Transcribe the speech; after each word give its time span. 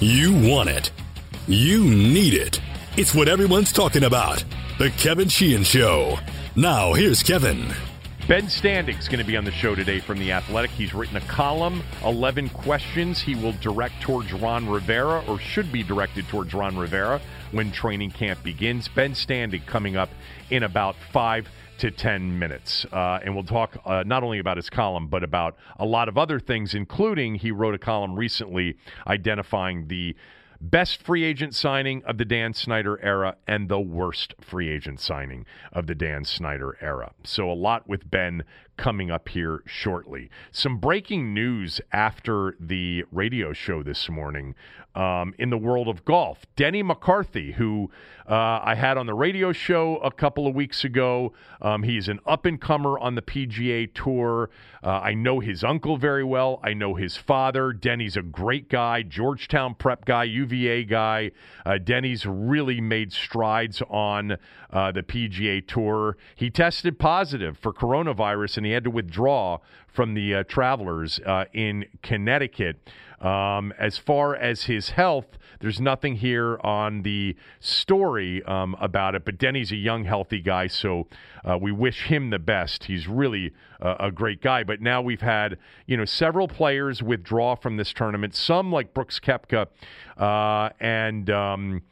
You 0.00 0.34
want 0.50 0.68
it. 0.68 0.90
You 1.48 1.82
need 1.82 2.34
it. 2.34 2.60
It's 2.98 3.14
what 3.14 3.28
everyone's 3.28 3.72
talking 3.72 4.04
about. 4.04 4.44
The 4.78 4.90
Kevin 4.90 5.30
Sheehan 5.30 5.64
Show. 5.64 6.18
Now, 6.54 6.92
here's 6.92 7.22
Kevin. 7.22 7.72
Ben 8.28 8.44
Standig's 8.44 9.08
going 9.08 9.20
to 9.20 9.24
be 9.24 9.38
on 9.38 9.44
the 9.44 9.52
show 9.52 9.74
today 9.74 10.00
from 10.00 10.18
The 10.18 10.32
Athletic. 10.32 10.70
He's 10.72 10.92
written 10.92 11.16
a 11.16 11.22
column, 11.22 11.82
11 12.04 12.50
questions 12.50 13.22
he 13.22 13.34
will 13.34 13.52
direct 13.52 14.02
towards 14.02 14.34
Ron 14.34 14.68
Rivera, 14.68 15.24
or 15.26 15.38
should 15.38 15.72
be 15.72 15.82
directed 15.82 16.28
towards 16.28 16.52
Ron 16.52 16.76
Rivera 16.76 17.18
when 17.52 17.72
training 17.72 18.10
camp 18.10 18.42
begins. 18.42 18.88
Ben 18.88 19.12
Standig 19.12 19.64
coming 19.64 19.96
up 19.96 20.10
in 20.50 20.62
about 20.64 20.96
five 21.10 21.48
to 21.78 21.90
10 21.90 22.38
minutes. 22.38 22.86
Uh, 22.92 23.20
and 23.24 23.34
we'll 23.34 23.44
talk 23.44 23.76
uh, 23.84 24.02
not 24.06 24.22
only 24.22 24.38
about 24.38 24.56
his 24.56 24.70
column, 24.70 25.08
but 25.08 25.22
about 25.22 25.56
a 25.78 25.84
lot 25.84 26.08
of 26.08 26.16
other 26.16 26.38
things, 26.40 26.74
including 26.74 27.34
he 27.36 27.50
wrote 27.50 27.74
a 27.74 27.78
column 27.78 28.14
recently 28.14 28.76
identifying 29.06 29.88
the 29.88 30.16
best 30.60 31.02
free 31.02 31.24
agent 31.24 31.54
signing 31.54 32.02
of 32.04 32.18
the 32.18 32.24
Dan 32.24 32.54
Snyder 32.54 32.98
era 33.02 33.36
and 33.46 33.68
the 33.68 33.80
worst 33.80 34.34
free 34.40 34.70
agent 34.70 35.00
signing 35.00 35.44
of 35.72 35.86
the 35.86 35.94
Dan 35.94 36.24
Snyder 36.24 36.76
era. 36.80 37.12
So 37.24 37.50
a 37.50 37.54
lot 37.54 37.88
with 37.88 38.10
Ben 38.10 38.44
coming 38.76 39.10
up 39.10 39.28
here 39.28 39.62
shortly. 39.66 40.30
Some 40.50 40.78
breaking 40.78 41.32
news 41.32 41.80
after 41.92 42.56
the 42.60 43.04
radio 43.10 43.52
show 43.52 43.82
this 43.82 44.08
morning 44.08 44.54
um, 44.94 45.34
in 45.38 45.50
the 45.50 45.58
world 45.58 45.88
of 45.88 46.04
golf. 46.04 46.46
Denny 46.56 46.82
McCarthy, 46.82 47.52
who 47.52 47.90
uh, 48.28 48.60
I 48.62 48.74
had 48.74 48.96
on 48.96 49.06
the 49.06 49.14
radio 49.14 49.52
show 49.52 49.98
a 49.98 50.10
couple 50.10 50.46
of 50.46 50.54
weeks 50.54 50.84
ago, 50.84 51.32
um, 51.60 51.82
he's 51.82 52.08
an 52.08 52.18
up 52.26 52.46
and 52.46 52.60
comer 52.60 52.98
on 52.98 53.14
the 53.14 53.22
PGA 53.22 53.92
Tour. 53.92 54.50
Uh, 54.82 54.88
I 54.88 55.14
know 55.14 55.40
his 55.40 55.62
uncle 55.62 55.96
very 55.98 56.24
well. 56.24 56.60
I 56.62 56.72
know 56.72 56.94
his 56.94 57.16
father. 57.16 57.72
Denny's 57.72 58.16
a 58.16 58.22
great 58.22 58.68
guy, 58.68 59.02
Georgetown 59.02 59.74
prep 59.74 60.04
guy, 60.06 60.24
UVA 60.24 60.84
guy. 60.84 61.32
Uh, 61.64 61.78
Denny's 61.78 62.24
really 62.24 62.80
made 62.80 63.12
strides 63.12 63.82
on 63.90 64.38
uh, 64.76 64.92
the 64.92 65.02
PGA 65.02 65.66
Tour. 65.66 66.18
He 66.34 66.50
tested 66.50 66.98
positive 66.98 67.56
for 67.56 67.72
coronavirus 67.72 68.58
and 68.58 68.66
he 68.66 68.72
had 68.72 68.84
to 68.84 68.90
withdraw 68.90 69.60
from 69.86 70.12
the 70.12 70.34
uh, 70.34 70.42
Travelers 70.42 71.18
uh, 71.24 71.46
in 71.54 71.86
Connecticut. 72.02 72.76
Um, 73.18 73.72
as 73.78 73.96
far 73.96 74.36
as 74.36 74.64
his 74.64 74.90
health, 74.90 75.38
there's 75.60 75.80
nothing 75.80 76.16
here 76.16 76.58
on 76.62 77.00
the 77.00 77.34
story 77.58 78.42
um, 78.42 78.76
about 78.78 79.14
it, 79.14 79.24
but 79.24 79.38
Denny's 79.38 79.72
a 79.72 79.76
young, 79.76 80.04
healthy 80.04 80.42
guy, 80.42 80.66
so 80.66 81.08
uh, 81.42 81.56
we 81.58 81.72
wish 81.72 82.08
him 82.08 82.28
the 82.28 82.38
best. 82.38 82.84
He's 82.84 83.08
really 83.08 83.54
a 83.80 84.10
great 84.10 84.42
guy. 84.42 84.64
But 84.64 84.82
now 84.82 85.00
we've 85.00 85.22
had, 85.22 85.56
you 85.86 85.96
know, 85.96 86.04
several 86.04 86.48
players 86.48 87.02
withdraw 87.02 87.54
from 87.54 87.78
this 87.78 87.94
tournament, 87.94 88.34
some 88.34 88.70
like 88.70 88.92
Brooks 88.92 89.18
Koepka 89.18 89.68
uh, 90.18 90.70
and. 90.78 91.30
Um, 91.30 91.82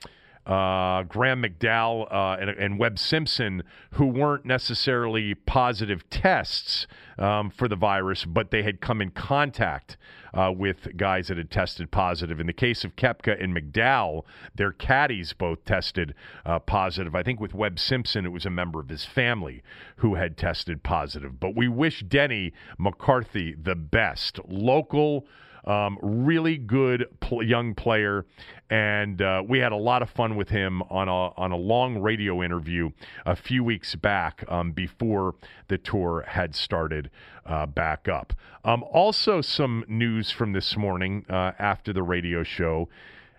uh, 0.46 1.02
Graham 1.04 1.42
McDowell 1.42 2.06
uh, 2.12 2.36
and, 2.38 2.50
and, 2.50 2.78
Webb 2.78 2.98
Simpson, 2.98 3.62
who 3.92 4.06
weren't 4.06 4.44
necessarily 4.44 5.34
positive 5.34 6.08
tests 6.10 6.86
um, 7.18 7.50
for 7.50 7.66
the 7.66 7.76
virus, 7.76 8.26
but 8.26 8.50
they 8.50 8.62
had 8.62 8.80
come 8.82 9.00
in 9.00 9.10
contact 9.10 9.96
uh, 10.34 10.52
with 10.54 10.96
guys 10.96 11.28
that 11.28 11.38
had 11.38 11.50
tested 11.50 11.90
positive. 11.90 12.40
In 12.40 12.46
the 12.46 12.52
case 12.52 12.84
of 12.84 12.94
Koepka 12.96 13.42
and 13.42 13.56
McDowell, 13.56 14.24
their 14.54 14.72
caddies 14.72 15.32
both 15.32 15.64
tested 15.64 16.14
uh, 16.44 16.58
positive. 16.58 17.14
I 17.14 17.22
think 17.22 17.40
with 17.40 17.54
Webb 17.54 17.78
Simpson, 17.78 18.26
it 18.26 18.32
was 18.32 18.44
a 18.44 18.50
member 18.50 18.80
of 18.80 18.88
his 18.88 19.04
family 19.04 19.62
who 19.96 20.16
had 20.16 20.36
tested 20.36 20.82
positive. 20.82 21.40
But 21.40 21.56
we 21.56 21.68
wish 21.68 22.02
Denny 22.02 22.52
McCarthy 22.78 23.54
the 23.54 23.76
best. 23.76 24.40
Local 24.46 25.26
um, 25.66 25.98
really 26.02 26.56
good 26.56 27.06
pl- 27.20 27.42
young 27.42 27.74
player, 27.74 28.26
and 28.70 29.20
uh, 29.20 29.42
we 29.46 29.58
had 29.58 29.72
a 29.72 29.76
lot 29.76 30.02
of 30.02 30.10
fun 30.10 30.36
with 30.36 30.48
him 30.48 30.82
on 30.82 31.08
a 31.08 31.12
on 31.12 31.52
a 31.52 31.56
long 31.56 31.98
radio 32.00 32.42
interview 32.42 32.90
a 33.26 33.36
few 33.36 33.64
weeks 33.64 33.94
back 33.94 34.44
um, 34.48 34.72
before 34.72 35.34
the 35.68 35.78
tour 35.78 36.24
had 36.26 36.54
started 36.54 37.10
uh, 37.46 37.66
back 37.66 38.08
up. 38.08 38.32
Um, 38.64 38.82
also, 38.84 39.40
some 39.40 39.84
news 39.88 40.30
from 40.30 40.52
this 40.52 40.76
morning 40.76 41.24
uh, 41.28 41.52
after 41.58 41.92
the 41.92 42.02
radio 42.02 42.42
show. 42.42 42.88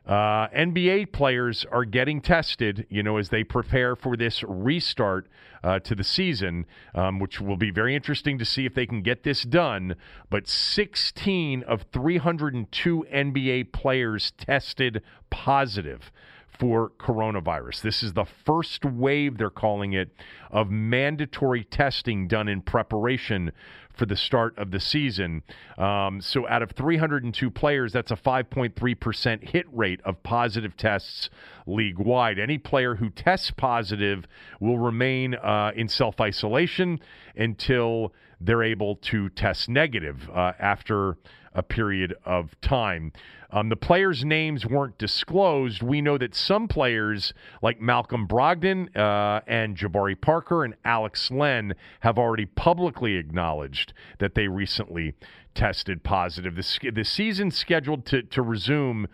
Uh, 0.06 0.48
NBA 0.50 1.12
players 1.12 1.66
are 1.72 1.84
getting 1.84 2.22
tested, 2.22 2.86
you 2.90 3.02
know, 3.02 3.18
as 3.18 3.30
they 3.30 3.44
prepare 3.44 3.96
for 3.96 4.16
this 4.16 4.44
restart 4.48 5.28
uh, 5.64 5.80
to 5.80 5.96
the 5.96 6.04
season, 6.04 6.68
um, 6.94 7.20
which 7.20 7.42
will 7.42 7.58
be 7.58 7.72
very 7.72 7.96
interesting 7.96 8.38
to 8.38 8.46
see 8.46 8.68
if 8.68 8.76
they 8.76 8.86
can 8.86 9.02
get 9.02 9.24
this 9.24 9.42
done. 9.42 9.96
But 10.30 10.48
16 10.48 11.64
of 11.64 11.86
302 11.92 13.06
NBA 13.12 13.72
players 13.72 14.32
tested 14.38 15.02
positive 15.32 16.12
for 16.60 16.92
coronavirus. 17.00 17.82
This 17.82 18.04
is 18.04 18.14
the 18.14 18.26
first 18.26 18.86
wave, 18.86 19.38
they're 19.38 19.50
calling 19.50 19.94
it, 19.94 20.10
of 20.52 20.70
mandatory 20.70 21.64
testing 21.64 22.28
done 22.28 22.48
in 22.48 22.62
preparation 22.62 23.52
for 23.96 24.06
the 24.06 24.16
start 24.16 24.58
of 24.58 24.72
the 24.72 24.80
season. 24.80 25.44
Um, 25.78 26.22
so, 26.22 26.48
out 26.48 26.62
of 26.62 26.72
302 26.72 27.50
players, 27.52 27.94
that's 27.94 28.12
a 28.12 28.16
5.3% 28.16 29.50
hit 29.50 29.66
rate 29.72 30.02
of 30.04 30.22
positive 30.24 30.76
tests 30.76 31.30
league 31.66 32.00
wide. 32.00 32.40
Any 32.40 32.58
player 32.58 32.96
who 32.96 33.10
tests 33.10 33.52
positive 33.52 34.28
will 34.60 34.80
remain 34.80 35.36
uh, 35.36 35.72
in 35.76 35.88
self 35.88 36.20
isolation 36.20 37.00
until 37.36 38.14
they're 38.42 38.64
able 38.64 38.98
to 38.98 39.30
test 39.30 39.70
negative 39.70 40.30
uh, 40.34 40.54
after 40.60 41.18
a 41.56 41.64
period 41.64 42.14
of 42.26 42.60
time. 42.62 43.12
Um, 43.50 43.70
the 43.70 43.76
players' 43.76 44.26
names 44.26 44.66
weren't 44.66 44.98
disclosed. 44.98 45.82
We 45.82 46.02
know 46.02 46.18
that 46.18 46.36
some 46.36 46.68
players, 46.68 47.34
like 47.62 47.80
Malcolm 47.80 48.28
Brogdon 48.28 48.96
uh, 48.96 49.42
and 49.48 49.78
Jabari 49.78 50.20
Parker 50.20 50.66
and 50.66 50.76
Alex 50.84 51.32
Len, 51.32 51.74
have 52.02 52.20
already 52.20 52.46
publicly 52.46 53.16
acknowledged 53.16 53.94
that 54.20 54.36
they 54.36 54.48
recently 54.48 55.16
tested 55.54 56.04
positive. 56.04 56.56
The, 56.56 56.92
the 56.92 57.06
season's 57.06 57.58
scheduled 57.58 58.06
to, 58.08 58.24
to 58.24 58.42
resume 58.42 59.08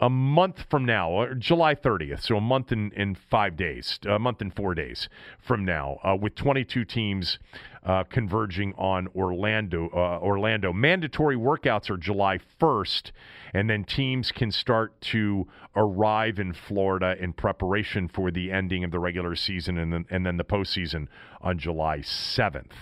a 0.00 0.10
month 0.10 0.66
from 0.68 0.84
now, 0.84 1.26
July 1.38 1.74
30th, 1.74 2.22
so 2.22 2.36
a 2.36 2.40
month 2.40 2.70
in, 2.70 2.92
in 2.92 3.14
five 3.14 3.56
days, 3.56 3.98
a 4.06 4.18
month 4.18 4.42
and 4.42 4.54
four 4.54 4.74
days 4.74 5.08
from 5.40 5.64
now, 5.64 5.98
uh, 6.04 6.14
with 6.14 6.34
22 6.34 6.84
teams 6.84 7.38
uh, 7.86 8.02
converging 8.04 8.74
on 8.76 9.08
Orlando. 9.14 9.88
Uh, 9.94 10.18
Orlando 10.20 10.72
mandatory 10.72 11.36
workouts 11.36 11.88
are 11.88 11.96
July 11.96 12.40
1st, 12.60 13.12
and 13.54 13.70
then 13.70 13.84
teams 13.84 14.32
can 14.32 14.50
start 14.50 15.00
to 15.00 15.46
arrive 15.76 16.38
in 16.38 16.52
Florida 16.52 17.14
in 17.18 17.32
preparation 17.32 18.08
for 18.08 18.30
the 18.30 18.50
ending 18.50 18.82
of 18.82 18.90
the 18.90 18.98
regular 18.98 19.36
season 19.36 19.78
and 19.78 19.92
then, 19.92 20.04
and 20.10 20.26
then 20.26 20.36
the 20.36 20.44
postseason 20.44 21.06
on 21.40 21.58
July 21.58 21.98
7th. 21.98 22.72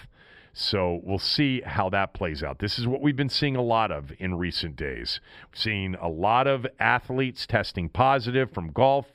So 0.56 1.00
we'll 1.02 1.18
see 1.18 1.62
how 1.62 1.90
that 1.90 2.14
plays 2.14 2.44
out. 2.44 2.60
This 2.60 2.78
is 2.78 2.86
what 2.86 3.00
we've 3.02 3.16
been 3.16 3.28
seeing 3.28 3.56
a 3.56 3.62
lot 3.62 3.90
of 3.90 4.12
in 4.20 4.36
recent 4.36 4.76
days. 4.76 5.18
We've 5.50 5.60
seen 5.60 5.96
a 6.00 6.08
lot 6.08 6.46
of 6.46 6.64
athletes 6.78 7.44
testing 7.44 7.88
positive 7.88 8.52
from 8.52 8.70
golf 8.70 9.06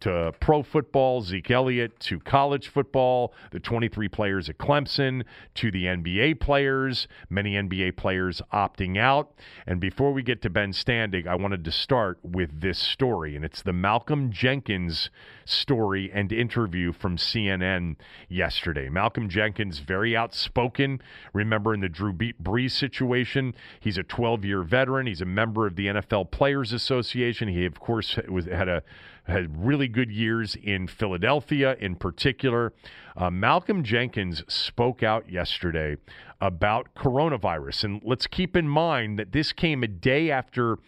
to 0.00 0.12
uh, 0.12 0.32
pro 0.32 0.62
football, 0.62 1.22
Zeke 1.22 1.50
Elliott, 1.50 1.98
to 2.00 2.20
college 2.20 2.68
football, 2.68 3.32
the 3.50 3.60
23 3.60 4.08
players 4.08 4.48
at 4.48 4.58
Clemson, 4.58 5.24
to 5.54 5.70
the 5.70 5.84
NBA 5.84 6.40
players, 6.40 7.08
many 7.28 7.54
NBA 7.54 7.96
players 7.96 8.40
opting 8.52 8.98
out. 8.98 9.32
And 9.66 9.80
before 9.80 10.12
we 10.12 10.22
get 10.22 10.42
to 10.42 10.50
Ben 10.50 10.72
Standig, 10.72 11.26
I 11.26 11.34
wanted 11.34 11.64
to 11.64 11.72
start 11.72 12.18
with 12.22 12.60
this 12.60 12.78
story, 12.78 13.34
and 13.34 13.44
it's 13.44 13.62
the 13.62 13.72
Malcolm 13.72 14.30
Jenkins 14.30 15.10
story 15.44 16.10
and 16.12 16.30
interview 16.32 16.92
from 16.92 17.16
CNN 17.16 17.96
yesterday. 18.28 18.88
Malcolm 18.88 19.28
Jenkins, 19.28 19.78
very 19.78 20.16
outspoken. 20.16 21.00
Remember 21.32 21.74
in 21.74 21.80
the 21.80 21.88
Drew 21.88 22.12
Brees 22.12 22.72
situation, 22.72 23.54
he's 23.80 23.98
a 23.98 24.02
12 24.02 24.44
year 24.44 24.62
veteran, 24.62 25.06
he's 25.06 25.20
a 25.20 25.26
member 25.26 25.66
of 25.66 25.76
the 25.76 25.86
NFL 25.86 26.30
Players 26.30 26.72
Association. 26.72 27.48
He, 27.48 27.64
of 27.64 27.80
course, 27.80 28.18
was, 28.28 28.44
had 28.44 28.68
a 28.68 28.82
had 29.28 29.64
really 29.64 29.88
good 29.88 30.10
years 30.10 30.56
in 30.62 30.88
Philadelphia 30.88 31.76
in 31.80 31.96
particular. 31.96 32.72
Uh, 33.16 33.30
Malcolm 33.30 33.84
Jenkins 33.84 34.42
spoke 34.48 35.02
out 35.02 35.30
yesterday 35.30 35.96
about 36.40 36.94
coronavirus. 36.94 37.84
And 37.84 38.02
let's 38.04 38.26
keep 38.26 38.56
in 38.56 38.68
mind 38.68 39.18
that 39.18 39.32
this 39.32 39.52
came 39.52 39.82
a 39.82 39.88
day 39.88 40.30
after 40.30 40.78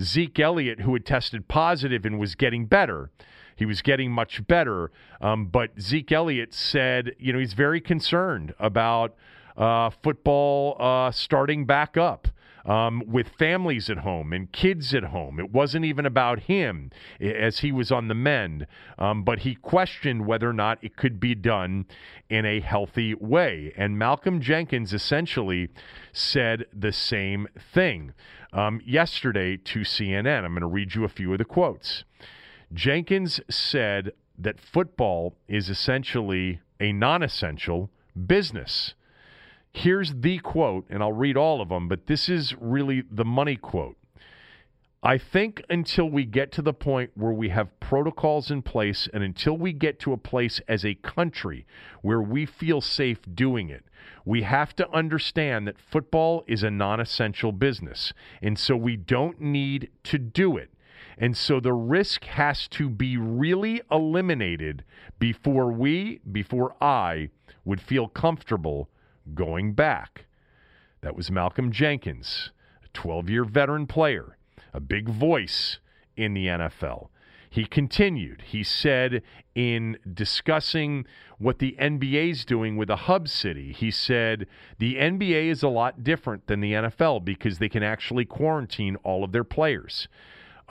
Zeke 0.00 0.38
Elliott, 0.40 0.80
who 0.80 0.94
had 0.94 1.04
tested 1.04 1.48
positive 1.48 2.04
and 2.04 2.18
was 2.18 2.34
getting 2.34 2.66
better. 2.66 3.10
He 3.56 3.66
was 3.66 3.82
getting 3.82 4.10
much 4.10 4.46
better. 4.46 4.90
Um, 5.20 5.46
but 5.46 5.80
Zeke 5.80 6.12
Elliott 6.12 6.54
said, 6.54 7.14
you 7.18 7.32
know, 7.32 7.38
he's 7.38 7.52
very 7.52 7.80
concerned 7.80 8.54
about 8.58 9.14
uh, 9.56 9.90
football 10.02 10.76
uh, 10.80 11.10
starting 11.10 11.66
back 11.66 11.96
up. 11.96 12.28
Um, 12.64 13.02
with 13.06 13.28
families 13.38 13.90
at 13.90 13.98
home 13.98 14.32
and 14.32 14.52
kids 14.52 14.94
at 14.94 15.04
home. 15.04 15.38
It 15.40 15.50
wasn't 15.50 15.84
even 15.84 16.06
about 16.06 16.40
him 16.40 16.90
as 17.20 17.60
he 17.60 17.72
was 17.72 17.90
on 17.90 18.08
the 18.08 18.14
mend, 18.14 18.66
um, 18.98 19.24
but 19.24 19.40
he 19.40 19.54
questioned 19.54 20.26
whether 20.26 20.48
or 20.48 20.54
not 20.54 20.78
it 20.82 20.96
could 20.96 21.18
be 21.18 21.34
done 21.34 21.86
in 22.28 22.44
a 22.46 22.60
healthy 22.60 23.14
way. 23.14 23.72
And 23.76 23.98
Malcolm 23.98 24.40
Jenkins 24.40 24.92
essentially 24.92 25.68
said 26.12 26.66
the 26.72 26.92
same 26.92 27.48
thing 27.58 28.12
um, 28.52 28.80
yesterday 28.84 29.56
to 29.56 29.80
CNN. 29.80 30.44
I'm 30.44 30.52
going 30.52 30.60
to 30.60 30.66
read 30.66 30.94
you 30.94 31.04
a 31.04 31.08
few 31.08 31.32
of 31.32 31.38
the 31.38 31.44
quotes. 31.44 32.04
Jenkins 32.72 33.40
said 33.50 34.12
that 34.38 34.60
football 34.60 35.36
is 35.48 35.68
essentially 35.68 36.60
a 36.80 36.92
non 36.92 37.22
essential 37.22 37.90
business. 38.26 38.94
Here's 39.72 40.12
the 40.14 40.38
quote, 40.38 40.86
and 40.90 41.02
I'll 41.02 41.12
read 41.12 41.36
all 41.36 41.60
of 41.60 41.70
them, 41.70 41.88
but 41.88 42.06
this 42.06 42.28
is 42.28 42.54
really 42.60 43.04
the 43.10 43.24
money 43.24 43.56
quote. 43.56 43.96
I 45.04 45.18
think 45.18 45.64
until 45.68 46.08
we 46.08 46.24
get 46.24 46.52
to 46.52 46.62
the 46.62 46.72
point 46.72 47.10
where 47.14 47.32
we 47.32 47.48
have 47.48 47.80
protocols 47.80 48.52
in 48.52 48.62
place 48.62 49.08
and 49.12 49.24
until 49.24 49.56
we 49.56 49.72
get 49.72 49.98
to 50.00 50.12
a 50.12 50.16
place 50.16 50.60
as 50.68 50.84
a 50.84 50.94
country 50.94 51.66
where 52.02 52.22
we 52.22 52.46
feel 52.46 52.80
safe 52.80 53.18
doing 53.34 53.68
it, 53.68 53.84
we 54.24 54.42
have 54.42 54.76
to 54.76 54.88
understand 54.92 55.66
that 55.66 55.80
football 55.80 56.44
is 56.46 56.62
a 56.62 56.70
non 56.70 57.00
essential 57.00 57.50
business. 57.50 58.12
And 58.40 58.56
so 58.56 58.76
we 58.76 58.96
don't 58.96 59.40
need 59.40 59.90
to 60.04 60.18
do 60.18 60.56
it. 60.56 60.70
And 61.18 61.36
so 61.36 61.58
the 61.58 61.72
risk 61.72 62.24
has 62.24 62.68
to 62.68 62.88
be 62.88 63.16
really 63.16 63.82
eliminated 63.90 64.84
before 65.18 65.72
we, 65.72 66.20
before 66.30 66.76
I, 66.80 67.30
would 67.64 67.80
feel 67.80 68.06
comfortable 68.06 68.88
going 69.34 69.72
back. 69.74 70.26
That 71.00 71.16
was 71.16 71.30
Malcolm 71.30 71.72
Jenkins, 71.72 72.50
a 72.84 72.88
12 72.88 73.30
year 73.30 73.44
veteran 73.44 73.86
player, 73.86 74.36
a 74.72 74.80
big 74.80 75.08
voice 75.08 75.78
in 76.16 76.34
the 76.34 76.46
NFL. 76.46 77.08
He 77.52 77.66
continued. 77.66 78.44
He 78.46 78.62
said, 78.62 79.22
in 79.54 79.98
discussing 80.10 81.04
what 81.38 81.58
the 81.58 81.76
NBA 81.78 82.30
is 82.30 82.44
doing 82.46 82.78
with 82.78 82.88
a 82.88 82.96
hub 82.96 83.28
city, 83.28 83.72
he 83.72 83.90
said, 83.90 84.46
the 84.78 84.94
NBA 84.94 85.48
is 85.48 85.62
a 85.62 85.68
lot 85.68 86.02
different 86.02 86.46
than 86.46 86.60
the 86.60 86.72
NFL 86.72 87.26
because 87.26 87.58
they 87.58 87.68
can 87.68 87.82
actually 87.82 88.24
quarantine 88.24 88.96
all 89.04 89.22
of 89.22 89.32
their 89.32 89.44
players 89.44 90.08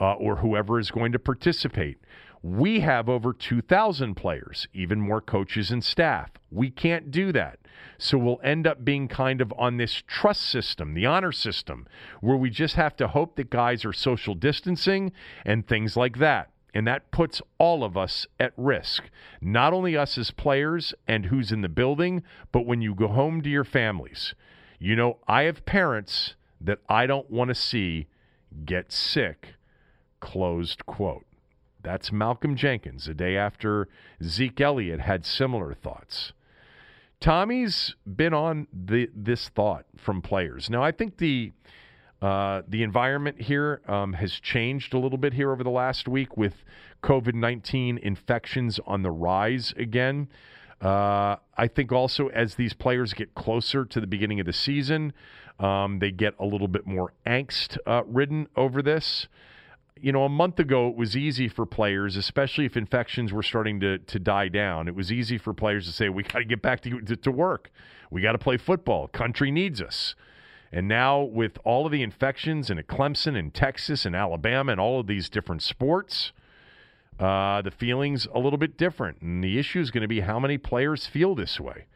uh, 0.00 0.14
or 0.14 0.36
whoever 0.36 0.80
is 0.80 0.90
going 0.90 1.12
to 1.12 1.20
participate. 1.20 1.98
We 2.42 2.80
have 2.80 3.08
over 3.08 3.32
2,000 3.32 4.16
players, 4.16 4.66
even 4.74 5.00
more 5.00 5.20
coaches 5.20 5.70
and 5.70 5.84
staff. 5.84 6.30
We 6.50 6.70
can't 6.70 7.12
do 7.12 7.30
that. 7.32 7.60
So 7.98 8.18
we'll 8.18 8.40
end 8.42 8.66
up 8.66 8.84
being 8.84 9.06
kind 9.06 9.40
of 9.40 9.52
on 9.56 9.76
this 9.76 10.02
trust 10.08 10.42
system, 10.42 10.94
the 10.94 11.06
honor 11.06 11.30
system, 11.30 11.86
where 12.20 12.36
we 12.36 12.50
just 12.50 12.74
have 12.74 12.96
to 12.96 13.08
hope 13.08 13.36
that 13.36 13.48
guys 13.48 13.84
are 13.84 13.92
social 13.92 14.34
distancing 14.34 15.12
and 15.44 15.66
things 15.66 15.96
like 15.96 16.18
that. 16.18 16.50
And 16.74 16.84
that 16.86 17.12
puts 17.12 17.42
all 17.58 17.84
of 17.84 17.96
us 17.96 18.26
at 18.40 18.52
risk. 18.56 19.04
Not 19.40 19.72
only 19.72 19.96
us 19.96 20.18
as 20.18 20.32
players 20.32 20.94
and 21.06 21.26
who's 21.26 21.52
in 21.52 21.60
the 21.60 21.68
building, 21.68 22.24
but 22.50 22.66
when 22.66 22.82
you 22.82 22.94
go 22.94 23.08
home 23.08 23.42
to 23.42 23.50
your 23.50 23.64
families. 23.64 24.34
You 24.80 24.96
know, 24.96 25.18
I 25.28 25.42
have 25.42 25.64
parents 25.64 26.34
that 26.60 26.80
I 26.88 27.06
don't 27.06 27.30
want 27.30 27.48
to 27.48 27.54
see 27.54 28.08
get 28.64 28.90
sick. 28.90 29.54
Closed 30.18 30.86
quote. 30.86 31.24
That's 31.82 32.12
Malcolm 32.12 32.56
Jenkins, 32.56 33.08
a 33.08 33.14
day 33.14 33.36
after 33.36 33.88
Zeke 34.22 34.60
Elliott 34.60 35.00
had 35.00 35.26
similar 35.26 35.74
thoughts. 35.74 36.32
Tommy's 37.20 37.94
been 38.04 38.34
on 38.34 38.66
the, 38.72 39.08
this 39.14 39.48
thought 39.48 39.84
from 39.96 40.22
players. 40.22 40.68
Now, 40.70 40.82
I 40.82 40.92
think 40.92 41.18
the 41.18 41.52
uh, 42.20 42.62
the 42.68 42.84
environment 42.84 43.40
here 43.40 43.80
um, 43.88 44.12
has 44.12 44.34
changed 44.34 44.94
a 44.94 44.98
little 44.98 45.18
bit 45.18 45.32
here 45.32 45.50
over 45.50 45.64
the 45.64 45.70
last 45.70 46.06
week 46.06 46.36
with 46.36 46.62
COVID 47.02 47.34
19 47.34 47.98
infections 47.98 48.78
on 48.86 49.02
the 49.02 49.10
rise 49.10 49.74
again. 49.76 50.28
Uh, 50.80 51.36
I 51.56 51.66
think 51.66 51.90
also 51.90 52.28
as 52.28 52.54
these 52.54 52.74
players 52.74 53.12
get 53.12 53.34
closer 53.34 53.84
to 53.84 54.00
the 54.00 54.06
beginning 54.06 54.38
of 54.38 54.46
the 54.46 54.52
season, 54.52 55.12
um, 55.58 55.98
they 55.98 56.12
get 56.12 56.34
a 56.38 56.44
little 56.44 56.68
bit 56.68 56.86
more 56.86 57.12
angst 57.26 57.76
uh, 57.88 58.02
ridden 58.06 58.46
over 58.54 58.82
this 58.82 59.26
you 60.02 60.10
know, 60.10 60.24
a 60.24 60.28
month 60.28 60.58
ago 60.58 60.88
it 60.88 60.96
was 60.96 61.16
easy 61.16 61.46
for 61.46 61.64
players, 61.64 62.16
especially 62.16 62.66
if 62.66 62.76
infections 62.76 63.32
were 63.32 63.42
starting 63.42 63.78
to, 63.80 63.98
to 63.98 64.18
die 64.18 64.48
down. 64.48 64.88
It 64.88 64.96
was 64.96 65.12
easy 65.12 65.38
for 65.38 65.54
players 65.54 65.86
to 65.86 65.92
say, 65.92 66.08
we 66.08 66.24
got 66.24 66.40
to 66.40 66.44
get 66.44 66.60
back 66.60 66.80
to, 66.82 67.00
to, 67.00 67.14
to 67.14 67.30
work. 67.30 67.70
We 68.10 68.20
got 68.20 68.32
to 68.32 68.38
play 68.38 68.56
football. 68.56 69.06
Country 69.06 69.52
needs 69.52 69.80
us. 69.80 70.16
And 70.72 70.88
now, 70.88 71.20
with 71.20 71.56
all 71.64 71.86
of 71.86 71.92
the 71.92 72.02
infections 72.02 72.68
in 72.68 72.78
Clemson 72.78 73.38
and 73.38 73.54
Texas 73.54 74.04
and 74.04 74.16
Alabama 74.16 74.72
and 74.72 74.80
all 74.80 74.98
of 74.98 75.06
these 75.06 75.28
different 75.28 75.62
sports, 75.62 76.32
uh, 77.20 77.62
the 77.62 77.70
feeling's 77.70 78.26
a 78.34 78.40
little 78.40 78.58
bit 78.58 78.76
different. 78.76 79.20
And 79.20 79.44
the 79.44 79.56
issue 79.56 79.80
is 79.80 79.92
going 79.92 80.02
to 80.02 80.08
be 80.08 80.20
how 80.20 80.40
many 80.40 80.58
players 80.58 81.06
feel 81.06 81.36
this 81.36 81.60
way. 81.60 81.86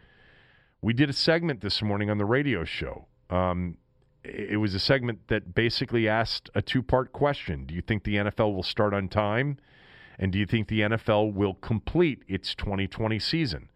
We 0.80 0.92
did 0.92 1.10
a 1.10 1.14
segment 1.14 1.60
this 1.60 1.82
morning 1.82 2.08
on 2.08 2.18
the 2.18 2.24
radio 2.24 2.64
show. 2.64 3.06
Um, 3.30 3.78
it 4.28 4.58
was 4.58 4.74
a 4.74 4.80
segment 4.80 5.28
that 5.28 5.54
basically 5.54 6.08
asked 6.08 6.50
a 6.54 6.62
two 6.62 6.82
part 6.82 7.12
question 7.12 7.66
Do 7.66 7.74
you 7.74 7.82
think 7.82 8.04
the 8.04 8.16
NFL 8.16 8.54
will 8.54 8.62
start 8.62 8.94
on 8.94 9.08
time? 9.08 9.58
And 10.18 10.32
do 10.32 10.38
you 10.38 10.46
think 10.46 10.68
the 10.68 10.80
NFL 10.80 11.34
will 11.34 11.54
complete 11.54 12.22
its 12.26 12.54
2020 12.54 13.18
season? 13.18 13.68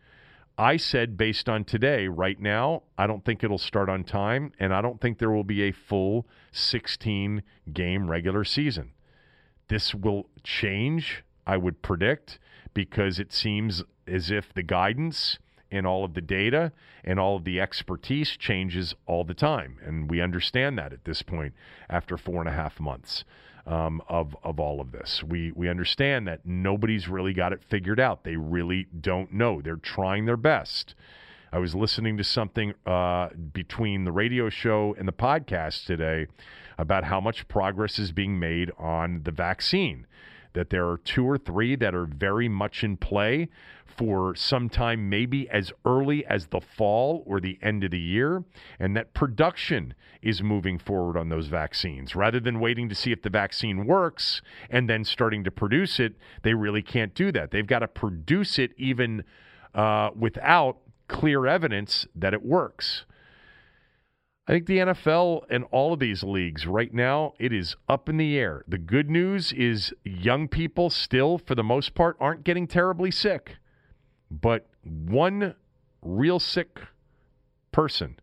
I 0.56 0.76
said, 0.76 1.16
based 1.16 1.48
on 1.48 1.64
today, 1.64 2.06
right 2.06 2.38
now, 2.38 2.82
I 2.98 3.06
don't 3.06 3.24
think 3.24 3.42
it'll 3.42 3.58
start 3.58 3.88
on 3.88 4.04
time, 4.04 4.52
and 4.58 4.74
I 4.74 4.82
don't 4.82 5.00
think 5.00 5.18
there 5.18 5.30
will 5.30 5.44
be 5.44 5.62
a 5.62 5.72
full 5.72 6.26
16 6.52 7.42
game 7.72 8.10
regular 8.10 8.44
season. 8.44 8.92
This 9.68 9.94
will 9.94 10.28
change, 10.42 11.24
I 11.46 11.56
would 11.56 11.80
predict, 11.80 12.38
because 12.74 13.18
it 13.18 13.32
seems 13.32 13.82
as 14.06 14.30
if 14.30 14.52
the 14.52 14.62
guidance 14.62 15.38
and 15.70 15.86
all 15.86 16.04
of 16.04 16.14
the 16.14 16.20
data 16.20 16.72
and 17.04 17.18
all 17.18 17.36
of 17.36 17.44
the 17.44 17.60
expertise 17.60 18.36
changes 18.36 18.94
all 19.06 19.24
the 19.24 19.34
time. 19.34 19.78
And 19.84 20.10
we 20.10 20.20
understand 20.20 20.78
that 20.78 20.92
at 20.92 21.04
this 21.04 21.22
point 21.22 21.54
after 21.88 22.16
four 22.16 22.40
and 22.40 22.48
a 22.48 22.52
half 22.52 22.80
months 22.80 23.24
um, 23.66 24.02
of, 24.08 24.36
of 24.42 24.58
all 24.58 24.80
of 24.80 24.92
this. 24.92 25.22
We, 25.22 25.52
we 25.52 25.68
understand 25.68 26.26
that 26.26 26.44
nobody's 26.44 27.08
really 27.08 27.32
got 27.32 27.52
it 27.52 27.62
figured 27.68 28.00
out. 28.00 28.24
They 28.24 28.36
really 28.36 28.86
don't 29.00 29.32
know. 29.32 29.60
They're 29.60 29.76
trying 29.76 30.26
their 30.26 30.36
best. 30.36 30.94
I 31.52 31.58
was 31.58 31.74
listening 31.74 32.16
to 32.16 32.24
something 32.24 32.74
uh, 32.86 33.30
between 33.52 34.04
the 34.04 34.12
radio 34.12 34.50
show 34.50 34.94
and 34.98 35.06
the 35.06 35.12
podcast 35.12 35.84
today 35.84 36.26
about 36.78 37.04
how 37.04 37.20
much 37.20 37.48
progress 37.48 37.98
is 37.98 38.12
being 38.12 38.38
made 38.38 38.70
on 38.78 39.22
the 39.24 39.32
vaccine 39.32 40.06
that 40.52 40.70
there 40.70 40.88
are 40.88 40.98
two 40.98 41.24
or 41.28 41.38
three 41.38 41.76
that 41.76 41.94
are 41.94 42.06
very 42.06 42.48
much 42.48 42.82
in 42.82 42.96
play 42.96 43.48
for 43.84 44.34
some 44.34 44.68
time, 44.68 45.10
maybe 45.10 45.48
as 45.50 45.72
early 45.84 46.24
as 46.26 46.46
the 46.46 46.60
fall 46.60 47.22
or 47.26 47.40
the 47.40 47.58
end 47.60 47.84
of 47.84 47.90
the 47.90 47.98
year, 47.98 48.44
and 48.78 48.96
that 48.96 49.12
production 49.14 49.94
is 50.22 50.42
moving 50.42 50.78
forward 50.78 51.16
on 51.16 51.28
those 51.28 51.48
vaccines. 51.48 52.14
Rather 52.14 52.40
than 52.40 52.60
waiting 52.60 52.88
to 52.88 52.94
see 52.94 53.12
if 53.12 53.22
the 53.22 53.30
vaccine 53.30 53.86
works 53.86 54.42
and 54.70 54.88
then 54.88 55.04
starting 55.04 55.44
to 55.44 55.50
produce 55.50 56.00
it, 56.00 56.14
they 56.42 56.54
really 56.54 56.82
can't 56.82 57.14
do 57.14 57.30
that. 57.32 57.50
They've 57.50 57.66
got 57.66 57.80
to 57.80 57.88
produce 57.88 58.58
it 58.58 58.72
even 58.76 59.24
uh, 59.74 60.10
without 60.16 60.78
clear 61.08 61.46
evidence 61.46 62.06
that 62.14 62.32
it 62.32 62.44
works. 62.44 63.04
I 64.50 64.54
think 64.54 64.66
the 64.66 64.78
NFL 64.78 65.44
and 65.48 65.64
all 65.70 65.92
of 65.92 66.00
these 66.00 66.24
leagues 66.24 66.66
right 66.66 66.92
now, 66.92 67.34
it 67.38 67.52
is 67.52 67.76
up 67.88 68.08
in 68.08 68.16
the 68.16 68.36
air. 68.36 68.64
The 68.66 68.78
good 68.78 69.08
news 69.08 69.52
is 69.52 69.94
young 70.02 70.48
people 70.48 70.90
still, 70.90 71.38
for 71.38 71.54
the 71.54 71.62
most 71.62 71.94
part, 71.94 72.16
aren't 72.18 72.42
getting 72.42 72.66
terribly 72.66 73.12
sick. 73.12 73.58
But 74.28 74.66
one 74.82 75.54
real 76.02 76.40
sick 76.40 76.80
person 77.70 78.18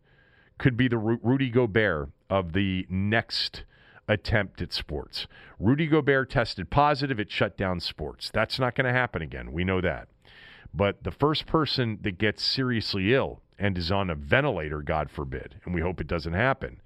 could 0.57 0.75
be 0.75 0.89
the 0.89 0.97
Rudy 0.97 1.49
Gobert 1.49 2.09
of 2.29 2.51
the 2.51 2.85
next 2.89 3.63
attempt 4.09 4.61
at 4.61 4.73
sports. 4.73 5.27
Rudy 5.57 5.87
Gobert 5.87 6.29
tested 6.29 6.69
positive, 6.69 7.21
it 7.21 7.31
shut 7.31 7.55
down 7.55 7.79
sports. 7.79 8.29
That's 8.33 8.59
not 8.59 8.75
going 8.75 8.83
to 8.83 8.91
happen 8.91 9.21
again. 9.21 9.53
We 9.53 9.63
know 9.63 9.79
that. 9.79 10.09
But 10.73 11.05
the 11.05 11.11
first 11.11 11.45
person 11.45 11.99
that 12.01 12.17
gets 12.17 12.43
seriously 12.43 13.13
ill 13.13 13.41
and 13.59 13.77
is 13.77 13.91
on 13.91 14.09
a 14.09 14.15
ventilator, 14.15 14.81
God 14.81 15.09
forbid, 15.09 15.55
and 15.65 15.73
we 15.73 15.81
hope 15.81 15.99
it 15.99 16.07
doesn't 16.07 16.33
happen. 16.33 16.81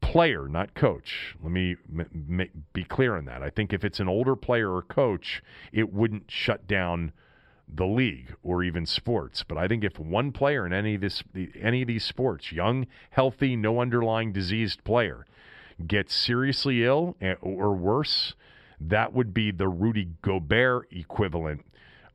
Player, 0.00 0.48
not 0.48 0.74
coach. 0.74 1.36
Let 1.42 1.52
me 1.52 1.76
m- 1.92 2.40
m- 2.40 2.64
be 2.72 2.84
clear 2.84 3.16
on 3.16 3.26
that. 3.26 3.42
I 3.42 3.50
think 3.50 3.72
if 3.72 3.84
it's 3.84 4.00
an 4.00 4.08
older 4.08 4.34
player 4.34 4.74
or 4.74 4.82
coach, 4.82 5.42
it 5.72 5.92
wouldn't 5.92 6.30
shut 6.30 6.66
down 6.66 7.12
the 7.68 7.86
league 7.86 8.34
or 8.42 8.62
even 8.62 8.86
sports. 8.86 9.44
But 9.46 9.58
I 9.58 9.68
think 9.68 9.84
if 9.84 9.98
one 9.98 10.32
player 10.32 10.66
in 10.66 10.72
any 10.72 10.94
of 10.94 11.02
this, 11.02 11.22
any 11.60 11.82
of 11.82 11.88
these 11.88 12.04
sports, 12.04 12.50
young, 12.50 12.86
healthy, 13.10 13.56
no 13.56 13.80
underlying 13.80 14.32
diseased 14.32 14.84
player, 14.84 15.26
gets 15.86 16.14
seriously 16.14 16.84
ill 16.84 17.16
eh, 17.20 17.34
or 17.40 17.74
worse, 17.74 18.34
that 18.80 19.12
would 19.12 19.34
be 19.34 19.50
the 19.50 19.68
Rudy 19.68 20.08
Gobert 20.22 20.88
equivalent 20.90 21.64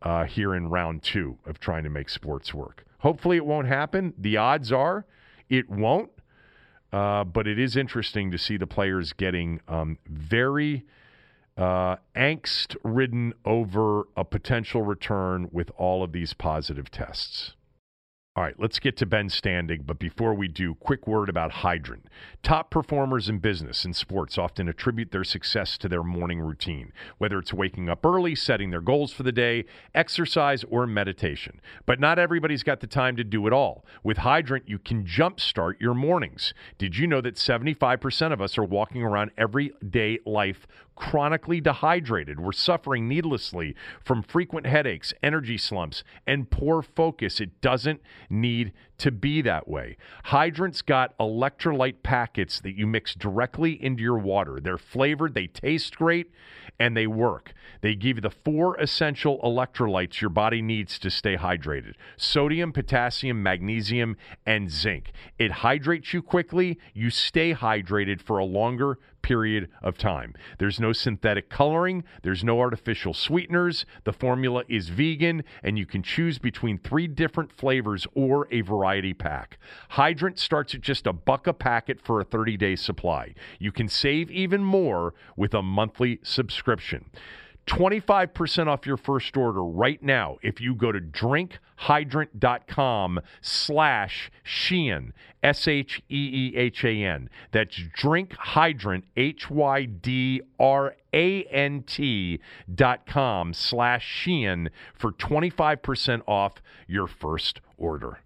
uh, 0.01 0.25
here 0.25 0.53
in 0.53 0.69
round 0.69 1.03
two 1.03 1.37
of 1.45 1.59
trying 1.59 1.83
to 1.83 1.89
make 1.89 2.09
sports 2.09 2.53
work. 2.53 2.84
Hopefully, 2.99 3.37
it 3.37 3.45
won't 3.45 3.67
happen. 3.67 4.13
The 4.17 4.37
odds 4.37 4.71
are 4.71 5.05
it 5.49 5.69
won't. 5.69 6.11
Uh, 6.91 7.23
but 7.23 7.47
it 7.47 7.59
is 7.59 7.75
interesting 7.75 8.31
to 8.31 8.37
see 8.37 8.57
the 8.57 8.67
players 8.67 9.11
getting 9.11 9.59
um, 9.67 9.97
very 10.07 10.85
uh, 11.57 11.97
angst 12.15 12.75
ridden 12.83 13.33
over 13.43 14.03
a 14.15 14.23
potential 14.23 14.81
return 14.81 15.49
with 15.51 15.71
all 15.77 16.03
of 16.03 16.13
these 16.13 16.33
positive 16.33 16.89
tests. 16.89 17.53
All 18.37 18.43
right, 18.43 18.59
let's 18.59 18.79
get 18.79 18.97
to 18.97 19.05
Ben 19.05 19.29
Standig, 19.29 19.85
but 19.85 19.97
before 19.97 20.33
we 20.33 20.49
do, 20.49 20.75
quick 20.75 21.07
word 21.07 21.29
about 21.29 21.53
Hydrant. 21.53 22.07
Top 22.43 22.69
performers 22.69 23.29
in 23.29 23.39
business 23.39 23.85
and 23.85 23.95
sports 23.95 24.37
often 24.37 24.67
attribute 24.67 25.11
their 25.13 25.23
success 25.23 25.77
to 25.77 25.87
their 25.87 26.03
morning 26.03 26.41
routine, 26.41 26.91
whether 27.17 27.39
it's 27.39 27.53
waking 27.53 27.87
up 27.87 28.05
early, 28.05 28.35
setting 28.35 28.71
their 28.71 28.81
goals 28.81 29.13
for 29.13 29.23
the 29.23 29.31
day, 29.31 29.63
exercise, 29.93 30.65
or 30.65 30.85
meditation. 30.85 31.61
But 31.85 32.01
not 32.01 32.19
everybody's 32.19 32.63
got 32.63 32.81
the 32.81 32.87
time 32.87 33.15
to 33.15 33.23
do 33.23 33.47
it 33.47 33.53
all. 33.53 33.85
With 34.03 34.17
Hydrant, 34.17 34.67
you 34.67 34.79
can 34.79 35.05
jumpstart 35.05 35.79
your 35.79 35.93
mornings. 35.93 36.53
Did 36.77 36.97
you 36.97 37.07
know 37.07 37.21
that 37.21 37.35
75% 37.35 38.33
of 38.33 38.41
us 38.41 38.57
are 38.57 38.65
walking 38.65 39.01
around 39.01 39.31
everyday 39.37 40.19
life 40.25 40.67
chronically 40.95 41.61
dehydrated. 41.61 42.39
We're 42.39 42.51
suffering 42.53 43.07
needlessly 43.07 43.75
from 44.03 44.23
frequent 44.23 44.65
headaches, 44.65 45.13
energy 45.21 45.57
slumps, 45.57 46.03
and 46.25 46.49
poor 46.49 46.81
focus. 46.81 47.39
It 47.39 47.61
doesn't 47.61 48.01
need 48.29 48.73
to 48.97 49.11
be 49.11 49.41
that 49.41 49.67
way. 49.67 49.97
Hydrant's 50.25 50.81
got 50.81 51.17
electrolyte 51.17 52.03
packets 52.03 52.59
that 52.61 52.75
you 52.75 52.87
mix 52.87 53.13
directly 53.13 53.81
into 53.83 54.01
your 54.01 54.17
water. 54.17 54.59
They're 54.61 54.77
flavored, 54.77 55.33
they 55.33 55.47
taste 55.47 55.95
great, 55.97 56.31
and 56.79 56.95
they 56.95 57.07
work. 57.07 57.53
They 57.81 57.95
give 57.95 58.17
you 58.17 58.21
the 58.21 58.29
four 58.29 58.75
essential 58.77 59.39
electrolytes 59.43 60.21
your 60.21 60.29
body 60.29 60.61
needs 60.61 60.97
to 60.99 61.09
stay 61.09 61.37
hydrated 61.37 61.93
sodium, 62.17 62.71
potassium, 62.71 63.41
magnesium, 63.43 64.17
and 64.45 64.69
zinc. 64.69 65.11
It 65.37 65.51
hydrates 65.51 66.13
you 66.13 66.21
quickly, 66.21 66.79
you 66.93 67.09
stay 67.09 67.53
hydrated 67.53 68.21
for 68.21 68.37
a 68.37 68.45
longer 68.45 68.97
period 69.25 69.67
of 69.81 69.97
time. 69.97 70.35
There's 70.59 70.79
no 70.79 70.93
synthetic 70.93 71.49
coloring, 71.49 72.03
there's 72.21 72.43
no 72.43 72.59
artificial 72.59 73.15
sweeteners. 73.15 73.83
The 74.03 74.13
formula 74.13 74.63
is 74.69 74.89
vegan, 74.89 75.43
and 75.63 75.79
you 75.79 75.87
can 75.87 76.03
choose 76.03 76.37
between 76.37 76.77
three 76.77 77.07
different 77.07 77.51
flavors 77.51 78.05
or 78.13 78.47
a 78.51 78.61
variety 78.61 79.15
pack. 79.15 79.57
Hydrant 79.89 80.37
starts 80.37 80.75
at 80.75 80.81
just 80.81 81.07
a 81.07 81.13
buck 81.13 81.47
a 81.47 81.53
packet 81.53 81.99
for 81.99 82.21
a 82.21 82.23
30 82.23 82.55
day 82.55 82.75
supply. 82.75 83.33
You 83.57 83.71
can 83.71 83.87
save 83.87 84.29
even 84.29 84.63
more 84.63 85.15
with 85.35 85.55
a 85.55 85.63
monthly 85.63 86.19
subscription. 86.21 87.09
25% 87.67 88.67
off 88.67 88.85
your 88.85 88.97
first 88.97 89.35
order 89.35 89.63
right 89.63 90.03
now 90.03 90.37
if 90.43 90.61
you 90.61 90.75
go 90.75 90.91
to 90.91 90.99
drinkhydrant.com 90.99 93.19
slash 93.41 94.29
Sheehan, 94.43 95.13
S-H-E-E-H-A-N. 95.41 97.29
That's 97.51 97.79
drinkhydrant, 97.97 99.03
H-Y-D-R-A-N-T 99.15 99.99
dot 102.73 103.05
com 103.07 103.53
slash 103.53 104.05
Sheehan 104.05 104.69
for 104.93 105.11
25% 105.11 106.21
off 106.27 106.61
your 106.87 107.07
first 107.07 107.61
order. 107.77 108.19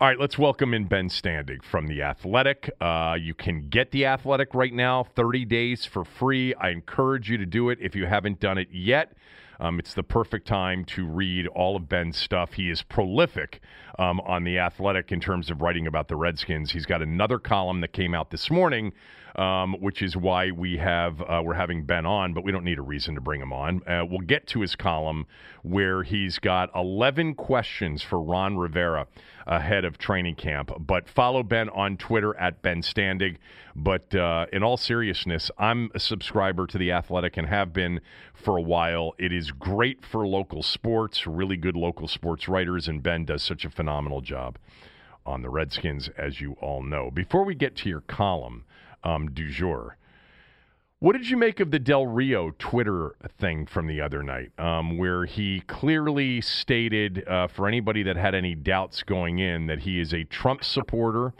All 0.00 0.06
right, 0.06 0.20
let's 0.20 0.38
welcome 0.38 0.74
in 0.74 0.84
Ben 0.84 1.08
Standig 1.08 1.64
from 1.64 1.88
The 1.88 2.02
Athletic. 2.02 2.70
Uh, 2.80 3.16
you 3.20 3.34
can 3.34 3.68
get 3.68 3.90
The 3.90 4.06
Athletic 4.06 4.54
right 4.54 4.72
now, 4.72 5.02
30 5.02 5.44
days 5.44 5.84
for 5.84 6.04
free. 6.04 6.54
I 6.54 6.68
encourage 6.68 7.28
you 7.28 7.36
to 7.36 7.44
do 7.44 7.68
it 7.70 7.78
if 7.80 7.96
you 7.96 8.06
haven't 8.06 8.38
done 8.38 8.58
it 8.58 8.68
yet. 8.70 9.14
Um, 9.58 9.80
it's 9.80 9.94
the 9.94 10.04
perfect 10.04 10.46
time 10.46 10.84
to 10.84 11.04
read 11.04 11.48
all 11.48 11.74
of 11.74 11.88
Ben's 11.88 12.16
stuff. 12.16 12.52
He 12.52 12.70
is 12.70 12.80
prolific 12.80 13.60
um, 13.98 14.20
on 14.20 14.44
The 14.44 14.60
Athletic 14.60 15.10
in 15.10 15.18
terms 15.18 15.50
of 15.50 15.62
writing 15.62 15.88
about 15.88 16.06
the 16.06 16.14
Redskins. 16.14 16.70
He's 16.70 16.86
got 16.86 17.02
another 17.02 17.40
column 17.40 17.80
that 17.80 17.92
came 17.92 18.14
out 18.14 18.30
this 18.30 18.52
morning 18.52 18.92
um, 19.38 19.74
which 19.80 20.02
is 20.02 20.16
why 20.16 20.50
we 20.50 20.76
have 20.78 21.22
uh, 21.22 21.40
we're 21.44 21.54
having 21.54 21.84
Ben 21.84 22.04
on, 22.04 22.34
but 22.34 22.42
we 22.42 22.50
don't 22.50 22.64
need 22.64 22.78
a 22.78 22.82
reason 22.82 23.14
to 23.14 23.20
bring 23.20 23.40
him 23.40 23.52
on. 23.52 23.86
Uh, 23.86 24.04
we'll 24.04 24.18
get 24.18 24.48
to 24.48 24.60
his 24.60 24.74
column 24.74 25.26
where 25.62 26.02
he's 26.02 26.40
got 26.40 26.70
11 26.74 27.34
questions 27.34 28.02
for 28.02 28.20
Ron 28.20 28.58
Rivera 28.58 29.06
ahead 29.48 29.84
of 29.84 29.98
training 29.98 30.36
camp. 30.36 30.70
But 30.78 31.08
follow 31.08 31.42
Ben 31.42 31.68
on 31.70 31.96
Twitter 31.96 32.36
at 32.36 32.62
Ben 32.62 32.82
Standig. 32.82 33.38
But 33.74 34.14
uh, 34.14 34.46
in 34.52 34.62
all 34.62 34.76
seriousness, 34.76 35.50
I'm 35.58 35.90
a 35.94 36.00
subscriber 36.00 36.66
to 36.66 36.78
the 36.78 36.92
Athletic 36.92 37.36
and 37.36 37.48
have 37.48 37.72
been 37.72 38.00
for 38.34 38.56
a 38.56 38.62
while. 38.62 39.14
It 39.18 39.32
is 39.32 39.50
great 39.50 40.04
for 40.04 40.26
local 40.26 40.62
sports, 40.62 41.26
really 41.26 41.56
good 41.56 41.76
local 41.76 42.06
sports 42.06 42.48
writers, 42.48 42.86
and 42.86 43.02
Ben 43.02 43.24
does 43.24 43.42
such 43.42 43.64
a 43.64 43.70
phenomenal 43.70 44.20
job 44.20 44.58
on 45.24 45.42
the 45.42 45.50
Redskins, 45.50 46.08
as 46.16 46.40
you 46.40 46.52
all 46.60 46.82
know. 46.82 47.10
Before 47.10 47.44
we 47.44 47.54
get 47.54 47.76
to 47.76 47.88
your 47.88 48.00
column 48.02 48.64
um, 49.04 49.30
du 49.30 49.50
jour. 49.50 49.96
What 51.00 51.12
did 51.12 51.30
you 51.30 51.36
make 51.36 51.60
of 51.60 51.70
the 51.70 51.78
Del 51.78 52.06
Rio 52.06 52.50
Twitter 52.58 53.14
thing 53.38 53.66
from 53.66 53.86
the 53.86 54.00
other 54.00 54.24
night, 54.24 54.50
um, 54.58 54.98
where 54.98 55.26
he 55.26 55.60
clearly 55.60 56.40
stated, 56.40 57.22
uh, 57.28 57.46
for 57.46 57.68
anybody 57.68 58.02
that 58.02 58.16
had 58.16 58.34
any 58.34 58.56
doubts 58.56 59.04
going 59.04 59.38
in, 59.38 59.66
that 59.66 59.80
he 59.80 60.00
is 60.00 60.12
a 60.12 60.24
Trump 60.24 60.64
supporter? 60.64 61.34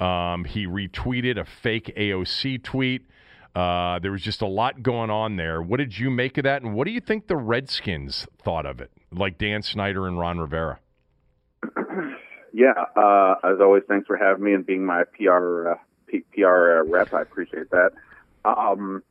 Um, 0.00 0.46
he 0.46 0.66
retweeted 0.66 1.38
a 1.38 1.44
fake 1.44 1.92
AOC 1.94 2.62
tweet. 2.62 3.06
Uh, 3.54 3.98
there 3.98 4.12
was 4.12 4.22
just 4.22 4.40
a 4.40 4.46
lot 4.46 4.82
going 4.82 5.10
on 5.10 5.36
there. 5.36 5.60
What 5.60 5.76
did 5.76 5.98
you 5.98 6.10
make 6.10 6.38
of 6.38 6.44
that, 6.44 6.62
and 6.62 6.74
what 6.74 6.86
do 6.86 6.90
you 6.90 7.00
think 7.00 7.26
the 7.26 7.36
Redskins 7.36 8.26
thought 8.42 8.64
of 8.64 8.80
it, 8.80 8.90
like 9.12 9.36
Dan 9.36 9.60
Snyder 9.60 10.08
and 10.08 10.18
Ron 10.18 10.38
Rivera? 10.38 10.80
Yeah, 12.54 12.84
uh, 12.96 13.36
as 13.44 13.60
always, 13.62 13.82
thanks 13.88 14.06
for 14.06 14.18
having 14.18 14.44
me 14.44 14.52
and 14.52 14.66
being 14.66 14.84
my 14.84 15.04
PR 15.16 15.70
uh, 15.70 15.74
PR 16.34 16.80
uh, 16.80 16.84
rep. 16.84 17.14
I 17.14 17.22
appreciate 17.22 17.70
that. 17.70 17.92
Um, 18.44 19.02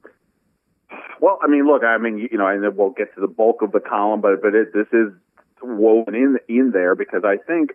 well, 1.19 1.39
I 1.41 1.47
mean, 1.47 1.65
look, 1.67 1.83
I 1.83 1.97
mean, 1.97 2.27
you 2.31 2.37
know, 2.37 2.47
and 2.47 2.75
we'll 2.75 2.89
get 2.89 3.13
to 3.15 3.21
the 3.21 3.27
bulk 3.27 3.61
of 3.61 3.71
the 3.71 3.79
column, 3.79 4.21
but 4.21 4.41
but 4.41 4.55
it, 4.55 4.73
this 4.73 4.87
is 4.91 5.13
woven 5.61 6.15
in 6.15 6.37
in 6.47 6.71
there 6.71 6.95
because 6.95 7.23
I 7.23 7.37
think, 7.37 7.71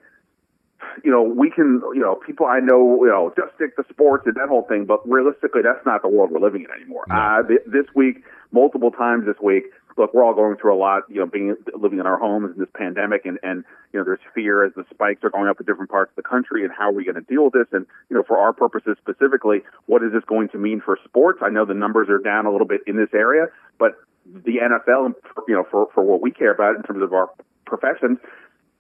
you 1.05 1.11
know, 1.11 1.23
we 1.23 1.51
can, 1.51 1.81
you 1.95 2.01
know, 2.01 2.17
people 2.17 2.47
I 2.47 2.61
know, 2.61 3.05
you 3.05 3.11
know, 3.11 3.33
just 3.37 3.55
stick 3.55 3.77
to 3.77 3.85
sports 3.89 4.25
and 4.27 4.35
that 4.35 4.49
whole 4.49 4.63
thing, 4.63 4.85
but 4.85 5.09
realistically, 5.09 5.63
that's 5.63 5.85
not 5.87 6.03
the 6.03 6.09
world 6.09 6.31
we're 6.31 6.41
living 6.41 6.65
in 6.65 6.71
anymore. 6.71 7.05
No. 7.09 7.15
Uh, 7.15 7.43
th- 7.47 7.61
this 7.67 7.87
week, 7.95 8.25
multiple 8.53 8.91
times 8.91 9.27
this 9.27 9.37
week, 9.43 9.65
look, 9.97 10.13
we're 10.13 10.25
all 10.25 10.35
going 10.35 10.57
through 10.57 10.75
a 10.75 10.79
lot, 10.79 11.03
you 11.09 11.21
know, 11.21 11.27
being 11.27 11.57
living 11.75 11.99
in 11.99 12.07
our 12.07 12.19
homes 12.19 12.53
in 12.55 12.61
this 12.61 12.69
pandemic, 12.75 13.25
and 13.25 13.39
and 13.43 13.65
you 13.93 14.01
know, 14.01 14.05
there's 14.05 14.21
fear 14.35 14.65
as 14.65 14.73
the 14.75 14.85
spikes 14.91 15.25
are 15.25 15.31
going 15.31 15.49
up 15.49 15.59
in 15.61 15.67
different 15.67 15.91
parts 15.91 16.11
of 16.11 16.17
the 16.17 16.29
country, 16.29 16.65
and 16.65 16.73
how 16.73 16.91
are 16.91 16.93
we 16.93 17.05
going 17.05 17.15
to 17.15 17.23
deal 17.23 17.45
with 17.45 17.55
this? 17.55 17.67
And 17.73 17.87
you 18.11 18.17
know, 18.17 18.23
for 18.23 18.39
our 18.39 18.53
purposes 18.53 18.97
specifically, 19.01 19.63
what 19.87 20.03
is 20.03 20.13
this 20.13 20.25
going 20.25 20.49
to 20.51 20.59
mean 20.59 20.81
for 20.81 20.99
sports? 21.05 21.41
I 21.43 21.51
know 21.51 21.65
the 21.65 21.75
numbers 21.75 22.09
are 22.09 22.19
down 22.19 22.47
a 22.47 22.53
little 22.53 22.67
bit 22.67 22.83
in 22.87 22.97
this 22.97 23.11
area, 23.15 23.47
but 23.79 23.93
the 24.25 24.59
NFL, 24.63 25.15
you 25.49 25.55
know, 25.55 25.65
for 25.71 25.89
for 25.95 26.03
what 26.03 26.21
we 26.21 26.31
care 26.31 26.53
about 26.53 26.77
in 26.77 26.83
terms 26.83 27.03
of 27.03 27.13
our 27.13 27.31
professions, 27.65 28.19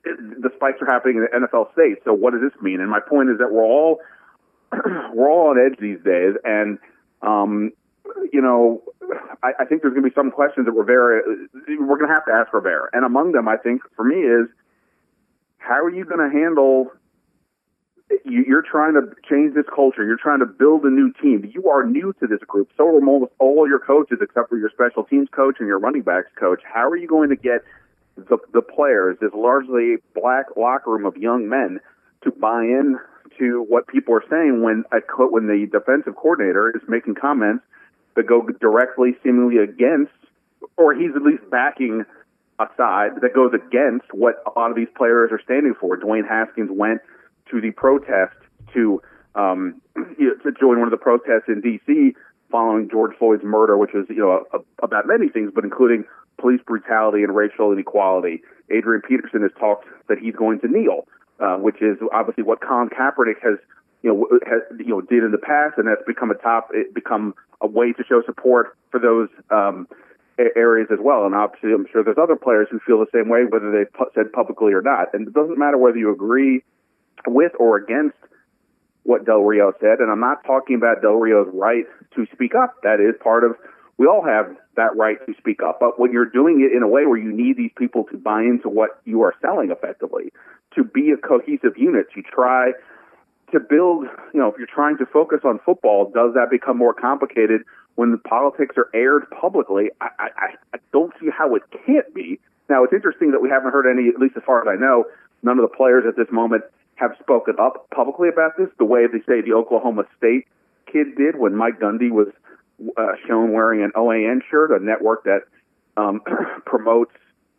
the 0.04 0.50
spikes 0.54 0.80
are 0.82 0.86
happening 0.86 1.16
in 1.16 1.40
the 1.40 1.46
NFL 1.46 1.72
states. 1.72 2.00
So 2.04 2.12
what 2.12 2.32
does 2.32 2.42
this 2.42 2.60
mean? 2.62 2.80
And 2.80 2.90
my 2.90 3.00
point 3.00 3.30
is 3.30 3.38
that 3.38 3.52
we're 3.52 3.64
all 3.64 4.00
we're 5.14 5.30
all 5.30 5.50
on 5.50 5.58
edge 5.58 5.78
these 5.80 6.02
days, 6.04 6.34
and 6.44 6.78
um, 7.22 7.72
you 8.32 8.40
know, 8.40 8.82
I, 9.42 9.52
I 9.60 9.64
think 9.64 9.82
there's 9.82 9.94
going 9.94 10.04
to 10.04 10.10
be 10.10 10.14
some 10.14 10.30
questions 10.30 10.66
that 10.66 10.72
Rivera, 10.72 11.22
we're 11.68 11.98
going 11.98 12.08
to 12.08 12.14
have 12.14 12.24
to 12.26 12.32
ask 12.32 12.52
Rivera. 12.52 12.88
And 12.92 13.04
among 13.04 13.32
them, 13.32 13.48
I 13.48 13.56
think, 13.56 13.82
for 13.94 14.04
me, 14.04 14.16
is 14.16 14.48
how 15.58 15.82
are 15.82 15.90
you 15.90 16.04
going 16.04 16.20
to 16.20 16.36
handle 16.36 16.90
you're 18.24 18.62
trying 18.62 18.94
to 18.94 19.02
change 19.28 19.54
this 19.54 19.64
culture. 19.74 20.04
You're 20.04 20.16
trying 20.16 20.38
to 20.38 20.46
build 20.46 20.84
a 20.84 20.90
new 20.90 21.12
team. 21.20 21.50
You 21.52 21.68
are 21.68 21.84
new 21.84 22.12
to 22.20 22.26
this 22.26 22.40
group. 22.46 22.70
So 22.76 22.84
are 22.84 22.94
almost 22.94 23.32
all 23.38 23.68
your 23.68 23.80
coaches, 23.80 24.18
except 24.20 24.48
for 24.48 24.56
your 24.56 24.70
special 24.70 25.04
teams 25.04 25.28
coach 25.30 25.56
and 25.58 25.66
your 25.66 25.78
running 25.78 26.02
backs 26.02 26.30
coach. 26.38 26.62
How 26.64 26.88
are 26.88 26.96
you 26.96 27.08
going 27.08 27.30
to 27.30 27.36
get 27.36 27.62
the 28.16 28.38
the 28.52 28.62
players, 28.62 29.16
this 29.20 29.32
largely 29.34 29.96
black 30.14 30.46
locker 30.56 30.90
room 30.92 31.04
of 31.04 31.16
young 31.16 31.48
men, 31.48 31.80
to 32.22 32.30
buy 32.30 32.62
in 32.62 32.96
to 33.38 33.64
what 33.68 33.86
people 33.88 34.14
are 34.14 34.24
saying 34.30 34.62
when 34.62 34.84
a 34.92 35.00
when 35.26 35.46
the 35.46 35.66
defensive 35.70 36.14
coordinator 36.16 36.70
is 36.70 36.82
making 36.88 37.14
comments 37.14 37.64
that 38.16 38.26
go 38.26 38.46
directly, 38.60 39.16
seemingly 39.22 39.58
against, 39.58 40.12
or 40.76 40.94
he's 40.94 41.14
at 41.14 41.22
least 41.22 41.48
backing 41.50 42.04
a 42.58 42.66
side 42.76 43.20
that 43.20 43.34
goes 43.34 43.52
against 43.52 44.06
what 44.12 44.42
a 44.46 44.58
lot 44.58 44.70
of 44.70 44.76
these 44.76 44.88
players 44.96 45.30
are 45.30 45.40
standing 45.44 45.74
for. 45.78 45.96
Dwayne 45.96 46.26
Haskins 46.26 46.70
went 46.72 47.00
to 47.50 47.60
the 47.60 47.70
protest 47.72 48.36
to 48.72 49.00
um, 49.34 49.80
to 49.96 50.52
join 50.58 50.78
one 50.78 50.88
of 50.88 50.90
the 50.90 50.96
protests 50.96 51.48
in 51.48 51.60
D.C. 51.60 52.14
following 52.50 52.88
George 52.90 53.16
Floyd's 53.18 53.44
murder, 53.44 53.76
which 53.76 53.92
was 53.92 54.06
you 54.08 54.16
know 54.16 54.44
a, 54.52 54.56
a, 54.56 54.60
about 54.82 55.06
many 55.06 55.28
things, 55.28 55.52
but 55.54 55.64
including 55.64 56.04
police 56.38 56.60
brutality 56.66 57.22
and 57.22 57.34
racial 57.34 57.72
inequality. 57.72 58.42
Adrian 58.70 59.02
Peterson 59.06 59.42
has 59.42 59.52
talked 59.58 59.86
that 60.08 60.18
he's 60.18 60.34
going 60.34 60.60
to 60.60 60.68
kneel, 60.68 61.06
uh, 61.40 61.56
which 61.56 61.80
is 61.80 61.98
obviously 62.12 62.42
what 62.42 62.60
Colin 62.60 62.88
Kaepernick 62.88 63.40
has 63.42 63.58
you 64.02 64.12
know 64.12 64.38
has 64.46 64.62
you 64.78 64.88
know 64.88 65.00
did 65.00 65.24
in 65.24 65.32
the 65.32 65.38
past, 65.38 65.78
and 65.78 65.88
that's 65.88 66.02
become 66.06 66.30
a 66.30 66.34
top 66.34 66.68
it 66.72 66.94
become 66.94 67.34
a 67.60 67.66
way 67.66 67.92
to 67.92 68.04
show 68.04 68.22
support 68.26 68.76
for 68.90 69.00
those 69.00 69.28
um, 69.50 69.88
areas 70.38 70.88
as 70.92 70.98
well. 71.00 71.24
And 71.24 71.34
obviously, 71.34 71.72
I'm 71.72 71.86
sure 71.90 72.04
there's 72.04 72.18
other 72.20 72.36
players 72.36 72.68
who 72.70 72.78
feel 72.80 72.98
the 72.98 73.06
same 73.12 73.28
way, 73.28 73.44
whether 73.48 73.72
they've 73.72 74.08
said 74.14 74.32
publicly 74.32 74.72
or 74.72 74.82
not. 74.82 75.14
And 75.14 75.28
it 75.28 75.34
doesn't 75.34 75.58
matter 75.58 75.78
whether 75.78 75.96
you 75.96 76.12
agree 76.12 76.62
with 77.26 77.52
or 77.58 77.76
against 77.76 78.16
what 79.04 79.24
Del 79.24 79.40
Rio 79.40 79.72
said, 79.80 80.00
and 80.00 80.10
I'm 80.10 80.20
not 80.20 80.44
talking 80.44 80.76
about 80.76 81.00
Del 81.00 81.14
Rio's 81.14 81.48
right 81.52 81.84
to 82.16 82.26
speak 82.32 82.54
up. 82.54 82.74
That 82.82 83.00
is 83.00 83.14
part 83.22 83.44
of 83.44 83.56
we 83.98 84.06
all 84.06 84.22
have 84.22 84.54
that 84.76 84.94
right 84.96 85.16
to 85.26 85.34
speak 85.38 85.62
up. 85.62 85.78
But 85.80 85.98
when 85.98 86.12
you're 86.12 86.28
doing 86.28 86.60
it 86.60 86.76
in 86.76 86.82
a 86.82 86.88
way 86.88 87.06
where 87.06 87.16
you 87.16 87.32
need 87.32 87.56
these 87.56 87.70
people 87.78 88.04
to 88.10 88.18
buy 88.18 88.42
into 88.42 88.68
what 88.68 89.00
you 89.04 89.22
are 89.22 89.34
selling 89.40 89.70
effectively, 89.70 90.32
to 90.74 90.84
be 90.84 91.12
a 91.12 91.16
cohesive 91.16 91.78
unit, 91.78 92.06
to 92.14 92.22
try 92.22 92.72
to 93.52 93.60
build, 93.60 94.04
you 94.34 94.40
know, 94.40 94.48
if 94.48 94.54
you're 94.58 94.66
trying 94.66 94.98
to 94.98 95.06
focus 95.06 95.40
on 95.44 95.60
football, 95.64 96.10
does 96.12 96.34
that 96.34 96.50
become 96.50 96.76
more 96.76 96.94
complicated 96.94 97.62
when 97.94 98.10
the 98.10 98.18
politics 98.18 98.76
are 98.76 98.90
aired 98.92 99.26
publicly? 99.30 99.90
I, 100.00 100.08
I, 100.18 100.48
I 100.74 100.78
don't 100.92 101.12
see 101.20 101.28
how 101.30 101.54
it 101.54 101.62
can't 101.86 102.12
be. 102.14 102.40
Now, 102.68 102.82
it's 102.84 102.92
interesting 102.92 103.30
that 103.30 103.40
we 103.40 103.48
haven't 103.48 103.72
heard 103.72 103.90
any, 103.90 104.08
at 104.08 104.20
least 104.20 104.36
as 104.36 104.42
far 104.44 104.60
as 104.60 104.68
I 104.68 104.80
know, 104.80 105.04
none 105.42 105.58
of 105.58 105.68
the 105.68 105.74
players 105.76 106.04
at 106.08 106.16
this 106.16 106.26
moment 106.32 106.64
have 106.96 107.12
spoken 107.20 107.54
up 107.60 107.88
publicly 107.90 108.28
about 108.28 108.56
this 108.56 108.68
the 108.78 108.84
way 108.84 109.06
they 109.06 109.20
say 109.20 109.42
the 109.42 109.52
Oklahoma 109.52 110.04
State 110.16 110.46
kid 110.90 111.16
did 111.16 111.36
when 111.38 111.54
Mike 111.54 111.78
Gundy 111.78 112.10
was 112.10 112.28
uh, 112.96 113.12
shown 113.26 113.52
wearing 113.52 113.82
an 113.82 113.92
OAN 113.94 114.40
shirt, 114.50 114.70
a 114.70 114.82
network 114.82 115.24
that 115.24 115.42
um, 115.96 116.20
promotes 116.66 117.12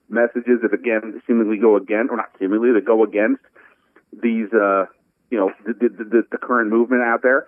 messages 0.10 0.62
that 0.62 0.74
again 0.74 1.22
seemingly 1.28 1.58
go 1.58 1.76
against, 1.76 2.12
or 2.12 2.18
not 2.18 2.32
seemingly, 2.40 2.72
that 2.74 2.86
go 2.86 3.04
against 3.04 3.42
these, 4.14 4.52
uh, 4.54 4.86
you 5.30 5.38
know, 5.38 5.52
the, 5.66 5.74
the, 5.74 6.04
the, 6.04 6.24
the 6.32 6.38
current 6.38 6.70
movement 6.70 7.04
out 7.04 7.22
there. 7.22 7.48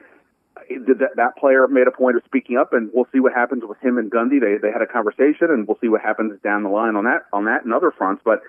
That, 0.70 1.16
that 1.16 1.38
player 1.38 1.68
made 1.68 1.88
a 1.88 1.92
point 1.92 2.18
of 2.18 2.24
speaking 2.26 2.58
up, 2.58 2.74
and 2.74 2.90
we'll 2.94 3.08
see 3.14 3.20
what 3.20 3.34
happens 3.34 3.64
with 3.66 3.80
him 3.80 3.98
and 3.98 4.12
Gundy. 4.12 4.42
They 4.42 4.58
they 4.62 4.74
had 4.74 4.82
a 4.82 4.86
conversation, 4.86 5.48
and 5.50 5.66
we'll 5.66 5.78
see 5.80 5.88
what 5.88 6.02
happens 6.02 6.40
down 6.42 6.64
the 6.64 6.70
line 6.70 6.96
on 6.98 7.06
that 7.06 7.26
on 7.32 7.46
that 7.46 7.64
and 7.64 7.74
other 7.74 7.92
fronts. 7.92 8.22
But 8.26 8.42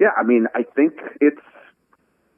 yeah, 0.00 0.08
I 0.16 0.22
mean, 0.22 0.46
I 0.54 0.62
think 0.62 0.94
it's 1.20 1.40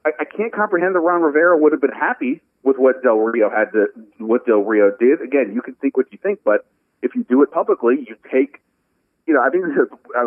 I, 0.04 0.11
I 0.21 0.25
can't 0.25 0.52
comprehend 0.52 0.95
that 0.95 1.00
Ron 1.00 1.23
Rivera 1.23 1.57
would 1.57 1.73
have 1.73 1.80
been 1.80 1.92
happy 1.92 2.40
with 2.62 2.76
what 2.76 3.02
Del 3.02 3.16
Rio 3.16 3.50
had 3.50 3.73
to, 3.73 3.87
what 4.19 4.47
Del 4.47 4.62
Rio 4.62 4.90
did. 4.99 5.21
Again, 5.23 5.52
you 5.54 5.62
can 5.62 5.75
think 5.75 5.97
what 5.97 6.07
you 6.12 6.19
think, 6.23 6.40
but 6.45 6.66
if 7.02 7.14
you 7.14 7.25
do 7.25 7.42
it 7.42 7.50
publicly, 7.50 8.04
you 8.07 8.16
take, 8.30 8.61
you 9.30 9.37
know, 9.37 9.42
I 9.46 9.50
think 9.50 9.62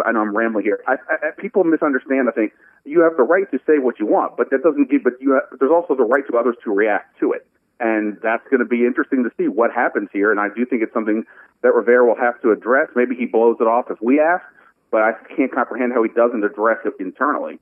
I 0.07 0.12
know 0.13 0.22
I'm 0.22 0.33
rambling 0.33 0.63
here. 0.63 0.79
I, 0.88 0.93
I, 0.93 1.31
people 1.38 1.65
misunderstand. 1.65 2.29
I 2.29 2.31
think 2.31 2.53
you 2.86 3.01
have 3.01 3.17
the 3.17 3.24
right 3.24 3.43
to 3.51 3.60
say 3.67 3.79
what 3.79 4.00
you 4.00 4.05
want, 4.05 4.38
but 4.38 4.50
that 4.51 4.63
doesn't 4.63 4.89
give. 4.89 5.03
But 5.03 5.19
you 5.19 5.33
have, 5.33 5.60
there's 5.60 5.74
also 5.74 5.93
the 5.93 6.05
right 6.05 6.24
to 6.31 6.38
others 6.38 6.55
to 6.63 6.72
react 6.72 7.19
to 7.19 7.33
it, 7.33 7.45
and 7.81 8.17
that's 8.24 8.48
going 8.50 8.62
to 8.62 8.65
be 8.65 8.86
interesting 8.86 9.25
to 9.25 9.31
see 9.36 9.50
what 9.50 9.74
happens 9.74 10.07
here. 10.13 10.31
And 10.31 10.39
I 10.39 10.48
do 10.55 10.65
think 10.65 10.83
it's 10.83 10.93
something 10.93 11.25
that 11.63 11.74
Rivera 11.74 12.07
will 12.07 12.15
have 12.15 12.41
to 12.43 12.51
address. 12.51 12.88
Maybe 12.95 13.15
he 13.15 13.25
blows 13.25 13.57
it 13.60 13.67
off 13.67 13.91
if 13.91 14.01
we 14.01 14.22
ask, 14.22 14.45
but 14.89 15.01
I 15.01 15.12
can't 15.36 15.51
comprehend 15.51 15.91
how 15.91 16.01
he 16.03 16.10
doesn't 16.15 16.45
address 16.45 16.77
it 16.86 16.93
internally. 17.01 17.60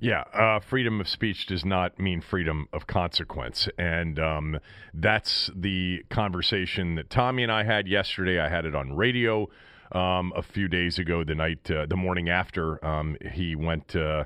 Yeah, 0.00 0.24
uh, 0.34 0.58
freedom 0.58 1.00
of 1.00 1.08
speech 1.08 1.46
does 1.46 1.64
not 1.64 2.00
mean 2.00 2.20
freedom 2.20 2.66
of 2.72 2.88
consequence. 2.88 3.68
And 3.78 4.18
um, 4.18 4.58
that's 4.92 5.48
the 5.54 6.04
conversation 6.10 6.96
that 6.96 7.08
Tommy 7.08 7.44
and 7.44 7.52
I 7.52 7.62
had 7.62 7.86
yesterday. 7.86 8.40
I 8.40 8.48
had 8.48 8.64
it 8.66 8.74
on 8.74 8.96
radio 8.96 9.48
um, 9.92 10.32
a 10.36 10.42
few 10.42 10.68
days 10.68 10.98
ago, 10.98 11.24
the 11.24 11.34
night, 11.34 11.70
uh, 11.70 11.86
the 11.86 11.96
morning 11.96 12.28
after 12.28 12.84
um, 12.84 13.16
he 13.32 13.54
went 13.54 13.96
uh, 13.96 14.24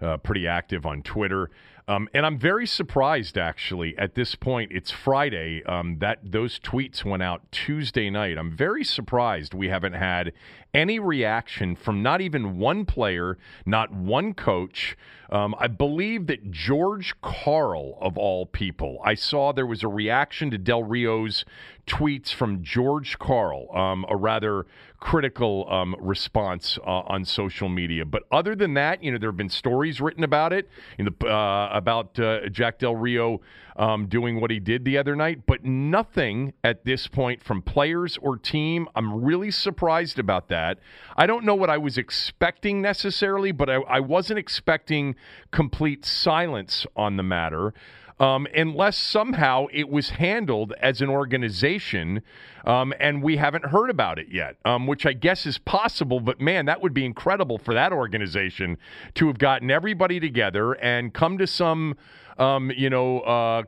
uh 0.00 0.16
pretty 0.18 0.46
active 0.46 0.86
on 0.86 1.02
Twitter. 1.02 1.50
Um, 1.92 2.08
and 2.14 2.24
I'm 2.24 2.38
very 2.38 2.66
surprised, 2.66 3.36
actually, 3.36 3.96
at 3.98 4.14
this 4.14 4.34
point. 4.34 4.72
It's 4.72 4.90
Friday. 4.90 5.62
Um, 5.64 5.98
that 5.98 6.20
those 6.24 6.58
tweets 6.58 7.04
went 7.04 7.22
out 7.22 7.42
Tuesday 7.52 8.08
night. 8.08 8.38
I'm 8.38 8.56
very 8.56 8.82
surprised 8.82 9.52
we 9.52 9.68
haven't 9.68 9.92
had 9.92 10.32
any 10.72 10.98
reaction 10.98 11.76
from 11.76 12.02
not 12.02 12.22
even 12.22 12.56
one 12.56 12.86
player, 12.86 13.36
not 13.66 13.92
one 13.92 14.32
coach. 14.32 14.96
Um, 15.30 15.54
I 15.58 15.66
believe 15.66 16.26
that 16.28 16.50
George 16.50 17.14
Karl, 17.20 17.98
of 18.00 18.16
all 18.16 18.46
people, 18.46 18.98
I 19.04 19.14
saw 19.14 19.52
there 19.52 19.66
was 19.66 19.82
a 19.82 19.88
reaction 19.88 20.50
to 20.50 20.58
Del 20.58 20.82
Rio's 20.82 21.44
tweets 21.86 22.32
from 22.32 22.62
George 22.62 23.18
Karl, 23.18 23.74
um, 23.76 24.06
a 24.08 24.16
rather 24.16 24.66
critical 25.00 25.66
um, 25.68 25.96
response 25.98 26.78
uh, 26.86 27.00
on 27.00 27.24
social 27.24 27.68
media. 27.68 28.04
But 28.04 28.22
other 28.30 28.54
than 28.54 28.74
that, 28.74 29.02
you 29.02 29.10
know, 29.10 29.18
there 29.18 29.30
have 29.30 29.36
been 29.36 29.48
stories 29.48 30.00
written 30.00 30.22
about 30.22 30.52
it, 30.52 30.68
in 30.98 31.06
the, 31.06 31.26
uh, 31.26 31.70
about 31.82 32.16
uh, 32.20 32.48
Jack 32.48 32.78
Del 32.78 32.94
Rio 32.94 33.40
um, 33.74 34.06
doing 34.06 34.40
what 34.40 34.52
he 34.52 34.60
did 34.60 34.84
the 34.84 34.96
other 34.98 35.16
night, 35.16 35.46
but 35.46 35.64
nothing 35.64 36.52
at 36.62 36.84
this 36.84 37.08
point 37.08 37.42
from 37.42 37.60
players 37.60 38.16
or 38.22 38.36
team. 38.36 38.86
I'm 38.94 39.24
really 39.24 39.50
surprised 39.50 40.20
about 40.20 40.48
that. 40.48 40.78
I 41.16 41.26
don't 41.26 41.44
know 41.44 41.56
what 41.56 41.70
I 41.70 41.78
was 41.78 41.98
expecting 41.98 42.80
necessarily, 42.80 43.50
but 43.50 43.68
I, 43.68 43.74
I 43.74 43.98
wasn't 43.98 44.38
expecting 44.38 45.16
complete 45.50 46.04
silence 46.04 46.86
on 46.94 47.16
the 47.16 47.24
matter 47.24 47.74
um, 48.22 48.46
unless 48.54 48.96
somehow 48.96 49.66
it 49.72 49.88
was 49.88 50.10
handled 50.10 50.72
as 50.80 51.02
an 51.02 51.08
organization 51.08 52.22
um, 52.64 52.94
and 53.00 53.20
we 53.20 53.36
haven't 53.36 53.64
heard 53.64 53.90
about 53.90 54.20
it 54.20 54.28
yet, 54.30 54.56
um, 54.64 54.86
which 54.86 55.04
I 55.04 55.12
guess 55.12 55.44
is 55.44 55.58
possible. 55.58 56.20
But 56.20 56.40
man, 56.40 56.66
that 56.66 56.80
would 56.80 56.94
be 56.94 57.04
incredible 57.04 57.58
for 57.58 57.74
that 57.74 57.92
organization 57.92 58.78
to 59.14 59.26
have 59.26 59.38
gotten 59.38 59.72
everybody 59.72 60.20
together 60.20 60.74
and 60.74 61.12
come 61.12 61.36
to 61.38 61.48
some 61.48 61.96
um, 62.38 62.70
you 62.76 62.90
know, 62.90 63.20
uh, 63.20 63.62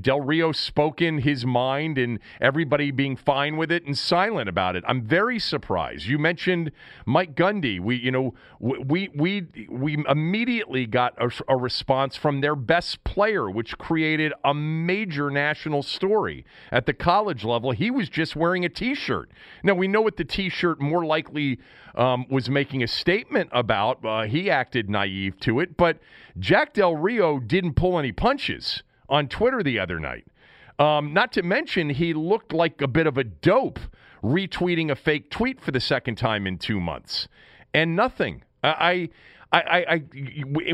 Del 0.00 0.20
Rio 0.20 0.52
spoken 0.52 1.18
his 1.18 1.44
mind 1.46 1.98
and 1.98 2.18
everybody 2.40 2.90
being 2.90 3.16
fine 3.16 3.56
with 3.56 3.70
it 3.70 3.84
and 3.84 3.96
silent 3.96 4.48
about 4.48 4.76
it. 4.76 4.84
I'm 4.86 5.02
very 5.02 5.38
surprised. 5.38 6.06
You 6.06 6.18
mentioned 6.18 6.72
Mike 7.06 7.34
Gundy. 7.34 7.80
We, 7.80 7.96
you 7.96 8.10
know, 8.10 8.34
we 8.60 9.08
we 9.14 9.46
we 9.68 10.04
immediately 10.08 10.86
got 10.86 11.14
a, 11.18 11.30
a 11.48 11.56
response 11.56 12.16
from 12.16 12.40
their 12.40 12.56
best 12.56 13.02
player, 13.04 13.50
which 13.50 13.76
created 13.78 14.32
a 14.44 14.54
major 14.54 15.30
national 15.30 15.82
story 15.82 16.44
at 16.70 16.86
the 16.86 16.94
college 16.94 17.44
level. 17.44 17.72
He 17.72 17.90
was 17.90 18.08
just 18.08 18.36
wearing 18.36 18.64
a 18.64 18.68
T-shirt. 18.68 19.30
Now 19.62 19.74
we 19.74 19.88
know 19.88 20.00
what 20.00 20.16
the 20.16 20.24
T-shirt 20.24 20.80
more 20.80 21.04
likely 21.04 21.58
um, 21.94 22.26
was 22.28 22.48
making 22.48 22.82
a 22.82 22.88
statement 22.88 23.50
about. 23.52 24.04
Uh, 24.04 24.22
he 24.22 24.50
acted 24.50 24.88
naive 24.88 25.38
to 25.40 25.60
it, 25.60 25.76
but 25.76 25.98
Jack 26.38 26.74
Del 26.74 26.96
Rio 26.96 27.38
didn't 27.38 27.74
pull 27.74 27.98
any 27.98 28.12
punches 28.12 28.82
on 29.08 29.28
Twitter 29.28 29.62
the 29.62 29.78
other 29.78 30.00
night. 30.00 30.26
Um, 30.78 31.12
not 31.12 31.32
to 31.32 31.42
mention, 31.42 31.90
he 31.90 32.14
looked 32.14 32.52
like 32.52 32.80
a 32.80 32.88
bit 32.88 33.06
of 33.06 33.18
a 33.18 33.24
dope 33.24 33.78
retweeting 34.22 34.90
a 34.90 34.96
fake 34.96 35.30
tweet 35.30 35.60
for 35.60 35.70
the 35.70 35.80
second 35.80 36.16
time 36.16 36.46
in 36.46 36.58
two 36.58 36.80
months, 36.80 37.28
and 37.74 37.94
nothing. 37.94 38.42
I, 38.62 38.68
I, 38.68 39.08
I, 39.52 39.84
I, 39.86 39.98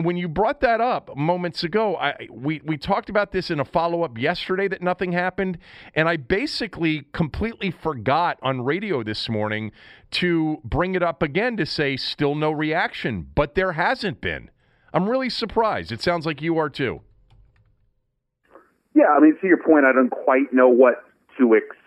when 0.01 0.17
you 0.17 0.29
brought 0.29 0.61
that 0.61 0.81
up 0.81 1.17
moments 1.17 1.64
ago, 1.64 1.97
I, 1.97 2.29
we, 2.31 2.61
we 2.64 2.77
talked 2.77 3.11
about 3.11 3.33
this 3.33 3.51
in 3.51 3.59
a 3.59 3.64
follow 3.64 4.05
up 4.05 4.17
yesterday 4.17 4.69
that 4.69 4.83
nothing 4.83 5.11
happened. 5.11 5.59
And 5.95 6.09
I 6.09 6.17
basically 6.17 7.07
completely 7.12 7.73
forgot 7.73 8.38
on 8.41 8.61
radio 8.61 9.03
this 9.03 9.29
morning 9.29 9.73
to 10.12 10.59
bring 10.62 10.95
it 10.95 11.03
up 11.03 11.25
again 11.25 11.57
to 11.57 11.67
say 11.67 11.97
still 11.97 12.37
no 12.37 12.53
reaction, 12.53 13.27
but 13.35 13.57
there 13.57 13.73
hasn't 13.73 14.21
been. 14.21 14.49
I'm 14.95 15.09
really 15.09 15.31
surprised. 15.31 15.91
It 15.91 16.01
sounds 16.01 16.25
like 16.25 16.41
you 16.41 16.57
are 16.59 16.71
too. 16.71 17.01
Yeah, 18.95 19.09
I 19.17 19.21
mean, 19.21 19.37
to 19.41 19.47
your 19.47 19.62
point, 19.62 19.87
I 19.87 19.93
don't 19.93 20.11
quite 20.11 20.53
know 20.53 20.69
what 20.69 21.05
to 21.38 21.55
expect, 21.55 21.78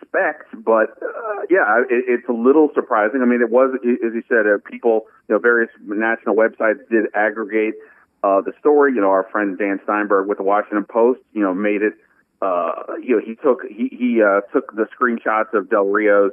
but 0.53 0.97
uh, 1.01 1.41
yeah, 1.49 1.83
it, 1.89 2.05
it's 2.07 2.29
a 2.29 2.33
little 2.33 2.69
surprising. 2.73 3.21
I 3.21 3.25
mean, 3.25 3.41
it 3.41 3.49
was, 3.49 3.73
as 3.75 4.13
you 4.13 4.23
said, 4.27 4.45
uh, 4.45 4.57
people, 4.69 5.05
you 5.27 5.35
know, 5.35 5.39
various 5.39 5.71
national 5.81 6.35
websites 6.35 6.87
did 6.89 7.05
aggregate 7.13 7.75
uh, 8.23 8.41
the 8.41 8.51
story. 8.59 8.93
You 8.93 9.01
know, 9.01 9.09
our 9.09 9.27
friend 9.31 9.57
Dan 9.57 9.79
Steinberg 9.83 10.27
with 10.27 10.37
the 10.37 10.43
Washington 10.43 10.85
Post, 10.85 11.21
you 11.33 11.41
know, 11.41 11.53
made 11.53 11.81
it. 11.81 11.93
Uh, 12.41 12.95
you 13.01 13.15
know, 13.15 13.21
he 13.23 13.35
took 13.35 13.61
he 13.69 13.87
he 13.95 14.21
uh, 14.21 14.41
took 14.51 14.75
the 14.75 14.87
screenshots 14.99 15.53
of 15.53 15.69
Del 15.69 15.85
Rio's 15.85 16.31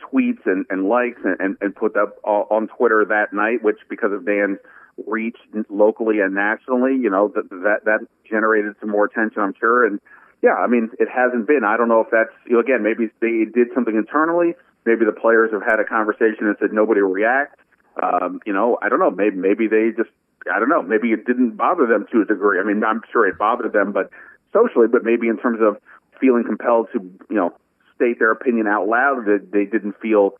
tweets 0.00 0.46
and, 0.46 0.64
and 0.70 0.88
likes 0.88 1.20
and, 1.24 1.36
and, 1.40 1.56
and 1.60 1.74
put 1.74 1.94
that 1.94 2.12
on 2.24 2.68
Twitter 2.68 3.04
that 3.04 3.32
night, 3.32 3.62
which 3.62 3.78
because 3.88 4.12
of 4.12 4.24
Dan's 4.24 4.58
reach 5.06 5.36
locally 5.68 6.20
and 6.20 6.34
nationally, 6.34 6.96
you 6.96 7.10
know, 7.10 7.28
that 7.34 7.48
that 7.50 7.84
that 7.84 8.00
generated 8.28 8.74
some 8.80 8.90
more 8.90 9.04
attention, 9.04 9.42
I'm 9.42 9.54
sure. 9.58 9.84
And 9.84 10.00
yeah, 10.42 10.54
I 10.54 10.66
mean, 10.66 10.90
it 10.98 11.08
hasn't 11.08 11.46
been. 11.46 11.64
I 11.64 11.76
don't 11.76 11.88
know 11.88 12.00
if 12.00 12.08
that's 12.10 12.32
you 12.46 12.54
know, 12.54 12.60
again, 12.60 12.82
maybe 12.82 13.10
they 13.20 13.44
did 13.44 13.68
something 13.74 13.94
internally. 13.94 14.54
Maybe 14.86 15.04
the 15.04 15.12
players 15.12 15.52
have 15.52 15.62
had 15.62 15.80
a 15.80 15.84
conversation 15.84 16.48
and 16.48 16.56
said 16.58 16.72
nobody 16.72 17.02
will 17.02 17.10
react. 17.10 17.60
Um, 18.02 18.40
you 18.46 18.52
know, 18.52 18.78
I 18.80 18.88
don't 18.88 19.00
know. 19.00 19.10
Maybe 19.10 19.36
maybe 19.36 19.68
they 19.68 19.90
just 19.96 20.10
I 20.50 20.58
don't 20.58 20.70
know. 20.70 20.82
Maybe 20.82 21.12
it 21.12 21.26
didn't 21.26 21.56
bother 21.56 21.86
them 21.86 22.06
to 22.12 22.22
a 22.22 22.24
degree. 22.24 22.58
I 22.58 22.64
mean, 22.64 22.82
I'm 22.82 23.02
sure 23.12 23.28
it 23.28 23.36
bothered 23.36 23.72
them, 23.72 23.92
but 23.92 24.10
socially, 24.52 24.88
but 24.88 25.04
maybe 25.04 25.28
in 25.28 25.36
terms 25.36 25.60
of 25.60 25.76
feeling 26.20 26.44
compelled 26.44 26.88
to 26.92 27.00
you 27.28 27.36
know 27.36 27.52
state 27.94 28.18
their 28.18 28.30
opinion 28.30 28.66
out 28.66 28.88
loud, 28.88 29.26
that 29.26 29.50
they 29.52 29.66
didn't 29.66 30.00
feel 30.00 30.38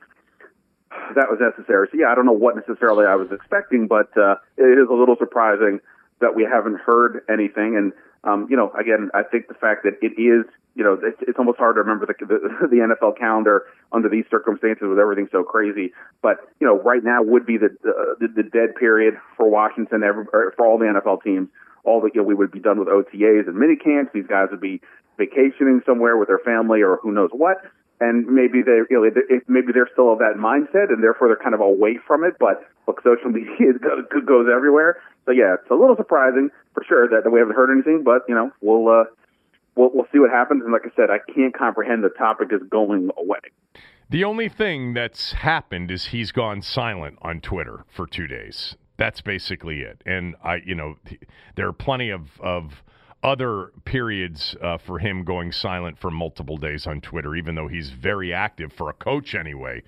that 1.14 1.28
was 1.28 1.38
necessary. 1.40 1.88
So 1.92 1.98
yeah, 1.98 2.08
I 2.08 2.14
don't 2.14 2.26
know 2.26 2.32
what 2.32 2.56
necessarily 2.56 3.04
I 3.06 3.16
was 3.16 3.28
expecting, 3.30 3.86
but 3.86 4.16
uh, 4.16 4.36
it 4.56 4.78
is 4.78 4.88
a 4.88 4.94
little 4.94 5.16
surprising 5.18 5.80
that 6.20 6.34
we 6.34 6.44
haven't 6.44 6.80
heard 6.80 7.22
anything. 7.28 7.76
And 7.76 7.92
um, 8.24 8.46
you 8.50 8.56
know, 8.56 8.70
again, 8.78 9.11
I 9.14 9.22
think 9.22 9.48
the 9.48 9.54
fact 9.54 9.85
that 9.85 9.94
it 10.02 10.20
is, 10.20 10.44
you 10.74 10.85
know, 10.85 10.98
it's, 11.02 11.18
it's 11.22 11.38
almost 11.38 11.59
hard 11.59 11.76
to 11.76 11.80
remember 11.80 12.06
the, 12.06 12.14
the, 12.20 12.68
the 12.68 12.94
NFL 12.94 13.18
calendar 13.18 13.64
under 13.92 14.09
these 14.09 14.24
circumstances 14.30 14.85
with 14.88 14.98
everything 14.98 15.28
so 15.33 15.42
crazy. 15.42 15.92
But 16.22 16.37
you 16.61 16.66
know, 16.66 16.80
right 16.80 17.02
now 17.02 17.22
would 17.22 17.46
be 17.46 17.56
the 17.56 17.76
the, 17.83 18.28
the 18.28 18.42
dead 18.42 18.76
period 18.76 19.14
for 19.37 19.48
Washington, 19.48 20.02
every, 20.02 20.24
for 20.26 20.54
all 20.61 20.78
the 20.78 20.87
NFL 20.87 21.22
teams 21.22 21.48
all 21.85 22.00
the 22.00 22.11
you 22.14 22.20
know, 22.20 22.26
we 22.26 22.35
would 22.35 22.50
be 22.50 22.61
done 22.61 22.78
with 22.78 22.88
OTAs 22.88 23.48
and 23.48 23.56
mini 23.56 23.76
camps. 23.76 24.11
These 24.12 24.26
guys 24.26 24.48
would 24.50 24.61
be 24.61 24.80
vacationing 25.16 25.83
somewhere 25.87 26.16
with 26.16 26.28
their 26.28 26.38
family 26.38 26.83
or 26.83 26.98
who 27.02 27.12
knows 27.12 27.30
what. 27.33 27.56
And 28.00 28.26
maybe 28.26 28.62
they 28.62 28.80
you 28.88 28.96
know, 28.96 29.40
maybe 29.46 29.72
they're 29.72 29.88
still 29.92 30.12
of 30.12 30.18
that 30.20 30.36
mindset, 30.38 30.88
and 30.88 31.02
therefore 31.02 31.28
they're 31.28 31.42
kind 31.42 31.54
of 31.54 31.60
away 31.60 31.98
from 32.06 32.24
it. 32.24 32.34
But 32.40 32.64
look, 32.86 33.02
social 33.04 33.30
media 33.30 33.76
goes 34.26 34.46
everywhere. 34.52 34.96
So 35.26 35.32
yeah, 35.32 35.54
it's 35.60 35.70
a 35.70 35.74
little 35.74 35.96
surprising 35.96 36.48
for 36.72 36.82
sure 36.88 37.08
that 37.08 37.30
we 37.30 37.38
haven't 37.38 37.54
heard 37.54 37.70
anything. 37.70 38.02
But 38.02 38.22
you 38.28 38.34
know, 38.34 38.50
we'll 38.62 38.88
uh, 38.88 39.04
we'll 39.76 39.90
we'll 39.92 40.06
see 40.12 40.18
what 40.18 40.30
happens. 40.30 40.62
And 40.64 40.72
like 40.72 40.82
I 40.84 40.94
said, 40.96 41.10
I 41.10 41.18
can't 41.32 41.56
comprehend 41.56 42.02
the 42.02 42.08
topic 42.08 42.48
is 42.52 42.62
going 42.70 43.10
away. 43.18 43.40
The 44.08 44.24
only 44.24 44.48
thing 44.48 44.92
that's 44.94 45.32
happened 45.32 45.90
is 45.90 46.06
he's 46.06 46.32
gone 46.32 46.62
silent 46.62 47.18
on 47.22 47.40
Twitter 47.40 47.84
for 47.88 48.08
two 48.08 48.26
days. 48.26 48.76
That's 48.96 49.20
basically 49.20 49.82
it. 49.82 50.02
And 50.04 50.34
I, 50.42 50.56
you 50.56 50.74
know, 50.74 50.96
there 51.54 51.68
are 51.68 51.72
plenty 51.72 52.10
of 52.10 52.40
of 52.40 52.82
other 53.22 53.72
periods 53.85 54.56
uh, 54.62 54.78
for 54.78 54.98
him 54.98 55.24
going 55.24 55.52
silent 55.52 55.98
for 55.98 56.11
multiple 56.11 56.56
days 56.56 56.87
on 56.87 57.00
Twitter, 57.00 57.35
even 57.35 57.54
though 57.54 57.68
he's 57.68 57.90
very 57.90 58.33
active 58.33 58.72
for 58.72 58.88
a 58.88 58.94
coach 58.94 59.35
anyway 59.35 59.83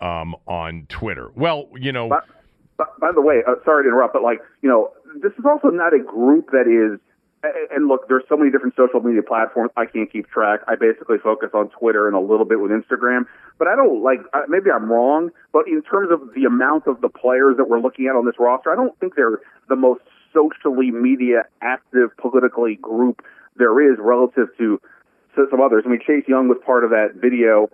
um, 0.00 0.34
on 0.46 0.86
Twitter. 0.88 1.30
Well, 1.34 1.68
you 1.78 1.92
know. 1.92 2.08
By, 2.08 2.84
by, 3.00 3.12
the 3.14 3.20
way, 3.20 3.42
uh, 3.46 3.54
sorry 3.64 3.84
to 3.84 3.88
interrupt, 3.88 4.14
but 4.14 4.22
like, 4.22 4.40
you 4.62 4.68
know, 4.68 4.90
this 5.22 5.32
is 5.38 5.44
also 5.44 5.68
not 5.68 5.94
a 5.94 6.02
group 6.02 6.50
that 6.50 6.66
is 6.66 6.98
and 7.70 7.88
look, 7.88 8.06
there's 8.08 8.22
so 8.28 8.36
many 8.36 8.50
different 8.50 8.76
social 8.76 9.00
media 9.00 9.22
platforms. 9.22 9.72
I 9.76 9.86
can't 9.86 10.10
keep 10.10 10.28
track. 10.28 10.60
I 10.68 10.76
basically 10.76 11.18
focus 11.18 11.50
on 11.54 11.70
Twitter 11.70 12.06
and 12.06 12.14
a 12.14 12.20
little 12.20 12.44
bit 12.44 12.60
with 12.60 12.70
Instagram. 12.70 13.26
But 13.58 13.68
I 13.68 13.74
don't 13.74 14.02
like. 14.02 14.20
Maybe 14.48 14.70
I'm 14.70 14.90
wrong. 14.90 15.30
But 15.52 15.66
in 15.66 15.82
terms 15.82 16.10
of 16.12 16.34
the 16.34 16.44
amount 16.44 16.86
of 16.86 17.00
the 17.00 17.08
players 17.08 17.56
that 17.56 17.68
we're 17.68 17.80
looking 17.80 18.06
at 18.06 18.14
on 18.14 18.26
this 18.26 18.36
roster, 18.38 18.72
I 18.72 18.76
don't 18.76 18.98
think 19.00 19.16
they're 19.16 19.40
the 19.68 19.76
most 19.76 20.02
socially 20.32 20.90
media 20.90 21.44
active 21.60 22.16
politically 22.16 22.76
group 22.76 23.22
there 23.56 23.92
is 23.92 23.98
relative 24.00 24.48
to, 24.58 24.80
some 25.50 25.62
others. 25.62 25.84
I 25.86 25.88
mean, 25.88 26.00
Chase 26.06 26.24
Young 26.28 26.48
was 26.48 26.58
part 26.64 26.84
of 26.84 26.90
that 26.90 27.14
video 27.14 27.70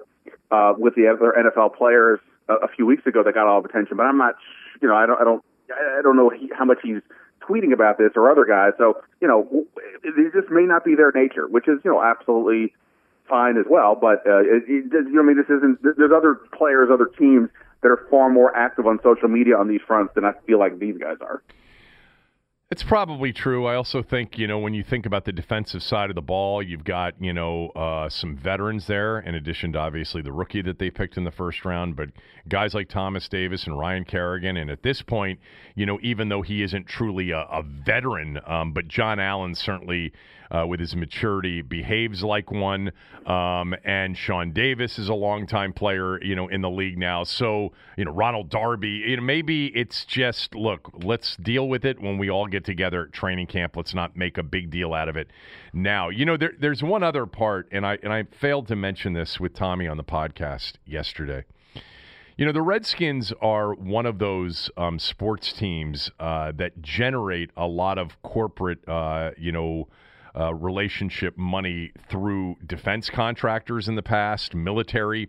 uh, 0.53 0.75
with 0.79 0.95
the 0.95 1.09
other 1.09 1.35
NFL 1.37 1.75
players 1.77 2.21
a, 2.49 2.55
a 2.55 2.69
few 2.69 2.87
weeks 2.87 3.05
ago 3.05 3.25
that 3.25 3.35
got 3.35 3.49
all 3.49 3.61
the 3.63 3.69
attention. 3.69 3.97
But 3.97 4.05
I'm 4.05 4.17
not. 4.17 4.35
You 4.81 4.87
know, 4.87 4.95
I 4.95 5.07
don't. 5.07 5.21
I 5.21 5.25
don't. 5.25 5.45
I 5.69 6.01
don't 6.01 6.17
know 6.17 6.31
how 6.57 6.65
much 6.65 6.79
he's 6.85 7.03
tweeting 7.49 7.73
about 7.73 7.99
this 7.99 8.13
or 8.15 8.31
other 8.31 8.45
guys. 8.45 8.73
So, 8.79 9.01
you 9.21 9.29
know, 9.29 9.67
it 10.03 10.33
just 10.33 10.51
may 10.51 10.63
not 10.63 10.85
be 10.85 10.95
their 10.95 11.13
nature, 11.13 11.49
which 11.49 11.67
is, 11.69 11.81
you 11.85 11.91
know, 11.91 12.03
absolutely 12.03 12.75
fine 13.29 13.57
as 13.57 13.65
well. 13.69 13.95
But, 13.95 14.27
uh, 14.27 14.41
it, 14.41 14.65
it, 14.69 14.93
you 14.93 15.13
know, 15.13 15.23
I 15.23 15.25
mean, 15.25 15.37
this 15.37 15.51
isn't, 15.51 15.83
there's 15.83 16.13
other 16.15 16.35
players, 16.57 16.91
other 16.93 17.11
teams 17.19 17.49
that 17.83 17.89
are 17.89 18.07
far 18.11 18.31
more 18.31 18.55
active 18.57 18.87
on 18.87 18.99
social 19.03 19.29
media 19.29 19.57
on 19.57 19.69
these 19.69 19.81
fronts 19.87 20.15
than 20.15 20.25
I 20.25 20.33
feel 20.47 20.59
like 20.59 20.79
these 20.79 20.97
guys 20.99 21.17
are. 21.21 21.43
It's 22.71 22.83
probably 22.83 23.33
true. 23.33 23.65
I 23.65 23.77
also 23.77 24.03
think, 24.03 24.37
you 24.37 24.47
know, 24.47 24.59
when 24.59 24.75
you 24.75 24.85
think 24.85 25.07
about 25.07 25.25
the 25.25 25.33
defensive 25.33 25.83
side 25.83 26.11
of 26.11 26.17
the 26.17 26.21
ball, 26.21 26.63
you've 26.63 26.85
got, 26.85 27.15
you 27.19 27.33
know, 27.33 27.71
uh, 27.71 28.11
some 28.11 28.37
veterans 28.37 28.87
there, 28.87 29.21
in 29.21 29.35
addition 29.35 29.73
to 29.73 29.79
obviously 29.79 30.21
the 30.21 30.33
rookie 30.33 30.61
that 30.61 30.79
they 30.79 30.91
picked 30.91 31.17
in 31.17 31.25
the 31.25 31.31
first 31.31 31.65
round. 31.65 31.97
But 31.97 32.11
guys 32.47 32.75
like 32.75 32.91
Thomas 32.91 33.27
Davis 33.27 33.67
and 33.67 33.79
Ryan 33.79 34.05
Kerrigan. 34.05 34.59
And 34.59 34.71
at 34.71 34.83
this 34.83 35.01
point, 35.01 35.41
you 35.77 35.87
know, 35.87 35.99
even 36.03 36.29
though 36.29 36.43
he 36.43 36.63
isn't 36.63 36.87
truly 36.87 37.31
a, 37.31 37.41
a 37.41 37.63
veteran, 37.63 38.39
um, 38.47 38.75
but 38.75 38.87
John 38.87 39.19
Allen 39.19 39.55
certainly 39.55 40.13
uh, 40.51 40.67
with 40.67 40.81
his 40.81 40.97
maturity, 40.97 41.63
behaves 41.63 42.23
like 42.23 42.51
one. 42.51 42.93
Um, 43.27 43.75
and 43.85 44.17
Sean 44.17 44.53
Davis 44.53 44.99
is 44.99 45.09
a 45.09 45.15
longtime 45.15 45.73
player, 45.73 46.23
you 46.23 46.35
know, 46.35 46.49
in 46.49 46.63
the 46.63 46.71
league 46.71 46.99
now. 46.99 47.25
So, 47.25 47.73
you 47.97 48.05
know, 48.05 48.13
Ronald 48.13 48.51
Darby, 48.51 49.05
you 49.07 49.17
know, 49.17 49.23
maybe 49.23 49.67
it's 49.69 50.05
just, 50.05 50.55
look, 50.55 50.91
let's 51.03 51.37
deal 51.37 51.69
with 51.69 51.85
it 51.85 52.01
when 52.01 52.19
we 52.19 52.31
all 52.31 52.47
get 52.47 52.65
together 52.65 53.03
at 53.03 53.13
training 53.13 53.47
camp. 53.47 53.77
Let's 53.77 53.95
not 53.95 54.17
make 54.17 54.39
a 54.39 54.43
big 54.43 54.71
deal 54.71 54.95
out 54.95 55.09
of 55.09 55.17
it 55.17 55.31
now. 55.73 56.09
You 56.09 56.25
know, 56.25 56.37
there, 56.37 56.53
there's 56.59 56.83
one 56.83 57.03
other 57.03 57.27
part, 57.27 57.69
and 57.71 57.87
I, 57.87 57.99
and 58.03 58.13
I 58.13 58.25
failed 58.41 58.69
to 58.69 58.77
mention 58.77 59.13
this 59.13 59.39
with 59.39 59.55
Tommy 59.55 59.87
on 59.87 59.97
the 59.97 60.05
podcast 60.05 60.75
yesterday. 60.87 61.45
You 62.39 62.47
know, 62.47 62.53
the 62.53 62.63
Redskins 62.63 63.33
are 63.43 63.75
one 63.75 64.07
of 64.07 64.21
those 64.21 64.71
um, 64.77 65.01
sports 65.01 65.53
teams 65.53 66.09
uh, 66.21 66.53
that 66.55 66.81
generate 66.81 67.51
a 67.57 67.67
lot 67.67 67.99
of 67.99 68.23
corporate, 68.23 68.89
uh, 68.89 69.33
you 69.37 69.51
know, 69.51 69.89
uh, 70.37 70.55
relationship 70.55 71.37
money 71.37 71.93
through 72.09 72.57
defense 72.67 73.11
contractors 73.11 73.89
in 73.89 73.95
the 73.95 74.03
past, 74.03 74.55
military 74.55 75.29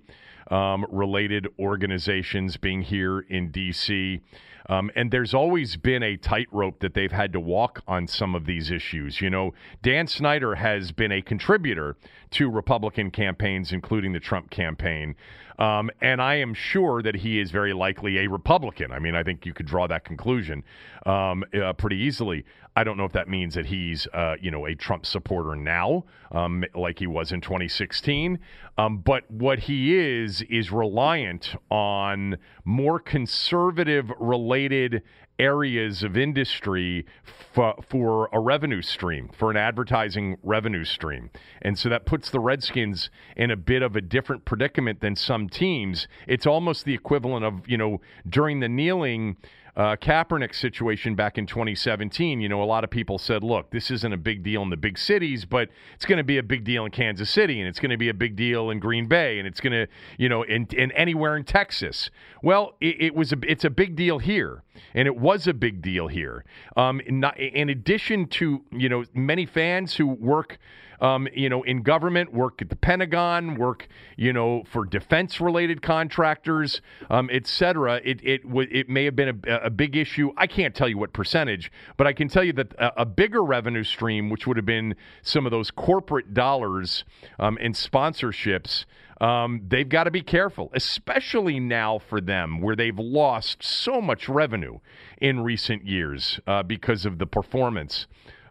um, 0.49 0.85
related 0.89 1.47
organizations 1.59 2.57
being 2.57 2.81
here 2.81 3.19
in 3.19 3.51
D.C. 3.51 4.21
Um, 4.69 4.91
and 4.95 5.11
there's 5.11 5.33
always 5.33 5.77
been 5.77 6.03
a 6.03 6.15
tightrope 6.15 6.79
that 6.79 6.93
they've 6.93 7.11
had 7.11 7.33
to 7.33 7.39
walk 7.39 7.81
on 7.87 8.07
some 8.07 8.35
of 8.35 8.45
these 8.45 8.69
issues. 8.69 9.19
You 9.19 9.29
know, 9.29 9.53
Dan 9.81 10.07
Snyder 10.07 10.55
has 10.55 10.91
been 10.91 11.11
a 11.11 11.21
contributor 11.21 11.95
to 12.31 12.49
Republican 12.49 13.11
campaigns, 13.11 13.71
including 13.71 14.13
the 14.13 14.19
Trump 14.19 14.49
campaign. 14.49 15.15
Um, 15.57 15.91
and 16.01 16.21
I 16.21 16.35
am 16.35 16.53
sure 16.53 17.01
that 17.01 17.15
he 17.15 17.39
is 17.39 17.51
very 17.51 17.73
likely 17.73 18.19
a 18.19 18.27
Republican. 18.27 18.93
I 18.93 18.99
mean, 18.99 19.13
I 19.13 19.23
think 19.23 19.45
you 19.45 19.53
could 19.53 19.65
draw 19.65 19.87
that 19.87 20.05
conclusion 20.05 20.63
um, 21.05 21.43
uh, 21.53 21.73
pretty 21.73 21.97
easily. 21.97 22.45
I 22.77 22.85
don't 22.85 22.95
know 22.95 23.03
if 23.03 23.11
that 23.11 23.27
means 23.27 23.55
that 23.55 23.65
he's, 23.65 24.07
uh, 24.13 24.35
you 24.39 24.51
know, 24.51 24.65
a 24.65 24.73
Trump 24.73 25.05
supporter 25.05 25.55
now, 25.55 26.05
um, 26.31 26.63
like 26.73 26.99
he 26.99 27.07
was 27.07 27.33
in 27.33 27.41
2016. 27.41 28.39
Um, 28.77 28.99
but 28.99 29.29
what 29.29 29.59
he 29.59 29.97
is 29.97 30.41
is 30.43 30.71
reliant 30.71 31.55
on 31.69 32.37
more 32.63 32.99
conservative 32.99 34.13
related 34.17 35.03
areas 35.39 36.03
of 36.03 36.17
industry 36.17 37.05
for, 37.53 37.73
for 37.87 38.29
a 38.31 38.39
revenue 38.39 38.81
stream, 38.81 39.29
for 39.29 39.49
an 39.49 39.57
advertising 39.57 40.37
revenue 40.43 40.83
stream. 40.83 41.29
And 41.61 41.79
so 41.79 41.89
that 41.89 42.05
puts 42.05 42.29
the 42.29 42.39
Redskins 42.39 43.09
in 43.35 43.49
a 43.49 43.55
bit 43.55 43.81
of 43.81 43.95
a 43.95 44.01
different 44.01 44.45
predicament 44.45 44.99
than 44.99 45.15
some 45.15 45.49
teams. 45.49 46.07
It's 46.27 46.45
almost 46.45 46.85
the 46.85 46.93
equivalent 46.93 47.45
of, 47.45 47.67
you 47.67 47.77
know, 47.77 48.01
during 48.27 48.59
the 48.59 48.69
kneeling 48.69 49.37
uh, 49.79 49.95
Kaepernick 49.95 50.53
situation 50.53 51.15
back 51.15 51.37
in 51.37 51.45
2017, 51.45 52.41
you 52.41 52.49
know, 52.49 52.61
a 52.61 52.65
lot 52.65 52.83
of 52.83 52.89
people 52.89 53.17
said, 53.17 53.45
look, 53.45 53.71
this 53.71 53.89
isn't 53.89 54.11
a 54.11 54.17
big 54.17 54.43
deal 54.43 54.61
in 54.61 54.69
the 54.69 54.75
big 54.75 54.97
cities, 54.97 55.45
but 55.45 55.69
it's 55.95 56.05
going 56.05 56.17
to 56.17 56.23
be 56.23 56.37
a 56.37 56.43
big 56.43 56.65
deal 56.65 56.83
in 56.83 56.91
Kansas 56.91 57.29
City, 57.29 57.61
and 57.61 57.69
it's 57.69 57.79
going 57.79 57.89
to 57.89 57.97
be 57.97 58.09
a 58.09 58.13
big 58.13 58.35
deal 58.35 58.71
in 58.71 58.79
Green 58.79 59.07
Bay, 59.07 59.39
and 59.39 59.47
it's 59.47 59.61
going 59.61 59.71
to, 59.71 59.87
you 60.17 60.27
know, 60.27 60.43
in, 60.43 60.67
in 60.73 60.91
anywhere 60.91 61.37
in 61.37 61.45
Texas. 61.45 62.09
Well, 62.43 62.75
it, 62.81 63.01
it, 63.01 63.15
was 63.15 63.31
a, 63.31 63.37
it's 63.47 63.63
a 63.63 63.69
big 63.69 63.95
deal 63.95 64.19
here, 64.19 64.63
and 64.93 65.07
it 65.07 65.15
was 65.15 65.47
a 65.47 65.53
big 65.53 65.81
deal 65.81 66.09
here. 66.09 66.43
Um, 66.75 66.99
in, 66.99 67.23
in 67.37 67.69
addition 67.69 68.27
to, 68.27 68.65
you 68.73 68.89
know, 68.89 69.05
many 69.13 69.45
fans 69.45 69.95
who 69.95 70.07
work– 70.07 70.59
um, 71.01 71.27
you 71.33 71.49
know, 71.49 71.63
in 71.63 71.81
government, 71.81 72.33
work 72.33 72.61
at 72.61 72.69
the 72.69 72.75
Pentagon, 72.75 73.55
work, 73.55 73.87
you 74.17 74.33
know, 74.33 74.63
for 74.71 74.85
defense-related 74.85 75.81
contractors, 75.81 76.81
um, 77.09 77.29
et 77.31 77.47
cetera. 77.47 78.01
It 78.03 78.19
it 78.23 78.41
it 78.45 78.89
may 78.89 79.05
have 79.05 79.15
been 79.15 79.41
a, 79.47 79.55
a, 79.65 79.69
big 79.69 79.95
issue. 79.95 80.31
I 80.37 80.47
can't 80.47 80.75
tell 80.75 80.89
you 80.89 80.97
what 80.97 81.13
percentage, 81.13 81.71
but 81.97 82.07
I 82.07 82.13
can 82.13 82.27
tell 82.27 82.43
you 82.43 82.53
that 82.53 82.73
a, 82.73 83.01
a 83.01 83.05
bigger 83.05 83.43
revenue 83.43 83.83
stream, 83.83 84.29
which 84.29 84.47
would 84.47 84.57
have 84.57 84.65
been 84.65 84.95
some 85.21 85.45
of 85.45 85.51
those 85.51 85.71
corporate 85.71 86.33
dollars 86.33 87.03
um, 87.39 87.57
and 87.61 87.73
sponsorships. 87.73 88.85
Um, 89.21 89.63
they've 89.67 89.87
got 89.87 90.05
to 90.05 90.11
be 90.11 90.21
careful, 90.21 90.69
especially 90.73 91.59
now 91.59 91.99
for 91.99 92.21
them, 92.21 92.61
where 92.61 92.75
they've 92.75 92.97
lost 92.97 93.61
so 93.61 93.99
much 93.99 94.29
revenue 94.29 94.79
in 95.19 95.41
recent 95.41 95.85
years 95.85 96.39
uh, 96.47 96.63
because 96.63 97.05
of 97.05 97.19
the 97.19 97.25
performance 97.25 98.07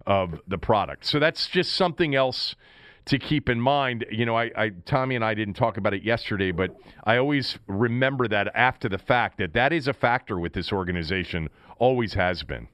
of 0.09 0.41
the 0.49 0.59
product. 0.59 1.05
So 1.05 1.21
that's 1.21 1.47
just 1.47 1.75
something 1.75 2.15
else 2.15 2.57
to 3.05 3.19
keep 3.19 3.49
in 3.49 3.61
mind. 3.61 4.07
You 4.11 4.25
know, 4.25 4.37
I, 4.37 4.51
I, 4.57 4.71
Tommy 4.87 5.15
and 5.15 5.25
I 5.25 5.35
didn't 5.35 5.55
talk 5.55 5.77
about 5.77 5.93
it 5.93 6.03
yesterday, 6.03 6.51
but 6.51 6.75
I 7.05 7.19
always 7.19 7.59
remember 7.67 8.27
that 8.29 8.51
after 8.55 8.89
the 8.89 8.99
fact 8.99 9.37
that 9.39 9.53
that 9.53 9.73
is 9.73 9.87
a 9.87 9.93
factor 9.93 10.39
with 10.41 10.55
this 10.55 10.73
organization, 10.73 11.51
always 11.79 12.15
has 12.15 12.43
been. 12.43 12.69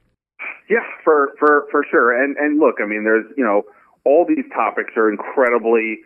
Yeah, 0.70 0.86
for 1.02 1.34
for 1.38 1.66
for 1.70 1.84
sure. 1.90 2.22
And 2.22 2.36
and 2.36 2.58
look, 2.58 2.76
I 2.80 2.86
mean, 2.86 3.04
there's 3.04 3.26
you 3.36 3.44
know, 3.44 3.62
all 4.04 4.24
these 4.26 4.44
topics 4.54 4.92
are 4.96 5.10
incredibly. 5.10 5.98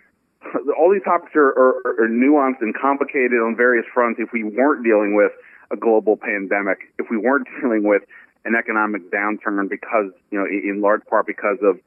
All 0.78 0.90
these 0.92 1.02
topics 1.02 1.32
are, 1.34 1.48
are, 1.48 2.04
are 2.04 2.08
nuanced 2.08 2.62
and 2.62 2.74
complicated 2.74 3.38
on 3.44 3.54
various 3.56 3.84
fronts. 3.92 4.20
If 4.22 4.30
we 4.32 4.44
weren't 4.44 4.84
dealing 4.84 5.14
with 5.14 5.32
a 5.70 5.76
global 5.76 6.16
pandemic, 6.16 6.78
if 6.98 7.06
we 7.10 7.18
weren't 7.18 7.46
dealing 7.60 7.82
with 7.82 8.02
an 8.48 8.56
economic 8.56 9.11
downturn 9.12 9.68
because, 9.68 10.11
you 10.30 10.38
know, 10.38 10.46
in 10.46 10.80
large 10.80 11.04
part 11.04 11.26
because 11.26 11.58
of 11.62 11.78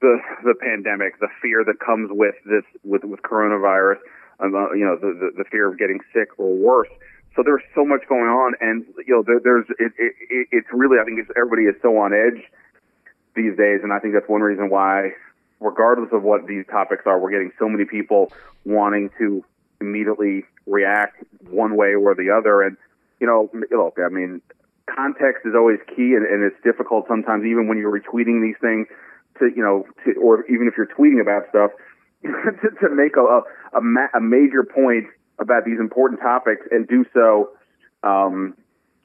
the 0.00 0.18
the 0.42 0.54
pandemic, 0.54 1.20
the 1.20 1.28
fear 1.40 1.62
that 1.64 1.78
comes 1.78 2.08
with 2.10 2.34
this 2.46 2.64
with 2.82 3.04
with 3.04 3.20
coronavirus, 3.20 3.98
um, 4.40 4.54
uh, 4.54 4.72
you 4.72 4.84
know, 4.84 4.96
the, 4.96 5.12
the, 5.12 5.44
the 5.44 5.44
fear 5.50 5.70
of 5.70 5.78
getting 5.78 6.00
sick 6.12 6.28
or 6.38 6.56
worse. 6.56 6.88
So 7.36 7.42
there's 7.44 7.62
so 7.74 7.84
much 7.84 8.00
going 8.08 8.30
on, 8.30 8.54
and 8.60 8.84
you 9.06 9.14
know, 9.14 9.22
there, 9.22 9.40
there's 9.42 9.66
it, 9.78 9.92
it, 9.98 10.48
it's 10.50 10.68
really 10.72 10.98
I 11.00 11.04
think 11.04 11.20
it's 11.20 11.30
everybody 11.36 11.64
is 11.64 11.76
so 11.82 11.98
on 11.98 12.12
edge 12.12 12.42
these 13.36 13.56
days, 13.56 13.80
and 13.82 13.92
I 13.92 13.98
think 13.98 14.14
that's 14.14 14.28
one 14.28 14.40
reason 14.40 14.70
why, 14.70 15.10
regardless 15.60 16.10
of 16.12 16.22
what 16.22 16.46
these 16.46 16.64
topics 16.70 17.02
are, 17.06 17.18
we're 17.18 17.32
getting 17.32 17.52
so 17.58 17.68
many 17.68 17.84
people 17.84 18.32
wanting 18.64 19.10
to 19.18 19.44
immediately 19.80 20.44
react 20.66 21.22
one 21.50 21.76
way 21.76 21.94
or 21.94 22.14
the 22.14 22.30
other. 22.30 22.62
And 22.62 22.76
you 23.20 23.26
know, 23.26 23.50
look, 23.70 23.98
I 23.98 24.08
mean, 24.08 24.40
context 24.86 25.46
is 25.46 25.54
always 25.54 25.78
key, 25.88 26.14
and, 26.14 26.26
and 26.26 26.42
it's 26.44 26.56
difficult 26.62 27.06
sometimes, 27.08 27.44
even 27.44 27.68
when 27.68 27.78
you're 27.78 27.92
retweeting 27.92 28.42
these 28.42 28.58
things, 28.60 28.86
to 29.38 29.50
you 29.54 29.62
know, 29.62 29.84
to, 30.04 30.18
or 30.20 30.44
even 30.46 30.68
if 30.68 30.74
you're 30.76 30.86
tweeting 30.86 31.20
about 31.20 31.48
stuff, 31.48 31.70
to, 32.22 32.70
to 32.80 32.94
make 32.94 33.16
a 33.16 33.20
a, 33.20 33.42
a, 33.78 33.80
ma- 33.80 34.12
a 34.14 34.20
major 34.20 34.62
point 34.62 35.06
about 35.38 35.64
these 35.64 35.80
important 35.80 36.20
topics 36.20 36.66
and 36.70 36.86
do 36.88 37.04
so. 37.12 37.50
Um, 38.02 38.54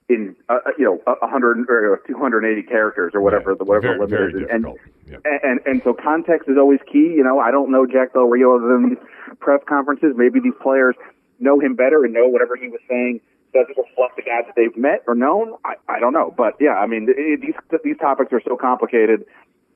in 0.10 0.36
uh, 0.50 0.58
uh 0.66 0.72
you 0.78 0.84
know 0.84 1.00
100 1.06 1.70
or 1.70 2.02
280 2.08 2.64
characters 2.64 3.12
or 3.14 3.22
whatever 3.22 3.54
the 3.54 3.64
whatever 3.64 3.90
very, 3.90 4.00
limit 4.00 4.10
very 4.10 4.34
is, 4.34 4.48
difficult. 4.50 4.78
and, 4.84 4.90
Yep. 5.10 5.22
and 5.44 5.60
and 5.66 5.82
so 5.84 5.94
context 5.94 6.50
is 6.50 6.58
always 6.58 6.80
key. 6.92 7.14
You 7.18 7.24
know, 7.24 7.40
I 7.40 7.52
don't 7.52 7.72
know 7.72 7.86
Jack 7.86 8.14
Del 8.14 8.26
Rio 8.26 8.56
other 8.56 8.68
than 8.68 8.90
these 8.90 8.98
press 9.40 9.62
conferences. 9.68 10.14
Maybe 10.16 10.40
these 10.40 10.58
players 10.62 10.96
know 11.40 11.60
him 11.60 11.76
better 11.76 12.04
and 12.04 12.14
know 12.14 12.28
whatever 12.28 12.56
he 12.56 12.68
was 12.68 12.82
saying 12.90 13.22
doesn't 13.54 13.78
reflect 13.78 14.16
the 14.16 14.22
guy 14.22 14.42
that 14.46 14.54
they've 14.56 14.76
met 14.78 15.04
or 15.08 15.16
known. 15.16 15.56
I, 15.66 15.76
I 15.88 16.00
don't 16.00 16.14
know, 16.14 16.34
but 16.36 16.56
yeah, 16.60 16.78
I 16.78 16.88
mean 16.88 17.08
it, 17.10 17.42
these 17.42 17.56
these 17.84 17.98
topics 17.98 18.32
are 18.34 18.42
so 18.46 18.58
complicated 18.58 19.26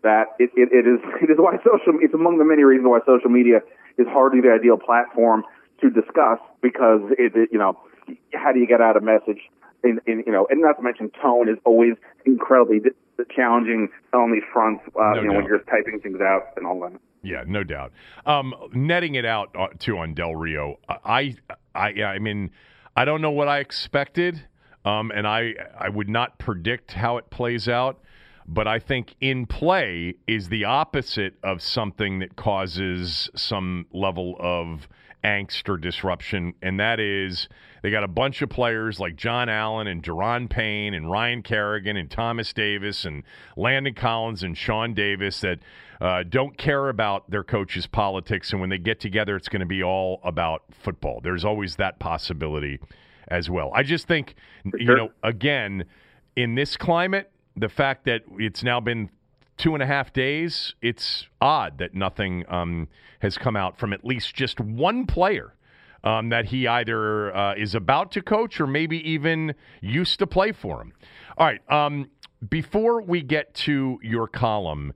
that 0.04 0.36
it, 0.40 0.52
it, 0.56 0.70
it 0.72 0.88
is 0.88 1.00
it 1.22 1.30
is 1.30 1.38
why 1.38 1.58
social 1.58 2.00
it's 2.02 2.14
among 2.14 2.38
the 2.38 2.46
many 2.46 2.64
reasons 2.64 2.88
why 2.88 3.00
social 3.06 3.30
media 3.30 3.62
is 3.98 4.08
hardly 4.10 4.42
the 4.42 4.52
ideal 4.52 4.78
platform 4.78 5.44
to 5.82 5.90
discuss 5.90 6.40
because 6.62 7.02
it, 7.18 7.36
it 7.36 7.50
you 7.52 7.60
know 7.60 7.78
how 8.34 8.52
do 8.52 8.60
you 8.60 8.68
get 8.68 8.82
out 8.82 8.98
a 8.98 9.02
message 9.02 9.50
in, 9.84 10.00
in 10.06 10.24
you 10.26 10.32
know 10.32 10.48
and 10.50 10.62
not 10.62 10.78
to 10.78 10.84
mention 10.84 11.10
tone 11.22 11.50
is 11.50 11.58
always 11.66 11.94
incredibly 12.26 12.80
challenging 13.34 13.90
on 14.14 14.32
these 14.32 14.44
fronts 14.52 14.84
uh, 14.96 15.14
No 15.16 15.22
you 15.22 15.28
know 15.28 15.34
when 15.36 15.46
you're 15.46 15.58
just 15.58 15.70
typing 15.70 16.00
things 16.00 16.22
out 16.22 16.54
and 16.58 16.68
all 16.68 16.80
that. 16.82 17.00
Yeah, 17.24 17.44
no 17.48 17.64
doubt. 17.64 17.94
Um, 18.26 18.54
netting 18.74 19.16
it 19.16 19.26
out 19.26 19.56
uh, 19.58 19.68
too 19.80 19.98
on 19.98 20.14
Del 20.14 20.36
Rio, 20.36 20.78
I, 20.90 21.38
I, 21.74 21.88
I 22.04 22.20
mean, 22.20 22.52
I 22.96 23.06
don't 23.06 23.22
know 23.22 23.32
what 23.32 23.48
I 23.48 23.60
expected, 23.60 24.42
um, 24.86 25.12
and 25.12 25.28
I, 25.28 25.54
I 25.78 25.90
would 25.90 26.10
not 26.10 26.38
predict 26.38 26.94
how 26.94 27.18
it 27.18 27.30
plays 27.30 27.68
out. 27.68 28.00
But 28.46 28.68
I 28.68 28.80
think 28.80 29.16
in 29.22 29.46
play 29.46 30.16
is 30.28 30.50
the 30.50 30.66
opposite 30.66 31.36
of 31.44 31.62
something 31.62 32.20
that 32.20 32.36
causes 32.36 33.30
some 33.36 33.86
level 33.94 34.36
of 34.38 34.88
angst 35.24 35.70
or 35.70 35.78
disruption, 35.78 36.54
and 36.62 36.80
that 36.80 37.00
is 37.00 37.48
they 37.82 37.90
got 37.90 38.04
a 38.04 38.08
bunch 38.10 38.42
of 38.42 38.50
players 38.50 39.00
like 39.00 39.16
John 39.16 39.48
Allen 39.48 39.88
and 39.88 40.04
Daron 40.04 40.50
Payne 40.50 40.94
and 40.94 41.10
Ryan 41.10 41.42
Kerrigan 41.42 41.96
and 41.96 42.12
Thomas 42.12 42.52
Davis 42.52 43.06
and 43.06 43.24
Landon 43.56 43.94
Collins 43.94 44.44
and 44.44 44.58
Sean 44.58 44.94
Davis 44.94 45.40
that 45.42 45.60
uh, 46.02 46.24
don't 46.24 46.58
care 46.58 46.90
about 46.90 47.30
their 47.30 47.44
coach's 47.44 47.88
politics, 47.88 48.52
and 48.52 48.62
when 48.62 48.70
they 48.70 48.78
get 48.78 49.00
together, 49.00 49.36
it's 49.36 49.50
going 49.50 49.62
to 49.62 49.66
be 49.66 49.84
all 49.84 50.20
about 50.24 50.64
football. 50.84 51.22
There's 51.22 51.46
always 51.46 51.76
that 51.78 52.00
possibility 52.00 52.80
as 53.28 53.50
well. 53.50 53.72
I 53.74 53.84
just 53.84 54.08
think, 54.08 54.36
you 54.78 54.96
know, 54.96 55.10
again, 55.24 55.86
in 56.36 56.56
this 56.56 56.78
climate, 56.78 57.32
the 57.56 57.70
fact 57.70 58.06
that 58.06 58.24
it's 58.38 58.64
now 58.64 58.80
been 58.80 59.10
two 59.58 59.74
and 59.74 59.84
a 59.84 59.86
half 59.86 60.12
days, 60.14 60.76
it's 60.82 61.28
odd 61.40 61.78
that 61.78 61.94
nothing 61.94 62.44
um, 62.50 62.88
has 63.20 63.38
come 63.38 63.56
out 63.56 63.78
from 63.78 63.94
at 63.94 64.04
least 64.04 64.34
just 64.36 64.60
one 64.60 65.06
player 65.06 65.54
um, 66.04 66.30
that 66.30 66.46
he 66.46 66.68
either 66.68 67.36
uh, 67.36 67.56
is 67.56 67.76
about 67.76 68.12
to 68.12 68.22
coach 68.22 68.60
or 68.60 68.68
maybe 68.68 68.98
even 69.10 69.54
used 69.82 70.20
to 70.20 70.28
play 70.28 70.52
for 70.52 70.82
him. 70.82 70.94
All 71.38 71.48
right. 71.48 71.62
Um, 71.72 72.10
before 72.50 73.02
we 73.02 73.22
get 73.22 73.54
to 73.54 74.00
your 74.02 74.28
column, 74.28 74.94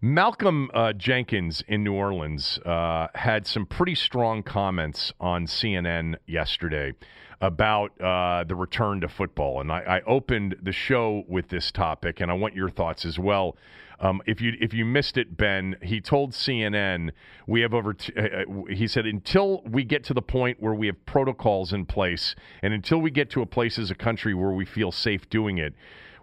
Malcolm 0.00 0.70
uh, 0.74 0.92
Jenkins 0.92 1.64
in 1.66 1.82
New 1.82 1.92
Orleans 1.92 2.58
uh, 2.64 3.08
had 3.16 3.48
some 3.48 3.66
pretty 3.66 3.96
strong 3.96 4.44
comments 4.44 5.12
on 5.18 5.46
CNN 5.46 6.14
yesterday 6.24 6.92
about 7.40 8.00
uh, 8.00 8.44
the 8.44 8.54
return 8.54 9.00
to 9.00 9.08
football. 9.08 9.60
And 9.60 9.72
I, 9.72 9.80
I 9.80 10.00
opened 10.02 10.56
the 10.62 10.70
show 10.70 11.24
with 11.26 11.48
this 11.48 11.72
topic, 11.72 12.20
and 12.20 12.30
I 12.30 12.34
want 12.34 12.54
your 12.54 12.70
thoughts 12.70 13.04
as 13.04 13.18
well. 13.18 13.56
Um, 14.00 14.22
if 14.26 14.40
you 14.40 14.52
if 14.60 14.72
you 14.72 14.84
missed 14.84 15.16
it, 15.16 15.36
Ben, 15.36 15.74
he 15.82 16.00
told 16.00 16.30
CNN 16.30 17.10
we 17.48 17.62
have 17.62 17.74
over. 17.74 17.94
T- 17.94 18.12
uh, 18.16 18.44
he 18.70 18.86
said 18.86 19.04
until 19.04 19.62
we 19.64 19.82
get 19.82 20.04
to 20.04 20.14
the 20.14 20.22
point 20.22 20.58
where 20.60 20.74
we 20.74 20.86
have 20.86 21.04
protocols 21.06 21.72
in 21.72 21.84
place, 21.84 22.36
and 22.62 22.72
until 22.72 22.98
we 22.98 23.10
get 23.10 23.30
to 23.30 23.42
a 23.42 23.46
place 23.46 23.76
as 23.76 23.90
a 23.90 23.96
country 23.96 24.34
where 24.34 24.52
we 24.52 24.64
feel 24.64 24.92
safe 24.92 25.28
doing 25.28 25.58
it, 25.58 25.74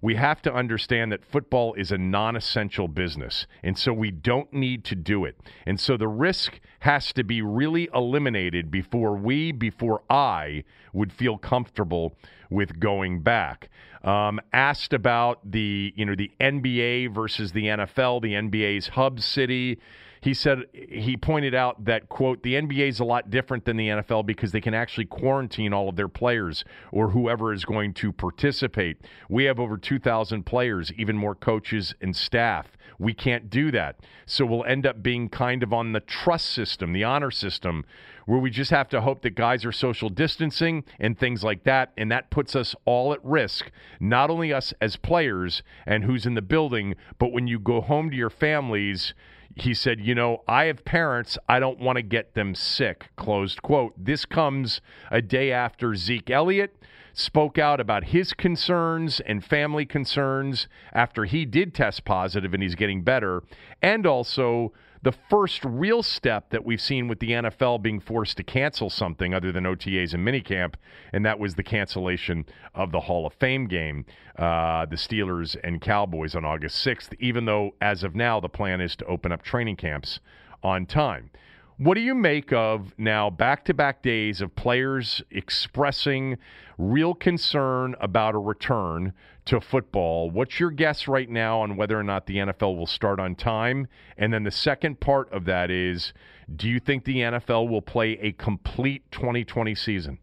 we 0.05 0.13
have 0.13 0.39
to 0.39 0.53
understand 0.53 1.11
that 1.11 1.25
football 1.25 1.73
is 1.73 1.91
a 1.91 1.97
non 1.97 2.35
essential 2.35 2.87
business. 2.87 3.47
And 3.63 3.75
so 3.75 3.91
we 3.91 4.11
don't 4.11 4.53
need 4.53 4.83
to 4.85 4.95
do 4.95 5.25
it. 5.25 5.35
And 5.65 5.79
so 5.79 5.97
the 5.97 6.07
risk 6.07 6.59
has 6.81 7.11
to 7.13 7.23
be 7.23 7.41
really 7.41 7.89
eliminated 7.91 8.69
before 8.69 9.15
we, 9.15 9.51
before 9.51 10.03
I, 10.07 10.63
would 10.93 11.11
feel 11.11 11.39
comfortable 11.39 12.15
with 12.51 12.79
going 12.79 13.21
back. 13.21 13.71
Um, 14.03 14.39
asked 14.53 14.93
about 14.93 15.39
the, 15.51 15.91
you 15.95 16.05
know, 16.05 16.13
the 16.13 16.31
NBA 16.39 17.11
versus 17.11 17.53
the 17.53 17.63
NFL, 17.63 18.21
the 18.21 18.33
NBA's 18.33 18.89
hub 18.89 19.19
city. 19.19 19.79
He 20.25 20.33
said 20.33 20.63
he 20.73 21.17
pointed 21.17 21.53
out 21.53 21.85
that 21.85 22.09
quote 22.09 22.41
the 22.41 22.55
NBA 22.55 22.87
is 22.87 22.99
a 22.99 23.05
lot 23.05 23.29
different 23.29 23.63
than 23.63 23.77
the 23.77 23.89
NFL 23.89 24.25
because 24.25 24.51
they 24.51 24.59
can 24.59 24.73
actually 24.73 25.05
quarantine 25.05 25.71
all 25.71 25.87
of 25.87 25.97
their 25.97 26.07
players 26.07 26.65
or 26.91 27.11
whoever 27.11 27.53
is 27.53 27.63
going 27.63 27.93
to 27.93 28.11
participate. 28.11 28.97
We 29.29 29.43
have 29.43 29.59
over 29.59 29.77
2,000 29.77 30.43
players, 30.43 30.91
even 30.93 31.15
more 31.15 31.35
coaches 31.35 31.93
and 32.01 32.15
staff. 32.15 32.75
We 32.97 33.13
can't 33.13 33.51
do 33.51 33.69
that. 33.69 33.99
So 34.25 34.47
we'll 34.47 34.65
end 34.65 34.87
up 34.87 35.03
being 35.03 35.29
kind 35.29 35.61
of 35.61 35.71
on 35.71 35.91
the 35.91 35.99
trust 35.99 36.47
system, 36.47 36.91
the 36.91 37.03
honor 37.03 37.29
system, 37.29 37.85
where 38.25 38.39
we 38.39 38.49
just 38.49 38.71
have 38.71 38.89
to 38.89 39.01
hope 39.01 39.21
that 39.21 39.35
guys 39.35 39.63
are 39.63 39.71
social 39.71 40.09
distancing 40.09 40.85
and 40.99 41.19
things 41.19 41.43
like 41.43 41.65
that. 41.65 41.93
And 41.97 42.11
that 42.11 42.31
puts 42.31 42.55
us 42.55 42.73
all 42.85 43.13
at 43.13 43.23
risk, 43.23 43.69
not 43.99 44.31
only 44.31 44.51
us 44.51 44.73
as 44.81 44.95
players 44.95 45.61
and 45.85 46.03
who's 46.03 46.25
in 46.25 46.33
the 46.33 46.41
building, 46.41 46.95
but 47.19 47.31
when 47.31 47.45
you 47.45 47.59
go 47.59 47.79
home 47.79 48.09
to 48.09 48.15
your 48.15 48.31
families 48.31 49.13
he 49.55 49.73
said, 49.73 50.01
You 50.01 50.13
know, 50.13 50.43
I 50.47 50.65
have 50.65 50.85
parents. 50.85 51.37
I 51.47 51.59
don't 51.59 51.79
want 51.79 51.95
to 51.95 52.01
get 52.01 52.33
them 52.33 52.53
sick. 52.53 53.09
Closed 53.15 53.61
quote. 53.61 53.93
This 53.97 54.25
comes 54.25 54.81
a 55.09 55.21
day 55.21 55.51
after 55.51 55.95
Zeke 55.95 56.29
Elliott 56.29 56.75
spoke 57.13 57.57
out 57.57 57.79
about 57.79 58.05
his 58.05 58.33
concerns 58.33 59.21
and 59.21 59.43
family 59.43 59.85
concerns 59.85 60.67
after 60.91 61.23
he 61.23 61.45
did 61.45 61.73
test 61.73 62.03
positive 62.03 62.53
and 62.53 62.61
he's 62.61 62.75
getting 62.75 63.01
better. 63.01 63.41
And 63.81 64.05
also 64.05 64.73
the 65.05 65.13
first 65.29 65.63
real 65.63 66.01
step 66.01 66.49
that 66.49 66.65
we've 66.65 66.81
seen 66.81 67.07
with 67.07 67.19
the 67.19 67.29
NFL 67.29 67.79
being 67.83 67.99
forced 67.99 68.37
to 68.37 68.43
cancel 68.43 68.89
something 68.89 69.35
other 69.35 69.51
than 69.51 69.63
OTAs 69.63 70.15
and 70.15 70.27
minicamp, 70.27 70.73
and 71.13 71.23
that 71.23 71.37
was 71.37 71.53
the 71.53 71.61
cancellation 71.61 72.43
of 72.73 72.91
the 72.91 73.01
Hall 73.01 73.27
of 73.27 73.33
Fame 73.33 73.67
game, 73.67 74.03
uh, 74.39 74.87
the 74.87 74.95
Steelers 74.95 75.55
and 75.63 75.79
Cowboys 75.79 76.33
on 76.33 76.43
August 76.43 76.83
6th, 76.83 77.13
even 77.19 77.45
though 77.45 77.75
as 77.79 78.03
of 78.03 78.15
now 78.15 78.39
the 78.39 78.49
plan 78.49 78.81
is 78.81 78.95
to 78.95 79.05
open 79.05 79.31
up 79.31 79.43
training 79.43 79.75
camps 79.75 80.19
on 80.63 80.87
time. 80.87 81.29
What 81.77 81.93
do 81.93 82.01
you 82.01 82.15
make 82.15 82.51
of 82.51 82.95
now 82.97 83.29
back 83.29 83.63
to 83.65 83.75
back 83.75 84.01
days 84.01 84.41
of 84.41 84.55
players 84.55 85.21
expressing 85.29 86.39
real 86.79 87.13
concern 87.13 87.95
about 87.99 88.33
a 88.33 88.39
return 88.39 89.13
to 89.45 89.61
football? 89.61 90.29
What's 90.29 90.59
your 90.59 90.71
guess 90.71 91.07
right 91.07 91.29
now 91.29 91.61
on 91.61 91.77
whether 91.77 91.97
or 91.97 92.03
not 92.03 92.25
the 92.25 92.37
NFL 92.37 92.77
will 92.77 92.87
start 92.87 93.19
on 93.19 93.35
time? 93.35 93.87
And 94.17 94.33
then 94.33 94.43
the 94.43 94.51
second 94.51 94.99
part 94.99 95.31
of 95.31 95.45
that 95.45 95.69
is 95.71 96.13
do 96.53 96.69
you 96.69 96.79
think 96.79 97.05
the 97.05 97.17
NFL 97.17 97.69
will 97.69 97.81
play 97.81 98.19
a 98.21 98.31
complete 98.31 99.09
2020 99.11 99.75
season? 99.75 100.19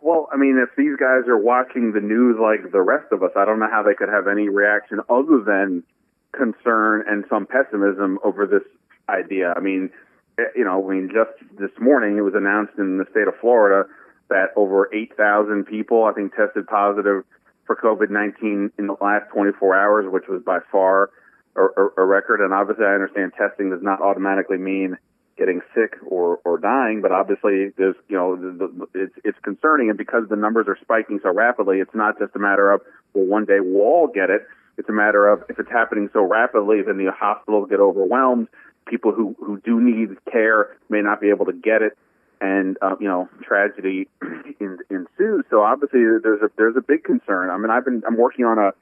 Well, 0.00 0.28
I 0.32 0.36
mean, 0.36 0.58
if 0.58 0.74
these 0.76 0.96
guys 0.98 1.28
are 1.28 1.38
watching 1.38 1.92
the 1.92 2.00
news 2.00 2.36
like 2.40 2.72
the 2.72 2.80
rest 2.80 3.12
of 3.12 3.22
us, 3.22 3.30
I 3.36 3.44
don't 3.44 3.60
know 3.60 3.70
how 3.70 3.82
they 3.82 3.94
could 3.94 4.08
have 4.08 4.26
any 4.26 4.48
reaction 4.48 5.00
other 5.08 5.42
than 5.44 5.84
concern 6.32 7.04
and 7.08 7.24
some 7.30 7.46
pessimism 7.46 8.18
over 8.24 8.46
this 8.46 8.64
idea. 9.08 9.52
I 9.56 9.60
mean, 9.60 9.90
eh, 10.38 10.44
you 10.56 10.64
know, 10.64 10.84
I 10.84 10.92
mean, 10.92 11.10
just 11.12 11.38
this 11.58 11.70
morning 11.80 12.18
it 12.18 12.22
was 12.22 12.34
announced 12.34 12.74
in 12.78 12.98
the 12.98 13.04
state 13.10 13.28
of 13.28 13.34
Florida 13.40 13.88
that 14.28 14.48
over 14.56 14.88
8,000 14.92 15.64
people, 15.64 16.04
I 16.04 16.12
think, 16.12 16.34
tested 16.34 16.66
positive 16.66 17.24
for 17.66 17.76
COVID 17.76 18.10
19 18.10 18.72
in 18.78 18.86
the 18.86 18.96
last 19.00 19.30
24 19.32 19.76
hours, 19.76 20.12
which 20.12 20.24
was 20.28 20.42
by 20.42 20.58
far 20.70 21.10
a, 21.56 21.62
a, 21.62 21.88
a 21.98 22.04
record. 22.04 22.40
And 22.40 22.52
obviously, 22.52 22.84
I 22.84 22.94
understand 22.94 23.32
testing 23.36 23.70
does 23.70 23.82
not 23.82 24.00
automatically 24.00 24.58
mean 24.58 24.96
getting 25.36 25.60
sick 25.74 25.96
or, 26.06 26.38
or 26.44 26.58
dying, 26.58 27.00
but 27.00 27.10
obviously 27.10 27.70
there's, 27.78 27.96
you 28.08 28.16
know, 28.16 28.36
the, 28.36 28.68
the, 28.68 28.86
it's, 28.94 29.14
it's 29.24 29.38
concerning. 29.42 29.88
And 29.88 29.98
because 29.98 30.24
the 30.28 30.36
numbers 30.36 30.66
are 30.68 30.76
spiking 30.80 31.20
so 31.22 31.32
rapidly, 31.32 31.78
it's 31.78 31.94
not 31.94 32.18
just 32.18 32.36
a 32.36 32.38
matter 32.38 32.70
of, 32.70 32.82
well, 33.14 33.24
one 33.24 33.44
day 33.44 33.60
we'll 33.60 33.82
all 33.82 34.06
get 34.06 34.30
it. 34.30 34.42
It's 34.78 34.88
a 34.88 34.92
matter 34.92 35.28
of 35.28 35.42
if 35.48 35.58
it's 35.58 35.70
happening 35.70 36.08
so 36.12 36.22
rapidly, 36.22 36.82
then 36.82 36.98
the 36.98 37.10
hospitals 37.12 37.68
get 37.68 37.80
overwhelmed. 37.80 38.48
People 38.86 39.12
who, 39.12 39.36
who 39.38 39.60
do 39.60 39.80
need 39.80 40.16
care 40.30 40.76
may 40.88 41.00
not 41.00 41.20
be 41.20 41.30
able 41.30 41.46
to 41.46 41.52
get 41.52 41.82
it. 41.82 41.96
And, 42.44 42.76
uh, 42.82 42.96
you 42.98 43.06
know, 43.06 43.28
tragedy 43.40 44.08
ensues. 44.60 45.44
So 45.48 45.62
obviously 45.62 46.00
there's 46.00 46.42
a, 46.42 46.50
there's 46.56 46.74
a 46.76 46.80
big 46.80 47.04
concern. 47.04 47.50
I 47.50 47.56
mean, 47.56 47.70
I've 47.70 47.84
been, 47.84 48.02
I'm 48.04 48.16
working 48.16 48.44
on 48.44 48.58
a, 48.58 48.72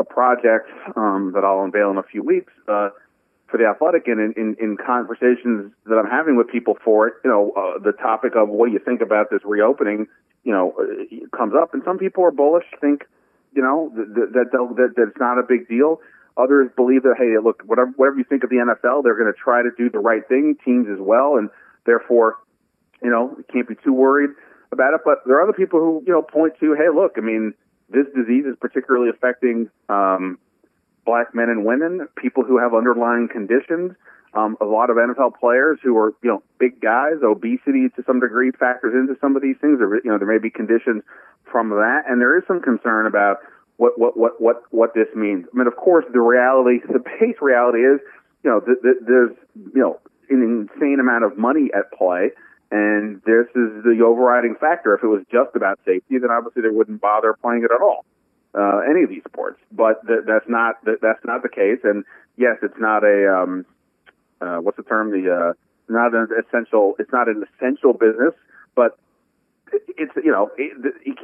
a 0.00 0.04
project, 0.04 0.68
um, 0.96 1.30
that 1.34 1.44
I'll 1.44 1.62
unveil 1.62 1.92
in 1.92 1.98
a 1.98 2.02
few 2.02 2.24
weeks, 2.24 2.52
uh, 2.66 2.88
for 3.52 3.58
the 3.58 3.66
athletic 3.66 4.08
and 4.08 4.18
in, 4.18 4.32
in, 4.36 4.56
in 4.58 4.76
conversations 4.76 5.70
that 5.86 5.94
I'm 5.94 6.10
having 6.10 6.36
with 6.36 6.48
people 6.48 6.76
for 6.82 7.06
it, 7.06 7.14
you 7.22 7.30
know, 7.30 7.52
uh, 7.52 7.78
the 7.78 7.92
topic 7.92 8.32
of 8.34 8.48
what 8.48 8.66
do 8.66 8.72
you 8.72 8.80
think 8.80 9.02
about 9.02 9.30
this 9.30 9.42
reopening, 9.44 10.08
you 10.42 10.52
know, 10.52 10.74
uh, 10.80 11.36
comes 11.36 11.52
up, 11.54 11.74
and 11.74 11.82
some 11.84 11.98
people 11.98 12.24
are 12.24 12.32
bullish, 12.32 12.64
think, 12.80 13.04
you 13.54 13.62
know, 13.62 13.92
that 13.94 14.32
that, 14.32 14.50
that, 14.50 14.92
that 14.96 15.08
it's 15.08 15.20
not 15.20 15.38
a 15.38 15.42
big 15.42 15.68
deal. 15.68 16.00
Others 16.38 16.70
believe 16.74 17.02
that 17.02 17.16
hey, 17.18 17.36
look, 17.44 17.62
whatever 17.66 17.92
whatever 17.96 18.16
you 18.16 18.24
think 18.24 18.42
of 18.42 18.48
the 18.48 18.56
NFL, 18.56 19.04
they're 19.04 19.18
going 19.18 19.30
to 19.30 19.38
try 19.38 19.62
to 19.62 19.70
do 19.76 19.90
the 19.90 19.98
right 19.98 20.26
thing, 20.26 20.56
teams 20.64 20.88
as 20.90 20.98
well, 20.98 21.36
and 21.36 21.50
therefore, 21.84 22.38
you 23.02 23.10
know, 23.10 23.34
you 23.36 23.44
can't 23.52 23.68
be 23.68 23.74
too 23.82 23.92
worried 23.92 24.30
about 24.70 24.94
it. 24.94 25.00
But 25.04 25.18
there 25.26 25.36
are 25.36 25.42
other 25.42 25.52
people 25.52 25.80
who 25.80 26.02
you 26.06 26.12
know 26.12 26.22
point 26.22 26.54
to, 26.60 26.74
hey, 26.74 26.88
look, 26.94 27.12
I 27.16 27.20
mean, 27.20 27.54
this 27.88 28.06
disease 28.14 28.44
is 28.46 28.56
particularly 28.60 29.10
affecting 29.10 29.68
um, 29.88 30.38
black 31.04 31.34
men 31.34 31.48
and 31.48 31.64
women, 31.64 32.08
people 32.16 32.44
who 32.44 32.58
have 32.58 32.74
underlying 32.74 33.28
conditions. 33.30 33.92
Um, 34.34 34.56
a 34.62 34.64
lot 34.64 34.88
of 34.88 34.96
NFL 34.96 35.38
players 35.38 35.78
who 35.82 35.94
are, 35.98 36.14
you 36.22 36.30
know, 36.30 36.42
big 36.58 36.80
guys, 36.80 37.16
obesity 37.22 37.90
to 37.96 38.02
some 38.06 38.18
degree 38.18 38.50
factors 38.50 38.94
into 38.94 39.14
some 39.20 39.36
of 39.36 39.42
these 39.42 39.56
things. 39.60 39.78
There, 39.78 39.94
you 39.96 40.10
know, 40.10 40.16
there 40.16 40.26
may 40.26 40.38
be 40.38 40.48
conditions 40.48 41.02
from 41.50 41.68
that, 41.68 42.04
and 42.08 42.18
there 42.18 42.38
is 42.38 42.44
some 42.48 42.62
concern 42.62 43.06
about 43.06 43.40
what 43.76 43.98
what 43.98 44.16
what 44.16 44.40
what 44.40 44.62
what 44.70 44.94
this 44.94 45.08
means. 45.14 45.44
I 45.52 45.58
mean, 45.58 45.66
of 45.66 45.76
course, 45.76 46.06
the 46.12 46.20
reality, 46.20 46.78
the 46.92 47.00
base 47.00 47.36
reality 47.42 47.80
is, 47.80 48.00
you 48.42 48.50
know, 48.50 48.60
th- 48.60 48.78
th- 48.82 49.04
there's 49.06 49.36
you 49.74 49.80
know 49.80 50.00
an 50.30 50.40
insane 50.40 50.98
amount 50.98 51.24
of 51.24 51.36
money 51.36 51.68
at 51.76 51.92
play, 51.92 52.30
and 52.72 53.20
this 53.26 53.46
is 53.54 53.84
the 53.84 54.02
overriding 54.04 54.56
factor. 54.58 54.94
If 54.94 55.04
it 55.04 55.06
was 55.06 55.22
just 55.30 55.54
about 55.54 55.78
safety, 55.84 56.18
then 56.18 56.30
obviously 56.30 56.62
they 56.62 56.74
wouldn't 56.74 57.00
bother 57.00 57.34
playing 57.34 57.64
it 57.64 57.70
at 57.70 57.82
all 57.82 58.06
uh, 58.54 58.80
any 58.88 59.02
of 59.04 59.10
these 59.10 59.22
sports. 59.28 59.60
But 59.70 60.04
th- 60.06 60.24
that's 60.26 60.48
not 60.48 60.82
th- 60.84 60.98
that's 61.00 61.24
not 61.24 61.42
the 61.42 61.48
case. 61.48 61.80
And 61.84 62.04
yes, 62.36 62.56
it's 62.62 62.78
not 62.78 63.04
a 63.04 63.28
um, 63.28 63.66
uh, 64.40 64.56
what's 64.56 64.78
the 64.78 64.82
term? 64.82 65.10
The 65.10 65.30
uh, 65.30 65.52
not 65.88 66.14
an 66.14 66.28
essential. 66.32 66.94
It's 66.98 67.12
not 67.12 67.28
an 67.28 67.44
essential 67.44 67.92
business, 67.92 68.34
but 68.74 68.98
it's 69.72 70.12
you 70.16 70.32
know 70.32 70.50
it, 70.56 70.72
it 70.84 71.14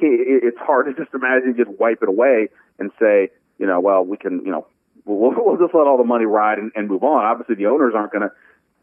it's 0.45 0.59
hard 0.59 0.87
to 0.87 0.93
just 0.93 1.15
imagine 1.15 1.55
just 1.57 1.71
wipe 1.81 2.03
it 2.03 2.09
away 2.09 2.49
and 2.79 2.91
say 3.01 3.31
you 3.59 3.67
know 3.67 3.81
well 3.81 4.05
we 4.05 4.17
can 4.17 4.45
you 4.45 4.53
know 4.53 4.67
we'll, 5.05 5.33
we'll 5.37 5.57
just 5.57 5.75
let 5.75 5.87
all 5.87 5.99
the 5.99 6.05
money 6.05 6.27
ride 6.27 6.59
and, 6.59 6.73
and 6.75 6.89
move 6.89 7.05
on. 7.05 7.25
Obviously, 7.25 7.55
the 7.55 7.67
owners 7.67 7.95
aren't 7.97 8.13
going 8.13 8.29
to 8.29 8.33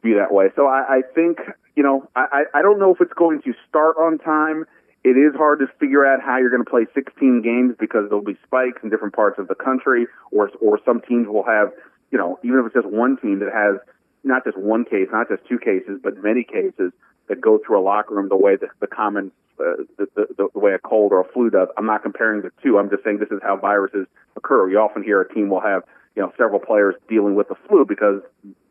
be 0.02 0.14
that 0.14 0.32
way. 0.34 0.50
So 0.56 0.68
I, 0.68 0.98
I 0.98 1.02
think 1.14 1.40
you 1.76 1.84
know 1.84 2.10
I 2.16 2.44
I 2.54 2.62
don't 2.62 2.80
know 2.80 2.94
if 2.94 3.02
it's 3.02 3.14
going 3.14 3.42
to 3.44 3.54
start 3.68 3.98
on 3.98 4.18
time 4.18 4.66
it 5.06 5.20
is 5.22 5.36
hard 5.36 5.60
to 5.60 5.68
figure 5.80 6.04
out 6.04 6.20
how 6.20 6.38
you're 6.38 6.50
going 6.50 6.66
to 6.66 6.70
play 6.70 6.88
16 6.96 7.44
games 7.44 7.76
because 7.80 8.10
there'll 8.10 8.26
be 8.26 8.38
spikes 8.44 8.82
in 8.82 8.90
different 8.90 9.14
parts 9.14 9.38
of 9.38 9.48
the 9.48 9.54
country, 9.54 10.08
or 10.32 10.50
or 10.60 10.80
some 10.84 11.00
teams 11.00 11.28
will 11.28 11.46
have, 11.46 11.72
you 12.10 12.18
know, 12.18 12.40
even 12.44 12.58
if 12.60 12.66
it's 12.66 12.74
just 12.74 12.88
one 12.88 13.16
team 13.18 13.38
that 13.40 13.54
has 13.54 13.78
not 14.24 14.44
just 14.44 14.58
one 14.58 14.84
case, 14.84 15.08
not 15.12 15.30
just 15.30 15.46
two 15.48 15.60
cases, 15.60 16.00
but 16.02 16.18
many 16.24 16.44
cases 16.44 16.92
that 17.28 17.40
go 17.40 17.60
through 17.64 17.80
a 17.80 17.84
locker 17.86 18.16
room 18.16 18.30
the 18.30 18.36
way 18.36 18.56
the, 18.56 18.68
the 18.82 18.88
common, 18.88 19.32
uh, 19.60 19.86
the, 19.98 20.08
the, 20.16 20.50
the 20.54 20.60
way 20.60 20.74
a 20.74 20.80
cold 20.80 21.12
or 21.12 21.22
a 21.22 21.32
flu 21.32 21.52
does. 21.52 21.68
I'm 21.78 21.86
not 21.86 22.02
comparing 22.02 22.42
the 22.42 22.52
two. 22.64 22.80
I'm 22.80 22.90
just 22.90 23.04
saying 23.04 23.20
this 23.20 23.30
is 23.30 23.40
how 23.44 23.58
viruses 23.58 24.08
occur. 24.36 24.72
You 24.72 24.80
often 24.80 25.04
hear 25.04 25.22
a 25.22 25.32
team 25.32 25.50
will 25.50 25.62
have, 25.62 25.84
you 26.16 26.24
know, 26.24 26.34
several 26.36 26.60
players 26.60 26.96
dealing 27.08 27.36
with 27.36 27.48
the 27.48 27.56
flu 27.68 27.86
because 27.86 28.22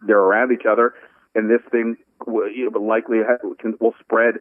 they're 0.03 0.19
around 0.19 0.51
each 0.51 0.67
other, 0.69 0.95
and 1.37 1.49
this 1.49 1.63
thing 1.71 1.97
you 2.27 2.71
know, 2.71 2.81
likely 2.81 3.19
can, 3.61 3.75
will 3.81 3.95
spread 4.01 4.37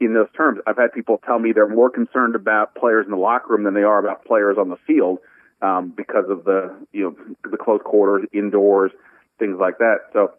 in 0.00 0.14
those 0.14 0.28
terms. 0.36 0.60
I've 0.66 0.76
had 0.76 0.92
people 0.92 1.20
tell 1.24 1.38
me 1.38 1.52
they're 1.52 1.68
more 1.68 1.90
concerned 1.90 2.34
about 2.34 2.74
players 2.74 3.04
in 3.06 3.10
the 3.10 3.18
locker 3.18 3.54
room 3.54 3.64
than 3.64 3.74
they 3.74 3.82
are 3.82 3.98
about 3.98 4.24
players 4.24 4.56
on 4.58 4.68
the 4.68 4.76
field 4.86 5.18
um, 5.62 5.92
because 5.96 6.26
of 6.28 6.44
the 6.44 6.74
you 6.92 7.02
know 7.02 7.50
the 7.50 7.56
close 7.56 7.80
quarters, 7.84 8.28
indoors, 8.32 8.92
things 9.38 9.56
like 9.60 9.78
that. 9.78 9.98
So 10.12 10.32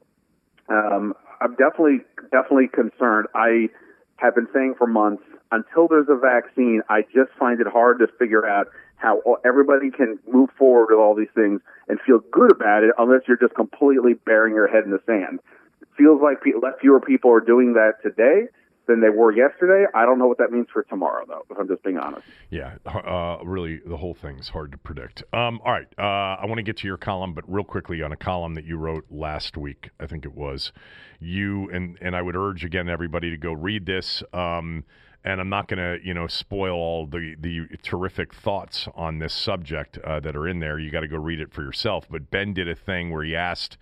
um, 0.69 1.13
I'm 1.41 1.55
definitely 1.55 1.99
definitely 2.31 2.67
concerned. 2.67 3.27
I 3.35 3.69
have 4.17 4.35
been 4.35 4.47
saying 4.53 4.75
for 4.77 4.87
months 4.87 5.23
until 5.51 5.87
there's 5.87 6.09
a 6.09 6.17
vaccine, 6.17 6.81
I 6.89 7.01
just 7.13 7.31
find 7.37 7.59
it 7.59 7.67
hard 7.67 7.99
to 7.99 8.07
figure 8.19 8.45
out 8.45 8.67
how 8.97 9.21
everybody 9.45 9.89
can 9.91 10.19
move 10.27 10.49
forward 10.57 10.87
with 10.89 10.99
all 10.99 11.15
these 11.15 11.31
things 11.33 11.61
and 11.87 11.99
feel 12.05 12.19
good 12.31 12.51
about 12.51 12.83
it 12.83 12.91
unless 12.97 13.21
you're 13.27 13.37
just 13.37 13.55
completely 13.55 14.13
burying 14.13 14.55
your 14.55 14.67
head 14.67 14.83
in 14.83 14.91
the 14.91 15.01
sand. 15.05 15.39
It 15.81 15.87
feels 15.97 16.21
like 16.21 16.37
less 16.61 16.73
fewer 16.81 16.99
people 16.99 17.31
are 17.31 17.41
doing 17.41 17.73
that 17.73 17.93
today 18.03 18.47
than 18.89 19.01
they 19.01 19.09
were 19.09 19.31
yesterday. 19.31 19.85
I 19.93 20.03
don't 20.03 20.17
know 20.17 20.27
what 20.27 20.39
that 20.39 20.51
means 20.51 20.67
for 20.73 20.83
tomorrow, 20.83 21.23
though, 21.27 21.45
if 21.49 21.57
I'm 21.57 21.67
just 21.67 21.83
being 21.83 21.99
honest. 21.99 22.23
Yeah, 22.49 22.75
uh, 22.85 23.37
really, 23.45 23.79
the 23.85 23.97
whole 23.97 24.15
thing's 24.15 24.49
hard 24.49 24.71
to 24.71 24.77
predict. 24.79 25.21
Um, 25.31 25.61
all 25.63 25.71
right, 25.71 25.87
uh, 25.97 26.41
I 26.41 26.45
want 26.47 26.57
to 26.57 26.63
get 26.63 26.77
to 26.77 26.87
your 26.87 26.97
column, 26.97 27.33
but 27.33 27.43
real 27.47 27.63
quickly 27.63 28.01
on 28.01 28.11
a 28.11 28.17
column 28.17 28.55
that 28.55 28.65
you 28.65 28.77
wrote 28.77 29.05
last 29.11 29.55
week, 29.55 29.91
I 29.99 30.07
think 30.07 30.25
it 30.25 30.33
was. 30.33 30.71
You 31.19 31.69
and 31.69 31.97
and 32.01 32.15
I 32.15 32.21
would 32.21 32.35
urge 32.35 32.65
again 32.65 32.89
everybody 32.89 33.29
to 33.29 33.37
go 33.37 33.53
read 33.53 33.85
this. 33.85 34.23
Um, 34.33 34.83
and 35.23 35.41
I'm 35.41 35.49
not 35.49 35.67
going 35.67 35.79
to, 35.79 36.05
you 36.05 36.13
know, 36.13 36.27
spoil 36.27 36.75
all 36.75 37.05
the 37.05 37.35
the 37.39 37.67
terrific 37.83 38.33
thoughts 38.33 38.87
on 38.95 39.19
this 39.19 39.33
subject 39.33 39.97
uh, 39.99 40.19
that 40.21 40.35
are 40.35 40.47
in 40.47 40.59
there. 40.59 40.79
You 40.79 40.89
got 40.89 41.01
to 41.01 41.07
go 41.07 41.17
read 41.17 41.41
it 41.41 41.53
for 41.53 41.61
yourself. 41.61 42.07
But 42.09 42.31
Ben 42.31 42.53
did 42.53 42.67
a 42.67 42.75
thing 42.75 43.11
where 43.11 43.23
he 43.23 43.35
asked 43.35 43.77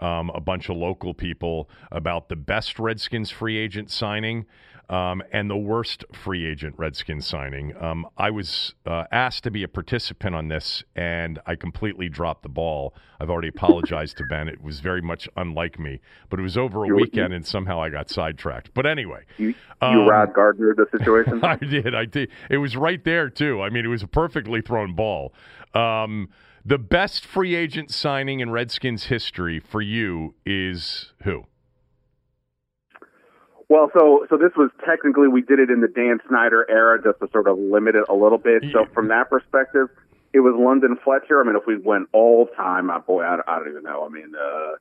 um, 0.00 0.30
a 0.30 0.40
bunch 0.40 0.68
of 0.68 0.76
local 0.76 1.14
people 1.14 1.68
about 1.92 2.28
the 2.28 2.36
best 2.36 2.78
Redskins 2.78 3.30
free 3.30 3.56
agent 3.56 3.90
signing. 3.90 4.46
Um, 4.88 5.22
and 5.32 5.48
the 5.48 5.56
worst 5.56 6.04
free 6.12 6.44
agent 6.44 6.74
Redskins 6.76 7.24
signing. 7.24 7.80
Um, 7.80 8.08
I 8.18 8.30
was 8.30 8.74
uh, 8.84 9.04
asked 9.12 9.44
to 9.44 9.50
be 9.52 9.62
a 9.62 9.68
participant 9.68 10.34
on 10.34 10.48
this, 10.48 10.82
and 10.96 11.38
I 11.46 11.54
completely 11.54 12.08
dropped 12.08 12.42
the 12.42 12.48
ball. 12.48 12.92
I've 13.20 13.30
already 13.30 13.48
apologized 13.56 14.16
to 14.16 14.24
Ben. 14.28 14.48
It 14.48 14.60
was 14.60 14.80
very 14.80 15.00
much 15.00 15.28
unlike 15.36 15.78
me, 15.78 16.00
but 16.28 16.40
it 16.40 16.42
was 16.42 16.58
over 16.58 16.82
a 16.82 16.88
you 16.88 16.96
weekend, 16.96 17.32
and 17.32 17.46
somehow 17.46 17.80
I 17.80 17.88
got 17.88 18.10
sidetracked. 18.10 18.74
But 18.74 18.84
anyway, 18.84 19.22
you, 19.38 19.50
you 19.50 19.54
um, 19.80 20.08
Rod 20.08 20.34
Gardner 20.34 20.74
the 20.74 20.86
situation. 20.90 21.38
I 21.44 21.54
did. 21.54 21.94
I 21.94 22.04
did. 22.04 22.28
It 22.50 22.58
was 22.58 22.74
right 22.74 23.04
there 23.04 23.30
too. 23.30 23.62
I 23.62 23.70
mean, 23.70 23.84
it 23.84 23.88
was 23.88 24.02
a 24.02 24.08
perfectly 24.08 24.60
thrown 24.60 24.96
ball. 24.96 25.32
Um, 25.72 26.30
the 26.64 26.78
best 26.78 27.24
free 27.24 27.54
agent 27.54 27.90
signing 27.90 28.40
in 28.40 28.50
Redskins 28.50 29.04
history 29.04 29.60
for 29.60 29.80
you 29.80 30.34
is 30.44 31.12
who? 31.22 31.44
Well, 33.68 33.90
so 33.96 34.26
so 34.28 34.36
this 34.36 34.50
was 34.56 34.70
technically 34.84 35.28
we 35.28 35.42
did 35.42 35.60
it 35.60 35.70
in 35.70 35.80
the 35.80 35.88
Dan 35.88 36.18
Snyder 36.28 36.66
era 36.68 37.00
just 37.00 37.20
to 37.20 37.28
sort 37.30 37.46
of 37.46 37.56
limit 37.56 37.94
it 37.94 38.04
a 38.08 38.14
little 38.14 38.38
bit. 38.38 38.64
So 38.72 38.84
from 38.92 39.08
that 39.08 39.30
perspective, 39.30 39.88
it 40.32 40.40
was 40.40 40.54
London 40.58 40.98
Fletcher. 41.04 41.40
I 41.40 41.44
mean, 41.44 41.54
if 41.54 41.66
we 41.66 41.78
went 41.78 42.08
all 42.12 42.48
time, 42.56 42.90
uh, 42.90 42.98
boy, 42.98 43.22
I, 43.22 43.38
I 43.46 43.58
don't 43.58 43.68
even 43.68 43.84
know. 43.84 44.04
I 44.04 44.08
mean, 44.08 44.32
uh, 44.34 44.72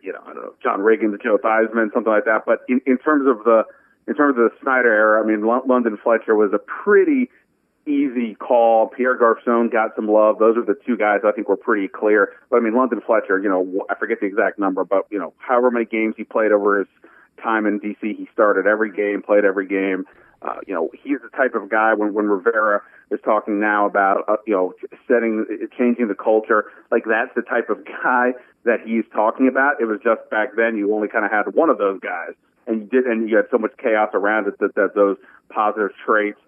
you 0.00 0.12
know, 0.12 0.20
I 0.24 0.32
don't 0.32 0.42
know, 0.42 0.54
John 0.62 0.80
Riggins, 0.80 1.12
the 1.12 1.18
Joe 1.18 1.38
Theismann, 1.42 1.92
something 1.92 2.12
like 2.12 2.24
that. 2.24 2.42
But 2.46 2.60
in, 2.68 2.80
in 2.86 2.98
terms 2.98 3.26
of 3.28 3.44
the 3.44 3.64
in 4.06 4.14
terms 4.14 4.38
of 4.38 4.50
the 4.50 4.56
Snyder 4.62 4.92
era, 4.92 5.22
I 5.22 5.26
mean, 5.26 5.42
L- 5.42 5.62
London 5.66 5.98
Fletcher 6.02 6.34
was 6.34 6.52
a 6.52 6.58
pretty 6.58 7.30
easy 7.88 8.34
call. 8.34 8.88
Pierre 8.88 9.16
Garcon 9.16 9.68
got 9.70 9.96
some 9.96 10.06
love. 10.06 10.38
Those 10.38 10.56
are 10.56 10.64
the 10.64 10.76
two 10.86 10.96
guys 10.96 11.20
I 11.24 11.32
think 11.32 11.48
were 11.48 11.56
pretty 11.56 11.88
clear. 11.88 12.32
But 12.50 12.58
I 12.58 12.60
mean, 12.60 12.74
London 12.74 13.00
Fletcher, 13.04 13.40
you 13.40 13.48
know, 13.48 13.86
I 13.90 13.94
forget 13.94 14.20
the 14.20 14.26
exact 14.26 14.58
number, 14.58 14.84
but 14.84 15.06
you 15.10 15.18
know, 15.18 15.32
however 15.38 15.70
many 15.70 15.86
games 15.86 16.14
he 16.16 16.24
played 16.24 16.52
over 16.52 16.78
his 16.78 16.88
time 17.42 17.66
in 17.66 17.80
DC, 17.80 18.00
he 18.00 18.28
started 18.32 18.66
every 18.66 18.92
game, 18.92 19.22
played 19.22 19.44
every 19.44 19.66
game. 19.66 20.04
Uh, 20.40 20.58
you 20.66 20.74
know, 20.74 20.90
he's 21.02 21.18
the 21.22 21.36
type 21.36 21.54
of 21.54 21.68
guy 21.68 21.94
when 21.94 22.14
when 22.14 22.26
Rivera 22.26 22.82
is 23.10 23.18
talking 23.24 23.58
now 23.58 23.86
about 23.86 24.24
uh, 24.28 24.36
you 24.46 24.54
know 24.54 24.72
setting, 25.08 25.46
changing 25.76 26.08
the 26.08 26.14
culture. 26.14 26.66
Like 26.92 27.04
that's 27.04 27.34
the 27.34 27.42
type 27.42 27.70
of 27.70 27.84
guy 27.84 28.32
that 28.64 28.80
he's 28.84 29.04
talking 29.12 29.48
about. 29.48 29.80
It 29.80 29.86
was 29.86 29.98
just 30.04 30.28
back 30.30 30.50
then 30.56 30.76
you 30.76 30.94
only 30.94 31.08
kind 31.08 31.24
of 31.24 31.30
had 31.30 31.54
one 31.54 31.70
of 31.70 31.78
those 31.78 31.98
guys, 32.00 32.34
and 32.66 32.82
you 32.82 32.86
did, 32.86 33.04
and 33.06 33.28
you 33.28 33.36
had 33.36 33.46
so 33.50 33.58
much 33.58 33.72
chaos 33.82 34.10
around 34.14 34.46
it 34.46 34.58
that 34.60 34.74
that 34.76 34.94
those 34.94 35.16
positive 35.48 35.90
traits 36.04 36.38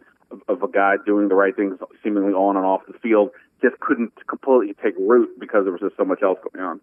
of, 0.48 0.62
a 0.62 0.68
guy 0.68 0.94
doing 1.04 1.28
the 1.28 1.34
right 1.34 1.54
things 1.54 1.78
seemingly 2.02 2.32
on 2.32 2.56
and 2.56 2.64
off 2.64 2.82
the 2.86 2.98
field 2.98 3.30
just 3.62 3.78
couldn't 3.80 4.12
completely 4.26 4.74
take 4.82 4.94
root 4.98 5.38
because 5.38 5.64
there 5.64 5.72
was 5.72 5.80
just 5.80 5.96
so 5.96 6.04
much 6.04 6.22
else 6.22 6.38
going 6.52 6.64
on. 6.64 6.80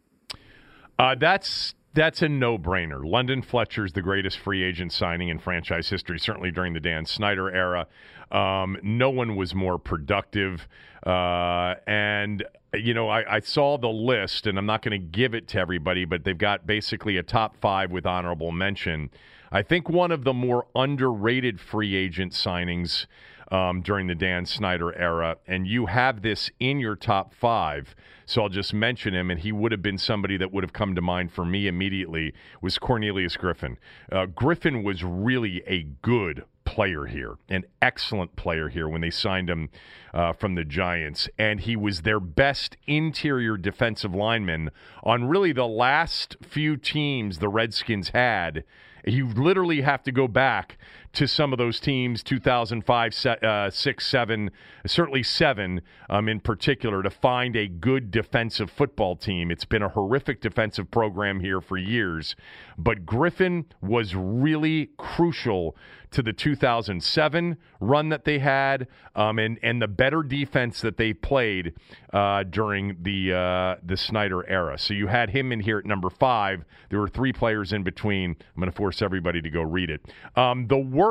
Uh, 0.99 1.15
that's 1.15 1.75
that's 1.93 2.21
a 2.21 2.29
no-brainer. 2.29 3.03
London 3.03 3.41
Fletcher's 3.41 3.93
the 3.93 4.03
greatest 4.03 4.37
free 4.37 4.63
agent 4.63 4.93
signing 4.93 5.29
in 5.29 5.39
franchise 5.39 5.89
history, 5.89 6.19
certainly 6.19 6.51
during 6.51 6.73
the 6.73 6.79
Dan 6.79 7.05
Snyder 7.05 7.49
era. 7.49 7.87
Um, 8.31 8.77
no 8.83 9.09
one 9.09 9.35
was 9.35 9.55
more 9.55 9.79
productive, 9.79 10.67
uh, 11.05 11.75
and 11.87 12.43
you 12.73 12.93
know 12.93 13.09
I, 13.09 13.37
I, 13.37 13.39
saw 13.39 13.77
the 13.77 13.87
list, 13.87 14.45
and 14.45 14.57
I'm 14.59 14.65
not 14.65 14.81
going 14.81 14.99
to 14.99 15.07
give 15.07 15.33
it 15.33 15.47
to 15.49 15.59
everybody, 15.59 16.05
but 16.05 16.23
they've 16.23 16.37
got 16.37 16.67
basically 16.67 17.17
a 17.17 17.23
top 17.23 17.55
five 17.57 17.91
with 17.91 18.05
honorable 18.05 18.51
mention. 18.51 19.09
I 19.51 19.61
think 19.61 19.89
one 19.89 20.11
of 20.11 20.23
the 20.23 20.33
more 20.33 20.67
underrated 20.75 21.59
free 21.59 21.95
agent 21.95 22.33
signings 22.33 23.05
um, 23.51 23.81
during 23.81 24.07
the 24.07 24.15
Dan 24.15 24.45
Snyder 24.45 24.95
era, 24.95 25.37
and 25.47 25.67
you 25.67 25.85
have 25.85 26.21
this 26.21 26.51
in 26.59 26.79
your 26.79 26.95
top 26.95 27.33
five. 27.33 27.95
So 28.25 28.41
I'll 28.41 28.49
just 28.49 28.73
mention 28.73 29.13
him, 29.13 29.31
and 29.31 29.39
he 29.39 29.51
would 29.51 29.71
have 29.71 29.81
been 29.81 29.97
somebody 29.97 30.35
that 30.37 30.51
would 30.51 30.63
have 30.63 30.73
come 30.73 30.95
to 30.95 31.01
mind 31.01 31.31
for 31.31 31.45
me 31.45 31.67
immediately. 31.67 32.33
Was 32.61 32.77
Cornelius 32.77 33.37
Griffin? 33.37 33.77
Uh, 34.11 34.25
Griffin 34.25 34.83
was 34.83 35.03
really 35.03 35.63
a 35.65 35.83
good 36.01 36.43
player 36.65 37.05
here, 37.05 37.37
an 37.47 37.63
excellent 37.81 38.35
player 38.35 38.67
here 38.67 38.89
when 38.89 38.99
they 38.99 39.09
signed 39.09 39.49
him 39.49 39.69
uh, 40.13 40.33
from 40.33 40.55
the 40.55 40.65
Giants, 40.65 41.29
and 41.39 41.61
he 41.61 41.77
was 41.77 42.01
their 42.01 42.19
best 42.19 42.75
interior 42.85 43.55
defensive 43.55 44.13
lineman 44.13 44.71
on 45.01 45.29
really 45.29 45.53
the 45.53 45.65
last 45.65 46.35
few 46.41 46.75
teams 46.75 47.39
the 47.39 47.47
Redskins 47.47 48.09
had. 48.09 48.65
You 49.05 49.27
literally 49.27 49.81
have 49.81 50.03
to 50.03 50.11
go 50.11 50.27
back 50.27 50.77
to 51.17 51.27
some 51.27 51.51
of 51.51 51.57
those 51.57 51.79
teams 51.79 52.21
2005 52.21 53.25
uh, 53.25 53.71
6 53.71 54.07
7 54.07 54.51
certainly 54.85 55.23
7 55.23 55.81
um, 56.11 56.29
in 56.29 56.39
particular 56.39 57.01
to 57.01 57.09
find 57.09 57.55
a 57.55 57.67
good 57.67 58.11
defensive 58.11 58.69
football 58.69 59.15
team 59.15 59.49
it's 59.49 59.65
been 59.65 59.81
a 59.81 59.89
horrific 59.89 60.41
defensive 60.41 60.91
program 60.91 61.39
here 61.39 61.59
for 61.59 61.75
years 61.75 62.35
but 62.77 63.03
griffin 63.03 63.65
was 63.81 64.13
really 64.13 64.91
crucial 64.97 65.75
to 66.11 66.21
the 66.21 66.33
2007 66.33 67.57
run 67.79 68.09
that 68.09 68.23
they 68.23 68.39
had 68.39 68.87
um, 69.15 69.39
and, 69.39 69.59
and 69.61 69.81
the 69.81 69.87
better 69.87 70.23
defense 70.23 70.81
that 70.81 70.97
they 70.97 71.13
played 71.13 71.73
uh, 72.13 72.43
during 72.43 72.97
the, 73.01 73.33
uh, 73.33 73.75
the 73.83 73.97
Snyder 73.97 74.47
era. 74.49 74.77
So 74.77 74.93
you 74.93 75.07
had 75.07 75.29
him 75.29 75.51
in 75.51 75.59
here 75.59 75.79
at 75.79 75.85
number 75.85 76.09
five. 76.09 76.63
There 76.89 76.99
were 76.99 77.09
three 77.09 77.33
players 77.33 77.73
in 77.73 77.83
between. 77.83 78.31
I'm 78.31 78.59
going 78.59 78.71
to 78.71 78.75
force 78.75 79.01
everybody 79.01 79.41
to 79.41 79.49
go 79.49 79.61
read 79.61 79.89
it. 79.89 80.01
Um, 80.35 80.67
the 80.67 80.77
worst 80.77 81.06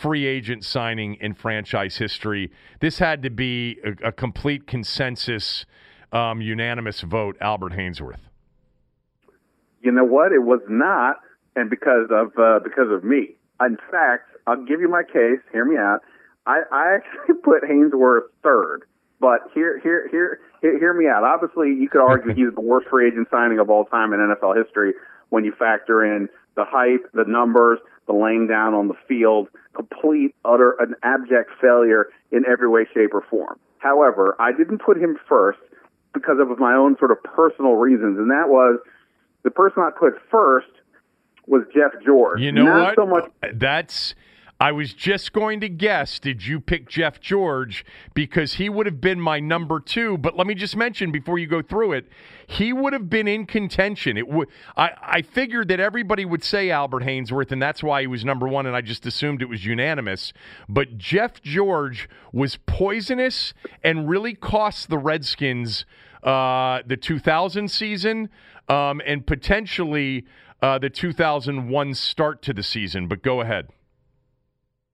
free 0.00 0.26
agent 0.26 0.64
signing 0.64 1.14
in 1.16 1.34
franchise 1.34 1.96
history. 1.96 2.50
This 2.80 2.98
had 2.98 3.22
to 3.22 3.30
be 3.30 3.78
a, 3.84 4.08
a 4.08 4.12
complete 4.12 4.66
consensus, 4.66 5.66
um, 6.12 6.40
unanimous 6.40 7.00
vote. 7.02 7.36
Albert 7.40 7.72
Haynesworth. 7.72 8.20
You 9.82 9.92
know 9.92 10.04
what? 10.04 10.32
It 10.32 10.42
was 10.42 10.60
not, 10.68 11.16
and 11.56 11.70
because 11.70 12.08
of 12.10 12.32
uh, 12.38 12.60
because 12.62 12.90
of 12.90 13.04
me. 13.04 13.36
In 13.60 13.76
fact, 13.90 14.30
I'll 14.46 14.64
give 14.64 14.80
you 14.80 14.88
my 14.88 15.02
case. 15.02 15.40
Hear 15.52 15.64
me 15.64 15.76
out. 15.76 16.00
I, 16.46 16.60
I 16.72 16.96
actually 16.96 17.34
put 17.42 17.62
Haynesworth 17.62 18.28
third, 18.42 18.82
but 19.20 19.40
here 19.54 19.78
here 19.80 20.08
here 20.10 20.40
hear 20.60 20.94
me 20.94 21.06
out. 21.08 21.24
Obviously, 21.24 21.68
you 21.68 21.88
could 21.90 22.02
argue 22.02 22.34
he's 22.34 22.54
the 22.54 22.60
worst 22.60 22.88
free 22.88 23.08
agent 23.08 23.28
signing 23.30 23.58
of 23.58 23.70
all 23.70 23.84
time 23.84 24.12
in 24.12 24.20
NFL 24.20 24.56
history 24.62 24.92
when 25.30 25.44
you 25.44 25.52
factor 25.58 26.04
in 26.04 26.28
the 26.56 26.64
hype, 26.66 27.10
the 27.14 27.24
numbers, 27.26 27.78
the 28.10 28.16
laying 28.16 28.46
down 28.46 28.74
on 28.74 28.88
the 28.88 28.94
field, 29.06 29.48
complete, 29.74 30.34
utter, 30.44 30.72
an 30.80 30.94
abject 31.02 31.50
failure 31.60 32.08
in 32.32 32.44
every 32.50 32.68
way, 32.68 32.86
shape, 32.92 33.14
or 33.14 33.22
form. 33.30 33.58
However, 33.78 34.36
I 34.38 34.52
didn't 34.52 34.78
put 34.78 34.96
him 34.96 35.16
first 35.28 35.60
because 36.12 36.38
of 36.40 36.58
my 36.58 36.74
own 36.74 36.96
sort 36.98 37.12
of 37.12 37.22
personal 37.22 37.74
reasons, 37.74 38.18
and 38.18 38.30
that 38.30 38.48
was 38.48 38.80
the 39.44 39.50
person 39.50 39.82
I 39.82 39.90
put 39.96 40.14
first 40.30 40.66
was 41.46 41.62
Jeff 41.74 41.92
George. 42.04 42.40
You 42.40 42.52
know 42.52 42.64
Not 42.64 42.80
what? 42.80 42.94
So 42.96 43.06
much- 43.06 43.30
That's 43.54 44.14
I 44.60 44.72
was 44.72 44.92
just 44.92 45.32
going 45.32 45.60
to 45.60 45.70
guess, 45.70 46.18
did 46.18 46.46
you 46.46 46.60
pick 46.60 46.86
Jeff 46.86 47.18
George? 47.18 47.82
Because 48.12 48.54
he 48.54 48.68
would 48.68 48.84
have 48.84 49.00
been 49.00 49.18
my 49.18 49.40
number 49.40 49.80
two. 49.80 50.18
But 50.18 50.36
let 50.36 50.46
me 50.46 50.54
just 50.54 50.76
mention 50.76 51.10
before 51.10 51.38
you 51.38 51.46
go 51.46 51.62
through 51.62 51.94
it, 51.94 52.06
he 52.46 52.74
would 52.74 52.92
have 52.92 53.08
been 53.08 53.26
in 53.26 53.46
contention. 53.46 54.18
It 54.18 54.28
would. 54.28 54.48
I, 54.76 54.90
I 55.00 55.22
figured 55.22 55.68
that 55.68 55.80
everybody 55.80 56.26
would 56.26 56.44
say 56.44 56.70
Albert 56.70 57.04
Haynesworth, 57.04 57.52
and 57.52 57.62
that's 57.62 57.82
why 57.82 58.02
he 58.02 58.06
was 58.06 58.22
number 58.22 58.46
one, 58.46 58.66
and 58.66 58.76
I 58.76 58.82
just 58.82 59.06
assumed 59.06 59.40
it 59.40 59.48
was 59.48 59.64
unanimous. 59.64 60.34
But 60.68 60.98
Jeff 60.98 61.40
George 61.40 62.06
was 62.30 62.58
poisonous 62.66 63.54
and 63.82 64.10
really 64.10 64.34
cost 64.34 64.90
the 64.90 64.98
Redskins 64.98 65.86
uh, 66.22 66.82
the 66.84 66.98
2000 66.98 67.70
season 67.70 68.28
um, 68.68 69.00
and 69.06 69.26
potentially 69.26 70.26
uh, 70.60 70.78
the 70.78 70.90
2001 70.90 71.94
start 71.94 72.42
to 72.42 72.52
the 72.52 72.62
season. 72.62 73.08
But 73.08 73.22
go 73.22 73.40
ahead. 73.40 73.68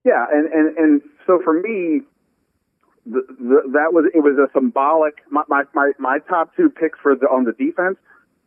Yeah, 0.07 0.25
and 0.31 0.47
and 0.53 0.77
and 0.77 1.01
so 1.25 1.41
for 1.43 1.51
me, 1.51 1.99
the, 3.05 3.27
the, 3.27 3.59
that 3.73 3.91
was 3.91 4.09
it 4.15 4.23
was 4.23 4.37
a 4.39 4.47
symbolic. 4.57 5.15
My, 5.29 5.43
my 5.49 5.63
my 5.73 5.91
my 5.99 6.19
top 6.29 6.55
two 6.55 6.69
picks 6.69 6.97
for 7.03 7.13
the 7.13 7.25
on 7.27 7.43
the 7.43 7.51
defense 7.51 7.97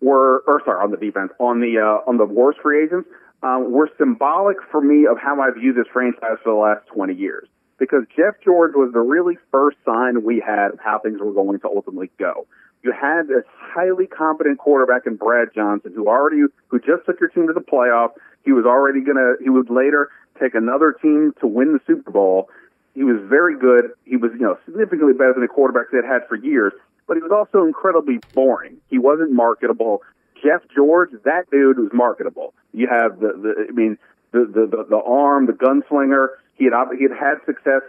were, 0.01 0.43
or 0.47 0.63
sorry, 0.65 0.83
on 0.83 0.91
the 0.91 0.97
defense 0.97 1.33
on 1.39 1.61
the 1.61 1.77
uh, 1.77 2.09
on 2.09 2.17
the 2.17 2.25
worst 2.25 2.61
free 2.63 2.85
agents 2.85 3.07
um, 3.43 3.71
were 3.71 3.91
symbolic 3.99 4.57
for 4.71 4.81
me 4.81 5.07
of 5.07 5.19
how 5.19 5.39
I 5.39 5.51
view 5.51 5.75
this 5.75 5.85
franchise 5.93 6.39
for 6.43 6.55
the 6.55 6.59
last 6.59 6.87
twenty 6.87 7.13
years. 7.13 7.47
Because 7.79 8.05
Jeff 8.17 8.41
George 8.43 8.73
was 8.75 8.91
the 8.95 9.01
really 9.01 9.37
first 9.53 9.77
sign 9.85 10.25
we 10.25 10.41
had 10.41 10.73
of 10.73 10.81
how 10.81 10.99
things 10.99 11.21
were 11.21 11.33
going 11.33 11.61
to 11.61 11.69
ultimately 11.69 12.11
go. 12.19 12.47
You 12.83 12.93
had 12.93 13.29
this 13.29 13.45
highly 13.55 14.07
competent 14.07 14.59
quarterback 14.59 15.03
in 15.07 15.17
Brad 15.17 15.49
Johnson, 15.55 15.93
who 15.95 16.09
already 16.09 16.41
who 16.69 16.79
just 16.79 17.05
took 17.05 17.21
your 17.21 17.29
team 17.29 17.47
to 17.49 17.53
the 17.53 17.61
playoff. 17.61 18.13
He 18.45 18.53
was 18.53 18.64
already 18.64 19.01
gonna. 19.03 19.34
He 19.43 19.51
would 19.51 19.70
later 19.70 20.11
take 20.41 20.55
another 20.55 20.93
team 20.93 21.34
to 21.41 21.47
win 21.47 21.72
the 21.72 21.80
Super 21.86 22.11
Bowl. 22.11 22.49
He 22.95 23.05
was 23.05 23.20
very 23.28 23.57
good. 23.59 23.91
He 24.05 24.16
was, 24.16 24.32
you 24.32 24.41
know, 24.41 24.59
significantly 24.64 25.12
better 25.12 25.34
than 25.34 25.43
the 25.43 25.49
quarterbacks 25.49 25.91
they 25.93 25.99
had 25.99 26.05
had 26.05 26.28
for 26.28 26.36
years, 26.36 26.72
but 27.07 27.16
he 27.16 27.22
was 27.22 27.30
also 27.30 27.64
incredibly 27.64 28.18
boring. 28.34 28.78
He 28.88 28.99
wasn't 28.99 29.32
marketable. 29.32 30.03
Jeff 30.43 30.62
George, 30.74 31.11
that 31.24 31.51
dude 31.51 31.78
was 31.78 31.91
marketable. 31.93 32.55
You 32.72 32.88
have 32.88 33.20
the, 33.20 33.28
the 33.28 33.66
I 33.68 33.72
mean, 33.72 33.99
the, 34.32 34.41
the, 34.41 34.66
the, 34.66 34.84
the 34.88 35.03
arm, 35.05 35.47
the 35.47 35.53
gunslinger. 35.53 36.28
He 36.55 36.64
had, 36.64 36.72
he 36.97 37.05
had 37.05 37.12
had 37.12 37.34
success 37.47 37.82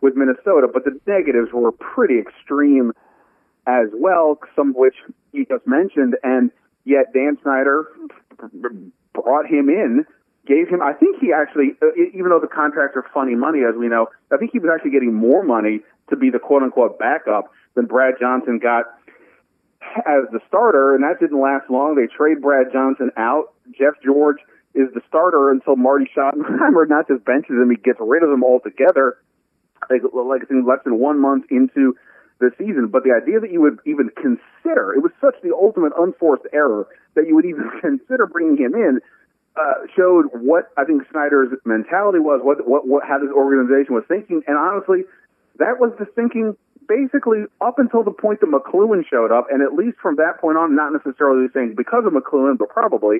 with 0.00 0.14
Minnesota, 0.16 0.68
but 0.72 0.84
the 0.84 1.00
negatives 1.06 1.52
were 1.52 1.72
pretty 1.72 2.18
extreme 2.18 2.92
as 3.66 3.88
well, 3.94 4.38
some 4.54 4.70
of 4.70 4.76
which 4.76 4.96
you 5.32 5.46
just 5.46 5.66
mentioned. 5.66 6.16
And 6.22 6.50
yet 6.84 7.12
Dan 7.14 7.38
Snyder 7.42 7.86
brought 9.24 9.46
him 9.46 9.68
in 9.68 10.04
gave 10.46 10.68
him. 10.68 10.82
I 10.82 10.92
think 10.92 11.16
he 11.20 11.32
actually, 11.32 11.76
uh, 11.82 11.96
even 12.12 12.28
though 12.28 12.40
the 12.40 12.52
contracts 12.52 12.96
are 12.96 13.06
funny 13.12 13.34
money, 13.34 13.60
as 13.68 13.74
we 13.76 13.88
know, 13.88 14.08
I 14.32 14.36
think 14.36 14.52
he 14.52 14.58
was 14.58 14.70
actually 14.72 14.92
getting 14.92 15.14
more 15.14 15.42
money 15.42 15.80
to 16.10 16.16
be 16.16 16.30
the 16.30 16.38
quote 16.38 16.62
unquote 16.62 16.98
backup 16.98 17.50
than 17.74 17.86
Brad 17.86 18.14
Johnson 18.20 18.58
got 18.58 18.84
as 20.06 20.28
the 20.32 20.40
starter, 20.48 20.94
and 20.94 21.04
that 21.04 21.20
didn't 21.20 21.40
last 21.40 21.68
long. 21.70 21.94
They 21.94 22.06
trade 22.06 22.40
Brad 22.40 22.72
Johnson 22.72 23.10
out. 23.16 23.54
Jeff 23.78 23.94
George 24.04 24.38
is 24.74 24.88
the 24.92 25.00
starter 25.08 25.50
until 25.50 25.76
Marty 25.76 26.10
Schottenheimer 26.16 26.88
not 26.88 27.08
just 27.08 27.24
benches 27.24 27.56
him, 27.56 27.70
he 27.70 27.76
gets 27.76 27.98
rid 28.00 28.22
of 28.22 28.30
him 28.30 28.42
altogether. 28.42 29.18
Like, 29.88 30.02
like 30.12 30.42
I 30.42 30.46
think 30.46 30.66
less 30.66 30.80
than 30.84 30.98
one 30.98 31.20
month 31.20 31.44
into 31.50 31.96
the 32.40 32.50
season. 32.58 32.88
But 32.88 33.04
the 33.04 33.12
idea 33.12 33.40
that 33.40 33.52
you 33.52 33.60
would 33.60 33.78
even 33.86 34.10
consider, 34.16 34.94
it 34.94 35.02
was 35.02 35.12
such 35.20 35.34
the 35.42 35.54
ultimate 35.54 35.92
unforced 35.96 36.44
error 36.52 36.86
that 37.14 37.26
you 37.26 37.34
would 37.34 37.46
even 37.46 37.70
consider 37.80 38.26
bringing 38.26 38.56
him 38.56 38.74
in 38.74 39.00
uh, 39.56 39.86
showed 39.96 40.26
what 40.32 40.72
I 40.76 40.84
think 40.84 41.02
Snyder's 41.10 41.50
mentality 41.64 42.18
was, 42.18 42.40
what, 42.42 42.66
what, 42.66 42.86
what, 42.88 43.04
how 43.06 43.18
this 43.18 43.30
organization 43.30 43.94
was 43.94 44.04
thinking, 44.08 44.42
and 44.46 44.58
honestly, 44.58 45.04
that 45.58 45.78
was 45.78 45.94
the 45.98 46.06
thinking 46.06 46.56
basically 46.88 47.44
up 47.60 47.78
until 47.78 48.02
the 48.02 48.10
point 48.10 48.40
that 48.40 48.50
McCloughan 48.50 49.06
showed 49.08 49.30
up, 49.30 49.46
and 49.50 49.62
at 49.62 49.72
least 49.72 49.96
from 50.02 50.16
that 50.16 50.40
point 50.40 50.58
on, 50.58 50.74
not 50.74 50.92
necessarily 50.92 51.46
saying 51.54 51.74
because 51.76 52.04
of 52.04 52.12
McCloughan, 52.12 52.58
but 52.58 52.68
probably 52.68 53.18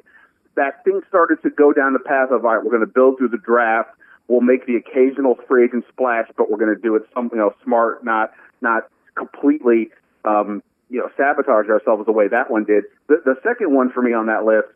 that 0.57 0.85
things 0.85 1.03
started 1.09 1.43
to 1.43 1.51
go 1.51 1.73
down 1.73 1.93
the 1.93 1.99
path 1.99 2.31
of, 2.31 2.45
all 2.45 2.55
right, 2.55 2.65
we're 2.65 2.71
going 2.71 2.87
to 2.87 2.93
build 2.93 3.19
through 3.19 3.29
the 3.29 3.39
draft, 3.39 3.91
we'll 4.29 4.41
make 4.41 4.67
the 4.67 4.77
occasional 4.77 5.39
free 5.49 5.65
agent 5.65 5.85
splash, 5.89 6.27
but 6.37 6.51
we're 6.51 6.59
going 6.59 6.75
to 6.75 6.81
do 6.81 6.95
it 6.97 7.03
something 7.15 7.39
else 7.39 7.55
smart, 7.65 8.05
not 8.05 8.33
not 8.61 8.89
completely, 9.17 9.91
um, 10.25 10.63
you 10.91 11.01
know, 11.01 11.09
sabotage 11.17 11.69
ourselves 11.69 12.07
the 12.07 12.13
way 12.13 12.29
that 12.29 12.51
one 12.51 12.65
did. 12.65 12.85
The, 13.09 13.17
the 13.25 13.35
second 13.43 13.75
one 13.75 13.91
for 13.91 14.03
me 14.03 14.13
on 14.13 14.27
that 14.27 14.45
list 14.45 14.69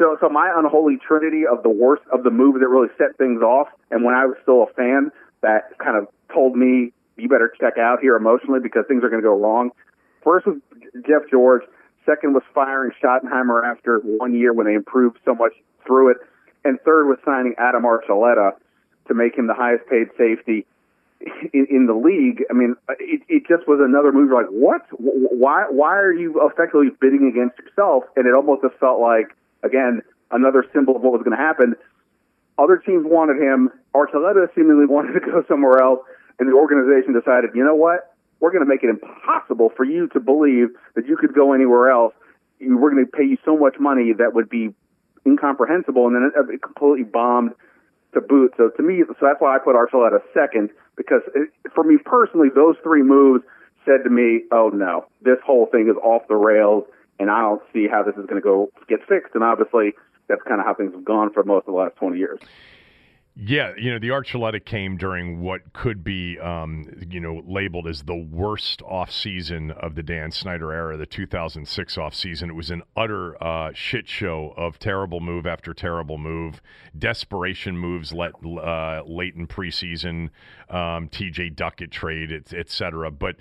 so, 0.00 0.16
so 0.18 0.30
my 0.30 0.50
unholy 0.56 0.96
trinity 0.96 1.42
of 1.46 1.62
the 1.62 1.68
worst 1.68 2.02
of 2.10 2.24
the 2.24 2.30
moves 2.30 2.60
that 2.60 2.68
really 2.68 2.88
set 2.96 3.18
things 3.18 3.42
off, 3.42 3.68
and 3.90 4.02
when 4.02 4.14
I 4.14 4.24
was 4.24 4.36
still 4.42 4.62
a 4.62 4.72
fan, 4.72 5.12
that 5.42 5.76
kind 5.78 5.96
of 5.96 6.08
told 6.32 6.56
me 6.56 6.92
you 7.18 7.28
better 7.28 7.52
check 7.60 7.76
out 7.76 8.00
here 8.00 8.16
emotionally 8.16 8.60
because 8.60 8.84
things 8.88 9.04
are 9.04 9.10
going 9.10 9.20
to 9.20 9.28
go 9.28 9.38
wrong. 9.38 9.70
First 10.24 10.46
was 10.46 10.56
Jeff 11.06 11.28
George. 11.30 11.62
Second 12.06 12.32
was 12.32 12.42
firing 12.54 12.92
Schottenheimer 12.96 13.62
after 13.62 13.98
one 13.98 14.34
year 14.34 14.54
when 14.54 14.66
they 14.66 14.72
improved 14.72 15.18
so 15.26 15.34
much 15.34 15.52
through 15.86 16.12
it. 16.12 16.16
And 16.64 16.80
third 16.80 17.06
was 17.06 17.18
signing 17.22 17.54
Adam 17.58 17.82
Archuleta 17.82 18.52
to 19.08 19.14
make 19.14 19.36
him 19.36 19.48
the 19.48 19.54
highest 19.54 19.86
paid 19.86 20.08
safety 20.16 20.66
in, 21.52 21.66
in 21.70 21.86
the 21.86 21.94
league. 21.94 22.44
I 22.50 22.54
mean, 22.54 22.76
it, 22.98 23.22
it 23.28 23.42
just 23.48 23.68
was 23.68 23.80
another 23.82 24.12
move. 24.12 24.30
Like, 24.32 24.48
what? 24.48 24.82
Why? 24.92 25.66
Why 25.70 25.96
are 25.98 26.12
you 26.12 26.48
effectively 26.48 26.88
bidding 27.00 27.28
against 27.28 27.58
yourself? 27.58 28.04
And 28.16 28.26
it 28.26 28.34
almost 28.34 28.62
just 28.62 28.78
felt 28.80 29.00
like 29.00 29.36
Again, 29.62 30.02
another 30.30 30.64
symbol 30.72 30.96
of 30.96 31.02
what 31.02 31.12
was 31.12 31.22
going 31.22 31.36
to 31.36 31.42
happen. 31.42 31.74
Other 32.58 32.76
teams 32.78 33.04
wanted 33.06 33.40
him. 33.42 33.70
Archuleta 33.94 34.46
seemingly 34.54 34.86
wanted 34.86 35.12
to 35.14 35.20
go 35.20 35.44
somewhere 35.48 35.82
else, 35.82 36.00
and 36.38 36.48
the 36.48 36.54
organization 36.54 37.12
decided, 37.12 37.50
you 37.54 37.64
know 37.64 37.74
what? 37.74 38.14
We're 38.40 38.52
going 38.52 38.64
to 38.64 38.68
make 38.68 38.82
it 38.82 38.88
impossible 38.88 39.70
for 39.76 39.84
you 39.84 40.08
to 40.08 40.20
believe 40.20 40.68
that 40.94 41.06
you 41.06 41.16
could 41.16 41.34
go 41.34 41.52
anywhere 41.52 41.90
else. 41.90 42.14
We're 42.60 42.90
going 42.90 43.04
to 43.04 43.10
pay 43.10 43.24
you 43.24 43.36
so 43.44 43.56
much 43.56 43.76
money 43.78 44.12
that 44.16 44.34
would 44.34 44.48
be 44.48 44.74
incomprehensible, 45.26 46.06
and 46.06 46.16
then 46.16 46.32
it 46.48 46.62
completely 46.62 47.04
bombed 47.04 47.52
to 48.14 48.20
boot. 48.20 48.54
So 48.56 48.70
to 48.70 48.82
me, 48.82 49.02
so 49.06 49.14
that's 49.20 49.40
why 49.40 49.56
I 49.56 49.58
put 49.58 49.76
Archuleta 49.76 50.20
second 50.34 50.70
because 50.96 51.22
it, 51.34 51.50
for 51.74 51.84
me 51.84 51.96
personally, 52.04 52.48
those 52.54 52.76
three 52.82 53.02
moves 53.02 53.44
said 53.84 54.04
to 54.04 54.10
me, 54.10 54.44
"Oh 54.52 54.68
no, 54.68 55.06
this 55.22 55.38
whole 55.44 55.66
thing 55.66 55.88
is 55.88 55.96
off 56.02 56.22
the 56.28 56.36
rails 56.36 56.84
and 57.20 57.30
I 57.30 57.42
don't 57.42 57.62
see 57.72 57.86
how 57.86 58.02
this 58.02 58.16
is 58.16 58.24
going 58.26 58.40
to 58.40 58.44
go 58.44 58.70
get 58.88 59.06
fixed. 59.06 59.34
And 59.34 59.44
obviously, 59.44 59.92
that's 60.26 60.42
kind 60.42 60.58
of 60.58 60.66
how 60.66 60.74
things 60.74 60.92
have 60.94 61.04
gone 61.04 61.32
for 61.32 61.44
most 61.44 61.68
of 61.68 61.74
the 61.74 61.78
last 61.78 61.94
20 61.96 62.18
years. 62.18 62.40
Yeah, 63.42 63.72
you 63.78 63.90
know, 63.90 63.98
the 63.98 64.08
Archuleta 64.08 64.62
came 64.62 64.98
during 64.98 65.40
what 65.40 65.72
could 65.72 66.04
be, 66.04 66.38
um, 66.38 66.84
you 67.08 67.20
know, 67.20 67.42
labeled 67.46 67.88
as 67.88 68.02
the 68.02 68.14
worst 68.14 68.80
offseason 68.80 69.70
of 69.78 69.94
the 69.94 70.02
Dan 70.02 70.30
Snyder 70.30 70.70
era, 70.72 70.98
the 70.98 71.06
2006 71.06 71.96
offseason. 71.96 72.50
It 72.50 72.54
was 72.54 72.70
an 72.70 72.82
utter 72.98 73.42
uh, 73.42 73.70
shit 73.72 74.06
show 74.06 74.52
of 74.58 74.78
terrible 74.78 75.20
move 75.20 75.46
after 75.46 75.72
terrible 75.72 76.18
move, 76.18 76.60
desperation 76.98 77.78
moves 77.78 78.12
let, 78.12 78.32
uh, 78.44 79.04
late 79.06 79.36
in 79.36 79.46
preseason, 79.46 80.28
um, 80.68 81.08
TJ 81.08 81.56
Duckett 81.56 81.90
trade, 81.90 82.30
et, 82.30 82.52
et 82.52 82.68
cetera. 82.68 83.10
But 83.10 83.36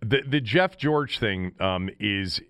the, 0.00 0.20
the 0.28 0.42
Jeff 0.42 0.76
George 0.76 1.18
thing 1.18 1.52
um, 1.58 1.88
is, 1.98 2.42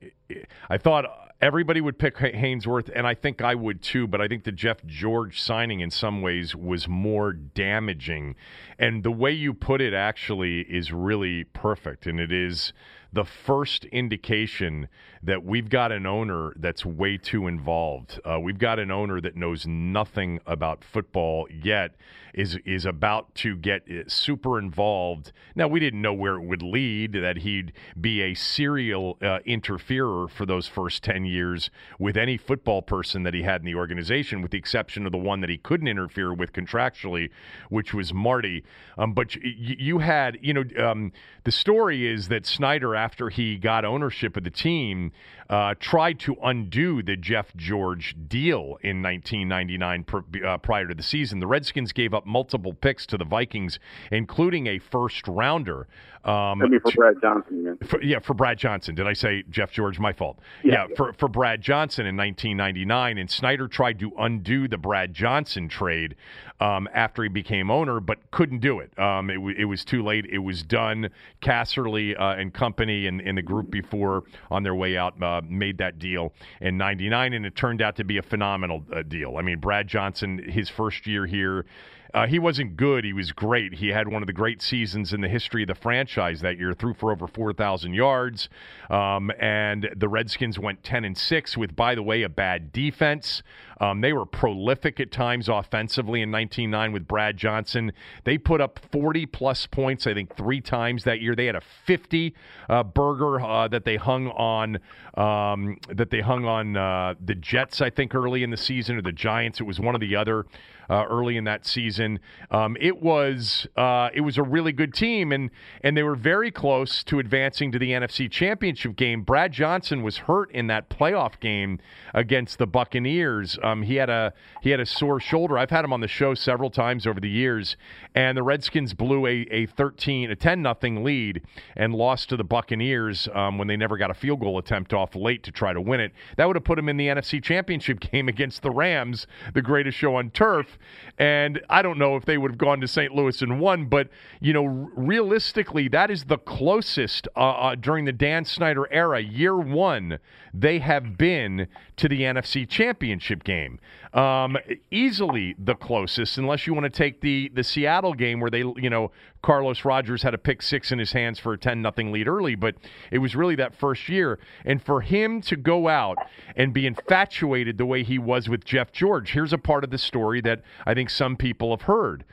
I 0.68 0.78
thought 0.78 1.04
everybody 1.40 1.80
would 1.80 1.98
pick 1.98 2.16
Haynesworth, 2.16 2.90
and 2.94 3.06
I 3.06 3.14
think 3.14 3.40
I 3.42 3.54
would 3.54 3.82
too. 3.82 4.06
But 4.06 4.20
I 4.20 4.28
think 4.28 4.44
the 4.44 4.52
Jeff 4.52 4.84
George 4.86 5.40
signing, 5.40 5.80
in 5.80 5.90
some 5.90 6.22
ways, 6.22 6.54
was 6.54 6.88
more 6.88 7.32
damaging. 7.32 8.34
And 8.78 9.02
the 9.02 9.10
way 9.10 9.32
you 9.32 9.54
put 9.54 9.80
it 9.80 9.94
actually 9.94 10.60
is 10.62 10.92
really 10.92 11.44
perfect, 11.44 12.06
and 12.06 12.20
it 12.20 12.32
is 12.32 12.72
the 13.12 13.24
first 13.24 13.86
indication 13.86 14.88
that 15.22 15.42
we've 15.42 15.70
got 15.70 15.92
an 15.92 16.04
owner 16.04 16.52
that's 16.56 16.84
way 16.84 17.16
too 17.16 17.46
involved. 17.46 18.20
Uh, 18.24 18.38
we've 18.38 18.58
got 18.58 18.78
an 18.78 18.90
owner 18.90 19.20
that 19.20 19.34
knows 19.34 19.66
nothing 19.66 20.40
about 20.46 20.84
football 20.84 21.48
yet 21.50 21.94
is 22.34 22.58
is 22.64 22.84
about 22.84 23.34
to 23.36 23.56
get 23.56 23.82
uh, 23.90 24.02
super 24.06 24.58
involved. 24.58 25.32
Now 25.54 25.68
we 25.68 25.80
didn't 25.80 26.02
know 26.02 26.14
where 26.14 26.34
it 26.36 26.42
would 26.42 26.62
lead 26.62 27.12
that 27.12 27.38
he'd 27.38 27.72
be 28.00 28.22
a 28.22 28.34
serial 28.34 29.18
uh, 29.22 29.38
interferer 29.44 30.28
for 30.28 30.46
those 30.46 30.66
first 30.66 31.02
10 31.02 31.24
years 31.24 31.70
with 31.98 32.16
any 32.16 32.36
football 32.36 32.82
person 32.82 33.22
that 33.24 33.34
he 33.34 33.42
had 33.42 33.60
in 33.60 33.66
the 33.66 33.74
organization 33.74 34.42
with 34.42 34.50
the 34.50 34.58
exception 34.58 35.06
of 35.06 35.12
the 35.12 35.18
one 35.18 35.40
that 35.40 35.50
he 35.50 35.58
couldn't 35.58 35.88
interfere 35.88 36.32
with 36.32 36.52
contractually 36.52 37.30
which 37.68 37.94
was 37.94 38.12
Marty. 38.12 38.64
Um, 38.96 39.12
but 39.12 39.36
y- 39.36 39.52
you 39.78 39.98
had, 39.98 40.38
you 40.42 40.54
know, 40.54 40.64
um, 40.78 41.12
the 41.44 41.52
story 41.52 42.06
is 42.06 42.28
that 42.28 42.46
Snyder 42.46 42.94
after 42.94 43.28
he 43.30 43.56
got 43.56 43.84
ownership 43.84 44.36
of 44.36 44.44
the 44.44 44.50
team 44.50 45.12
uh, 45.50 45.74
tried 45.80 46.20
to 46.20 46.36
undo 46.42 47.02
the 47.02 47.16
Jeff 47.16 47.54
George 47.56 48.14
deal 48.28 48.78
in 48.82 49.02
1999 49.02 50.04
pr- 50.04 50.46
uh, 50.46 50.58
prior 50.58 50.86
to 50.86 50.94
the 50.94 51.02
season. 51.02 51.40
The 51.40 51.46
Redskins 51.46 51.92
gave 51.92 52.12
up 52.12 52.26
multiple 52.26 52.74
picks 52.74 53.06
to 53.06 53.16
the 53.16 53.24
Vikings, 53.24 53.78
including 54.10 54.66
a 54.66 54.78
first 54.78 55.26
rounder. 55.26 55.86
Um, 56.24 56.60
I 56.60 56.66
mean, 56.66 56.80
for 56.80 56.92
Brad 56.92 57.14
Johnson. 57.22 57.78
For, 57.86 58.02
yeah, 58.02 58.18
for 58.18 58.34
Brad 58.34 58.58
Johnson. 58.58 58.94
Did 58.94 59.06
I 59.06 59.12
say 59.14 59.44
Jeff 59.48 59.70
George? 59.70 59.98
My 59.98 60.12
fault. 60.12 60.38
Yeah, 60.62 60.72
yeah, 60.72 60.86
yeah, 60.90 60.96
For, 60.96 61.12
for 61.14 61.28
Brad 61.28 61.62
Johnson 61.62 62.06
in 62.06 62.16
1999. 62.16 63.18
And 63.18 63.30
Snyder 63.30 63.68
tried 63.68 63.98
to 64.00 64.12
undo 64.18 64.68
the 64.68 64.76
Brad 64.76 65.14
Johnson 65.14 65.68
trade 65.68 66.16
um, 66.60 66.88
after 66.92 67.22
he 67.22 67.28
became 67.28 67.70
owner, 67.70 68.00
but 68.00 68.30
couldn't 68.30 68.58
do 68.58 68.80
it. 68.80 68.96
Um, 68.98 69.30
it, 69.30 69.34
w- 69.34 69.56
it, 69.56 69.64
was 69.64 69.84
too 69.84 70.02
late. 70.02 70.26
It 70.26 70.38
was 70.38 70.62
done. 70.62 71.08
Casserly 71.40 72.18
uh, 72.18 72.38
and 72.38 72.52
company 72.52 73.06
and, 73.06 73.20
and, 73.20 73.38
the 73.38 73.42
group 73.42 73.70
before 73.70 74.24
on 74.50 74.64
their 74.64 74.74
way 74.74 74.96
out 74.96 75.18
uh, 75.38 75.42
made 75.48 75.78
that 75.78 75.98
deal 75.98 76.32
in 76.60 76.76
99, 76.76 77.32
and 77.32 77.46
it 77.46 77.56
turned 77.56 77.82
out 77.82 77.96
to 77.96 78.04
be 78.04 78.18
a 78.18 78.22
phenomenal 78.22 78.84
uh, 78.92 79.02
deal. 79.02 79.36
I 79.36 79.42
mean, 79.42 79.58
Brad 79.58 79.88
Johnson, 79.88 80.38
his 80.38 80.68
first 80.68 81.06
year 81.06 81.26
here, 81.26 81.66
uh, 82.14 82.26
he 82.26 82.38
wasn't 82.38 82.76
good. 82.76 83.04
He 83.04 83.12
was 83.12 83.32
great. 83.32 83.74
He 83.74 83.88
had 83.88 84.08
one 84.08 84.22
of 84.22 84.26
the 84.26 84.32
great 84.32 84.62
seasons 84.62 85.12
in 85.12 85.20
the 85.20 85.28
history 85.28 85.62
of 85.62 85.68
the 85.68 85.74
franchise 85.74 86.40
that 86.40 86.58
year. 86.58 86.74
Threw 86.74 86.94
for 86.94 87.12
over 87.12 87.26
four 87.26 87.52
thousand 87.52 87.94
yards, 87.94 88.48
um, 88.90 89.30
and 89.38 89.88
the 89.96 90.08
Redskins 90.08 90.58
went 90.58 90.82
ten 90.82 91.04
and 91.04 91.16
six 91.16 91.56
with, 91.56 91.76
by 91.76 91.94
the 91.94 92.02
way, 92.02 92.22
a 92.22 92.28
bad 92.28 92.72
defense. 92.72 93.42
Um, 93.80 94.00
they 94.00 94.12
were 94.12 94.26
prolific 94.26 94.98
at 95.00 95.12
times 95.12 95.48
offensively 95.48 96.20
in 96.22 96.30
19-9 96.30 96.92
with 96.92 97.06
Brad 97.06 97.36
Johnson. 97.36 97.92
They 98.24 98.36
put 98.38 98.60
up 98.60 98.80
40 98.90 99.26
plus 99.26 99.66
points, 99.66 100.06
I 100.06 100.14
think, 100.14 100.36
three 100.36 100.60
times 100.60 101.04
that 101.04 101.20
year. 101.20 101.34
They 101.34 101.46
had 101.46 101.56
a 101.56 101.62
50 101.86 102.34
uh, 102.68 102.82
burger 102.82 103.40
uh, 103.40 103.68
that 103.68 103.84
they 103.84 103.96
hung 103.96 104.28
on 104.28 104.78
um, 105.14 105.78
that 105.88 106.10
they 106.10 106.20
hung 106.20 106.44
on 106.44 106.76
uh, 106.76 107.14
the 107.24 107.34
Jets, 107.34 107.80
I 107.80 107.90
think, 107.90 108.14
early 108.14 108.42
in 108.42 108.50
the 108.50 108.56
season, 108.56 108.96
or 108.96 109.02
the 109.02 109.12
Giants. 109.12 109.60
It 109.60 109.64
was 109.64 109.80
one 109.80 109.94
of 109.94 110.00
the 110.00 110.16
other 110.16 110.46
uh, 110.88 111.04
early 111.08 111.36
in 111.36 111.44
that 111.44 111.66
season. 111.66 112.20
Um, 112.50 112.76
it 112.80 113.02
was 113.02 113.66
uh, 113.76 114.10
it 114.14 114.22
was 114.22 114.38
a 114.38 114.42
really 114.42 114.72
good 114.72 114.94
team, 114.94 115.32
and 115.32 115.50
and 115.82 115.96
they 115.96 116.02
were 116.02 116.16
very 116.16 116.50
close 116.50 117.02
to 117.04 117.18
advancing 117.18 117.72
to 117.72 117.78
the 117.78 117.90
NFC 117.90 118.30
Championship 118.30 118.96
game. 118.96 119.22
Brad 119.22 119.52
Johnson 119.52 120.02
was 120.02 120.18
hurt 120.18 120.50
in 120.52 120.66
that 120.68 120.88
playoff 120.88 121.38
game 121.40 121.78
against 122.14 122.58
the 122.58 122.66
Buccaneers. 122.66 123.58
Um, 123.62 123.82
he 123.82 123.96
had 123.96 124.10
a 124.10 124.32
he 124.62 124.70
had 124.70 124.80
a 124.80 124.86
sore 124.86 125.20
shoulder. 125.20 125.58
I've 125.58 125.70
had 125.70 125.84
him 125.84 125.92
on 125.92 126.00
the 126.00 126.08
show 126.08 126.34
several 126.34 126.70
times 126.70 127.06
over 127.06 127.20
the 127.20 127.28
years, 127.28 127.76
and 128.14 128.36
the 128.36 128.42
Redskins 128.42 128.94
blew 128.94 129.26
a, 129.26 129.46
a 129.50 129.66
13 129.66 130.30
a 130.30 130.36
10 130.36 130.62
nothing 130.62 131.04
lead 131.04 131.42
and 131.76 131.94
lost 131.94 132.28
to 132.30 132.36
the 132.36 132.44
Buccaneers 132.44 133.28
um, 133.34 133.58
when 133.58 133.68
they 133.68 133.76
never 133.76 133.96
got 133.96 134.10
a 134.10 134.14
field 134.14 134.40
goal 134.40 134.58
attempt 134.58 134.92
off 134.92 135.14
late 135.14 135.42
to 135.44 135.52
try 135.52 135.72
to 135.72 135.80
win 135.80 136.00
it. 136.00 136.12
That 136.36 136.46
would 136.46 136.56
have 136.56 136.64
put 136.64 136.78
him 136.78 136.88
in 136.88 136.96
the 136.96 137.08
NFC 137.08 137.42
Championship 137.42 138.00
game 138.12 138.28
against 138.28 138.62
the 138.62 138.70
Rams, 138.70 139.26
the 139.54 139.62
greatest 139.62 139.98
show 139.98 140.16
on 140.16 140.30
turf. 140.30 140.77
And 141.18 141.60
I 141.68 141.82
don't 141.82 141.98
know 141.98 142.16
if 142.16 142.24
they 142.24 142.38
would 142.38 142.52
have 142.52 142.58
gone 142.58 142.80
to 142.80 142.88
St. 142.88 143.14
Louis 143.14 143.42
and 143.42 143.60
won, 143.60 143.86
but 143.86 144.08
you 144.40 144.52
know, 144.52 144.64
realistically, 144.64 145.88
that 145.88 146.10
is 146.10 146.24
the 146.24 146.38
closest 146.38 147.28
uh, 147.36 147.40
uh, 147.40 147.74
during 147.74 148.04
the 148.04 148.12
Dan 148.12 148.44
Snyder 148.44 148.86
era, 148.92 149.20
year 149.20 149.56
one, 149.56 150.18
they 150.52 150.78
have 150.78 151.18
been 151.18 151.68
to 151.96 152.08
the 152.08 152.22
NFC 152.22 152.68
Championship 152.68 153.44
game. 153.44 153.78
Um, 154.14 154.56
easily 154.90 155.54
the 155.58 155.74
closest, 155.74 156.38
unless 156.38 156.66
you 156.66 156.74
want 156.74 156.84
to 156.84 156.90
take 156.90 157.20
the 157.20 157.50
the 157.54 157.62
Seattle 157.62 158.14
game 158.14 158.40
where 158.40 158.50
they, 158.50 158.60
you 158.60 158.90
know, 158.90 159.10
Carlos 159.42 159.84
Rogers 159.84 160.22
had 160.22 160.34
a 160.34 160.38
pick 160.38 160.62
six 160.62 160.90
in 160.90 160.98
his 160.98 161.12
hands 161.12 161.38
for 161.38 161.52
a 161.52 161.58
ten 161.58 161.82
nothing 161.82 162.12
lead 162.12 162.28
early, 162.28 162.54
but 162.54 162.76
it 163.10 163.18
was 163.18 163.36
really 163.36 163.54
that 163.56 163.74
first 163.74 164.08
year. 164.08 164.38
And 164.64 164.82
for 164.82 165.00
him 165.00 165.40
to 165.42 165.56
go 165.56 165.88
out 165.88 166.18
and 166.56 166.72
be 166.72 166.86
infatuated 166.86 167.78
the 167.78 167.86
way 167.86 168.02
he 168.02 168.18
was 168.18 168.48
with 168.48 168.64
Jeff 168.64 168.92
George, 168.92 169.32
here's 169.32 169.52
a 169.52 169.58
part 169.58 169.84
of 169.84 169.90
the 169.90 169.98
story 169.98 170.40
that 170.42 170.62
I 170.86 170.94
think 170.94 171.10
some 171.10 171.36
people 171.36 171.70
have 171.70 171.82
heard. 171.82 172.24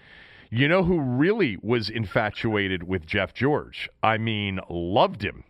You 0.50 0.68
know 0.68 0.84
who 0.84 1.00
really 1.00 1.58
was 1.62 1.90
infatuated 1.90 2.84
with 2.84 3.06
Jeff 3.06 3.34
George? 3.34 3.90
I 4.02 4.18
mean, 4.18 4.60
loved 4.70 5.24
him. 5.24 5.44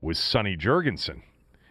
Was 0.00 0.18
Sonny 0.18 0.56
Jurgensen. 0.56 1.22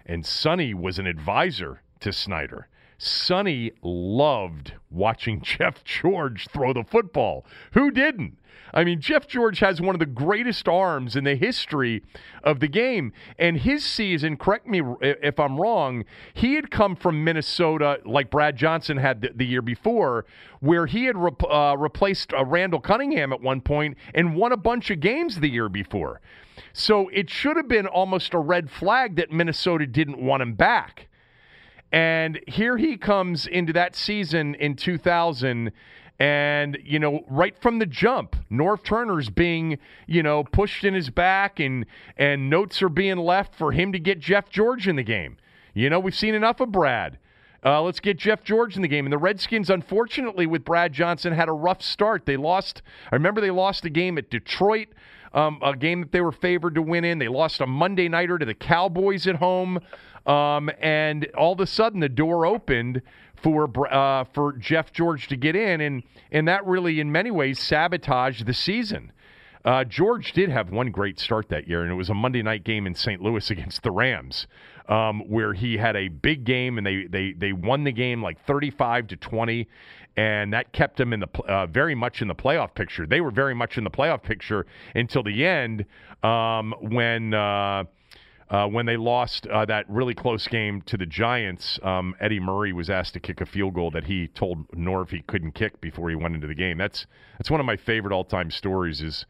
And 0.10 0.26
Sonny 0.26 0.74
was 0.74 0.98
an 0.98 1.06
advisor 1.06 1.84
to 2.00 2.12
Snyder. 2.12 2.68
Sonny 3.00 3.72
loved 3.82 4.74
watching 4.92 5.42
Jeff 5.44 5.84
George 5.84 6.48
throw 6.50 6.74
the 6.74 6.84
football. 6.84 7.46
Who 7.72 7.90
didn't? 7.90 8.38
I 8.74 8.84
mean, 8.84 9.02
Jeff 9.02 9.28
George 9.28 9.60
has 9.60 9.82
one 9.82 9.96
of 9.96 10.00
the 10.00 10.06
greatest 10.06 10.68
arms 10.68 11.16
in 11.16 11.24
the 11.24 11.36
history 11.36 12.04
of 12.44 12.60
the 12.60 12.68
game. 12.68 13.14
And 13.40 13.58
his 13.58 13.84
season, 13.84 14.38
correct 14.38 14.68
me 14.68 14.82
if 15.02 15.40
I'm 15.40 15.60
wrong, 15.60 16.06
he 16.34 16.56
had 16.56 16.70
come 16.70 16.96
from 16.96 17.24
Minnesota, 17.24 18.00
like 18.06 18.30
Brad 18.30 18.58
Johnson 18.58 18.98
had 18.98 19.22
the, 19.22 19.32
the 19.34 19.46
year 19.46 19.62
before, 19.62 20.26
where 20.60 20.86
he 20.86 21.06
had 21.06 21.16
uh, 21.16 21.76
replaced 21.78 22.34
uh, 22.34 22.46
Randall 22.46 22.82
Cunningham 22.82 23.34
at 23.34 23.42
one 23.42 23.62
point 23.62 23.98
and 24.14 24.36
won 24.36 24.52
a 24.52 24.58
bunch 24.58 24.92
of 24.92 25.00
games 25.00 25.40
the 25.40 25.50
year 25.50 25.70
before. 25.70 26.22
So 26.74 27.10
it 27.10 27.30
should 27.30 27.58
have 27.58 27.68
been 27.68 27.88
almost 27.88 28.34
a 28.34 28.40
red 28.40 28.70
flag 28.70 29.16
that 29.16 29.32
Minnesota 29.32 29.88
didn't 29.88 30.22
want 30.22 30.44
him 30.44 30.54
back. 30.54 31.09
And 31.92 32.40
here 32.48 32.78
he 32.78 32.98
comes 32.98 33.48
into 33.48 33.74
that 33.74 33.96
season 33.96 34.56
in 34.56 34.76
2000 34.76 35.72
and, 36.20 36.78
you 36.84 37.00
know, 37.00 37.24
right 37.30 37.58
from 37.62 37.80
the 37.80 37.86
jump, 37.86 38.36
Norv 38.52 38.84
Turner's 38.84 39.30
being, 39.30 39.80
you 40.06 40.22
know, 40.22 40.44
pushed 40.44 40.84
in 40.84 40.94
his 40.94 41.10
back 41.10 41.60
and 41.62 41.86
and 42.18 42.50
notes 42.50 42.82
are 42.82 42.90
being 42.90 43.18
left 43.18 43.56
for 43.56 43.72
him 43.72 43.94
to 43.94 44.00
get 44.00 44.20
Jeff 44.20 44.50
George 44.50 44.88
in 44.88 44.98
the 44.98 45.04
game. 45.04 45.38
You 45.74 45.90
know, 45.90 46.00
we've 46.00 46.16
seen 46.16 46.36
enough 46.36 46.60
of 46.60 46.72
Brad. 46.74 47.20
Uh, 47.64 47.82
let's 47.82 48.00
get 48.00 48.18
Jeff 48.18 48.44
George 48.44 48.76
in 48.76 48.82
the 48.82 48.88
game. 48.88 49.06
And 49.06 49.14
the 49.14 49.18
Redskins, 49.18 49.70
unfortunately, 49.70 50.46
with 50.46 50.64
Brad 50.64 50.94
Johnson, 50.94 51.34
had 51.34 51.50
a 51.50 51.54
rough 51.54 51.82
start. 51.82 52.26
They 52.26 52.38
lost. 52.38 52.82
I 53.12 53.16
remember 53.16 53.42
they 53.42 53.52
lost 53.52 53.86
a 53.86 53.90
game 53.90 54.18
at 54.18 54.30
Detroit, 54.30 54.90
um, 55.34 55.60
a 55.62 55.76
game 55.76 56.02
that 56.02 56.12
they 56.12 56.22
were 56.22 56.32
favored 56.32 56.76
to 56.76 56.82
win 56.82 57.04
in. 57.04 57.20
They 57.20 57.28
lost 57.28 57.62
a 57.62 57.68
Monday 57.68 58.08
nighter 58.08 58.38
to 58.38 58.46
the 58.46 58.54
Cowboys 58.54 59.28
at 59.28 59.36
home. 59.36 59.80
Um, 60.30 60.70
and 60.80 61.26
all 61.36 61.54
of 61.54 61.60
a 61.60 61.66
sudden, 61.66 62.02
the 62.02 62.10
door 62.10 62.46
opened 62.46 63.02
for 63.42 63.68
uh, 63.92 64.26
for 64.26 64.54
Jeff 64.54 64.94
George 64.94 65.28
to 65.30 65.36
get 65.36 65.56
in, 65.56 65.82
and 65.82 66.04
and 66.32 66.48
that 66.48 66.66
really, 66.68 67.00
in 67.00 67.12
many 67.12 67.32
ways, 67.32 67.60
sabotaged 67.60 68.46
the 68.46 68.54
season. 68.54 69.12
Uh, 69.66 69.84
George 69.84 70.32
did 70.34 70.50
have 70.50 70.70
one 70.70 70.92
great 70.92 71.20
start 71.20 71.50
that 71.50 71.68
year, 71.68 71.82
and 71.82 71.92
it 71.92 71.96
was 71.96 72.10
a 72.10 72.14
Monday 72.14 72.44
night 72.44 72.64
game 72.64 72.86
in 72.86 72.94
St. 72.94 73.22
Louis 73.22 73.50
against 73.52 73.82
the 73.82 73.92
Rams, 73.92 74.46
um, 74.88 75.22
where 75.28 75.54
he 75.54 75.78
had 75.78 75.96
a 75.96 76.10
big 76.10 76.44
game, 76.44 76.78
and 76.78 76.86
they 76.86 77.06
they 77.10 77.34
they 77.34 77.52
won 77.52 77.84
the 77.84 77.92
game 77.92 78.22
like 78.22 78.40
thirty-five 78.46 79.08
to 79.08 79.16
twenty, 79.16 79.68
and 80.16 80.54
that 80.54 80.74
kept 80.74 81.00
him 81.00 81.12
in 81.12 81.22
the 81.22 81.44
uh, 81.48 81.66
very 81.66 81.96
much 81.96 82.22
in 82.22 82.28
the 82.28 82.36
playoff 82.36 82.76
picture. 82.76 83.08
They 83.08 83.20
were 83.20 83.32
very 83.32 83.56
much 83.56 83.80
in 83.80 83.84
the 83.84 83.90
playoff 83.90 84.22
picture 84.22 84.68
until 84.94 85.24
the 85.24 85.44
end, 85.44 85.86
um, 86.22 86.76
when. 86.82 87.34
Uh, 87.34 87.86
uh, 88.50 88.68
when 88.68 88.86
they 88.86 88.98
lost 88.98 89.46
uh, 89.48 89.64
that 89.66 89.88
really 89.90 90.16
close 90.16 90.48
game 90.48 90.82
to 90.82 90.98
the 90.98 91.06
Giants, 91.06 91.80
um, 91.84 92.16
Eddie 92.20 92.40
Murray 92.40 92.74
was 92.74 92.90
asked 92.90 93.14
to 93.14 93.20
kick 93.20 93.42
a 93.42 93.46
field 93.46 93.76
goal 93.76 93.92
that 93.92 94.06
he 94.06 94.28
told 94.28 94.68
Norv 94.70 95.12
he 95.12 95.22
couldn't 95.22 95.52
kick 95.52 95.80
before 95.80 96.10
he 96.10 96.16
went 96.16 96.34
into 96.34 96.48
the 96.48 96.56
game. 96.56 96.78
That's 96.78 97.06
that's 97.38 97.52
one 97.52 97.60
of 97.60 97.66
my 97.68 97.76
favorite 97.76 98.12
all 98.12 98.24
time 98.24 98.50
stories. 98.50 99.02
Is 99.02 99.26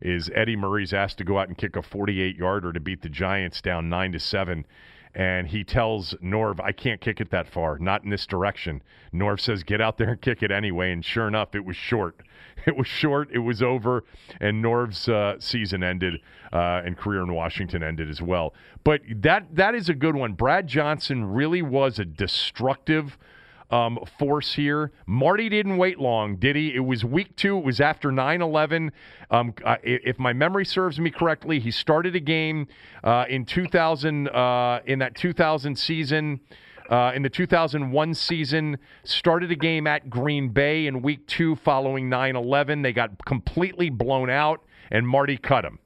is 0.00 0.28
Eddie 0.34 0.56
Murray's 0.56 0.92
asked 0.92 1.18
to 1.18 1.24
go 1.24 1.38
out 1.38 1.48
and 1.48 1.56
kick 1.56 1.76
a 1.76 1.82
48 1.82 2.36
yarder 2.36 2.72
to 2.72 2.80
beat 2.80 3.02
the 3.02 3.08
Giants 3.08 3.62
down 3.62 3.88
nine 3.88 4.10
to 4.10 4.18
seven, 4.18 4.66
and 5.14 5.46
he 5.46 5.62
tells 5.62 6.14
Norv, 6.14 6.58
"I 6.60 6.72
can't 6.72 7.00
kick 7.00 7.20
it 7.20 7.30
that 7.30 7.46
far, 7.46 7.78
not 7.78 8.02
in 8.02 8.10
this 8.10 8.26
direction." 8.26 8.82
Norv 9.12 9.38
says, 9.38 9.62
"Get 9.62 9.80
out 9.80 9.98
there 9.98 10.10
and 10.10 10.20
kick 10.20 10.42
it 10.42 10.50
anyway," 10.50 10.90
and 10.90 11.04
sure 11.04 11.28
enough, 11.28 11.54
it 11.54 11.64
was 11.64 11.76
short. 11.76 12.22
It 12.66 12.76
was 12.76 12.86
short. 12.86 13.28
It 13.30 13.40
was 13.40 13.62
over, 13.62 14.04
and 14.40 14.62
Norv's 14.62 15.08
uh, 15.08 15.36
season 15.38 15.82
ended, 15.82 16.20
uh, 16.52 16.82
and 16.84 16.96
career 16.96 17.22
in 17.22 17.32
Washington 17.34 17.82
ended 17.82 18.08
as 18.08 18.22
well. 18.22 18.54
But 18.84 19.02
that 19.16 19.54
that 19.54 19.74
is 19.74 19.88
a 19.88 19.94
good 19.94 20.14
one. 20.14 20.32
Brad 20.32 20.66
Johnson 20.66 21.24
really 21.24 21.62
was 21.62 21.98
a 21.98 22.04
destructive. 22.04 23.18
Um, 23.70 23.98
force 24.18 24.52
here. 24.54 24.92
Marty 25.06 25.48
didn't 25.48 25.78
wait 25.78 25.98
long, 25.98 26.36
did 26.36 26.54
he? 26.54 26.74
It 26.74 26.84
was 26.84 27.04
week 27.04 27.34
two. 27.34 27.56
It 27.56 27.64
was 27.64 27.80
after 27.80 28.12
9 28.12 28.42
11. 28.42 28.92
Um, 29.30 29.54
uh, 29.64 29.76
if 29.82 30.18
my 30.18 30.32
memory 30.32 30.66
serves 30.66 31.00
me 31.00 31.10
correctly, 31.10 31.58
he 31.58 31.70
started 31.70 32.14
a 32.14 32.20
game 32.20 32.68
uh, 33.02 33.24
in 33.28 33.46
2000, 33.46 34.28
uh, 34.28 34.80
in 34.86 34.98
that 35.00 35.16
2000 35.16 35.76
season 35.76 36.40
uh, 36.90 37.12
in 37.14 37.22
the 37.22 37.30
2001 37.30 38.14
season, 38.14 38.78
started 39.04 39.50
a 39.50 39.56
game 39.56 39.86
at 39.86 40.10
Green 40.10 40.48
Bay 40.50 40.86
in 40.86 41.02
week 41.02 41.26
two 41.26 41.56
following 41.56 42.08
9 42.08 42.36
11. 42.36 42.82
They 42.82 42.92
got 42.92 43.24
completely 43.24 43.90
blown 43.90 44.30
out, 44.30 44.62
and 44.90 45.06
Marty 45.06 45.36
cut 45.36 45.64
him. 45.64 45.78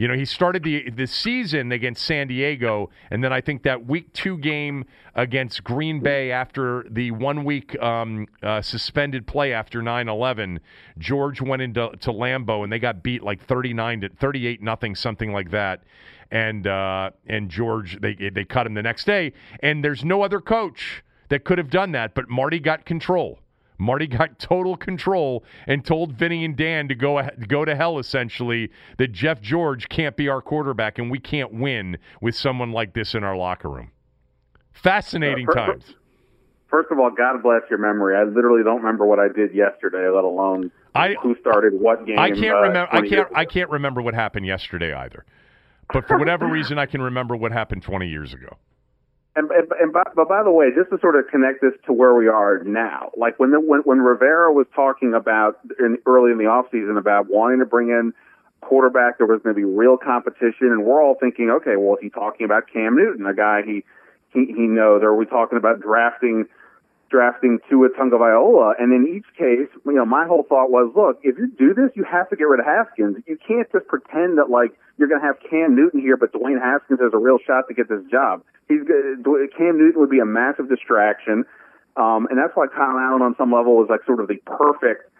You 0.00 0.08
know, 0.08 0.14
he 0.14 0.24
started 0.24 0.62
the 0.62 0.88
the 0.88 1.06
season 1.06 1.72
against 1.72 2.02
San 2.06 2.28
Diego, 2.28 2.88
and 3.10 3.22
then 3.22 3.34
I 3.34 3.42
think 3.42 3.64
that 3.64 3.84
week 3.84 4.10
two 4.14 4.38
game 4.38 4.86
against 5.14 5.62
Green 5.62 6.00
Bay 6.00 6.32
after 6.32 6.86
the 6.88 7.10
one 7.10 7.44
week 7.44 7.78
um, 7.82 8.26
uh, 8.42 8.62
suspended 8.62 9.26
play 9.26 9.52
after 9.52 9.82
9-11, 9.82 10.60
George 10.96 11.42
went 11.42 11.60
into 11.60 11.90
to 12.00 12.12
Lambeau 12.12 12.64
and 12.64 12.72
they 12.72 12.78
got 12.78 13.02
beat 13.02 13.22
like 13.22 13.44
39 13.44 14.00
to 14.00 14.08
38 14.08 14.62
nothing, 14.62 14.94
something 14.94 15.34
like 15.34 15.50
that 15.50 15.82
and 16.30 16.66
uh, 16.66 17.10
and 17.26 17.50
George 17.50 18.00
they 18.00 18.14
they 18.14 18.44
cut 18.44 18.66
him 18.66 18.74
the 18.74 18.82
next 18.82 19.04
day. 19.04 19.32
And 19.60 19.84
there's 19.84 20.04
no 20.04 20.22
other 20.22 20.40
coach 20.40 21.02
that 21.28 21.44
could 21.44 21.58
have 21.58 21.70
done 21.70 21.92
that, 21.92 22.14
but 22.14 22.28
Marty 22.28 22.58
got 22.58 22.84
control. 22.84 23.40
Marty 23.78 24.06
got 24.18 24.38
total 24.38 24.76
control 24.76 25.44
and 25.66 25.84
told 25.84 26.12
Vinny 26.12 26.44
and 26.44 26.56
Dan 26.56 26.88
to 26.88 26.94
go 26.94 27.22
go 27.48 27.64
to 27.64 27.74
hell 27.74 27.98
essentially 27.98 28.70
that 28.98 29.12
Jeff 29.12 29.40
George 29.40 29.88
can't 29.88 30.16
be 30.16 30.28
our 30.28 30.42
quarterback 30.42 30.98
and 30.98 31.10
we 31.10 31.18
can't 31.18 31.52
win 31.52 31.98
with 32.20 32.34
someone 32.34 32.72
like 32.72 32.92
this 32.94 33.14
in 33.14 33.24
our 33.24 33.36
locker 33.36 33.70
room. 33.70 33.90
Fascinating 34.72 35.48
uh, 35.48 35.54
times. 35.54 35.94
First 36.68 36.92
of 36.92 37.00
all, 37.00 37.10
God 37.10 37.42
bless 37.42 37.62
your 37.68 37.80
memory. 37.80 38.16
I 38.16 38.22
literally 38.22 38.62
don't 38.62 38.76
remember 38.76 39.04
what 39.04 39.18
I 39.18 39.26
did 39.26 39.52
yesterday, 39.52 40.08
let 40.08 40.22
alone 40.22 40.70
I, 40.94 41.16
who 41.20 41.34
started 41.40 41.72
what 41.74 42.06
game. 42.06 42.18
I 42.18 42.30
can't 42.30 42.54
uh, 42.54 42.60
remember. 42.60 42.88
I 42.92 43.08
can't. 43.08 43.28
I 43.34 43.44
can't 43.44 43.70
remember 43.70 44.00
what 44.02 44.14
happened 44.14 44.46
yesterday 44.46 44.94
either. 44.94 45.24
But 45.92 46.06
for 46.06 46.18
whatever 46.18 46.46
reason, 46.46 46.78
I 46.78 46.86
can 46.86 47.02
remember 47.02 47.36
what 47.36 47.52
happened 47.52 47.82
20 47.82 48.08
years 48.08 48.32
ago. 48.32 48.56
And, 49.36 49.50
and, 49.50 49.68
and 49.80 49.92
by, 49.92 50.02
but 50.14 50.28
by 50.28 50.42
the 50.42 50.50
way, 50.50 50.66
just 50.76 50.90
to 50.90 50.98
sort 51.00 51.16
of 51.16 51.28
connect 51.30 51.60
this 51.62 51.72
to 51.86 51.92
where 51.92 52.14
we 52.14 52.26
are 52.26 52.62
now, 52.64 53.10
like 53.16 53.38
when 53.38 53.52
the, 53.52 53.60
when, 53.60 53.80
when 53.82 54.00
Rivera 54.00 54.52
was 54.52 54.66
talking 54.74 55.14
about 55.14 55.60
in, 55.78 55.98
early 56.04 56.32
in 56.32 56.38
the 56.38 56.44
offseason 56.44 56.98
about 56.98 57.26
wanting 57.28 57.60
to 57.60 57.66
bring 57.66 57.90
in 57.90 58.12
quarterback, 58.60 59.18
there 59.18 59.26
was 59.26 59.40
going 59.42 59.54
to 59.54 59.58
be 59.58 59.64
real 59.64 59.96
competition, 59.96 60.68
and 60.68 60.84
we're 60.84 61.02
all 61.02 61.14
thinking, 61.20 61.50
okay, 61.50 61.76
well, 61.76 61.94
is 61.94 62.00
he 62.02 62.10
talking 62.10 62.44
about 62.44 62.64
Cam 62.72 62.96
Newton, 62.96 63.24
a 63.26 63.34
guy 63.34 63.62
he 63.64 63.84
he, 64.32 64.46
he 64.46 64.66
knows, 64.66 65.02
or 65.02 65.08
are 65.08 65.16
we 65.16 65.26
talking 65.26 65.58
about 65.58 65.80
drafting 65.80 66.46
drafting 67.10 67.58
Tua 67.68 67.90
Tagovailoa. 67.90 68.74
And 68.78 68.92
in 68.94 69.14
each 69.14 69.26
case, 69.36 69.68
you 69.84 69.92
know, 69.92 70.06
my 70.06 70.26
whole 70.26 70.44
thought 70.48 70.70
was, 70.70 70.92
look, 70.94 71.18
if 71.22 71.36
you 71.36 71.48
do 71.58 71.74
this, 71.74 71.90
you 71.94 72.04
have 72.04 72.30
to 72.30 72.36
get 72.36 72.44
rid 72.44 72.60
of 72.60 72.66
Haskins. 72.66 73.18
You 73.26 73.36
can't 73.36 73.70
just 73.72 73.86
pretend 73.88 74.38
that 74.38 74.48
like 74.48 74.72
you're 74.96 75.08
going 75.08 75.20
to 75.20 75.26
have 75.26 75.36
Cam 75.48 75.74
Newton 75.74 76.00
here, 76.00 76.16
but 76.16 76.32
Dwayne 76.32 76.60
Haskins 76.60 77.00
has 77.00 77.12
a 77.12 77.18
real 77.18 77.38
shot 77.44 77.64
to 77.68 77.74
get 77.74 77.88
this 77.88 78.04
job. 78.10 78.42
He's 78.68 78.86
Cam 78.86 79.76
Newton 79.76 80.00
would 80.00 80.10
be 80.10 80.20
a 80.20 80.28
massive 80.28 80.68
distraction, 80.68 81.44
um, 81.96 82.28
and 82.30 82.38
that's 82.38 82.54
why 82.54 82.68
Kyle 82.68 82.96
Allen 82.96 83.20
on 83.20 83.34
some 83.36 83.50
level 83.50 83.82
is 83.82 83.90
like 83.90 84.06
sort 84.06 84.20
of 84.20 84.28
the 84.28 84.38
perfect 84.46 85.10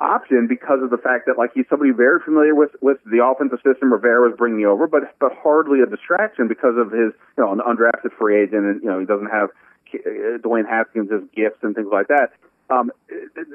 option 0.00 0.48
because 0.48 0.82
of 0.82 0.90
the 0.90 0.96
fact 0.96 1.26
that 1.26 1.36
like 1.36 1.50
he's 1.54 1.68
somebody 1.68 1.92
very 1.92 2.18
familiar 2.24 2.54
with 2.54 2.70
with 2.80 2.96
the 3.04 3.22
offensive 3.22 3.60
system 3.62 3.92
Rivera 3.92 4.26
was 4.26 4.36
bringing 4.36 4.64
over, 4.64 4.88
but 4.88 5.14
but 5.20 5.30
hardly 5.36 5.80
a 5.80 5.86
distraction 5.86 6.48
because 6.48 6.74
of 6.76 6.90
his 6.90 7.12
you 7.36 7.44
know 7.44 7.52
an 7.52 7.60
undrafted 7.60 8.16
free 8.18 8.42
agent 8.42 8.64
and 8.64 8.82
you 8.82 8.88
know 8.88 8.98
he 8.98 9.06
doesn't 9.06 9.30
have 9.30 9.50
Dwayne 9.92 10.68
Haskins' 10.68 11.10
as 11.12 11.22
gifts 11.34 11.58
and 11.62 11.74
things 11.74 11.88
like 11.92 12.08
that. 12.08 12.32
Um, 12.70 12.92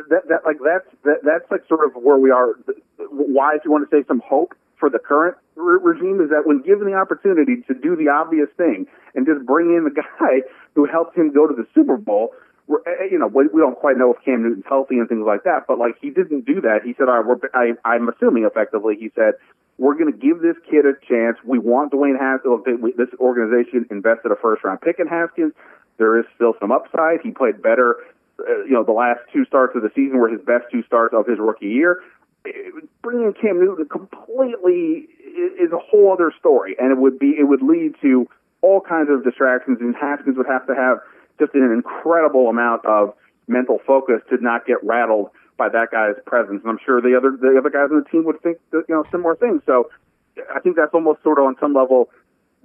that, 0.10 0.28
that 0.28 0.42
like 0.46 0.58
that's 0.60 0.88
that, 1.04 1.24
that's 1.24 1.50
like 1.50 1.66
sort 1.68 1.86
of 1.86 2.02
where 2.02 2.18
we 2.18 2.32
are. 2.32 2.60
Why, 3.10 3.56
if 3.56 3.64
you 3.64 3.72
want 3.72 3.90
to 3.90 3.96
say 3.96 4.04
some 4.08 4.20
hope 4.20 4.54
for 4.78 4.90
the 4.90 5.00
current 5.00 5.38
re- 5.56 5.80
regime, 5.82 6.20
is 6.20 6.30
that 6.32 6.44
when 6.46 6.62
given 6.62 6.88
the 6.88 6.96
opportunity 6.96 7.64
to 7.68 7.74
do 7.74 7.96
the 7.96 8.10
obvious 8.10 8.50
thing 8.58 8.88
and 9.16 9.26
just 9.26 9.46
bring 9.46 9.68
in 9.68 9.86
the 9.86 10.02
guy 10.20 10.44
who 10.76 10.86
helped 10.86 11.18
him 11.18 11.32
go 11.32 11.48
to 11.48 11.54
the 11.56 11.66
Super 11.74 11.96
Bowl, 11.96 12.34
we're, 12.68 12.80
eh, 12.86 13.08
you 13.10 13.20
know, 13.20 13.28
we, 13.28 13.48
we 13.48 13.62
don't 13.62 13.78
quite 13.80 13.98
know 13.98 14.14
if 14.14 14.24
Cam 14.26 14.44
Newton's 14.44 14.66
healthy 14.68 14.98
and 15.00 15.08
things 15.08 15.24
like 15.26 15.44
that. 15.44 15.64
But 15.66 15.80
like 15.80 15.96
he 16.02 16.10
didn't 16.10 16.46
do 16.46 16.60
that. 16.62 16.80
He 16.84 16.94
said, 16.98 17.08
"All 17.08 17.22
right, 17.22 17.26
we're, 17.26 17.50
I, 17.54 17.72
I'm 17.88 18.10
assuming 18.10 18.44
effectively." 18.44 18.96
He 19.00 19.12
said, 19.16 19.36
"We're 19.78 19.96
going 19.96 20.12
to 20.12 20.18
give 20.18 20.42
this 20.42 20.56
kid 20.70 20.86
a 20.86 20.94
chance. 21.08 21.38
We 21.44 21.60
want 21.60 21.92
Dwayne 21.92 22.20
Haskins. 22.20 22.64
This 22.98 23.10
organization 23.20 23.86
invested 23.92 24.32
a 24.32 24.36
first 24.36 24.64
round 24.64 24.82
pick 24.82 25.00
in 25.00 25.08
Haskins. 25.08 25.54
There 25.98 26.18
is 26.20 26.26
still 26.36 26.54
some 26.60 26.72
upside. 26.72 27.22
He 27.22 27.32
played 27.32 27.62
better, 27.62 27.98
uh, 28.40 28.64
you 28.64 28.72
know, 28.72 28.84
the 28.84 28.92
last 28.92 29.22
two 29.32 29.46
starts 29.46 29.76
of 29.76 29.82
the 29.82 29.92
season 29.96 30.18
were 30.18 30.30
his 30.30 30.42
best 30.42 30.66
two 30.72 30.84
starts 30.84 31.14
of 31.14 31.26
his 31.28 31.40
rookie 31.40 31.68
year. 31.68 32.02
Bringing 33.02 33.34
Cam 33.34 33.60
Newton 33.60 33.88
completely 33.88 35.08
is 35.60 35.72
a 35.72 35.80
whole 35.80 36.14
other 36.14 36.32
story, 36.38 36.76
and 36.80 36.92
it 36.92 36.98
would 36.98 37.18
be 37.18 37.36
it 37.38 37.44
would 37.44 37.62
lead 37.62 37.96
to 38.02 38.28
all 38.62 38.82
kinds 38.82 39.10
of 39.10 39.24
distractions, 39.24 39.80
and 39.82 39.96
Haskins 39.96 40.38
would 40.38 40.48
have 40.48 40.66
to 40.68 40.76
have 40.76 41.00
just 41.40 41.54
an 41.54 41.72
incredible 41.72 42.50
amount 42.50 42.86
of 42.86 43.14
mental 43.48 43.80
focus 43.86 44.22
to 44.30 44.38
not 44.42 44.66
get 44.66 44.78
rattled 44.84 45.30
by 45.58 45.70
that 45.70 45.92
guy's 45.92 46.16
presence. 46.26 46.62
And 46.64 46.72
I'm 46.72 46.80
sure 46.86 47.02
the 47.02 47.16
other 47.18 47.38
the 47.40 47.58
other 47.58 47.70
guys 47.70 47.90
on 47.92 48.04
the 48.04 48.10
team 48.10 48.26
would 48.26 48.42
think 48.42 48.58
that, 48.72 48.86
you 48.88 48.96
know 48.96 49.06
similar 49.12 49.36
things. 49.36 49.62
So 49.66 49.90
I 50.54 50.60
think 50.60 50.76
that's 50.76 50.94
almost 50.94 51.24
sort 51.24 51.40
of 51.40 51.46
on 51.46 51.56
some 51.60 51.74
level 51.74 52.10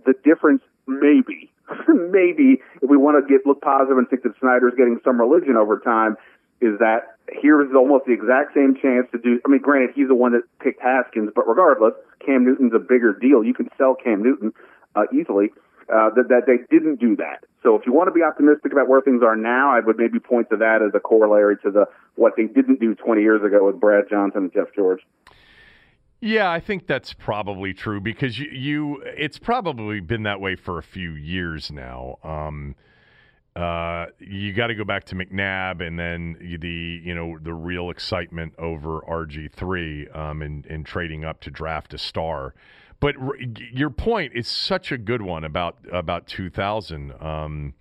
the 0.06 0.14
difference 0.24 0.62
maybe 0.86 1.50
maybe 1.88 2.62
if 2.82 2.88
we 2.88 2.96
want 2.96 3.16
to 3.16 3.32
get 3.32 3.46
look 3.46 3.60
positive 3.60 3.98
and 3.98 4.08
think 4.08 4.22
that 4.22 4.32
Snyder's 4.40 4.74
getting 4.76 4.98
some 5.04 5.20
religion 5.20 5.56
over 5.56 5.78
time, 5.78 6.16
is 6.60 6.78
that 6.78 7.16
here 7.40 7.62
is 7.62 7.68
almost 7.74 8.06
the 8.06 8.12
exact 8.12 8.54
same 8.54 8.74
chance 8.74 9.06
to 9.12 9.18
do. 9.18 9.40
I 9.46 9.48
mean, 9.48 9.60
granted, 9.60 9.90
he's 9.94 10.08
the 10.08 10.14
one 10.14 10.32
that 10.32 10.42
picked 10.60 10.82
Haskins, 10.82 11.30
but 11.34 11.48
regardless, 11.48 11.94
Cam 12.24 12.44
Newton's 12.44 12.74
a 12.74 12.78
bigger 12.78 13.12
deal. 13.12 13.44
You 13.44 13.54
can 13.54 13.68
sell 13.78 13.94
Cam 13.94 14.22
Newton 14.22 14.52
uh, 14.94 15.04
easily. 15.12 15.50
Uh, 15.90 16.08
that, 16.14 16.28
that 16.28 16.42
they 16.46 16.58
didn't 16.70 17.00
do 17.00 17.16
that. 17.16 17.44
So 17.64 17.74
if 17.74 17.84
you 17.84 17.92
want 17.92 18.06
to 18.08 18.12
be 18.12 18.22
optimistic 18.22 18.70
about 18.70 18.88
where 18.88 19.00
things 19.00 19.22
are 19.24 19.34
now, 19.34 19.72
I 19.72 19.80
would 19.80 19.98
maybe 19.98 20.20
point 20.20 20.48
to 20.50 20.56
that 20.58 20.82
as 20.86 20.92
a 20.94 21.00
corollary 21.00 21.56
to 21.64 21.70
the 21.70 21.86
what 22.14 22.34
they 22.36 22.44
didn't 22.44 22.78
do 22.78 22.94
20 22.94 23.22
years 23.22 23.42
ago 23.42 23.66
with 23.66 23.80
Brad 23.80 24.04
Johnson 24.08 24.44
and 24.44 24.52
Jeff 24.52 24.68
George. 24.74 25.00
Yeah, 26.20 26.50
I 26.50 26.60
think 26.60 26.86
that's 26.86 27.12
probably 27.12 27.72
true 27.72 28.00
because 28.00 28.38
you, 28.38 28.50
you 28.50 29.02
it's 29.04 29.38
probably 29.38 30.00
been 30.00 30.24
that 30.24 30.40
way 30.40 30.54
for 30.54 30.78
a 30.78 30.82
few 30.82 31.12
years 31.12 31.72
now. 31.72 32.18
Um, 32.22 32.76
uh, 33.56 34.06
you 34.18 34.52
got 34.52 34.68
to 34.68 34.74
go 34.74 34.84
back 34.84 35.04
to 35.04 35.14
McNabb 35.14 35.84
and 35.84 35.98
then 35.98 36.36
the 36.60 37.00
you 37.02 37.14
know 37.14 37.38
the 37.42 37.54
real 37.54 37.90
excitement 37.90 38.54
over 38.58 39.00
RG 39.00 39.52
three 39.52 40.08
um, 40.08 40.42
and, 40.42 40.66
and 40.66 40.86
trading 40.86 41.24
up 41.24 41.40
to 41.40 41.50
draft 41.50 41.94
a 41.94 41.98
star. 41.98 42.54
But 43.00 43.16
r- 43.16 43.36
your 43.72 43.90
point 43.90 44.32
is 44.34 44.46
such 44.46 44.92
a 44.92 44.98
good 44.98 45.22
one 45.22 45.44
about 45.44 45.78
about 45.90 46.26
2000. 46.26 47.12
Um, 47.20 47.74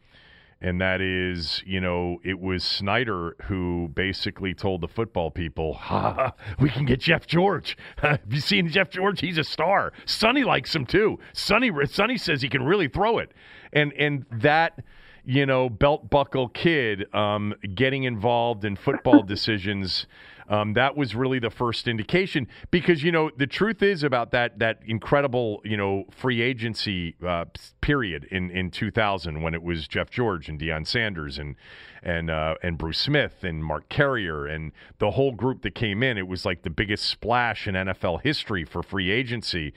and 0.62 0.82
that 0.82 1.00
is, 1.00 1.64
you 1.66 1.80
know, 1.80 2.20
it 2.24 2.38
was 2.40 2.64
Snyder 2.66 3.36
who 3.44 3.90
basically 3.94 4.54
told 4.54 4.82
the 4.82 4.90
football 4.90 5.32
people, 5.32 5.74
ha, 5.74 6.34
we 6.60 6.70
can 6.70 6.86
get 6.86 7.00
Jeff 7.00 7.26
George. 7.26 7.78
Have 7.98 8.20
you 8.30 8.42
seen 8.42 8.68
Jeff 8.68 8.90
George? 8.90 9.22
He's 9.22 9.38
a 9.38 9.44
star. 9.44 9.94
Sonny 10.06 10.44
likes 10.44 10.76
him 10.76 10.86
too. 10.86 11.18
Sonny, 11.32 11.72
Sonny 11.86 12.18
says 12.18 12.42
he 12.42 12.50
can 12.50 12.64
really 12.64 12.90
throw 12.90 13.20
it. 13.20 13.32
And, 13.72 13.94
and 13.94 14.26
that, 14.32 14.84
you 15.24 15.46
know, 15.46 15.70
belt 15.70 16.10
buckle 16.10 16.50
kid 16.50 17.14
um, 17.16 17.54
getting 17.74 18.04
involved 18.04 18.66
in 18.66 18.76
football 18.76 19.24
decisions 19.28 20.08
um, 20.50 20.74
that 20.74 20.98
was 20.98 21.16
really 21.16 21.40
the 21.40 21.52
first 21.52 21.88
indication 21.88 22.48
because 22.72 23.04
you 23.04 23.12
know 23.12 23.30
the 23.38 23.48
truth 23.48 23.84
is 23.84 24.04
about 24.04 24.32
that 24.32 24.60
that 24.60 24.80
incredible 24.86 25.62
you 25.64 25.78
know 25.78 26.06
free 26.12 26.42
agency 26.42 27.16
uh, 27.26 27.46
period 27.82 28.26
in 28.32 28.50
in 28.50 28.72
2000 28.72 29.42
when 29.42 29.54
it 29.54 29.62
was 29.62 29.88
Jeff 29.88 30.10
George 30.10 30.50
and 30.50 30.60
Deion 30.60 30.86
Sanders 30.86 31.38
and 31.38 31.56
and 32.02 32.32
uh, 32.32 32.56
and 32.64 32.78
Bruce 32.78 32.98
Smith 32.98 33.44
and 33.44 33.64
Mark 33.64 33.88
Carrier 33.90 34.48
and 34.48 34.72
the 34.98 35.12
whole 35.12 35.32
group 35.32 35.62
that 35.62 35.76
came 35.76 36.02
in. 36.02 36.18
It 36.18 36.28
was 36.28 36.46
like 36.46 36.64
the 36.64 36.70
biggest 36.70 37.06
splash 37.06 37.68
in 37.68 37.76
NFL 37.76 38.24
history 38.24 38.66
for 38.66 38.82
free 38.82 39.12
agency, 39.12 39.74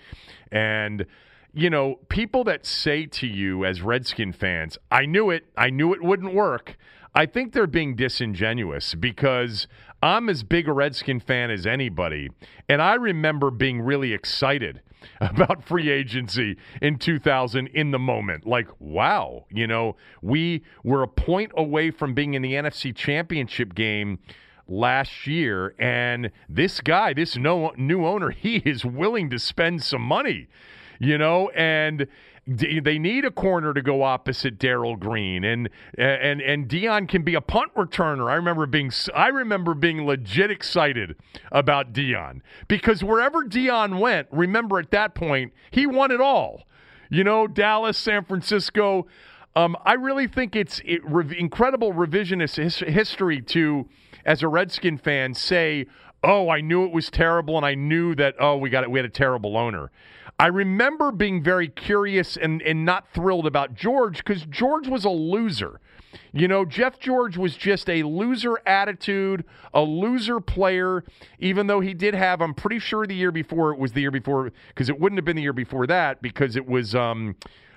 and 0.50 1.06
you 1.54 1.68
know, 1.68 1.98
people 2.08 2.44
that 2.44 2.64
say 2.64 3.04
to 3.04 3.26
you 3.26 3.66
as 3.66 3.82
Redskin 3.82 4.32
fans, 4.32 4.78
I 4.90 5.04
knew 5.04 5.28
it, 5.28 5.44
I 5.54 5.68
knew 5.68 5.92
it 5.92 6.02
wouldn't 6.02 6.34
work. 6.34 6.78
I 7.14 7.26
think 7.26 7.52
they're 7.52 7.66
being 7.66 7.94
disingenuous 7.94 8.94
because 8.94 9.66
I'm 10.02 10.28
as 10.28 10.42
big 10.42 10.68
a 10.68 10.72
Redskin 10.72 11.20
fan 11.20 11.50
as 11.50 11.66
anybody. 11.66 12.28
And 12.68 12.82
I 12.82 12.94
remember 12.94 13.50
being 13.50 13.80
really 13.80 14.12
excited 14.12 14.82
about 15.20 15.64
free 15.64 15.90
agency 15.90 16.56
in 16.80 16.98
2000 16.98 17.68
in 17.68 17.92
the 17.92 17.98
moment. 17.98 18.46
Like, 18.46 18.68
wow, 18.80 19.46
you 19.50 19.66
know, 19.66 19.96
we 20.20 20.64
were 20.82 21.02
a 21.02 21.08
point 21.08 21.52
away 21.56 21.90
from 21.90 22.14
being 22.14 22.34
in 22.34 22.42
the 22.42 22.54
NFC 22.54 22.94
Championship 22.94 23.74
game 23.74 24.18
last 24.66 25.26
year. 25.26 25.74
And 25.78 26.32
this 26.48 26.80
guy, 26.80 27.12
this 27.12 27.36
no, 27.36 27.72
new 27.76 28.04
owner, 28.04 28.30
he 28.30 28.56
is 28.56 28.84
willing 28.84 29.30
to 29.30 29.38
spend 29.38 29.82
some 29.82 30.02
money 30.02 30.48
you 31.02 31.18
know, 31.18 31.50
and 31.50 32.06
they 32.46 32.98
need 32.98 33.24
a 33.24 33.30
corner 33.30 33.72
to 33.72 33.80
go 33.82 34.02
opposite 34.02 34.58
Darrell 34.58 34.96
Green, 34.96 35.44
and 35.44 35.68
and 35.96 36.40
and 36.40 36.68
Deion 36.68 37.08
can 37.08 37.22
be 37.22 37.34
a 37.34 37.40
punt 37.40 37.72
returner. 37.76 38.28
I 38.28 38.34
remember 38.34 38.66
being 38.66 38.90
I 39.14 39.28
remember 39.28 39.74
being 39.74 40.04
legit 40.06 40.50
excited 40.50 41.14
about 41.52 41.92
Deion 41.92 42.40
because 42.66 43.04
wherever 43.04 43.44
Deion 43.44 44.00
went, 44.00 44.26
remember 44.32 44.80
at 44.80 44.90
that 44.90 45.14
point 45.14 45.52
he 45.70 45.86
won 45.86 46.10
it 46.10 46.20
all. 46.20 46.64
You 47.10 47.22
know, 47.22 47.46
Dallas, 47.46 47.96
San 47.96 48.24
Francisco. 48.24 49.06
Um, 49.54 49.76
I 49.84 49.92
really 49.92 50.26
think 50.26 50.56
it's 50.56 50.80
it, 50.84 51.02
re- 51.04 51.38
incredible 51.38 51.92
revisionist 51.92 52.56
his, 52.56 52.78
history 52.78 53.40
to, 53.42 53.86
as 54.24 54.42
a 54.42 54.48
Redskin 54.48 54.98
fan, 54.98 55.34
say, 55.34 55.86
"Oh, 56.24 56.48
I 56.48 56.60
knew 56.60 56.84
it 56.86 56.92
was 56.92 57.10
terrible, 57.10 57.56
and 57.56 57.66
I 57.66 57.74
knew 57.74 58.16
that. 58.16 58.34
Oh, 58.40 58.56
we 58.56 58.68
got 58.70 58.82
it. 58.82 58.90
We 58.90 58.98
had 58.98 59.06
a 59.06 59.10
terrible 59.10 59.56
owner." 59.56 59.92
I 60.38 60.46
remember 60.46 61.12
being 61.12 61.42
very 61.42 61.68
curious 61.68 62.36
and, 62.36 62.62
and 62.62 62.84
not 62.84 63.06
thrilled 63.12 63.46
about 63.46 63.74
George 63.74 64.18
because 64.18 64.44
George 64.46 64.88
was 64.88 65.04
a 65.04 65.10
loser. 65.10 65.80
You 66.32 66.48
know, 66.48 66.64
Jeff 66.64 66.98
George 66.98 67.36
was 67.36 67.56
just 67.56 67.88
a 67.88 68.02
loser 68.02 68.58
attitude, 68.66 69.44
a 69.72 69.82
loser 69.82 70.40
player, 70.40 71.04
even 71.38 71.66
though 71.66 71.80
he 71.80 71.94
did 71.94 72.14
have, 72.14 72.40
I'm 72.40 72.54
pretty 72.54 72.78
sure 72.78 73.06
the 73.06 73.14
year 73.14 73.32
before, 73.32 73.72
it 73.72 73.78
was 73.78 73.92
the 73.92 74.00
year 74.00 74.10
before, 74.10 74.52
because 74.68 74.88
it 74.88 74.98
wouldn't 74.98 75.18
have 75.18 75.24
been 75.24 75.36
the 75.36 75.42
year 75.42 75.52
before 75.52 75.86
that, 75.86 76.22
because 76.22 76.56
it 76.56 76.66
was 76.66 76.94
um, 76.94 77.36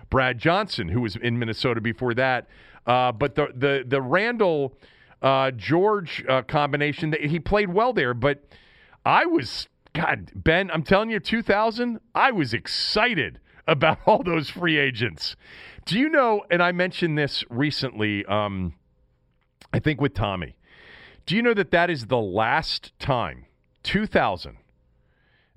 Brad 0.10 0.38
Johnson, 0.38 0.89
who 0.89 1.01
was 1.01 1.16
in 1.18 1.38
Minnesota 1.38 1.82
before 1.82 2.14
that. 2.14 2.47
Uh, 2.86 3.12
but 3.12 3.36
the, 3.36 3.47
the, 3.56 3.84
the 3.88 4.01
Randall 4.01 4.74
uh, 5.22 5.51
George 5.51 6.24
uh, 6.28 6.41
combination, 6.43 7.16
he 7.22 7.39
played 7.39 7.74
well 7.74 7.93
there, 7.93 8.14
but 8.14 8.43
I 9.06 9.26
was 9.26 9.68
God, 9.96 10.32
Ben, 10.36 10.70
I'm 10.72 10.84
telling 10.84 11.10
you, 11.10 11.22
2000, 11.22 12.00
I 12.14 12.32
was 12.32 12.54
excited 12.54 13.39
about 13.66 14.00
all 14.06 14.24
those 14.24 14.50
free 14.50 14.78
agents. 14.78 15.38
Do 15.86 15.98
you 15.98 16.10
know, 16.10 16.43
and 16.52 16.62
I 16.62 16.74
mentioned 16.74 17.18
this 17.18 17.46
recently, 17.50 18.26
um, 18.26 18.74
I 19.72 19.80
think 19.80 20.02
with 20.02 20.14
Tommy, 20.14 20.58
do 21.26 21.36
you 21.36 21.41
know 21.41 21.54
that 21.54 21.72
that 21.72 21.89
is 21.89 22.08
the 22.08 22.20
last 22.20 22.91
time, 23.00 23.46
2000, 23.84 24.58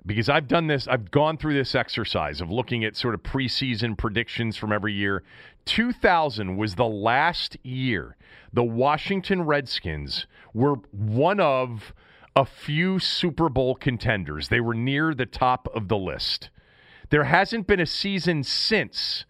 because 0.05 0.29
I've 0.29 0.47
done 0.47 0.67
this, 0.67 0.87
I've 0.87 1.11
gone 1.11 1.37
through 1.37 1.55
this 1.55 1.75
exercise 1.75 2.39
of 2.39 2.49
looking 2.49 2.85
at 2.85 2.95
sort 2.95 3.15
of 3.15 3.21
preseason 3.21 3.97
predictions 3.97 4.55
from 4.55 4.71
every 4.71 4.93
year. 4.93 5.23
2000 5.65 6.55
was 6.55 6.75
the 6.75 6.85
last 6.85 7.57
year 7.63 8.15
the 8.53 8.63
Washington 8.63 9.43
Redskins 9.43 10.25
were 10.53 10.75
one 10.91 11.39
of 11.39 11.93
a 12.35 12.45
few 12.45 12.99
Super 12.99 13.49
Bowl 13.49 13.75
contenders. 13.75 14.49
They 14.49 14.59
were 14.59 14.73
near 14.73 15.13
the 15.13 15.25
top 15.25 15.67
of 15.73 15.87
the 15.87 15.97
list. 15.97 16.49
There 17.09 17.25
hasn't 17.25 17.67
been 17.67 17.79
a 17.79 17.85
season 17.85 18.43
since 18.43 19.25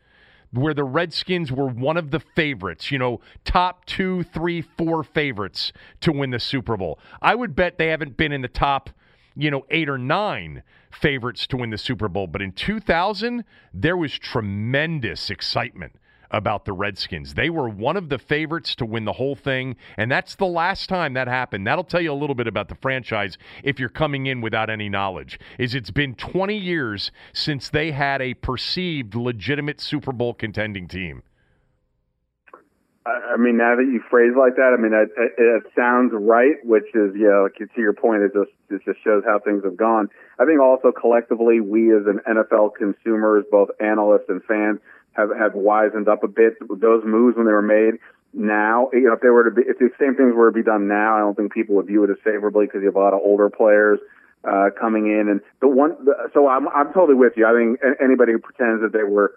where 0.52 0.74
the 0.74 0.84
Redskins 0.84 1.52
were 1.52 1.68
one 1.68 1.96
of 1.96 2.12
the 2.12 2.20
favorites, 2.20 2.92
you 2.92 2.98
know, 2.98 3.22
top 3.46 3.86
two, 3.86 4.24
three, 4.24 4.62
four 4.62 5.04
favorites 5.04 5.72
to 6.02 6.12
win 6.12 6.32
the 6.32 6.40
Super 6.40 6.76
Bowl. 6.76 7.00
I 7.22 7.36
would 7.36 7.56
bet 7.56 7.78
they 7.78 7.88
haven't 7.88 8.18
been 8.18 8.32
in 8.32 8.42
the 8.42 8.48
top, 8.48 8.90
you 9.36 9.52
know, 9.52 9.66
eight 9.70 9.88
or 9.88 9.98
nine 9.98 10.64
favorites 10.92 11.46
to 11.48 11.58
win 11.58 11.70
the 11.70 11.78
Super 11.78 12.08
Bowl. 12.08 12.26
But 12.26 12.42
in 12.42 12.52
2000, 12.52 13.44
there 13.74 13.96
was 13.96 14.18
tremendous 14.18 15.30
excitement 15.30 15.94
about 16.32 16.66
the 16.66 16.74
Redskins. 16.74 17.34
They 17.34 17.50
were 17.50 17.70
one 17.70 17.98
of 17.98 18.10
the 18.10 18.20
favorites 18.20 18.76
to 18.76 18.86
win 18.86 19.06
the 19.06 19.14
whole 19.14 19.36
thing, 19.36 19.76
and 19.98 20.12
that's 20.12 20.36
the 20.36 20.46
last 20.46 20.90
time 20.90 21.14
that 21.14 21.28
happened. 21.28 21.66
That'll 21.66 21.84
tell 21.84 22.02
you 22.02 22.12
a 22.12 22.14
little 22.14 22.36
bit 22.36 22.48
about 22.48 22.70
the 22.70 22.76
franchise 22.76 23.38
if 23.64 23.80
you're 23.80 23.90
coming 23.90 24.26
in 24.26 24.42
without 24.42 24.70
any 24.70 24.90
knowledge. 24.90 25.40
Is 25.58 25.76
it's 25.76 25.92
been 25.92 26.16
20 26.16 26.58
years 26.58 27.12
since 27.34 27.70
they 27.70 27.92
had 27.92 28.22
a 28.22 28.34
perceived 28.36 29.16
legitimate 29.16 29.82
Super 29.82 30.12
Bowl 30.12 30.34
contending 30.34 30.88
team. 30.88 31.24
I 33.06 33.38
mean, 33.38 33.58
now 33.58 33.76
that 33.76 33.84
you 33.84 34.02
phrase 34.10 34.34
like 34.38 34.56
that, 34.58 34.76
I 34.78 34.82
mean, 34.82 34.94
it, 34.94 35.10
it, 35.18 35.64
sounds 35.76 36.12
right, 36.14 36.58
which 36.64 36.86
is, 36.94 37.16
you 37.16 37.28
know, 37.28 37.48
to 37.50 37.82
your 37.82 37.94
point, 37.94 38.24
it 38.24 38.34
just 38.34 38.52
it 38.70 38.82
just 38.86 39.04
shows 39.04 39.24
how 39.26 39.40
things 39.40 39.64
have 39.64 39.78
gone. 39.78 40.10
I 40.38 40.46
think 40.46 40.62
also 40.62 40.92
collectively, 40.92 41.60
we 41.60 41.96
as 41.96 42.04
an 42.06 42.20
NFL 42.28 42.76
consumers, 42.76 43.46
both 43.50 43.70
analysts 43.80 44.30
and 44.30 44.44
fans, 44.44 44.80
have 45.20 45.30
have 45.38 45.54
wisened 45.54 46.08
up 46.08 46.24
a 46.24 46.28
bit. 46.28 46.54
Those 46.70 47.04
moves 47.06 47.38
when 47.38 47.46
they 47.46 47.52
were 47.52 47.62
made. 47.62 48.00
Now, 48.34 48.90
you 48.94 49.08
know, 49.08 49.14
if 49.14 49.22
they 49.22 49.30
were 49.30 49.44
to 49.44 49.52
be, 49.52 49.64
if 49.66 49.80
the 49.80 49.90
same 50.00 50.16
things 50.16 50.34
were 50.36 50.52
to 50.52 50.56
be 50.56 50.64
done 50.64 50.88
now, 50.88 51.18
I 51.18 51.20
don't 51.20 51.36
think 51.36 51.54
people 51.54 51.76
would 51.76 51.88
view 51.88 52.04
it 52.04 52.12
as 52.12 52.18
favorably 52.24 52.66
because 52.66 52.82
you 52.82 52.88
have 52.88 52.96
a 52.96 53.00
lot 53.00 53.14
of 53.14 53.22
older 53.24 53.50
players 53.50 54.00
uh, 54.44 54.70
coming 54.80 55.08
in. 55.08 55.30
And 55.30 55.42
the 55.62 55.68
one, 55.68 55.98
the, 56.06 56.30
so 56.34 56.48
I'm 56.48 56.68
I'm 56.70 56.94
totally 56.94 57.16
with 57.16 57.34
you. 57.36 57.48
I 57.48 57.54
think 57.54 57.80
anybody 58.02 58.34
who 58.34 58.40
pretends 58.40 58.82
that 58.84 58.94
they 58.94 59.04
were 59.04 59.34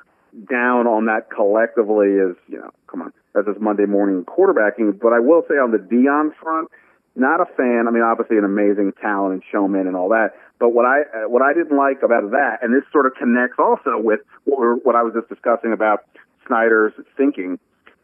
down 0.51 0.87
on 0.87 1.07
that 1.07 1.31
collectively 1.31 2.09
is, 2.09 2.37
you 2.49 2.59
know, 2.59 2.71
come 2.87 3.03
on, 3.03 3.13
that's 3.35 3.47
just 3.47 3.61
Monday 3.61 3.87
morning 3.87 4.25
quarterbacking. 4.25 5.01
But 5.01 5.13
I 5.13 5.21
will 5.21 5.43
say 5.49 5.55
on 5.55 5.73
the 5.73 5.79
Deion 5.79 6.35
front, 6.37 6.69
not 7.15 7.41
a 7.41 7.47
fan. 7.57 7.87
I 7.89 7.91
mean, 7.91 8.03
obviously 8.03 8.39
an 8.39 8.45
amazing 8.45 8.93
talent 9.01 9.35
and 9.35 9.43
showman 9.51 9.87
and 9.87 9.97
all 9.97 10.09
that. 10.11 10.35
But 10.59 10.71
what 10.71 10.87
I 10.87 11.03
uh, 11.03 11.29
what 11.29 11.43
I 11.43 11.53
didn't 11.53 11.77
like 11.77 12.03
about 12.03 12.31
that, 12.31 12.59
and 12.63 12.75
this 12.75 12.85
sort 12.93 13.07
of 13.07 13.15
connects 13.15 13.59
also 13.59 13.99
with 13.99 14.21
what, 14.45 14.85
what 14.85 14.97
I 14.97 15.03
was 15.03 15.13
just 15.15 15.29
discussing 15.29 15.73
about 15.73 16.05
Snyder's 16.47 16.93
thinking, 17.17 17.59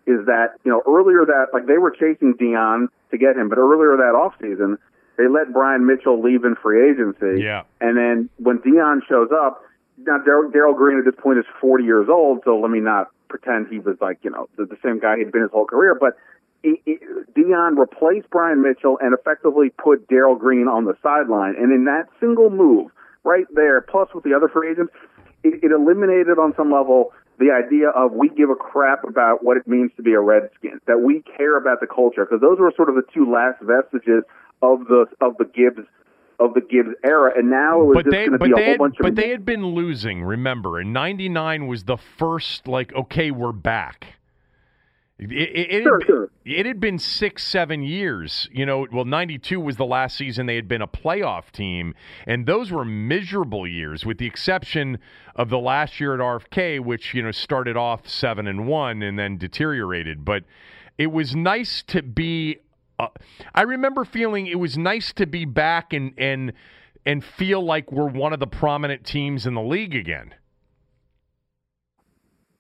is 0.07 0.27
that 0.27 0.59
you 0.65 0.71
know 0.73 0.83
earlier 0.87 1.25
that 1.25 1.49
like 1.53 1.67
they 1.67 1.79
were 1.79 1.91
chasing 1.91 2.35
Deion 2.35 2.89
to 3.11 3.19
get 3.19 3.37
him, 3.37 3.49
but 3.49 3.59
earlier 3.59 3.97
that 3.97 4.15
off 4.15 4.35
season 4.41 4.79
they 5.19 5.27
let 5.27 5.53
Brian 5.53 5.85
Mitchell 5.85 6.23
leave 6.23 6.45
in 6.45 6.55
free 6.55 6.91
agency. 6.91 7.43
Yeah. 7.43 7.65
And 7.81 7.99
then 7.99 8.31
when 8.39 8.59
Deion 8.59 9.01
shows 9.09 9.29
up, 9.35 9.63
now 9.99 10.19
Darrell 10.19 10.75
Green 10.75 10.99
at 10.99 11.05
this 11.05 11.21
point 11.21 11.41
is 11.41 11.45
40 11.61 11.83
years 11.83 12.09
old, 12.09 12.43
so 12.45 12.57
let 12.57 12.71
me 12.71 12.79
not 12.79 13.09
pretend 13.29 13.67
he 13.69 13.79
was 13.79 13.97
like 14.01 14.19
you 14.23 14.31
know 14.31 14.49
the, 14.57 14.65
the 14.65 14.79
same 14.83 14.99
guy 14.99 15.19
he'd 15.19 15.31
been 15.31 15.43
his 15.43 15.51
whole 15.51 15.67
career, 15.67 15.95
but 15.95 16.15
Deion 16.65 17.79
replaced 17.79 18.31
Brian 18.31 18.63
Mitchell 18.63 18.99
and 19.01 19.15
effectively 19.15 19.71
put 19.71 20.09
Darrell 20.09 20.37
Green 20.37 20.67
on 20.69 20.85
the 20.85 20.95
sideline. 21.03 21.55
And 21.57 21.73
in 21.73 21.85
that 21.85 22.09
single 22.21 22.51
move, 22.51 22.91
right 23.25 23.47
there, 23.55 23.81
plus 23.81 24.09
with 24.15 24.25
the 24.25 24.35
other 24.35 24.49
free 24.49 24.73
agents, 24.73 24.93
it, 25.45 25.63
it 25.63 25.73
eliminated 25.73 26.39
on 26.39 26.55
some 26.57 26.73
level 26.73 27.13
the 27.39 27.53
idea 27.53 27.91
of 27.91 28.13
we 28.13 28.29
give 28.31 28.51
a 28.51 28.57
crap 28.57 29.05
about 29.05 29.45
what 29.45 29.57
it 29.57 29.69
means 29.69 29.93
to 29.97 30.03
be 30.03 30.13
a 30.13 30.21
Redskin, 30.21 30.81
that 30.87 31.01
we 31.01 31.23
care 31.37 31.57
about 31.57 31.81
the 31.81 31.87
culture, 31.87 32.25
because 32.25 32.41
those 32.41 32.59
were 32.59 32.73
sort 32.75 32.89
of 32.89 32.97
the 32.97 33.05
two 33.15 33.31
last 33.31 33.63
vestiges 33.63 34.25
of 34.61 34.87
the 34.89 35.07
of 35.21 35.37
the 35.39 35.45
Gibbs 35.45 35.87
of 36.41 36.55
the 36.55 36.61
Gibbs 36.61 36.95
era, 37.05 37.33
and 37.37 37.51
now 37.51 37.81
it 37.81 37.85
was 37.85 37.95
but 37.97 38.05
just 38.07 38.17
going 38.17 38.33
to 38.33 38.39
be 38.39 38.51
a 38.51 38.57
whole 38.57 38.65
had, 38.65 38.79
bunch 38.79 38.97
of. 38.99 39.03
But 39.03 39.15
they 39.15 39.31
had 39.31 39.45
been 39.45 39.67
losing. 39.67 40.23
Remember, 40.23 40.81
in 40.81 40.93
'99 40.93 41.69
was 41.69 41.85
the 41.85 41.97
first 41.97 42.67
like, 42.67 42.93
okay, 42.93 43.31
we're 43.31 43.53
back. 43.53 44.18
It, 45.19 45.33
it, 45.33 45.73
it, 45.73 45.83
sure, 45.83 45.99
had, 45.99 46.07
sure. 46.07 46.31
it 46.45 46.65
had 46.65 46.79
been 46.79 46.99
six, 46.99 47.45
seven 47.45 47.83
years. 47.83 48.49
You 48.53 48.65
know, 48.65 48.87
well, 48.93 49.05
92 49.05 49.59
was 49.59 49.77
the 49.77 49.85
last 49.85 50.17
season 50.17 50.47
they 50.47 50.55
had 50.55 50.69
been 50.69 50.83
a 50.83 50.87
playoff 50.87 51.51
team, 51.51 51.95
and 52.25 52.47
those 52.47 52.71
were 52.71 52.85
miserable 52.85 53.67
years, 53.67 54.07
with 54.07 54.19
the 54.19 54.27
exception 54.27 54.99
of 55.35 55.49
the 55.49 55.59
last 55.59 55.99
year 55.99 56.15
at 56.15 56.21
RFK, 56.21 56.81
which, 56.81 57.15
you 57.15 57.23
know, 57.23 57.33
started 57.33 57.77
off 57.77 58.09
seven 58.09 58.47
and 58.47 58.69
one 58.69 59.03
and 59.03 59.19
then 59.19 59.39
deteriorated. 59.39 60.25
But 60.25 60.45
it 60.97 61.09
was 61.09 61.35
nice 61.35 61.83
to 61.89 62.03
be. 62.03 62.59
Uh, 63.01 63.09
I 63.55 63.63
remember 63.63 64.05
feeling 64.05 64.47
it 64.47 64.59
was 64.59 64.79
nice 64.79 65.13
to 65.15 65.27
be 65.27 65.45
back 65.45 65.93
and, 65.93 66.13
and, 66.17 66.53
and 67.05 67.25
feel 67.25 67.65
like 67.65 67.91
we're 67.91 68.09
one 68.09 68.33
of 68.33 68.41
the 68.41 68.47
prominent 68.47 69.05
teams 69.05 69.47
in 69.47 69.55
the 69.55 69.63
league 69.63 69.95
again. 69.97 70.35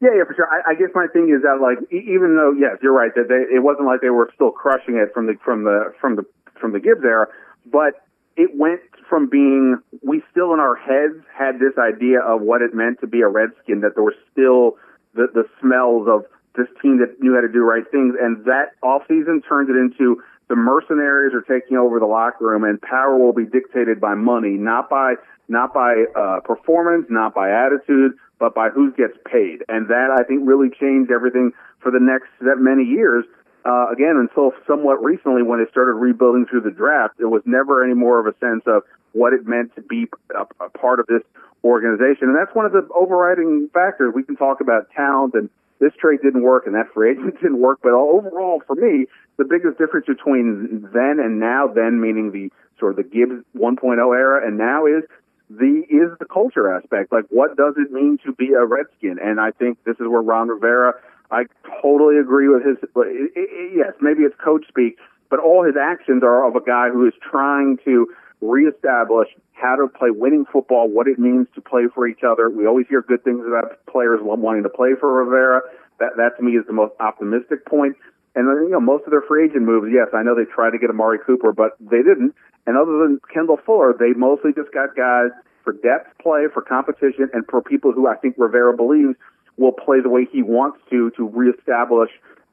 Yeah, 0.00 0.10
yeah, 0.16 0.24
for 0.24 0.34
sure. 0.34 0.46
I, 0.46 0.72
I 0.72 0.74
guess 0.74 0.90
my 0.94 1.06
thing 1.12 1.34
is 1.34 1.42
that 1.42 1.58
like 1.60 1.78
even 1.90 2.36
though 2.36 2.54
yes, 2.54 2.78
you're 2.82 2.92
right 2.94 3.10
that 3.16 3.26
they, 3.28 3.54
it 3.54 3.62
wasn't 3.62 3.86
like 3.86 4.00
they 4.00 4.10
were 4.10 4.30
still 4.34 4.52
crushing 4.52 4.96
it 4.96 5.12
from 5.12 5.26
the 5.26 5.34
from 5.44 5.64
the 5.64 5.92
from 6.00 6.16
the 6.16 6.24
from 6.60 6.72
the 6.72 6.78
Gibbs 6.78 7.02
era, 7.02 7.26
but 7.66 8.06
it 8.36 8.50
went 8.54 8.80
from 9.08 9.28
being 9.28 9.78
we 10.02 10.22
still 10.30 10.54
in 10.54 10.60
our 10.60 10.76
heads 10.76 11.18
had 11.36 11.58
this 11.58 11.74
idea 11.78 12.20
of 12.20 12.42
what 12.42 12.62
it 12.62 12.74
meant 12.74 13.00
to 13.00 13.08
be 13.08 13.22
a 13.22 13.28
Redskin 13.28 13.80
that 13.80 13.94
there 13.96 14.04
were 14.04 14.14
still 14.30 14.78
the 15.14 15.26
the 15.34 15.44
smells 15.60 16.06
of 16.06 16.24
this 16.54 16.68
team 16.80 16.98
that 16.98 17.18
knew 17.20 17.34
how 17.34 17.40
to 17.40 17.48
do 17.48 17.62
right 17.62 17.84
things, 17.90 18.14
and 18.20 18.44
that 18.44 18.78
off 18.82 19.02
season 19.08 19.42
turns 19.42 19.68
it 19.68 19.74
into 19.74 20.22
the 20.48 20.56
mercenaries 20.56 21.34
are 21.34 21.42
taking 21.42 21.76
over 21.76 21.98
the 21.98 22.06
locker 22.06 22.46
room, 22.46 22.64
and 22.64 22.80
power 22.80 23.18
will 23.18 23.34
be 23.34 23.44
dictated 23.44 24.00
by 24.00 24.14
money, 24.14 24.54
not 24.54 24.88
by 24.88 25.14
not 25.48 25.74
by 25.74 26.04
uh, 26.14 26.40
performance, 26.40 27.06
not 27.10 27.34
by 27.34 27.50
attitude, 27.50 28.12
but 28.38 28.54
by 28.54 28.68
who 28.68 28.92
gets 28.92 29.16
paid. 29.30 29.64
And 29.68 29.88
that 29.88 30.10
I 30.10 30.22
think 30.22 30.42
really 30.44 30.68
changed 30.70 31.10
everything 31.10 31.52
for 31.80 31.90
the 31.90 32.00
next 32.00 32.28
that 32.40 32.58
many 32.58 32.84
years. 32.84 33.24
Uh, 33.64 33.90
again, 33.90 34.16
until 34.16 34.52
somewhat 34.66 35.02
recently, 35.02 35.42
when 35.42 35.62
they 35.62 35.70
started 35.70 35.94
rebuilding 35.94 36.46
through 36.46 36.62
the 36.62 36.70
draft, 36.70 37.14
it 37.18 37.26
was 37.26 37.42
never 37.44 37.84
any 37.84 37.94
more 37.94 38.18
of 38.18 38.26
a 38.26 38.38
sense 38.38 38.62
of 38.66 38.82
what 39.12 39.32
it 39.32 39.46
meant 39.46 39.74
to 39.74 39.82
be 39.82 40.06
a, 40.34 40.46
a 40.64 40.70
part 40.70 41.00
of 41.00 41.06
this 41.06 41.22
organization. 41.64 42.28
And 42.28 42.36
that's 42.36 42.54
one 42.54 42.64
of 42.64 42.72
the 42.72 42.86
overriding 42.94 43.68
factors. 43.74 44.14
We 44.14 44.22
can 44.22 44.36
talk 44.36 44.60
about 44.60 44.90
talent 44.94 45.34
and 45.34 45.50
this 45.80 45.92
trade 46.00 46.20
didn't 46.22 46.42
work 46.42 46.66
and 46.66 46.74
that 46.74 46.92
free 46.92 47.12
agent 47.12 47.34
didn't 47.42 47.58
work. 47.58 47.80
But 47.82 47.92
overall, 47.92 48.62
for 48.66 48.76
me, 48.76 49.06
the 49.36 49.44
biggest 49.44 49.78
difference 49.78 50.06
between 50.06 50.88
then 50.92 51.18
and 51.20 51.38
now, 51.38 51.68
then 51.68 52.00
meaning 52.00 52.32
the 52.32 52.50
sort 52.78 52.92
of 52.92 52.96
the 52.96 53.02
Gibbs 53.02 53.44
1.0 53.56 53.98
era, 54.16 54.46
and 54.46 54.56
now 54.56 54.86
is 54.86 55.04
the 55.50 55.84
is 55.88 56.16
the 56.18 56.26
culture 56.26 56.74
aspect. 56.74 57.12
Like, 57.12 57.24
what 57.30 57.56
does 57.56 57.74
it 57.76 57.90
mean 57.90 58.18
to 58.24 58.32
be 58.32 58.52
a 58.52 58.64
Redskin? 58.64 59.18
And 59.22 59.40
I 59.40 59.50
think 59.50 59.82
this 59.84 59.96
is 59.96 60.06
where 60.08 60.22
Ron 60.22 60.48
Rivera. 60.48 60.94
I 61.30 61.44
totally 61.82 62.18
agree 62.18 62.48
with 62.48 62.64
his. 62.64 62.76
It, 62.82 63.32
it, 63.34 63.72
yes, 63.76 63.92
maybe 64.00 64.22
it's 64.22 64.36
coach 64.42 64.66
speak, 64.68 64.98
but 65.30 65.38
all 65.40 65.64
his 65.64 65.76
actions 65.76 66.22
are 66.22 66.46
of 66.46 66.56
a 66.56 66.60
guy 66.60 66.88
who 66.90 67.06
is 67.06 67.14
trying 67.30 67.78
to 67.84 68.08
reestablish 68.40 69.28
how 69.52 69.76
to 69.76 69.88
play 69.88 70.10
winning 70.10 70.44
football, 70.50 70.88
what 70.88 71.08
it 71.08 71.18
means 71.18 71.48
to 71.54 71.60
play 71.60 71.84
for 71.92 72.06
each 72.06 72.22
other. 72.22 72.48
We 72.48 72.66
always 72.66 72.86
hear 72.88 73.02
good 73.02 73.24
things 73.24 73.44
about 73.46 73.84
players 73.86 74.20
wanting 74.22 74.62
to 74.62 74.68
play 74.68 74.90
for 74.98 75.24
Rivera. 75.24 75.62
That 75.98 76.16
that 76.16 76.36
to 76.36 76.42
me 76.42 76.52
is 76.52 76.66
the 76.66 76.72
most 76.72 76.94
optimistic 77.00 77.66
point. 77.66 77.96
And 78.34 78.46
you 78.64 78.70
know, 78.70 78.80
most 78.80 79.04
of 79.04 79.10
their 79.10 79.22
free 79.22 79.46
agent 79.46 79.62
moves, 79.62 79.88
yes, 79.92 80.08
I 80.14 80.22
know 80.22 80.34
they 80.36 80.44
tried 80.44 80.70
to 80.70 80.78
get 80.78 80.90
Amari 80.90 81.18
Cooper, 81.26 81.52
but 81.52 81.72
they 81.80 82.02
didn't. 82.02 82.34
And 82.66 82.76
other 82.76 82.98
than 82.98 83.20
Kendall 83.32 83.58
Fuller, 83.64 83.94
they 83.98 84.12
mostly 84.12 84.52
just 84.52 84.72
got 84.72 84.94
guys 84.96 85.30
for 85.64 85.72
depth 85.72 86.16
play, 86.22 86.46
for 86.52 86.62
competition, 86.62 87.30
and 87.32 87.44
for 87.48 87.62
people 87.62 87.92
who 87.92 88.06
I 88.08 88.16
think 88.16 88.34
Rivera 88.38 88.76
believes 88.76 89.14
will 89.56 89.72
play 89.72 90.00
the 90.00 90.08
way 90.08 90.26
he 90.30 90.42
wants 90.42 90.78
to 90.90 91.10
to 91.16 91.28
reestablish 91.28 92.10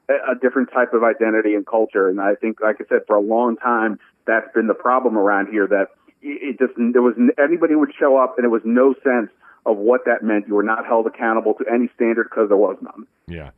a, 0.08 0.34
different 0.40 0.70
type 0.72 0.92
of 0.92 1.02
identity 1.02 1.54
and 1.54 1.66
culture. 1.66 2.08
And 2.08 2.20
I 2.20 2.34
think, 2.34 2.60
like 2.60 2.76
I 2.80 2.84
said, 2.88 3.00
for 3.06 3.16
a 3.16 3.20
long 3.20 3.56
time, 3.56 3.98
that's 4.26 4.52
been 4.54 4.66
the 4.66 4.74
problem 4.74 5.16
around 5.16 5.48
here. 5.50 5.66
That 5.66 5.88
it 6.22 6.58
just 6.58 6.74
there 6.76 7.02
was 7.02 7.14
anybody 7.38 7.74
would 7.74 7.92
show 7.98 8.16
up, 8.16 8.34
and 8.36 8.44
it 8.44 8.50
was 8.50 8.62
no 8.64 8.94
sense 9.02 9.30
of 9.64 9.76
what 9.76 10.02
that 10.06 10.22
meant. 10.22 10.46
You 10.48 10.54
were 10.54 10.62
not 10.62 10.86
held 10.86 11.06
accountable 11.06 11.54
to 11.54 11.64
any 11.72 11.88
standard 11.94 12.28
because 12.30 12.48
there 12.48 12.56
was 12.56 12.76
none. 12.80 13.06
Yeah. 13.26 13.50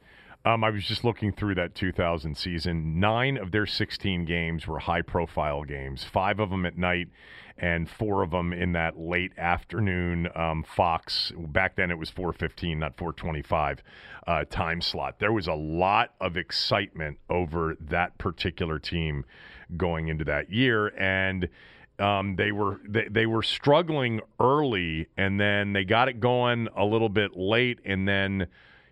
Um, 0.49 0.65
I 0.65 0.71
was 0.71 0.87
just 0.87 1.05
looking 1.05 1.31
through 1.31 1.57
that 1.57 1.75
2000 1.75 2.35
season. 2.35 2.99
Nine 2.99 3.37
of 3.37 3.51
their 3.51 3.67
16 3.67 4.25
games 4.25 4.67
were 4.67 4.79
high 4.79 5.03
profile 5.03 5.63
games, 5.63 6.05
five 6.05 6.41
of 6.41 6.49
them 6.49 6.65
at 6.65 6.79
night, 6.79 7.09
and 7.59 7.87
four 7.87 8.23
of 8.23 8.31
them 8.31 8.55
in 8.55 8.73
that 8.73 8.99
late 8.99 9.33
afternoon 9.37 10.27
um, 10.35 10.65
Fox. 10.65 11.35
Back 11.37 11.77
then 11.77 11.91
it 11.91 11.99
was 11.99 12.09
415, 12.09 12.79
not 12.79 12.97
425 12.97 13.83
uh, 14.27 14.45
time 14.49 14.81
slot. 14.81 15.19
There 15.19 15.35
was 15.35 15.49
a 15.49 15.53
lot 15.53 16.15
of 16.19 16.39
excitement 16.39 17.19
over 17.29 17.77
that 17.79 18.17
particular 18.17 18.79
team 18.79 19.27
going 19.77 20.09
into 20.09 20.25
that 20.25 20.51
year. 20.51 20.99
And 20.99 21.51
um, 21.99 22.37
they 22.37 22.53
were 22.53 22.81
they, 22.89 23.07
they 23.11 23.27
were 23.27 23.43
struggling 23.43 24.23
early, 24.41 25.09
and 25.19 25.39
then 25.39 25.75
they 25.75 25.85
got 25.85 26.09
it 26.09 26.21
going 26.21 26.69
a 26.75 26.87
little 26.87 27.11
bit 27.11 27.37
late, 27.37 27.81
and 27.85 28.09
then 28.09 28.47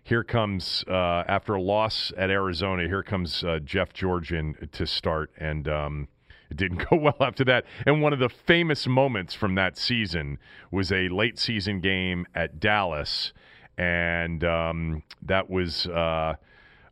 here 0.07 0.23
comes 0.23 0.85
uh, 0.87 1.25
after 1.27 1.55
a 1.55 1.61
loss 1.61 2.13
at 2.17 2.29
Arizona. 2.29 2.87
Here 2.87 3.03
comes 3.03 3.43
uh, 3.43 3.59
Jeff 3.59 3.91
Georgian 3.91 4.69
to 4.71 4.87
start, 4.87 5.31
and 5.37 5.67
um, 5.67 6.07
it 6.49 6.55
didn't 6.55 6.77
go 6.89 6.95
well 6.95 7.17
after 7.19 7.43
that. 7.43 7.65
And 7.85 8.01
one 8.01 8.13
of 8.13 8.19
the 8.19 8.29
famous 8.29 8.87
moments 8.87 9.33
from 9.33 9.55
that 9.55 9.77
season 9.77 10.39
was 10.71 10.93
a 10.93 11.09
late 11.09 11.37
season 11.37 11.81
game 11.81 12.25
at 12.33 12.57
Dallas, 12.57 13.33
and 13.77 14.45
um, 14.45 15.03
that 15.21 15.49
was 15.49 15.87
uh, 15.87 16.35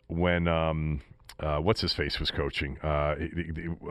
when. 0.08 0.48
Um, 0.48 1.02
uh, 1.38 1.58
what's 1.58 1.82
his 1.82 1.92
face 1.92 2.18
was 2.18 2.32
coaching. 2.32 2.78
Uh, 2.82 3.16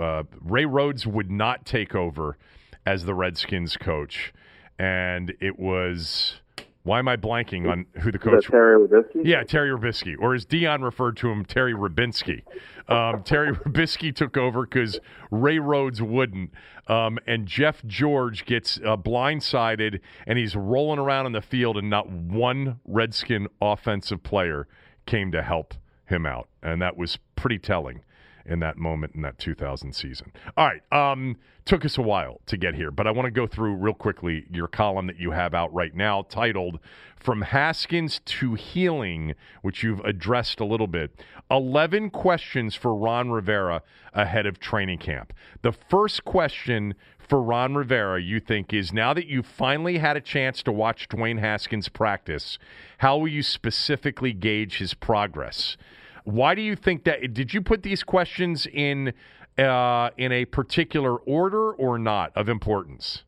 uh, 0.01 0.23
Ray 0.41 0.65
Rhodes 0.65 1.07
would 1.07 1.31
not 1.31 1.67
take 1.67 1.95
over 1.95 2.39
as 2.87 3.05
the 3.05 3.13
Redskins 3.13 3.77
coach, 3.77 4.33
and 4.79 5.35
it 5.41 5.59
was. 5.59 6.41
Why 6.85 6.99
am 6.99 7.09
I 7.09 7.17
blanking 7.17 7.71
on 7.71 7.87
who 8.01 8.13
the 8.13 8.19
coach? 8.19 8.47
Terry. 8.47 8.87
Yeah, 9.25 9.43
Terry 9.43 9.71
Robiskie, 9.71 10.17
or 10.19 10.35
as 10.35 10.45
Deion 10.45 10.83
referred 10.83 11.17
to 11.17 11.31
him, 11.31 11.43
Terry 11.47 11.73
Rabinski. 11.73 12.43
Um, 12.89 13.23
Terry 13.23 13.53
Robiskie 13.55 14.15
took 14.15 14.37
over 14.37 14.67
because 14.67 15.01
Ray 15.31 15.59
Rhodes 15.59 16.03
wouldn't, 16.03 16.53
um, 16.87 17.19
and 17.27 17.47
Jeff 17.47 17.83
George 17.87 18.45
gets 18.45 18.79
uh, 18.85 18.99
blindsided, 18.99 20.01
and 20.27 20.39
he's 20.39 20.55
rolling 20.55 20.99
around 20.99 21.25
in 21.25 21.33
the 21.33 21.41
field, 21.41 21.79
and 21.79 21.89
not 21.89 22.11
one 22.11 22.79
Redskin 22.85 23.49
offensive 23.63 24.23
player 24.23 24.69
came 25.07 25.33
to 25.33 25.43
help 25.43 25.73
him 26.05 26.27
out, 26.27 26.49
and 26.63 26.83
that 26.83 26.99
was 26.99 27.19
pretty 27.35 27.59
telling 27.59 28.03
in 28.47 28.61
that 28.61 28.77
moment 28.77 29.15
in 29.15 29.23
that 29.23 29.39
2000 29.39 29.93
season. 29.93 30.33
All 30.57 30.67
right, 30.67 30.83
um, 30.93 31.37
took 31.65 31.85
us 31.85 31.97
a 31.97 32.03
while 32.03 32.41
to 32.47 32.57
get 32.57 32.75
here, 32.75 32.91
but 32.91 33.07
I 33.07 33.11
want 33.11 33.27
to 33.27 33.31
go 33.31 33.47
through 33.47 33.75
real 33.77 33.95
quickly 33.95 34.45
your 34.51 34.69
column 34.69 35.07
that 35.07 35.19
you 35.19 35.31
have 35.31 35.55
out 35.55 35.73
right 35.73 35.95
now, 35.95 36.23
titled 36.23 36.79
"From 37.17 37.43
Haskins 37.43 38.21
to 38.25 38.55
Healing," 38.55 39.35
which 39.63 39.83
you've 39.83 40.01
addressed 40.01 40.61
a 40.61 40.65
little 40.65 40.87
bit. 40.87 41.23
Eleven 41.51 42.11
questions 42.11 42.75
for 42.75 42.95
Ron 42.95 43.31
Rivera 43.31 43.83
ahead 44.13 44.47
of 44.47 44.61
training 44.61 44.99
camp. 44.99 45.33
The 45.63 45.73
first 45.73 46.25
question 46.25 46.95
for 47.19 47.43
Ron 47.43 47.75
Rivera, 47.75 48.21
you 48.21 48.41
think, 48.41 48.73
is 48.73 48.93
now 48.93 49.15
that 49.15 49.27
you've 49.27 49.47
finally 49.47 49.99
had 49.99 50.17
a 50.17 50.21
chance 50.21 50.63
to 50.65 50.73
watch 50.73 51.09
Dwayne 51.09 51.41
Haskins 51.41 51.89
practice, 51.89 52.59
how 52.99 53.17
will 53.17 53.29
you 53.29 53.43
specifically 53.43 54.33
gauge 54.33 54.79
his 54.79 54.95
progress? 54.95 55.77
Why 56.25 56.55
do 56.55 56.63
you 56.63 56.75
think 56.75 57.05
that? 57.05 57.33
Did 57.33 57.55
you 57.55 57.63
put 57.63 57.83
these 57.83 58.03
questions 58.03 58.67
in 58.67 59.13
uh, 59.59 60.11
in 60.17 60.33
a 60.33 60.45
particular 60.47 61.17
order 61.17 61.73
or 61.73 61.99
not 61.99 62.33
of 62.35 62.49
importance? 62.49 63.25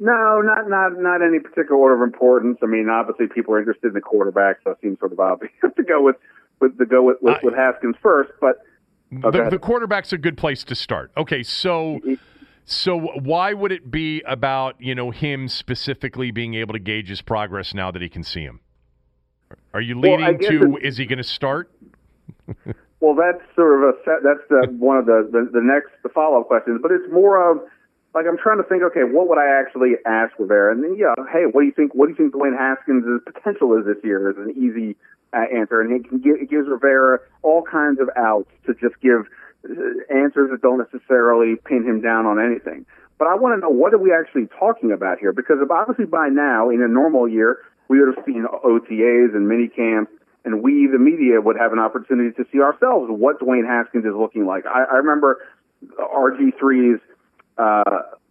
No, 0.00 0.40
not 0.40 0.68
not 0.68 0.98
not 0.98 1.22
any 1.22 1.38
particular 1.38 1.76
order 1.76 2.02
of 2.02 2.02
importance. 2.02 2.58
I 2.62 2.66
mean, 2.66 2.88
obviously, 2.88 3.26
people 3.28 3.54
are 3.54 3.58
interested 3.58 3.88
in 3.88 3.94
the 3.94 4.00
quarterback, 4.00 4.56
so 4.64 4.72
it 4.72 4.78
seems 4.82 4.98
sort 4.98 5.12
of 5.12 5.20
obvious 5.20 5.52
to 5.76 5.82
go 5.82 6.02
with 6.02 6.16
with 6.60 6.76
to 6.78 6.86
go 6.86 7.02
with, 7.02 7.18
with, 7.20 7.38
with 7.42 7.54
Haskins 7.54 7.96
first. 8.02 8.32
But 8.40 8.56
the, 9.10 9.48
the 9.50 9.58
quarterback's 9.58 10.12
a 10.12 10.18
good 10.18 10.36
place 10.36 10.64
to 10.64 10.74
start. 10.74 11.12
Okay, 11.16 11.42
so 11.42 12.00
so 12.64 12.98
why 12.98 13.52
would 13.52 13.72
it 13.72 13.90
be 13.90 14.22
about 14.26 14.80
you 14.80 14.94
know 14.94 15.10
him 15.10 15.48
specifically 15.48 16.30
being 16.30 16.54
able 16.54 16.72
to 16.72 16.78
gauge 16.78 17.08
his 17.08 17.22
progress 17.22 17.74
now 17.74 17.90
that 17.90 18.02
he 18.02 18.08
can 18.08 18.24
see 18.24 18.42
him? 18.42 18.60
Are 19.72 19.80
you 19.80 19.98
leading 19.98 20.20
well, 20.20 20.38
to 20.38 20.78
is 20.82 20.96
he 20.96 21.06
going 21.06 21.18
to 21.18 21.24
start? 21.24 21.70
well, 23.00 23.14
that's 23.14 23.42
sort 23.54 23.82
of 23.82 23.94
a 23.94 23.98
set, 24.04 24.22
that's 24.22 24.46
the, 24.48 24.72
one 24.78 24.96
of 24.96 25.06
the 25.06 25.28
the, 25.30 25.50
the 25.52 25.62
next 25.62 25.90
the 26.02 26.08
follow 26.08 26.40
up 26.40 26.46
questions, 26.46 26.80
but 26.82 26.90
it's 26.90 27.10
more 27.12 27.50
of 27.50 27.58
like 28.14 28.26
I'm 28.28 28.38
trying 28.38 28.58
to 28.58 28.64
think. 28.64 28.82
Okay, 28.82 29.02
what 29.02 29.28
would 29.28 29.38
I 29.38 29.46
actually 29.60 29.94
ask 30.06 30.32
Rivera? 30.38 30.72
And 30.72 30.84
then 30.84 30.96
yeah, 30.96 31.14
hey, 31.32 31.50
what 31.50 31.62
do 31.62 31.66
you 31.66 31.72
think? 31.72 31.94
What 31.94 32.06
do 32.06 32.10
you 32.12 32.16
think 32.16 32.34
Dwayne 32.34 32.56
Haskins' 32.56 33.20
potential 33.26 33.76
is 33.76 33.84
this 33.86 33.98
year? 34.04 34.30
Is 34.30 34.36
an 34.38 34.54
easy 34.56 34.96
uh, 35.34 35.44
answer, 35.52 35.80
and 35.80 36.04
can 36.08 36.18
give, 36.20 36.36
it 36.40 36.48
gives 36.48 36.68
Rivera 36.68 37.18
all 37.42 37.62
kinds 37.62 37.98
of 38.00 38.08
outs 38.16 38.50
to 38.66 38.74
just 38.74 38.94
give 39.02 39.26
uh, 39.66 40.14
answers 40.14 40.50
that 40.50 40.62
don't 40.62 40.78
necessarily 40.78 41.56
pin 41.66 41.82
him 41.82 42.00
down 42.00 42.26
on 42.26 42.38
anything. 42.38 42.86
But 43.18 43.28
I 43.28 43.34
want 43.34 43.56
to 43.56 43.60
know 43.60 43.70
what 43.70 43.94
are 43.94 43.98
we 43.98 44.12
actually 44.12 44.46
talking 44.58 44.92
about 44.92 45.18
here? 45.18 45.32
Because 45.32 45.58
obviously 45.70 46.06
by 46.06 46.28
now, 46.28 46.70
in 46.70 46.82
a 46.82 46.88
normal 46.88 47.28
year, 47.28 47.58
we 47.88 48.00
would 48.00 48.14
have 48.14 48.24
seen 48.24 48.44
OTAs 48.64 49.34
and 49.34 49.48
mini 49.48 49.68
camps, 49.68 50.12
and 50.44 50.62
we, 50.62 50.88
the 50.90 50.98
media, 50.98 51.40
would 51.40 51.56
have 51.56 51.72
an 51.72 51.78
opportunity 51.78 52.32
to 52.32 52.44
see 52.52 52.60
ourselves 52.60 53.06
what 53.08 53.40
Dwayne 53.40 53.66
Haskins 53.66 54.04
is 54.04 54.14
looking 54.14 54.46
like. 54.46 54.66
I, 54.66 54.84
I 54.84 54.94
remember 54.96 55.38
RG3's 55.98 57.00
uh, 57.56 57.82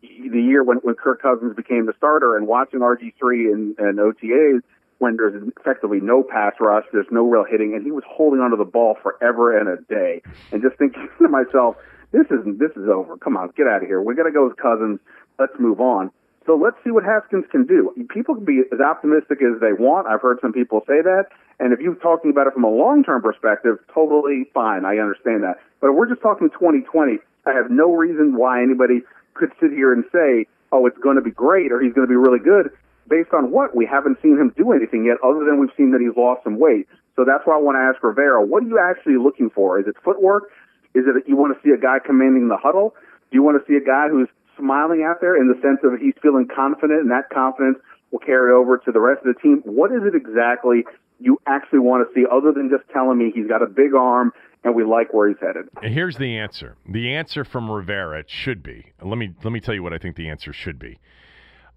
the 0.02 0.42
year 0.42 0.64
when, 0.64 0.78
when 0.78 0.96
Kirk 0.96 1.22
Cousins 1.22 1.56
became 1.56 1.86
the 1.86 1.94
starter 1.98 2.36
and 2.36 2.48
watching 2.48 2.80
RG3 2.82 3.54
and, 3.54 3.80
and 3.80 4.00
OTAs 4.00 4.62
when 5.00 5.18
there's 5.18 5.36
effectively 5.58 6.00
no 6.02 6.24
pass 6.24 6.54
rush, 6.60 6.86
there's 6.94 7.08
no 7.12 7.28
real 7.28 7.44
hitting, 7.44 7.74
and 7.74 7.84
he 7.84 7.92
was 7.92 8.04
holding 8.08 8.40
onto 8.40 8.56
the 8.56 8.66
ball 8.66 8.98
forever 9.02 9.58
and 9.58 9.68
a 9.68 9.82
day. 9.84 10.22
And 10.52 10.62
just 10.62 10.78
thinking 10.78 11.10
to 11.20 11.28
myself, 11.28 11.76
this 12.12 12.26
isn't 12.28 12.60
this 12.60 12.72
is 12.78 12.88
over. 12.88 13.18
Come 13.18 13.36
on, 13.36 13.52
get 13.58 13.68
out 13.68 13.82
of 13.82 13.88
here. 13.88 14.02
We're 14.02 14.14
gonna 14.14 14.32
go 14.32 14.48
with 14.48 14.58
Cousins. 14.58 15.00
Let's 15.40 15.54
move 15.60 15.82
on. 15.82 16.12
So 16.46 16.56
let's 16.56 16.76
see 16.84 16.92
what 16.92 17.04
Haskins 17.04 17.46
can 17.52 17.66
do. 17.66 17.94
People 18.10 18.36
can 18.36 18.46
be 18.46 18.62
as 18.72 18.80
optimistic 18.80 19.40
as 19.42 19.60
they 19.62 19.72
want. 19.72 20.08
I've 20.08 20.22
heard 20.22 20.40
some 20.42 20.52
people 20.52 20.82
say 20.88 21.02
that. 21.02 21.28
And 21.60 21.72
if 21.72 21.80
you're 21.80 21.96
talking 21.96 22.32
about 22.32 22.48
it 22.48 22.54
from 22.54 22.64
a 22.64 22.70
long 22.70 23.04
term 23.04 23.22
perspective, 23.22 23.78
totally 23.94 24.46
fine. 24.54 24.84
I 24.86 24.98
understand 24.98 25.44
that. 25.44 25.60
But 25.80 25.92
if 25.92 25.96
we're 25.96 26.10
just 26.10 26.22
talking 26.22 26.50
2020, 26.50 27.20
I 27.46 27.52
have 27.52 27.72
no 27.72 27.94
reason 27.94 28.36
why 28.36 28.62
anybody 28.62 29.02
could 29.34 29.52
sit 29.62 29.72
here 29.72 29.94
and 29.94 30.04
say, 30.12 30.46
oh, 30.72 30.86
it's 30.86 30.98
going 30.98 31.16
to 31.16 31.22
be 31.22 31.32
great 31.32 31.72
or 31.72 31.80
he's 31.80 31.94
going 31.94 32.08
to 32.08 32.12
be 32.12 32.18
really 32.18 32.40
good 32.40 32.72
based 33.08 33.34
on 33.34 33.52
what? 33.52 33.76
We 33.76 33.86
haven't 33.86 34.18
seen 34.22 34.38
him 34.38 34.54
do 34.58 34.72
anything 34.72 35.06
yet 35.06 35.18
other 35.24 35.46
than 35.46 35.60
we've 35.60 35.74
seen 35.78 35.92
that 35.92 36.02
he's 36.02 36.16
lost 36.18 36.44
some 36.44 36.60
weight. 36.60 36.88
So 37.16 37.24
that's 37.26 37.46
why 37.46 37.56
I 37.56 37.62
want 37.62 37.76
to 37.76 37.84
ask 37.84 38.02
Rivera, 38.04 38.44
what 38.44 38.64
are 38.64 38.68
you 38.68 38.80
actually 38.80 39.18
looking 39.18 39.50
for? 39.50 39.80
Is 39.80 39.88
it 39.88 39.96
footwork? 40.04 40.50
Is 40.96 41.06
it 41.08 41.14
that 41.14 41.28
you 41.28 41.36
want 41.36 41.56
to 41.56 41.60
see 41.64 41.74
a 41.74 41.78
guy 41.78 42.00
commanding 42.04 42.48
the 42.48 42.58
huddle? 42.58 42.96
Do 43.32 43.38
you 43.38 43.44
want 43.44 43.62
to 43.62 43.66
see 43.70 43.78
a 43.78 43.86
guy 43.86 44.10
who's 44.10 44.30
smiling 44.58 45.04
out 45.04 45.22
there 45.22 45.36
in 45.36 45.48
the 45.48 45.60
sense 45.62 45.80
of 45.84 46.00
he's 46.00 46.16
feeling 46.22 46.48
confident 46.48 47.02
and 47.02 47.12
that 47.12 47.30
confidence 47.30 47.78
will 48.12 48.20
carry 48.20 48.54
over 48.54 48.78
to 48.78 48.92
the 48.92 49.00
rest 49.00 49.26
of 49.26 49.34
the 49.36 49.40
team. 49.42 49.62
What 49.66 49.92
is 49.92 50.02
it 50.06 50.16
exactly 50.16 50.86
you 51.20 51.40
actually 51.48 51.80
want 51.80 52.08
to 52.08 52.14
see 52.14 52.26
other 52.32 52.52
than 52.52 52.70
just 52.70 52.84
telling 52.92 53.18
me 53.18 53.32
he's 53.34 53.48
got 53.48 53.62
a 53.62 53.68
big 53.68 53.94
arm 53.96 54.32
and 54.64 54.76
we 54.76 54.84
like 54.84 55.14
where 55.14 55.28
he's 55.28 55.38
headed? 55.42 55.70
Here's 55.82 56.18
the 56.18 56.38
answer. 56.38 56.76
The 56.88 57.14
answer 57.14 57.44
from 57.44 57.70
Rivera 57.70 58.24
should 58.28 58.64
be. 58.64 58.94
Let 59.02 59.18
me 59.18 59.34
let 59.44 59.52
me 59.52 59.60
tell 59.60 59.74
you 59.74 59.84
what 59.84 59.94
I 59.94 59.98
think 59.98 60.16
the 60.16 60.30
answer 60.30 60.54
should 60.54 60.80
be. 60.80 61.00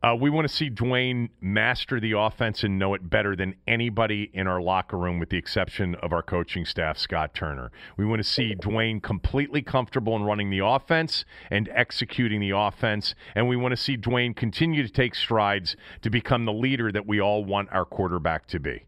Uh, 0.03 0.15
we 0.15 0.29
want 0.29 0.47
to 0.47 0.53
see 0.53 0.69
Dwayne 0.69 1.31
master 1.41 1.99
the 1.99 2.13
offense 2.13 2.63
and 2.63 2.79
know 2.79 2.93
it 2.93 3.09
better 3.09 3.35
than 3.35 3.55
anybody 3.67 4.31
in 4.35 4.47
our 4.47 4.61
locker 4.61 4.99
room, 4.99 5.19
with 5.19 5.31
the 5.31 5.39
exception 5.39 5.95
of 5.97 6.13
our 6.13 6.23
coaching 6.23 6.67
staff, 6.67 6.99
Scott 6.99 7.35
Turner. 7.35 7.73
We 7.97 8.05
want 8.05 8.21
to 8.21 8.29
see 8.29 8.55
Dwayne 8.55 9.03
completely 9.03 9.63
comfortable 9.63 10.15
in 10.15 10.23
running 10.23 10.51
the 10.51 10.59
offense 10.59 11.25
and 11.51 11.69
executing 11.75 12.41
the 12.41 12.51
offense. 12.51 13.15
And 13.35 13.49
we 13.49 13.57
want 13.57 13.73
to 13.73 13.77
see 13.77 13.97
Dwayne 13.97 14.37
continue 14.37 14.87
to 14.87 14.93
take 14.93 15.15
strides 15.15 15.77
to 16.03 16.11
become 16.11 16.45
the 16.45 16.53
leader 16.53 16.93
that 16.93 17.07
we 17.07 17.21
all 17.21 17.45
want 17.45 17.73
our 17.73 17.87
quarterback 17.87 18.47
to 18.49 18.61
be. 18.61 18.85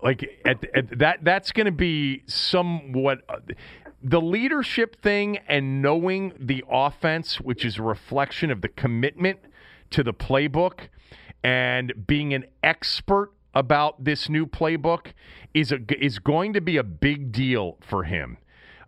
Like 0.00 0.40
at, 0.46 0.64
at 0.74 0.98
that, 1.00 1.24
that's 1.24 1.50
going 1.50 1.66
to 1.66 1.72
be 1.72 2.22
somewhat. 2.26 3.18
Uh, 3.28 3.40
the 4.02 4.20
leadership 4.20 5.02
thing 5.02 5.38
and 5.48 5.82
knowing 5.82 6.32
the 6.38 6.64
offense, 6.70 7.38
which 7.40 7.66
is 7.66 7.78
a 7.78 7.82
reflection 7.82 8.50
of 8.50 8.62
the 8.62 8.68
commitment 8.68 9.40
to 9.90 10.02
the 10.02 10.14
playbook 10.14 10.88
and 11.42 12.06
being 12.06 12.34
an 12.34 12.44
expert 12.62 13.32
about 13.54 14.04
this 14.04 14.28
new 14.28 14.46
playbook 14.46 15.12
is 15.54 15.72
a, 15.72 15.78
is 15.98 16.18
going 16.18 16.52
to 16.52 16.60
be 16.60 16.76
a 16.76 16.84
big 16.84 17.32
deal 17.32 17.76
for 17.80 18.04
him. 18.04 18.38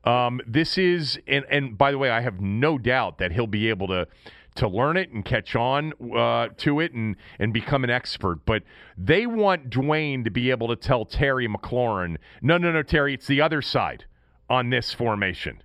Um, 0.04 0.40
this 0.46 0.78
is, 0.78 1.18
and, 1.26 1.44
and 1.50 1.78
by 1.78 1.92
the 1.92 1.98
way, 1.98 2.10
I 2.10 2.20
have 2.20 2.40
no 2.40 2.78
doubt 2.78 3.18
that 3.18 3.32
he'll 3.32 3.46
be 3.46 3.68
able 3.68 3.88
to 3.88 4.06
to 4.54 4.68
learn 4.68 4.98
it 4.98 5.10
and 5.10 5.24
catch 5.24 5.56
on 5.56 5.94
uh, 6.14 6.48
to 6.58 6.80
it 6.80 6.92
and 6.92 7.16
and 7.38 7.54
become 7.54 7.84
an 7.84 7.90
expert. 7.90 8.44
But 8.44 8.62
they 8.98 9.26
want 9.26 9.70
Dwayne 9.70 10.24
to 10.24 10.30
be 10.30 10.50
able 10.50 10.68
to 10.68 10.76
tell 10.76 11.06
Terry 11.06 11.48
McLaurin, 11.48 12.18
no, 12.42 12.58
no, 12.58 12.70
no, 12.70 12.82
Terry, 12.82 13.14
it's 13.14 13.26
the 13.26 13.40
other 13.40 13.62
side 13.62 14.04
on 14.50 14.68
this 14.68 14.92
formation. 14.92 15.62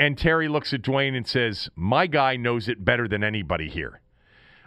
And 0.00 0.18
Terry 0.18 0.48
looks 0.48 0.72
at 0.72 0.82
Dwayne 0.82 1.16
and 1.16 1.26
says, 1.26 1.68
"My 1.76 2.06
guy 2.08 2.36
knows 2.36 2.68
it 2.68 2.84
better 2.84 3.06
than 3.06 3.22
anybody 3.22 3.68
here." 3.68 4.00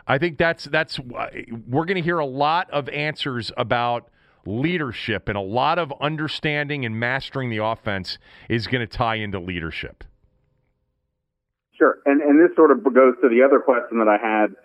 I 0.08 0.18
think 0.18 0.38
that's 0.38 0.66
that's 0.66 1.00
we're 1.00 1.86
going 1.86 1.96
to 1.96 2.02
hear 2.02 2.20
a 2.20 2.26
lot 2.26 2.70
of 2.72 2.90
answers 2.90 3.52
about 3.58 4.10
leadership 4.46 5.30
and 5.30 5.38
a 5.38 5.42
lot 5.42 5.78
of 5.78 5.94
understanding 6.02 6.86
and 6.86 7.00
mastering 7.00 7.50
the 7.50 7.64
offense 7.64 8.18
is 8.50 8.68
going 8.68 8.82
to 8.82 8.88
tie 8.88 9.16
into 9.16 9.40
leadership. 9.40 10.04
Sure, 11.78 12.00
and 12.06 12.22
and 12.22 12.40
this 12.40 12.56
sort 12.56 12.72
of 12.72 12.84
goes 12.84 13.16
to 13.22 13.30
the 13.30 13.44
other 13.44 13.60
question 13.60 14.00
that 14.00 14.08
I 14.08 14.18
had 14.18 14.56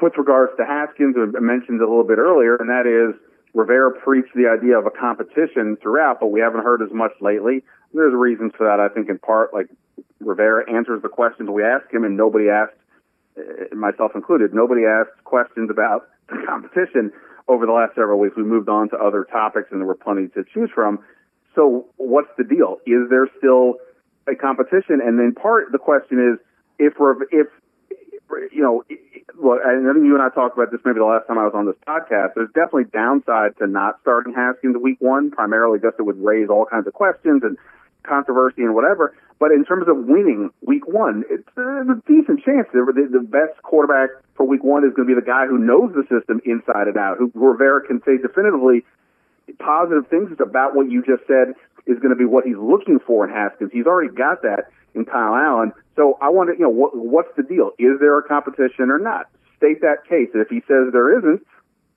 with 0.00 0.14
regards 0.16 0.52
to 0.58 0.64
Haskins. 0.64 1.16
I 1.16 1.40
mentioned 1.40 1.80
a 1.80 1.84
little 1.88 2.04
bit 2.04 2.18
earlier, 2.18 2.56
and 2.56 2.68
that 2.68 2.86
is 2.86 3.18
Rivera 3.54 3.92
preached 3.92 4.34
the 4.34 4.48
idea 4.48 4.78
of 4.78 4.86
a 4.86 4.90
competition 4.90 5.76
throughout, 5.80 6.18
but 6.20 6.28
we 6.28 6.40
haven't 6.40 6.64
heard 6.64 6.82
as 6.82 6.92
much 6.92 7.12
lately. 7.20 7.62
There's 7.92 8.12
reasons 8.12 8.52
for 8.56 8.66
that. 8.66 8.80
I 8.80 8.88
think 8.88 9.08
in 9.08 9.18
part, 9.18 9.54
like 9.54 9.68
Rivera 10.20 10.70
answers 10.70 11.02
the 11.02 11.08
questions 11.08 11.48
we 11.48 11.62
ask 11.62 11.92
him, 11.92 12.04
and 12.04 12.16
nobody 12.16 12.48
asked 12.48 12.74
Uh, 13.36 13.74
myself 13.74 14.12
included, 14.14 14.54
nobody 14.54 14.82
asked 14.84 15.22
questions 15.24 15.70
about 15.70 16.08
the 16.28 16.42
competition 16.46 17.12
over 17.48 17.66
the 17.66 17.72
last 17.72 17.94
several 17.94 18.18
weeks. 18.18 18.36
We 18.36 18.44
moved 18.44 18.68
on 18.68 18.88
to 18.90 18.96
other 18.96 19.24
topics, 19.24 19.68
and 19.70 19.80
there 19.80 19.86
were 19.86 19.94
plenty 19.94 20.28
to 20.28 20.44
choose 20.52 20.70
from. 20.74 21.00
So, 21.54 21.86
what's 21.96 22.30
the 22.36 22.44
deal? 22.44 22.78
Is 22.86 23.08
there 23.10 23.28
still 23.38 23.76
a 24.26 24.34
competition? 24.34 25.00
And 25.04 25.18
then 25.18 25.34
part 25.34 25.70
the 25.72 25.78
question 25.78 26.18
is 26.18 26.38
if 26.78 26.94
if 27.30 27.46
you 28.52 28.62
know, 28.62 28.82
look, 29.38 29.60
I 29.64 29.74
think 29.74 30.04
you 30.06 30.14
and 30.14 30.22
I 30.22 30.30
talked 30.30 30.56
about 30.56 30.72
this 30.72 30.80
maybe 30.84 30.98
the 30.98 31.04
last 31.04 31.26
time 31.26 31.38
I 31.38 31.44
was 31.44 31.54
on 31.54 31.66
this 31.66 31.76
podcast. 31.86 32.34
There's 32.34 32.50
definitely 32.54 32.84
downside 32.92 33.56
to 33.58 33.66
not 33.66 33.98
starting 34.00 34.34
Haskins 34.34 34.76
week 34.80 34.96
one, 35.00 35.30
primarily 35.30 35.78
just 35.78 35.96
it 35.98 36.02
would 36.02 36.18
raise 36.18 36.48
all 36.48 36.66
kinds 36.66 36.86
of 36.86 36.94
questions 36.94 37.42
and 37.44 37.56
controversy 38.04 38.62
and 38.62 38.74
whatever. 38.74 39.16
But 39.40 39.50
in 39.50 39.64
terms 39.64 39.88
of 39.88 39.96
winning 40.06 40.50
week 40.62 40.86
one, 40.86 41.24
it's, 41.28 41.48
a 41.56 42.00
decent 42.06 42.44
chance. 42.44 42.68
The, 42.72 43.26
best 43.28 43.60
quarterback 43.62 44.10
for 44.36 44.46
week 44.46 44.62
one 44.62 44.84
is 44.84 44.94
going 44.94 45.08
to 45.08 45.14
be 45.14 45.18
the 45.18 45.26
guy 45.26 45.46
who 45.46 45.58
knows 45.58 45.92
the 45.92 46.06
system 46.06 46.40
inside 46.44 46.86
and 46.86 46.96
out, 46.96 47.18
who 47.18 47.30
Rivera 47.34 47.84
can 47.86 48.00
say 48.06 48.16
definitively 48.16 48.84
positive 49.58 50.06
things 50.08 50.30
about 50.40 50.74
what 50.74 50.90
you 50.90 51.02
just 51.02 51.26
said 51.26 51.52
is 51.86 51.98
going 51.98 52.14
to 52.14 52.18
be 52.18 52.24
what 52.24 52.44
he's 52.44 52.56
looking 52.56 52.98
for 53.04 53.26
in 53.26 53.30
Haskins. 53.34 53.70
He's 53.72 53.86
already 53.86 54.14
got 54.14 54.42
that 54.42 54.70
in 54.94 55.04
Kyle 55.04 55.34
Allen. 55.34 55.72
So 55.96 56.16
I 56.22 56.30
want 56.30 56.50
to, 56.50 56.54
you 56.56 56.64
know, 56.64 56.72
what, 56.72 56.96
what's 56.96 57.34
the 57.36 57.42
deal? 57.42 57.72
Is 57.78 58.00
there 58.00 58.16
a 58.18 58.22
competition 58.22 58.90
or 58.90 58.98
not? 58.98 59.28
State 59.58 59.80
that 59.82 60.06
case. 60.08 60.30
If 60.34 60.48
he 60.48 60.60
says 60.66 60.92
there 60.92 61.18
isn't, 61.18 61.44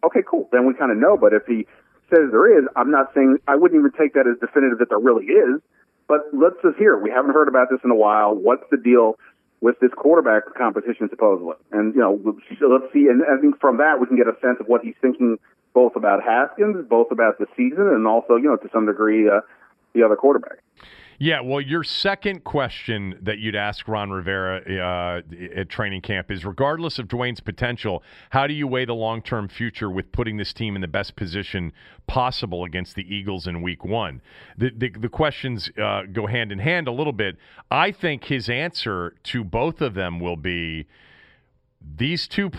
okay, 0.03 0.21
cool. 0.27 0.49
Then 0.51 0.65
we 0.65 0.73
kind 0.73 0.91
of 0.91 0.97
know. 0.97 1.17
But 1.17 1.33
if 1.33 1.45
he 1.45 1.65
says 2.09 2.31
there 2.31 2.59
is, 2.59 2.65
I'm 2.75 2.91
not 2.91 3.13
saying 3.13 3.37
I 3.47 3.55
wouldn't 3.55 3.79
even 3.79 3.91
take 3.91 4.13
that 4.13 4.27
as 4.27 4.39
definitive 4.39 4.79
that 4.79 4.89
there 4.89 4.99
really 4.99 5.25
is. 5.25 5.61
But 6.07 6.21
let's 6.33 6.55
just 6.63 6.77
hear. 6.77 6.97
We 6.97 7.09
haven't 7.09 7.33
heard 7.33 7.47
about 7.47 7.67
this 7.69 7.79
in 7.83 7.91
a 7.91 7.95
while. 7.95 8.33
What's 8.33 8.63
the 8.71 8.77
deal 8.77 9.17
with 9.59 9.79
this 9.79 9.91
quarterback 9.95 10.43
competition 10.55 11.09
supposedly? 11.09 11.55
And 11.71 11.93
you 11.93 12.01
know, 12.01 12.19
let's 12.25 12.93
see. 12.93 13.07
And 13.07 13.23
I 13.23 13.39
think 13.41 13.59
from 13.59 13.77
that 13.77 13.99
we 13.99 14.07
can 14.07 14.15
get 14.15 14.27
a 14.27 14.39
sense 14.41 14.57
of 14.59 14.67
what 14.67 14.81
he's 14.81 14.95
thinking, 15.01 15.37
both 15.73 15.95
about 15.95 16.23
Haskins, 16.23 16.87
both 16.87 17.11
about 17.11 17.39
the 17.39 17.45
season, 17.55 17.87
and 17.87 18.07
also 18.07 18.35
you 18.35 18.47
know 18.47 18.55
to 18.55 18.69
some 18.71 18.85
degree 18.85 19.27
uh, 19.29 19.41
the 19.93 20.03
other 20.03 20.15
quarterback. 20.15 20.59
Yeah, 21.19 21.41
well, 21.41 21.59
your 21.59 21.83
second 21.83 22.43
question 22.43 23.17
that 23.23 23.39
you'd 23.39 23.55
ask 23.55 23.87
Ron 23.87 24.11
Rivera 24.11 24.61
uh, 24.61 25.59
at 25.59 25.67
training 25.67 26.01
camp 26.01 26.29
is 26.29 26.45
regardless 26.45 26.99
of 26.99 27.07
Dwayne's 27.07 27.39
potential, 27.39 28.03
how 28.29 28.45
do 28.45 28.53
you 28.53 28.67
weigh 28.67 28.85
the 28.85 28.93
long 28.93 29.23
term 29.23 29.47
future 29.47 29.89
with 29.89 30.11
putting 30.11 30.37
this 30.37 30.53
team 30.53 30.75
in 30.75 30.81
the 30.81 30.87
best 30.87 31.15
position 31.15 31.73
possible 32.05 32.65
against 32.65 32.93
the 32.93 33.01
Eagles 33.13 33.47
in 33.47 33.63
week 33.63 33.83
one? 33.83 34.21
The, 34.59 34.69
the, 34.69 34.89
the 34.91 35.09
questions 35.09 35.71
uh, 35.81 36.03
go 36.03 36.27
hand 36.27 36.51
in 36.51 36.59
hand 36.59 36.87
a 36.87 36.91
little 36.91 37.13
bit. 37.13 37.37
I 37.71 37.91
think 37.91 38.25
his 38.25 38.47
answer 38.47 39.15
to 39.23 39.43
both 39.43 39.81
of 39.81 39.95
them 39.95 40.19
will 40.19 40.37
be 40.37 40.85
these 41.95 42.27
two 42.27 42.51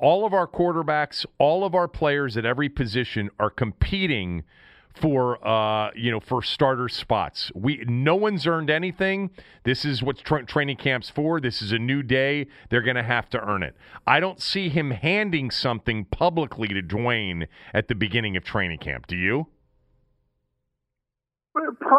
all 0.00 0.26
of 0.26 0.34
our 0.34 0.46
quarterbacks 0.46 1.24
all 1.38 1.64
of 1.64 1.74
our 1.74 1.86
players 1.86 2.36
at 2.36 2.44
every 2.44 2.68
position 2.68 3.30
are 3.38 3.50
competing 3.50 4.42
for 4.94 5.46
uh, 5.46 5.90
you 5.94 6.10
know 6.10 6.20
for 6.20 6.42
starter 6.42 6.88
spots. 6.88 7.50
We 7.54 7.84
no 7.86 8.14
one's 8.14 8.46
earned 8.46 8.70
anything. 8.70 9.30
This 9.64 9.84
is 9.84 10.02
what 10.02 10.18
tra- 10.18 10.46
training 10.46 10.76
camps 10.76 11.10
for. 11.10 11.40
This 11.40 11.60
is 11.60 11.72
a 11.72 11.78
new 11.78 12.02
day. 12.02 12.46
They're 12.70 12.82
going 12.82 12.96
to 12.96 13.02
have 13.02 13.28
to 13.30 13.40
earn 13.40 13.62
it. 13.62 13.76
I 14.06 14.20
don't 14.20 14.40
see 14.40 14.68
him 14.68 14.92
handing 14.92 15.50
something 15.50 16.04
publicly 16.06 16.68
to 16.68 16.82
Dwayne 16.82 17.48
at 17.72 17.88
the 17.88 17.94
beginning 17.94 18.36
of 18.36 18.44
training 18.44 18.78
camp. 18.78 19.06
Do 19.06 19.16
you? 19.16 19.48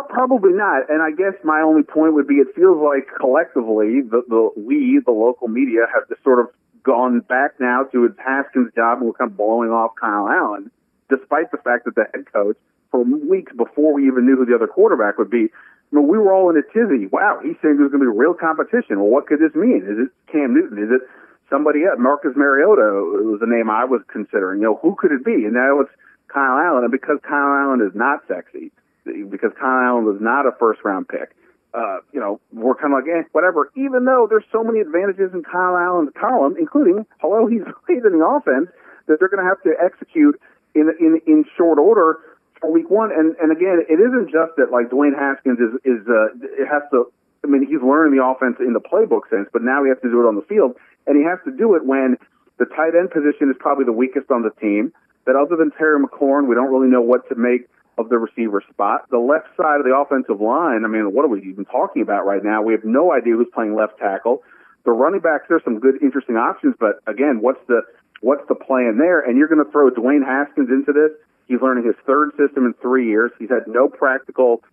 Probably 0.09 0.51
not. 0.51 0.89
And 0.89 1.01
I 1.01 1.11
guess 1.11 1.33
my 1.43 1.61
only 1.61 1.83
point 1.83 2.13
would 2.13 2.27
be 2.27 2.35
it 2.35 2.47
feels 2.55 2.77
like 2.77 3.07
collectively 3.17 4.01
the, 4.01 4.23
the 4.27 4.49
we, 4.57 5.01
the 5.05 5.11
local 5.11 5.47
media, 5.47 5.81
have 5.93 6.07
just 6.09 6.23
sort 6.23 6.39
of 6.39 6.47
gone 6.83 7.21
back 7.21 7.51
now 7.59 7.83
to 7.91 8.05
its 8.05 8.15
Haskins 8.19 8.71
job 8.75 8.99
and 8.99 9.07
we're 9.07 9.13
kind 9.13 9.31
of 9.31 9.37
blowing 9.37 9.69
off 9.69 9.91
Kyle 9.99 10.27
Allen, 10.27 10.71
despite 11.09 11.51
the 11.51 11.57
fact 11.57 11.85
that 11.85 11.95
the 11.95 12.05
head 12.13 12.25
coach 12.31 12.57
for 12.95 13.03
weeks 13.03 13.51
before 13.57 13.93
we 13.93 14.07
even 14.07 14.25
knew 14.25 14.37
who 14.37 14.45
the 14.45 14.55
other 14.55 14.67
quarterback 14.67 15.17
would 15.17 15.29
be. 15.29 15.51
I 15.51 15.95
mean, 15.95 16.07
we 16.07 16.17
were 16.17 16.33
all 16.33 16.49
in 16.49 16.55
a 16.55 16.63
tizzy. 16.63 17.07
Wow, 17.11 17.39
he's 17.43 17.59
saying 17.61 17.75
there's 17.77 17.91
going 17.91 18.03
to 18.03 18.11
be 18.11 18.17
real 18.17 18.33
competition. 18.33 19.03
Well, 19.03 19.11
what 19.11 19.27
could 19.27 19.39
this 19.39 19.53
mean? 19.53 19.83
Is 19.83 20.07
it 20.07 20.09
Cam 20.31 20.55
Newton? 20.55 20.79
Is 20.79 20.89
it 20.89 21.03
somebody 21.49 21.83
else? 21.83 21.99
Marcus 21.99 22.31
Mariota 22.35 23.03
was 23.35 23.39
the 23.39 23.51
name 23.51 23.69
I 23.69 23.83
was 23.83 24.01
considering. 24.07 24.61
You 24.61 24.71
know, 24.71 24.79
who 24.81 24.95
could 24.95 25.11
it 25.11 25.23
be? 25.23 25.43
And 25.43 25.53
now 25.53 25.81
it's 25.81 25.91
Kyle 26.31 26.57
Allen. 26.57 26.87
And 26.87 26.91
because 26.91 27.19
Kyle 27.21 27.51
Allen 27.51 27.83
is 27.83 27.93
not 27.93 28.23
sexy, 28.27 28.71
because 29.03 29.51
Kyle 29.59 29.83
Allen 29.83 30.05
was 30.05 30.17
not 30.19 30.47
a 30.47 30.55
first 30.57 30.79
round 30.83 31.07
pick, 31.07 31.35
uh, 31.75 31.99
you 32.13 32.19
know, 32.19 32.39
we're 32.53 32.75
kind 32.75 32.95
of 32.95 33.03
like, 33.03 33.11
eh, 33.11 33.27
whatever. 33.33 33.69
Even 33.75 34.05
though 34.05 34.25
there's 34.29 34.47
so 34.51 34.63
many 34.63 34.79
advantages 34.79 35.35
in 35.35 35.43
Kyle 35.43 35.75
Allen's 35.75 36.15
column, 36.15 36.55
including, 36.57 37.05
hello, 37.19 37.45
he's 37.51 37.61
in 37.61 38.17
the 38.17 38.25
offense 38.25 38.71
that 39.07 39.19
they're 39.19 39.29
going 39.29 39.43
to 39.43 39.49
have 39.49 39.61
to 39.67 39.75
execute 39.83 40.39
in 40.75 40.91
in 40.99 41.21
in 41.25 41.45
short 41.57 41.79
order 41.79 42.19
for 42.59 42.71
week 42.71 42.89
one. 42.89 43.11
And 43.11 43.35
and 43.41 43.51
again, 43.51 43.83
it 43.89 43.99
isn't 43.99 44.31
just 44.31 44.55
that 44.57 44.71
like 44.71 44.89
Dwayne 44.89 45.17
Haskins 45.17 45.59
is 45.59 45.73
is 45.83 46.01
uh, 46.07 46.35
it 46.41 46.67
has 46.67 46.83
to. 46.91 47.11
I 47.43 47.47
mean, 47.47 47.67
he's 47.67 47.81
learning 47.81 48.17
the 48.17 48.25
offense 48.25 48.57
in 48.59 48.73
the 48.73 48.81
playbook 48.81 49.29
sense, 49.29 49.47
but 49.53 49.61
now 49.61 49.83
he 49.83 49.89
has 49.89 50.01
to 50.01 50.09
do 50.09 50.17
it 50.21 50.27
on 50.27 50.33
the 50.33 50.41
field, 50.49 50.73
and 51.05 51.13
he 51.15 51.23
has 51.23 51.37
to 51.45 51.53
do 51.53 51.75
it 51.75 51.85
when 51.85 52.17
the 52.57 52.65
tight 52.65 52.97
end 52.97 53.11
position 53.11 53.53
is 53.53 53.55
probably 53.59 53.85
the 53.85 53.93
weakest 53.93 54.31
on 54.31 54.41
the 54.41 54.49
team. 54.59 54.93
That 55.25 55.35
other 55.35 55.55
than 55.55 55.71
Terry 55.71 55.97
McLaurin, 55.97 56.47
we 56.47 56.53
don't 56.53 56.71
really 56.71 56.89
know 56.89 57.01
what 57.01 57.27
to 57.29 57.35
make 57.35 57.65
of 57.97 58.09
the 58.09 58.17
receiver 58.17 58.61
spot. 58.69 59.09
The 59.09 59.17
left 59.17 59.47
side 59.57 59.79
of 59.79 59.85
the 59.85 59.95
offensive 59.95 60.41
line, 60.41 60.83
I 60.85 60.87
mean, 60.87 61.13
what 61.13 61.25
are 61.25 61.29
we 61.29 61.41
even 61.49 61.65
talking 61.65 62.01
about 62.01 62.25
right 62.25 62.43
now? 62.43 62.61
We 62.61 62.73
have 62.73 62.83
no 62.83 63.13
idea 63.13 63.35
who's 63.35 63.47
playing 63.53 63.75
left 63.75 63.97
tackle. 63.97 64.43
The 64.83 64.91
running 64.91 65.21
backs, 65.21 65.45
there's 65.49 65.63
some 65.63 65.79
good, 65.79 66.01
interesting 66.01 66.35
options, 66.35 66.75
but 66.79 67.01
again, 67.07 67.41
what's 67.41 67.61
the 67.67 67.81
what's 68.21 68.47
the 68.47 68.55
plan 68.55 68.97
there? 68.97 69.21
And 69.21 69.37
you're 69.37 69.47
going 69.47 69.63
to 69.63 69.71
throw 69.71 69.89
Dwayne 69.89 70.23
Haskins 70.23 70.69
into 70.69 70.93
this. 70.93 71.11
He's 71.47 71.61
learning 71.61 71.85
his 71.85 71.95
third 72.05 72.31
system 72.37 72.65
in 72.65 72.73
three 72.81 73.07
years. 73.07 73.31
He's 73.39 73.49
had 73.49 73.67
no 73.67 73.87
practical 73.87 74.63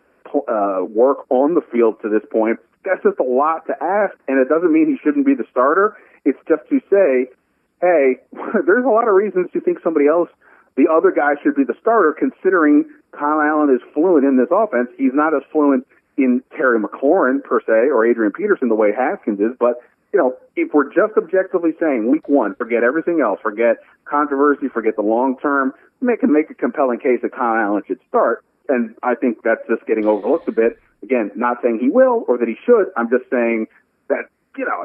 uh, 0.49 0.81
work 0.89 1.27
on 1.31 1.55
the 1.55 1.61
field 1.73 2.01
to 2.03 2.09
this 2.09 2.23
point. 2.31 2.59
That's 2.85 3.03
just 3.03 3.19
a 3.21 3.25
lot 3.25 3.67
to 3.67 3.75
ask, 3.81 4.15
and 4.27 4.39
it 4.39 4.49
doesn't 4.49 4.73
mean 4.73 4.89
he 4.89 4.99
shouldn't 5.03 5.27
be 5.27 5.35
the 5.35 5.45
starter. 5.51 5.97
It's 6.25 6.39
just 6.49 6.69
to 6.71 6.81
say, 6.91 7.31
hey, 7.81 8.19
there's 8.67 8.85
a 8.85 8.89
lot 8.89 9.09
of 9.09 9.15
reasons 9.15 9.51
to 9.53 9.61
think 9.61 9.79
somebody 9.85 10.07
else, 10.09 10.29
the 10.77 10.89
other 10.91 11.13
guy, 11.13 11.35
should 11.43 11.55
be 11.55 11.65
the 11.65 11.77
starter, 11.81 12.17
considering 12.19 12.89
Kyle 13.13 13.41
Allen 13.41 13.71
is 13.75 13.83
fluent 13.93 14.25
in 14.25 14.37
this 14.37 14.49
offense. 14.51 14.89
He's 14.97 15.15
not 15.15 15.35
as 15.35 15.43
fluent 15.53 15.87
in 16.17 16.43
Terry 16.57 16.81
McLaurin 16.81 17.43
per 17.43 17.61
se 17.61 17.91
or 17.93 18.07
Adrian 18.07 18.33
Peterson 18.33 18.69
the 18.69 18.75
way 18.75 18.93
Haskins 18.93 19.41
is, 19.41 19.57
but 19.59 19.81
you 20.13 20.19
know, 20.19 20.37
if 20.57 20.73
we're 20.75 20.93
just 20.93 21.17
objectively 21.17 21.71
saying 21.81 22.11
week 22.11 22.29
one, 22.29 22.55
forget 22.55 22.83
everything 22.83 23.21
else, 23.21 23.41
forget 23.43 23.77
controversy, 24.05 24.69
forget 24.69 24.97
the 24.97 25.03
long 25.03 25.39
term, 25.39 25.73
make 26.01 26.23
make 26.23 26.51
a 26.51 26.55
compelling 26.55 26.99
case 26.99 27.21
that 27.23 27.33
Kyle 27.33 27.57
Allen 27.57 27.83
should 27.87 28.01
start. 28.09 28.45
And 28.69 28.95
I 29.03 29.15
think 29.15 29.39
that's 29.43 29.67
just 29.69 29.87
getting 29.87 30.07
overlooked 30.07 30.49
a 30.49 30.53
bit. 30.53 30.79
Again, 31.03 31.31
not 31.35 31.59
saying 31.63 31.79
he 31.81 31.89
will 31.89 32.25
or 32.29 32.39
that 32.39 32.47
he 32.47 32.57
should. 32.65 32.87
I'm 32.97 33.09
just 33.11 33.29
saying 33.31 33.67
that 34.09 34.29
you 34.57 34.67
know, 34.67 34.83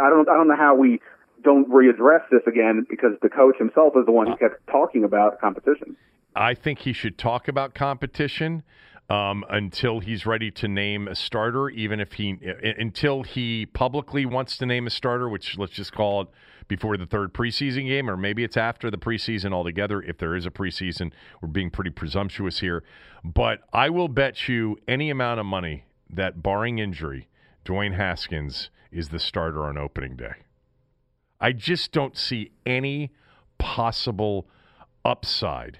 I 0.00 0.10
don't 0.10 0.28
I 0.28 0.34
don't 0.34 0.48
know 0.48 0.56
how 0.56 0.74
we 0.76 1.00
don't 1.42 1.68
readdress 1.68 2.22
this 2.30 2.42
again 2.46 2.86
because 2.88 3.12
the 3.22 3.28
coach 3.28 3.56
himself 3.58 3.94
is 3.96 4.06
the 4.06 4.12
one 4.12 4.26
who 4.26 4.32
uh, 4.34 4.36
kept 4.36 4.66
talking 4.68 5.04
about 5.04 5.40
competition. 5.40 5.96
I 6.36 6.54
think 6.54 6.80
he 6.80 6.92
should 6.92 7.18
talk 7.18 7.48
about 7.48 7.74
competition 7.74 8.62
um, 9.10 9.44
until 9.50 9.98
he's 9.98 10.24
ready 10.24 10.52
to 10.52 10.68
name 10.68 11.08
a 11.08 11.16
starter, 11.16 11.68
even 11.68 11.98
if 11.98 12.12
he 12.12 12.38
until 12.78 13.24
he 13.24 13.66
publicly 13.66 14.24
wants 14.24 14.56
to 14.58 14.66
name 14.66 14.86
a 14.86 14.90
starter, 14.90 15.28
which 15.28 15.58
let's 15.58 15.72
just 15.72 15.92
call 15.92 16.22
it 16.22 16.28
before 16.68 16.96
the 16.96 17.06
third 17.06 17.34
preseason 17.34 17.88
game, 17.88 18.08
or 18.08 18.16
maybe 18.16 18.44
it's 18.44 18.56
after 18.56 18.88
the 18.88 18.96
preseason 18.96 19.52
altogether. 19.52 20.00
If 20.00 20.18
there 20.18 20.36
is 20.36 20.46
a 20.46 20.50
preseason, 20.50 21.10
we're 21.42 21.48
being 21.48 21.70
pretty 21.70 21.90
presumptuous 21.90 22.60
here, 22.60 22.84
but 23.24 23.62
I 23.72 23.90
will 23.90 24.06
bet 24.06 24.48
you 24.48 24.78
any 24.86 25.10
amount 25.10 25.40
of 25.40 25.46
money 25.46 25.86
that, 26.08 26.40
barring 26.40 26.78
injury, 26.78 27.28
Dwayne 27.64 27.96
Haskins 27.96 28.70
is 28.92 29.08
the 29.08 29.18
starter 29.18 29.64
on 29.64 29.76
opening 29.76 30.14
day. 30.14 30.34
I 31.40 31.52
just 31.52 31.90
don't 31.90 32.16
see 32.16 32.52
any 32.64 33.10
possible 33.58 34.46
upside 35.04 35.78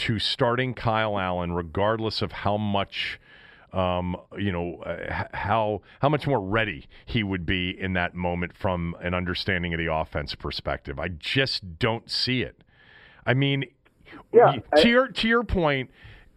to 0.00 0.18
starting 0.18 0.74
Kyle 0.74 1.18
Allen, 1.18 1.52
regardless 1.52 2.22
of 2.22 2.32
how 2.32 2.56
much. 2.56 3.20
Um, 3.72 4.16
you 4.36 4.50
know 4.50 4.82
uh, 4.82 5.26
how 5.32 5.82
how 6.00 6.08
much 6.08 6.26
more 6.26 6.40
ready 6.40 6.88
he 7.06 7.22
would 7.22 7.46
be 7.46 7.70
in 7.70 7.92
that 7.92 8.16
moment 8.16 8.56
from 8.56 8.96
an 9.00 9.14
understanding 9.14 9.72
of 9.72 9.78
the 9.78 9.86
offense 9.86 10.34
perspective. 10.34 10.98
I 10.98 11.06
just 11.06 11.78
don't 11.78 12.10
see 12.10 12.42
it. 12.42 12.64
I 13.24 13.34
mean, 13.34 13.66
yeah, 14.32 14.56
to 14.74 14.88
I, 14.88 14.88
your 14.88 15.06
to 15.06 15.28
your 15.28 15.44
point, 15.44 15.90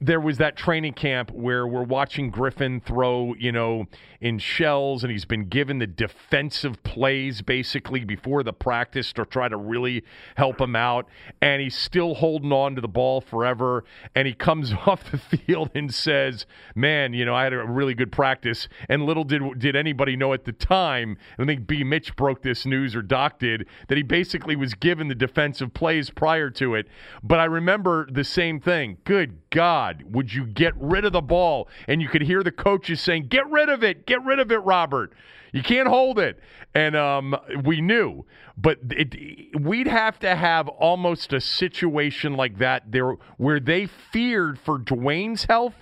there 0.03 0.19
was 0.19 0.37
that 0.37 0.57
training 0.57 0.93
camp 0.93 1.31
where 1.31 1.65
we're 1.65 1.83
watching 1.83 2.29
Griffin 2.29 2.81
throw, 2.81 3.33
you 3.35 3.53
know, 3.53 3.85
in 4.19 4.37
shells, 4.37 5.03
and 5.03 5.11
he's 5.11 5.23
been 5.23 5.47
given 5.47 5.79
the 5.79 5.87
defensive 5.87 6.81
plays 6.83 7.41
basically 7.41 8.03
before 8.03 8.43
the 8.43 8.51
practice 8.51 9.13
to 9.13 9.25
try 9.25 9.47
to 9.47 9.55
really 9.55 10.03
help 10.35 10.59
him 10.59 10.75
out. 10.75 11.07
And 11.41 11.61
he's 11.61 11.75
still 11.75 12.15
holding 12.15 12.51
on 12.51 12.75
to 12.75 12.81
the 12.81 12.87
ball 12.87 13.21
forever. 13.21 13.85
And 14.13 14.27
he 14.27 14.33
comes 14.33 14.73
off 14.85 15.09
the 15.09 15.17
field 15.17 15.71
and 15.73 15.93
says, 15.93 16.45
Man, 16.75 17.13
you 17.13 17.23
know, 17.23 17.35
I 17.35 17.43
had 17.43 17.53
a 17.53 17.65
really 17.65 17.93
good 17.93 18.11
practice. 18.11 18.67
And 18.89 19.05
little 19.05 19.23
did 19.23 19.41
did 19.59 19.75
anybody 19.75 20.15
know 20.15 20.33
at 20.33 20.45
the 20.45 20.53
time, 20.53 21.17
I 21.37 21.45
think 21.45 21.67
B. 21.67 21.83
Mitch 21.83 22.15
broke 22.15 22.41
this 22.41 22.65
news 22.65 22.95
or 22.95 23.01
Doc 23.01 23.39
did, 23.39 23.67
that 23.87 23.97
he 23.97 24.03
basically 24.03 24.55
was 24.55 24.73
given 24.73 25.07
the 25.07 25.15
defensive 25.15 25.73
plays 25.73 26.09
prior 26.09 26.49
to 26.51 26.75
it. 26.75 26.87
But 27.21 27.39
I 27.39 27.45
remember 27.45 28.07
the 28.11 28.23
same 28.23 28.59
thing. 28.59 28.97
Good 29.05 29.37
God, 29.49 29.92
would 30.11 30.33
you 30.33 30.45
get 30.45 30.73
rid 30.77 31.05
of 31.05 31.13
the 31.13 31.21
ball? 31.21 31.67
And 31.87 32.01
you 32.01 32.07
could 32.07 32.21
hear 32.21 32.43
the 32.43 32.51
coaches 32.51 33.01
saying, 33.01 33.27
Get 33.27 33.49
rid 33.49 33.69
of 33.69 33.83
it. 33.83 34.05
Get 34.05 34.23
rid 34.23 34.39
of 34.39 34.51
it, 34.51 34.57
Robert. 34.57 35.13
You 35.51 35.61
can't 35.61 35.87
hold 35.87 36.19
it. 36.19 36.39
And 36.73 36.95
um, 36.95 37.35
we 37.63 37.79
knew, 37.79 38.25
but 38.57 38.79
it, 38.89 39.61
we'd 39.61 39.87
have 39.87 40.17
to 40.19 40.35
have 40.35 40.67
almost 40.67 41.31
a 41.31 41.39
situation 41.39 42.33
like 42.33 42.57
that 42.57 42.91
there 42.91 43.15
where 43.37 43.59
they 43.59 43.85
feared 43.85 44.59
for 44.59 44.79
Dwayne's 44.79 45.45
health 45.45 45.75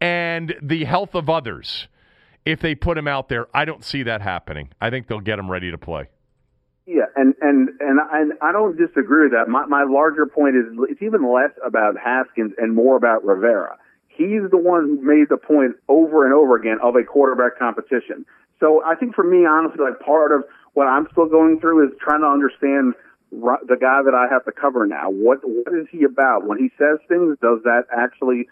and 0.00 0.54
the 0.62 0.84
health 0.84 1.14
of 1.14 1.28
others 1.28 1.88
if 2.46 2.60
they 2.60 2.74
put 2.74 2.96
him 2.96 3.06
out 3.06 3.28
there. 3.28 3.46
I 3.54 3.66
don't 3.66 3.84
see 3.84 4.02
that 4.04 4.22
happening. 4.22 4.70
I 4.80 4.88
think 4.88 5.06
they'll 5.06 5.20
get 5.20 5.38
him 5.38 5.50
ready 5.50 5.70
to 5.70 5.78
play. 5.78 6.08
Yeah, 6.86 7.06
and 7.14 7.34
and 7.40 7.68
and 7.80 8.00
and 8.12 8.32
I 8.42 8.50
don't 8.50 8.76
disagree 8.76 9.24
with 9.24 9.32
that. 9.32 9.48
My 9.48 9.66
my 9.66 9.84
larger 9.84 10.26
point 10.26 10.56
is 10.56 10.64
it's 10.90 11.02
even 11.02 11.32
less 11.32 11.52
about 11.64 11.94
Haskins 11.96 12.52
and 12.58 12.74
more 12.74 12.96
about 12.96 13.24
Rivera. 13.24 13.78
He's 14.08 14.42
the 14.50 14.58
one 14.58 14.84
who 14.84 15.00
made 15.00 15.28
the 15.30 15.36
point 15.36 15.76
over 15.88 16.24
and 16.24 16.34
over 16.34 16.56
again 16.56 16.78
of 16.82 16.96
a 16.96 17.04
quarterback 17.04 17.58
competition. 17.58 18.26
So 18.58 18.82
I 18.84 18.96
think 18.96 19.14
for 19.14 19.24
me, 19.24 19.46
honestly, 19.46 19.84
like 19.84 20.00
part 20.00 20.32
of 20.32 20.44
what 20.74 20.86
I'm 20.86 21.06
still 21.12 21.26
going 21.26 21.60
through 21.60 21.86
is 21.86 21.94
trying 22.00 22.20
to 22.20 22.26
understand 22.26 22.94
the 23.30 23.76
guy 23.80 24.02
that 24.04 24.14
I 24.14 24.26
have 24.32 24.44
to 24.44 24.52
cover 24.52 24.86
now. 24.86 25.08
What 25.08 25.38
what 25.44 25.72
is 25.74 25.86
he 25.90 26.02
about 26.02 26.46
when 26.46 26.58
he 26.58 26.70
says 26.78 26.98
things? 27.08 27.38
Does 27.40 27.60
that 27.64 27.84
actually 27.96 28.48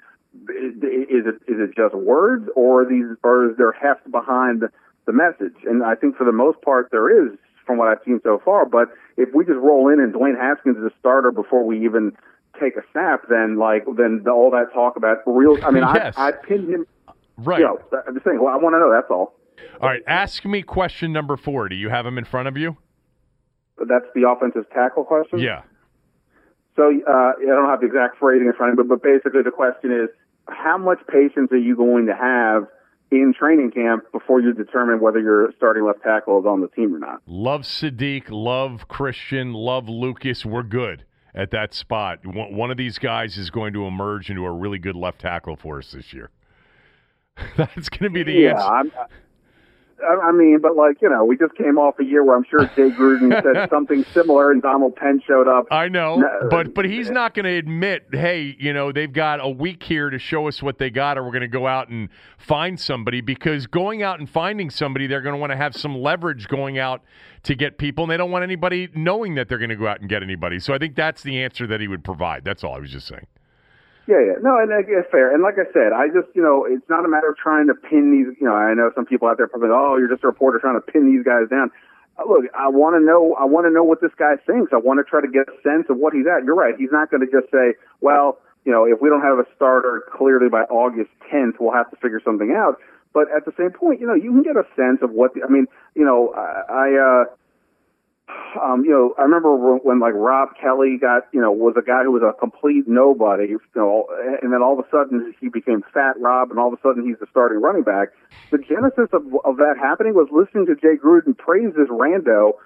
is 0.48 1.26
it 1.26 1.42
is 1.50 1.58
it 1.58 1.76
just 1.76 1.94
words 1.94 2.48
or 2.54 2.84
these 2.84 3.06
or 3.24 3.50
is 3.50 3.56
there 3.56 3.72
heft 3.72 4.10
behind 4.10 4.62
the 5.06 5.12
message? 5.12 5.58
And 5.66 5.82
I 5.82 5.96
think 5.96 6.16
for 6.16 6.24
the 6.24 6.32
most 6.32 6.62
part 6.62 6.90
there 6.92 7.10
is 7.26 7.36
from 7.70 7.78
what 7.78 7.88
I've 7.88 8.02
seen 8.04 8.20
so 8.24 8.42
far. 8.44 8.66
But 8.66 8.88
if 9.16 9.28
we 9.32 9.44
just 9.44 9.58
roll 9.58 9.88
in 9.88 10.00
and 10.00 10.12
Dwayne 10.12 10.36
Haskins 10.36 10.76
is 10.76 10.82
a 10.82 10.90
starter 10.98 11.30
before 11.30 11.64
we 11.64 11.84
even 11.84 12.12
take 12.60 12.76
a 12.76 12.82
snap, 12.90 13.22
then 13.30 13.58
like 13.58 13.84
then 13.96 14.22
the, 14.24 14.32
all 14.32 14.50
that 14.50 14.72
talk 14.74 14.96
about 14.96 15.18
real. 15.24 15.56
I 15.64 15.70
mean, 15.70 15.84
yes. 15.94 16.14
I 16.16 16.28
I 16.28 16.32
pinned 16.32 16.68
him. 16.68 16.86
Right. 17.36 17.60
You 17.60 17.66
know, 17.66 17.78
I'm 18.06 18.14
just 18.14 18.26
saying. 18.26 18.40
Well, 18.42 18.52
I 18.52 18.56
want 18.56 18.74
to 18.74 18.80
know. 18.80 18.90
That's 18.90 19.10
all. 19.10 19.34
All 19.80 19.88
right. 19.88 20.02
Ask 20.06 20.44
me 20.44 20.62
question 20.62 21.12
number 21.12 21.36
four. 21.36 21.68
Do 21.68 21.76
you 21.76 21.88
have 21.88 22.04
him 22.04 22.18
in 22.18 22.24
front 22.24 22.48
of 22.48 22.56
you? 22.56 22.76
That's 23.78 24.06
the 24.14 24.28
offensive 24.28 24.68
tackle 24.74 25.04
question. 25.04 25.38
Yeah. 25.38 25.62
So 26.76 26.84
uh, 27.06 27.32
I 27.38 27.44
don't 27.46 27.68
have 27.68 27.80
the 27.80 27.86
exact 27.86 28.18
phrasing 28.18 28.46
in 28.46 28.52
front 28.52 28.72
of 28.72 28.78
me, 28.78 28.84
but, 28.84 29.00
but 29.00 29.02
basically 29.02 29.42
the 29.42 29.50
question 29.50 29.92
is, 29.92 30.08
how 30.48 30.76
much 30.76 30.98
patience 31.08 31.50
are 31.52 31.58
you 31.58 31.76
going 31.76 32.06
to 32.06 32.14
have 32.14 32.66
in 33.10 33.34
training 33.36 33.72
camp 33.72 34.04
before 34.12 34.40
you 34.40 34.52
determine 34.52 35.00
whether 35.00 35.20
your 35.20 35.52
starting 35.56 35.84
left 35.84 36.02
tackle 36.02 36.40
is 36.40 36.46
on 36.46 36.60
the 36.60 36.68
team 36.68 36.94
or 36.94 36.98
not? 36.98 37.20
Love 37.26 37.62
Saahdiq, 37.62 38.24
love 38.30 38.88
Christian, 38.88 39.52
love 39.52 39.88
Lucas. 39.88 40.44
We're 40.44 40.62
good 40.62 41.04
at 41.34 41.50
that 41.50 41.74
spot. 41.74 42.20
One 42.24 42.70
of 42.70 42.76
these 42.76 42.98
guys 42.98 43.36
is 43.36 43.50
going 43.50 43.72
to 43.74 43.84
emerge 43.86 44.30
into 44.30 44.44
a 44.44 44.52
really 44.52 44.78
good 44.78 44.96
left 44.96 45.20
tackle 45.20 45.56
for 45.56 45.78
us 45.78 45.92
this 45.92 46.12
year. 46.12 46.30
That's 47.56 47.88
going 47.88 48.04
to 48.04 48.10
be 48.10 48.22
the 48.22 48.32
yeah, 48.32 48.50
answer. 48.50 48.68
I'm, 48.68 48.92
I 50.02 50.32
mean, 50.32 50.58
but 50.60 50.76
like 50.76 51.00
you 51.00 51.08
know, 51.08 51.24
we 51.24 51.36
just 51.36 51.54
came 51.54 51.78
off 51.78 51.98
a 51.98 52.04
year 52.04 52.24
where 52.24 52.36
I'm 52.36 52.44
sure 52.48 52.64
Jay 52.76 52.90
Gruden 52.90 53.30
said 53.42 53.70
something 53.70 54.04
similar, 54.12 54.50
and 54.50 54.62
Donald 54.62 54.96
Penn 54.96 55.20
showed 55.26 55.48
up. 55.48 55.66
I 55.70 55.88
know, 55.88 56.22
but 56.50 56.74
but 56.74 56.84
he's 56.84 57.10
not 57.10 57.34
going 57.34 57.44
to 57.44 57.56
admit, 57.56 58.06
hey, 58.12 58.56
you 58.58 58.72
know, 58.72 58.92
they've 58.92 59.12
got 59.12 59.44
a 59.44 59.48
week 59.48 59.82
here 59.82 60.10
to 60.10 60.18
show 60.18 60.48
us 60.48 60.62
what 60.62 60.78
they 60.78 60.90
got, 60.90 61.18
or 61.18 61.24
we're 61.24 61.32
going 61.32 61.40
to 61.42 61.48
go 61.48 61.66
out 61.66 61.88
and 61.88 62.08
find 62.38 62.78
somebody. 62.78 63.20
Because 63.20 63.66
going 63.66 64.02
out 64.02 64.18
and 64.18 64.28
finding 64.28 64.70
somebody, 64.70 65.06
they're 65.06 65.22
going 65.22 65.34
to 65.34 65.40
want 65.40 65.52
to 65.52 65.56
have 65.56 65.74
some 65.74 65.96
leverage 65.96 66.48
going 66.48 66.78
out 66.78 67.02
to 67.44 67.54
get 67.54 67.78
people, 67.78 68.04
and 68.04 68.10
they 68.10 68.16
don't 68.16 68.30
want 68.30 68.42
anybody 68.42 68.88
knowing 68.94 69.34
that 69.34 69.48
they're 69.48 69.58
going 69.58 69.70
to 69.70 69.76
go 69.76 69.86
out 69.86 70.00
and 70.00 70.08
get 70.08 70.22
anybody. 70.22 70.58
So 70.58 70.74
I 70.74 70.78
think 70.78 70.94
that's 70.94 71.22
the 71.22 71.42
answer 71.42 71.66
that 71.66 71.80
he 71.80 71.88
would 71.88 72.04
provide. 72.04 72.44
That's 72.44 72.64
all 72.64 72.74
I 72.74 72.78
was 72.78 72.90
just 72.90 73.08
saying. 73.08 73.26
Yeah, 74.08 74.18
yeah, 74.26 74.38
no, 74.42 74.58
and 74.58 74.72
it's 74.72 75.10
fair. 75.10 75.32
And 75.32 75.42
like 75.42 75.54
I 75.60 75.70
said, 75.72 75.92
I 75.94 76.08
just, 76.08 76.34
you 76.34 76.42
know, 76.42 76.64
it's 76.66 76.88
not 76.88 77.04
a 77.04 77.08
matter 77.08 77.28
of 77.30 77.36
trying 77.36 77.68
to 77.68 77.74
pin 77.74 78.10
these. 78.10 78.34
You 78.40 78.48
know, 78.48 78.54
I 78.56 78.74
know 78.74 78.90
some 78.94 79.06
people 79.06 79.28
out 79.28 79.36
there 79.36 79.46
probably, 79.46 79.70
oh, 79.70 79.98
you're 79.98 80.08
just 80.08 80.24
a 80.24 80.26
reporter 80.26 80.58
trying 80.58 80.80
to 80.80 80.84
pin 80.84 81.06
these 81.06 81.22
guys 81.22 81.48
down. 81.48 81.70
Uh, 82.18 82.26
look, 82.26 82.44
I 82.56 82.68
want 82.68 82.96
to 82.96 83.02
know. 83.04 83.36
I 83.38 83.44
want 83.44 83.66
to 83.66 83.72
know 83.72 83.84
what 83.84 84.00
this 84.00 84.10
guy 84.18 84.34
thinks. 84.46 84.72
I 84.72 84.78
want 84.82 84.98
to 84.98 85.04
try 85.04 85.20
to 85.20 85.28
get 85.30 85.46
a 85.46 85.56
sense 85.62 85.86
of 85.88 85.96
what 85.98 86.12
he's 86.12 86.26
at. 86.26 86.44
You're 86.44 86.58
right. 86.58 86.74
He's 86.74 86.90
not 86.90 87.10
going 87.10 87.22
to 87.22 87.30
just 87.30 87.52
say, 87.52 87.78
well, 88.00 88.40
you 88.64 88.72
know, 88.72 88.84
if 88.84 89.00
we 89.00 89.08
don't 89.08 89.22
have 89.22 89.38
a 89.38 89.46
starter 89.54 90.02
clearly 90.10 90.48
by 90.48 90.62
August 90.68 91.10
10th, 91.32 91.60
we'll 91.60 91.72
have 91.72 91.90
to 91.90 91.96
figure 91.96 92.20
something 92.24 92.52
out. 92.56 92.80
But 93.12 93.26
at 93.34 93.44
the 93.44 93.52
same 93.58 93.70
point, 93.70 94.00
you 94.00 94.06
know, 94.06 94.14
you 94.14 94.30
can 94.30 94.42
get 94.42 94.56
a 94.56 94.66
sense 94.76 95.02
of 95.02 95.10
what. 95.10 95.34
The, 95.34 95.42
I 95.42 95.48
mean, 95.48 95.66
you 95.94 96.04
know, 96.04 96.32
I, 96.34 96.66
I 96.68 96.86
uh, 96.98 97.24
um, 98.58 98.84
you 98.84 98.90
know, 98.90 99.14
I 99.18 99.22
remember 99.22 99.54
when 99.54 100.00
like 100.00 100.14
Rob 100.14 100.50
Kelley 100.60 100.98
got, 101.00 101.28
you 101.32 101.40
know, 101.40 101.52
was 101.52 101.74
a 101.78 101.82
guy 101.82 102.02
who 102.02 102.12
was 102.12 102.22
a 102.22 102.34
complete 102.34 102.84
nobody, 102.86 103.48
you 103.48 103.60
know, 103.76 104.06
and 104.42 104.52
then 104.52 104.62
all 104.62 104.78
of 104.78 104.84
a 104.84 104.88
sudden 104.90 105.34
he 105.40 105.48
became 105.48 105.82
Fat 105.94 106.18
Rob, 106.18 106.50
and 106.50 106.58
all 106.58 106.72
of 106.72 106.74
a 106.74 106.82
sudden 106.82 107.06
he's 107.06 107.18
the 107.20 107.26
starting 107.30 107.60
running 107.60 107.82
back. 107.82 108.08
The 108.50 108.58
genesis 108.58 109.10
of, 109.12 109.22
of 109.44 109.56
that 109.58 109.76
happening 109.78 110.14
was 110.14 110.28
listening 110.32 110.66
to 110.66 110.74
Jay 110.74 110.98
Gruden 110.98 111.36
praise 111.36 111.72
this 111.76 111.88
rando 111.88 112.58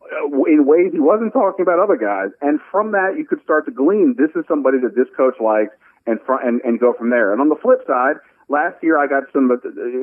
uh, 0.00 0.44
in 0.48 0.64
ways 0.64 0.92
he 0.92 1.00
wasn't 1.00 1.32
talking 1.32 1.62
about 1.62 1.78
other 1.78 1.96
guys, 1.96 2.32
and 2.40 2.60
from 2.70 2.92
that 2.92 3.14
you 3.18 3.26
could 3.26 3.42
start 3.42 3.66
to 3.66 3.72
glean 3.72 4.16
this 4.16 4.30
is 4.34 4.44
somebody 4.48 4.78
that 4.80 4.96
this 4.96 5.08
coach 5.16 5.36
likes, 5.40 5.76
and 6.06 6.18
fr- 6.24 6.40
and 6.42 6.60
and 6.64 6.80
go 6.80 6.92
from 6.96 7.10
there. 7.10 7.32
And 7.32 7.40
on 7.40 7.48
the 7.48 7.60
flip 7.60 7.84
side, 7.86 8.16
last 8.48 8.82
year 8.82 8.98
I 8.98 9.06
got 9.06 9.24
some 9.32 9.50
uh, 9.52 9.60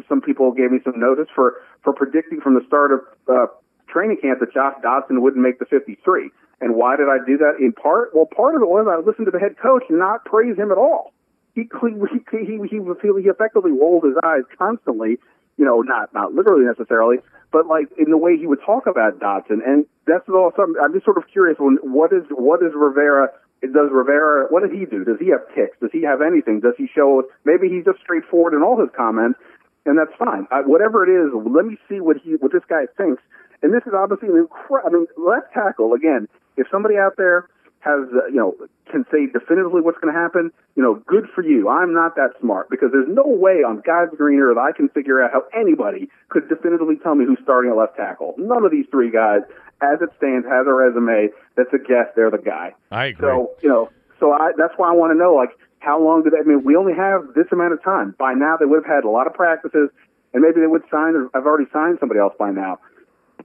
some 0.08 0.22
people 0.22 0.52
gave 0.54 0.72
me 0.72 0.80
some 0.84 1.00
notice 1.00 1.28
for 1.34 1.62
for 1.84 1.94
predicting 1.94 2.40
from 2.40 2.54
the 2.54 2.64
start 2.68 2.92
of 2.94 3.00
uh, 3.28 3.48
training 3.88 4.18
camp 4.22 4.40
that 4.40 4.54
Josh 4.54 4.76
Doctson 4.84 5.22
wouldn't 5.22 5.42
make 5.42 5.60
the 5.60 5.66
53. 5.66 6.30
And 6.60 6.76
why 6.76 6.96
did 6.98 7.08
I 7.08 7.18
do 7.26 7.38
that? 7.38 7.58
In 7.60 7.72
part, 7.72 8.16
well, 8.16 8.26
part 8.26 8.56
of 8.56 8.62
it 8.62 8.68
was 8.68 8.88
I 8.90 8.98
listened 8.98 9.26
to 9.28 9.32
the 9.32 9.40
head 9.40 9.56
coach 9.62 9.84
not 9.90 10.26
praise 10.26 10.58
him 10.58 10.72
at 10.72 10.78
all. 10.78 11.14
He 11.54 11.70
he 11.82 11.94
he 12.32 12.58
he, 12.70 12.78
he, 12.78 13.30
effectively 13.30 13.72
rolled 13.72 14.04
his 14.04 14.16
eyes 14.24 14.44
constantly 14.58 15.18
you 15.58 15.66
know, 15.66 15.82
not 15.82 16.14
not 16.14 16.34
literally 16.34 16.66
necessarily, 16.66 17.18
but 17.52 17.66
like 17.66 17.90
in 17.98 18.12
the 18.12 18.18
way 18.18 18.38
he 18.38 18.48
would 18.48 18.62
talk 18.66 18.88
about 18.88 19.20
Doctson. 19.20 19.66
And 19.66 19.86
that's 20.06 20.30
all 20.30 20.52
something 20.56 20.80
I'm 20.82 20.94
just 20.94 21.06
sort 21.06 21.18
of 21.18 21.26
curious 21.32 21.58
when 21.60 21.78
what 21.82 22.14
is 22.14 22.24
what 22.30 22.62
is 22.62 22.72
Rivera 22.74 23.30
does 23.62 23.90
Rivera 23.92 24.48
what 24.50 24.62
does 24.62 24.72
he 24.72 24.86
do? 24.86 25.04
Does 25.04 25.18
he 25.20 25.30
have 25.30 25.42
ticks? 25.54 25.76
Does 25.82 25.90
he 25.92 26.04
have 26.04 26.22
anything? 26.22 26.62
Does 26.62 26.76
he 26.78 26.88
show 26.88 27.24
maybe 27.44 27.70
he's 27.70 27.86
just 27.86 28.00
straightforward 28.00 28.54
in 28.54 28.62
all 28.62 28.80
his 28.80 28.90
comments 28.96 29.40
and 29.86 29.98
that's 29.98 30.14
fine. 30.20 30.46
I, 30.52 30.62
whatever 30.62 31.08
it 31.08 31.10
is, 31.10 31.32
let 31.34 31.66
me 31.66 31.78
see 31.90 32.00
what 32.00 32.18
he 32.18 32.36
what 32.38 32.52
this 32.52 32.66
guy 32.70 32.86
thinks. 32.96 33.24
And 33.62 33.74
this 33.74 33.84
is 33.86 33.94
obviously 33.96 34.30
an 34.30 34.38
incredible. 34.38 34.88
I 34.88 34.94
mean, 34.94 35.08
left 35.18 35.54
tackle 35.54 35.94
again. 35.94 36.28
If 36.58 36.68
somebody 36.72 36.98
out 36.98 37.18
there 37.18 37.50
has 37.82 38.10
uh, 38.14 38.28
you 38.28 38.38
know 38.38 38.56
can 38.92 39.06
say 39.12 39.28
definitively 39.28 39.82
what's 39.82 39.98
going 40.00 40.14
to 40.14 40.20
happen, 40.20 40.52
you 40.76 40.84
know, 40.84 40.96
good 41.08 41.26
for 41.36 41.44
you. 41.44 41.68
I'm 41.68 41.94
not 41.94 42.16
that 42.16 42.32
smart 42.40 42.70
because 42.70 42.90
there's 42.92 43.10
no 43.10 43.28
way 43.28 43.64
on 43.64 43.82
God's 43.86 44.16
green 44.16 44.40
earth 44.40 44.58
I 44.58 44.72
can 44.72 44.90
figure 44.90 45.22
out 45.22 45.32
how 45.32 45.44
anybody 45.54 46.10
could 46.30 46.48
definitively 46.48 46.96
tell 47.04 47.16
me 47.16 47.26
who's 47.26 47.40
starting 47.44 47.72
at 47.72 47.78
left 47.78 47.98
tackle. 47.98 48.36
None 48.38 48.64
of 48.64 48.72
these 48.72 48.86
three 48.90 49.12
guys, 49.12 49.42
as 49.82 50.00
it 50.02 50.10
stands, 50.18 50.48
has 50.48 50.66
a 50.68 50.74
resume 50.74 51.30
that 51.56 51.68
suggests 51.70 52.16
they're 52.16 52.32
the 52.32 52.38
guy. 52.38 52.74
I 52.92 53.08
agree. 53.08 53.28
So 53.28 53.52
you 53.62 53.70
know, 53.70 53.90
so 54.20 54.32
I 54.32 54.52
that's 54.58 54.74
why 54.78 54.90
I 54.90 54.94
want 54.94 55.12
to 55.12 55.18
know 55.18 55.36
like 55.36 55.52
how 55.80 56.02
long 56.02 56.24
did 56.24 56.34
they, 56.34 56.40
I 56.40 56.44
mean 56.44 56.64
we 56.64 56.76
only 56.76 56.94
have 56.94 57.34
this 57.36 57.48
amount 57.52 57.74
of 57.74 57.84
time. 57.84 58.16
By 58.18 58.34
now 58.34 58.56
they 58.58 58.66
would 58.66 58.84
have 58.84 58.92
had 58.92 59.04
a 59.04 59.12
lot 59.12 59.28
of 59.28 59.34
practices 59.34 59.90
and 60.34 60.42
maybe 60.42 60.62
they 60.62 60.68
would 60.68 60.84
sign 60.90 61.16
or 61.16 61.30
I've 61.36 61.46
already 61.46 61.70
signed 61.72 61.98
somebody 62.00 62.20
else 62.20 62.34
by 62.40 62.52
now. 62.52 62.80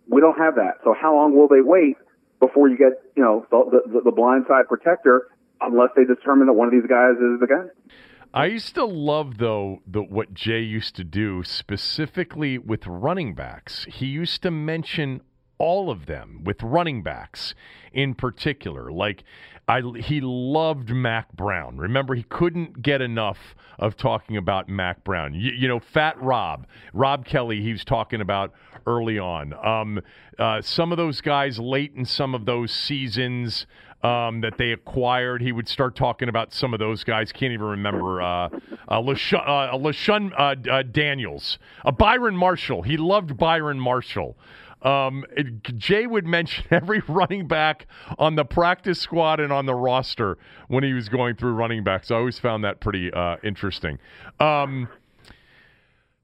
We 0.08 0.20
don't 0.20 0.38
have 0.38 0.56
that. 0.56 0.78
So 0.84 0.94
how 1.00 1.14
long 1.14 1.36
will 1.36 1.48
they 1.48 1.60
wait 1.60 1.96
before 2.40 2.68
you 2.68 2.76
get, 2.76 3.02
you 3.16 3.22
know, 3.22 3.46
the, 3.50 3.82
the, 3.92 4.00
the 4.04 4.10
blind 4.10 4.44
side 4.48 4.68
protector 4.68 5.28
unless 5.60 5.90
they 5.96 6.04
determine 6.04 6.46
that 6.48 6.54
one 6.54 6.68
of 6.68 6.72
these 6.72 6.88
guys 6.88 7.12
is 7.12 7.40
the 7.40 7.46
guy? 7.46 7.98
I 8.34 8.46
used 8.46 8.74
to 8.76 8.84
love 8.86 9.38
though 9.38 9.82
the 9.86 10.02
what 10.02 10.32
Jay 10.32 10.60
used 10.60 10.96
to 10.96 11.04
do 11.04 11.44
specifically 11.44 12.56
with 12.56 12.86
running 12.86 13.34
backs. 13.34 13.84
He 13.90 14.06
used 14.06 14.42
to 14.42 14.50
mention 14.50 15.20
all 15.62 15.90
of 15.90 16.06
them 16.06 16.40
with 16.42 16.60
running 16.60 17.04
backs 17.04 17.54
in 17.92 18.14
particular. 18.14 18.90
Like 18.90 19.22
I, 19.68 19.80
he 19.96 20.20
loved 20.20 20.90
Mack 20.90 21.32
Brown. 21.34 21.76
Remember, 21.76 22.16
he 22.16 22.24
couldn't 22.24 22.82
get 22.82 23.00
enough 23.00 23.38
of 23.78 23.96
talking 23.96 24.36
about 24.36 24.68
Mack 24.68 25.04
Brown. 25.04 25.34
You, 25.34 25.52
you 25.52 25.68
know, 25.68 25.78
Fat 25.78 26.20
Rob, 26.20 26.66
Rob 26.92 27.24
Kelley, 27.24 27.62
he 27.62 27.70
was 27.70 27.84
talking 27.84 28.20
about 28.20 28.52
early 28.88 29.20
on. 29.20 29.54
Um, 29.64 30.00
uh, 30.36 30.60
some 30.62 30.90
of 30.90 30.98
those 30.98 31.20
guys 31.20 31.60
late 31.60 31.92
in 31.94 32.04
some 32.04 32.34
of 32.34 32.44
those 32.44 32.72
seasons 32.72 33.66
um, 34.02 34.40
that 34.40 34.58
they 34.58 34.72
acquired, 34.72 35.42
he 35.42 35.52
would 35.52 35.68
start 35.68 35.94
talking 35.94 36.28
about 36.28 36.52
some 36.52 36.74
of 36.74 36.80
those 36.80 37.04
guys. 37.04 37.30
Can't 37.30 37.52
even 37.52 37.66
remember. 37.66 38.20
Uh, 38.20 38.48
uh, 38.88 39.00
LeShun, 39.00 39.42
uh, 39.46 39.76
LeShun 39.78 40.32
uh, 40.36 40.56
uh, 40.68 40.82
Daniels, 40.82 41.60
uh, 41.84 41.92
Byron 41.92 42.36
Marshall. 42.36 42.82
He 42.82 42.96
loved 42.96 43.36
Byron 43.36 43.78
Marshall. 43.78 44.36
Um, 44.82 45.24
it, 45.36 45.62
Jay 45.78 46.06
would 46.06 46.26
mention 46.26 46.64
every 46.70 47.02
running 47.08 47.46
back 47.46 47.86
on 48.18 48.34
the 48.34 48.44
practice 48.44 49.00
squad 49.00 49.40
and 49.40 49.52
on 49.52 49.66
the 49.66 49.74
roster 49.74 50.38
when 50.68 50.84
he 50.84 50.92
was 50.92 51.08
going 51.08 51.36
through 51.36 51.52
running 51.52 51.84
backs. 51.84 52.10
I 52.10 52.16
always 52.16 52.38
found 52.38 52.64
that 52.64 52.80
pretty 52.80 53.12
uh, 53.12 53.36
interesting. 53.42 53.98
Um, 54.40 54.88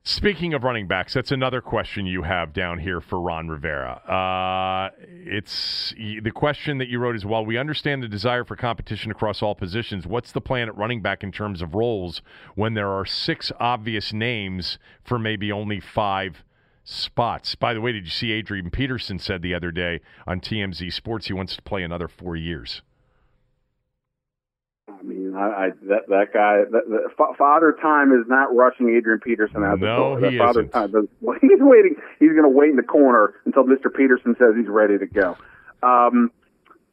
speaking 0.02 0.54
of 0.54 0.64
running 0.64 0.88
backs, 0.88 1.14
that's 1.14 1.30
another 1.30 1.60
question 1.60 2.06
you 2.06 2.22
have 2.22 2.52
down 2.52 2.78
here 2.80 3.00
for 3.00 3.20
Ron 3.20 3.48
Rivera. 3.48 3.92
Uh, 4.08 4.90
it's 5.08 5.94
the 5.96 6.32
question 6.32 6.78
that 6.78 6.88
you 6.88 6.98
wrote 6.98 7.14
is: 7.14 7.24
While 7.24 7.46
we 7.46 7.56
understand 7.56 8.02
the 8.02 8.08
desire 8.08 8.44
for 8.44 8.56
competition 8.56 9.10
across 9.10 9.42
all 9.42 9.54
positions, 9.54 10.06
what's 10.06 10.32
the 10.32 10.40
plan 10.40 10.68
at 10.68 10.76
running 10.76 11.02
back 11.02 11.22
in 11.22 11.30
terms 11.30 11.62
of 11.62 11.74
roles 11.74 12.22
when 12.54 12.74
there 12.74 12.90
are 12.90 13.06
six 13.06 13.52
obvious 13.60 14.12
names 14.12 14.78
for 15.04 15.18
maybe 15.18 15.52
only 15.52 15.78
five? 15.78 16.42
Spots. 16.88 17.54
By 17.54 17.74
the 17.74 17.80
way, 17.80 17.92
did 17.92 18.04
you 18.04 18.10
see 18.10 18.32
Adrian 18.32 18.70
Peterson 18.70 19.18
said 19.18 19.42
the 19.42 19.54
other 19.54 19.70
day 19.70 20.00
on 20.26 20.40
TMZ 20.40 20.92
Sports 20.92 21.26
he 21.26 21.32
wants 21.32 21.54
to 21.56 21.62
play 21.62 21.82
another 21.82 22.08
four 22.08 22.34
years? 22.34 22.82
I 24.88 25.02
mean, 25.02 25.34
I, 25.36 25.46
I 25.46 25.68
that 25.88 26.08
that 26.08 26.32
guy, 26.32 26.64
that, 26.70 26.88
the, 26.88 27.34
Father 27.36 27.76
Time 27.80 28.10
is 28.12 28.26
not 28.26 28.54
rushing 28.56 28.88
Adrian 28.96 29.20
Peterson 29.20 29.62
out 29.62 29.78
no, 29.78 30.14
the 30.14 30.20
door. 30.20 30.30
he 30.30 30.38
Father 30.38 30.60
isn't. 30.60 30.72
Time, 30.72 31.08
well, 31.20 31.38
he's 31.40 31.60
waiting. 31.60 31.94
He's 32.18 32.30
going 32.30 32.42
to 32.42 32.48
wait 32.48 32.70
in 32.70 32.76
the 32.76 32.82
corner 32.82 33.34
until 33.44 33.64
Mr. 33.64 33.94
Peterson 33.94 34.34
says 34.38 34.54
he's 34.56 34.68
ready 34.68 34.98
to 34.98 35.06
go. 35.06 35.36
Um, 35.82 36.32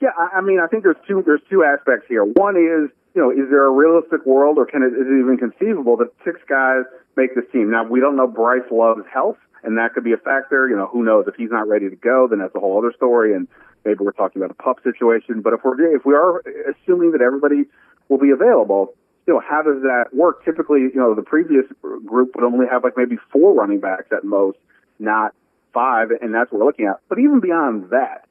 yeah, 0.01 0.09
I, 0.17 0.37
I 0.37 0.41
mean, 0.41 0.59
I 0.59 0.67
think 0.67 0.83
there's 0.83 0.97
two 1.07 1.23
there's 1.25 1.41
two 1.49 1.63
aspects 1.63 2.05
here. 2.09 2.23
One 2.25 2.57
is, 2.57 2.91
you 3.15 3.21
know, 3.21 3.31
is 3.31 3.49
there 3.49 3.65
a 3.65 3.71
realistic 3.71 4.25
world, 4.25 4.57
or 4.57 4.65
can 4.65 4.83
it 4.83 4.93
is 4.93 5.07
it 5.07 5.19
even 5.19 5.37
conceivable 5.37 5.97
that 5.97 6.11
six 6.23 6.39
guys 6.47 6.83
make 7.15 7.33
this 7.33 7.45
team? 7.51 7.71
Now, 7.71 7.87
we 7.87 7.99
don't 7.99 8.15
know 8.15 8.27
Bryce 8.27 8.69
Love's 8.69 9.07
health 9.11 9.37
and 9.65 9.77
that 9.77 9.93
could 9.93 10.03
be 10.03 10.13
a 10.13 10.17
factor. 10.17 10.69
You 10.69 10.75
know, 10.77 10.87
who 10.87 11.03
knows 11.03 11.25
if 11.27 11.35
he's 11.35 11.49
not 11.49 11.67
ready 11.67 11.89
to 11.89 11.95
go, 11.95 12.27
then 12.29 12.39
that's 12.39 12.55
a 12.55 12.59
whole 12.59 12.77
other 12.77 12.93
story, 12.95 13.33
and 13.33 13.47
maybe 13.83 13.99
we're 13.99 14.11
talking 14.11 14.41
about 14.41 14.51
a 14.51 14.63
pup 14.63 14.77
situation. 14.83 15.41
But 15.41 15.53
if 15.53 15.63
we're 15.63 15.95
if 15.95 16.05
we 16.05 16.13
are 16.13 16.41
assuming 16.69 17.11
that 17.11 17.21
everybody 17.21 17.65
will 18.07 18.19
be 18.19 18.29
available, 18.29 18.93
you 19.27 19.33
know, 19.33 19.41
how 19.41 19.63
does 19.63 19.81
that 19.81 20.13
work? 20.13 20.45
Typically, 20.45 20.81
you 20.81 20.95
know, 20.95 21.15
the 21.15 21.23
previous 21.23 21.65
group 22.05 22.35
would 22.35 22.45
only 22.45 22.67
have 22.71 22.83
like 22.83 22.93
maybe 22.95 23.17
four 23.31 23.53
running 23.53 23.79
backs 23.79 24.11
at 24.11 24.23
most, 24.23 24.59
not 24.99 25.33
five, 25.73 26.11
and 26.21 26.33
that's 26.33 26.51
what 26.51 26.59
we're 26.61 26.67
looking 26.67 26.85
at. 26.85 27.01
But 27.09 27.19
even 27.19 27.39
beyond 27.39 27.89
that, 27.89 28.27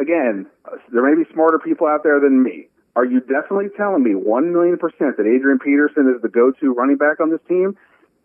again, 0.00 0.46
there 0.92 1.02
may 1.02 1.22
be 1.22 1.32
smarter 1.32 1.60
people 1.60 1.86
out 1.86 2.02
there 2.02 2.18
than 2.20 2.42
me. 2.42 2.66
Are 2.94 3.04
you 3.04 3.20
definitely 3.20 3.68
telling 3.76 4.02
me 4.02 4.14
one 4.14 4.52
million 4.52 4.76
percent 4.76 5.16
that 5.16 5.26
Adrian 5.26 5.58
Peterson 5.58 6.12
is 6.14 6.20
the 6.20 6.28
go-to 6.28 6.74
running 6.74 6.96
back 6.96 7.20
on 7.20 7.30
this 7.30 7.40
team? 7.48 7.76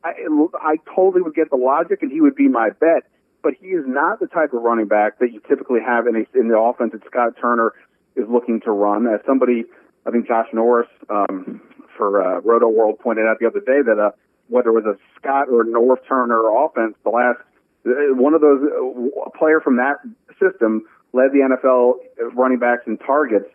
I, 0.03 0.13
I 0.61 0.75
totally 0.93 1.21
would 1.21 1.35
get 1.35 1.49
the 1.49 1.55
logic, 1.55 2.01
and 2.01 2.11
he 2.11 2.21
would 2.21 2.35
be 2.35 2.47
my 2.47 2.69
bet. 2.69 3.03
But 3.43 3.53
he 3.61 3.67
is 3.67 3.85
not 3.87 4.19
the 4.19 4.27
type 4.27 4.51
of 4.53 4.61
running 4.61 4.87
back 4.87 5.19
that 5.19 5.31
you 5.31 5.41
typically 5.47 5.79
have 5.85 6.05
in, 6.07 6.15
a, 6.15 6.37
in 6.37 6.49
the 6.49 6.57
offense 6.57 6.91
that 6.91 7.05
Scott 7.05 7.33
Turner 7.39 7.73
is 8.15 8.25
looking 8.29 8.59
to 8.61 8.71
run. 8.71 9.07
As 9.07 9.21
somebody, 9.25 9.63
I 10.05 10.11
think 10.11 10.27
Josh 10.27 10.47
Norris 10.51 10.89
um, 11.09 11.61
for 11.95 12.21
uh, 12.21 12.41
Rotoworld 12.41 12.99
pointed 12.99 13.25
out 13.25 13.39
the 13.39 13.47
other 13.47 13.61
day 13.61 13.81
that 13.85 13.99
uh, 13.99 14.11
whether 14.49 14.69
it 14.69 14.73
was 14.73 14.85
a 14.85 14.97
Scott 15.19 15.47
or 15.49 15.63
Norv 15.63 15.97
Turner 16.07 16.41
offense, 16.65 16.95
the 17.03 17.09
last 17.09 17.39
uh, 17.85 18.13
one 18.15 18.33
of 18.33 18.41
those 18.41 18.61
uh, 18.63 19.21
a 19.25 19.31
player 19.31 19.61
from 19.61 19.77
that 19.77 19.97
system 20.41 20.85
led 21.13 21.31
the 21.31 21.39
NFL 21.39 22.33
running 22.35 22.59
backs 22.59 22.83
in 22.85 22.97
targets 22.97 23.47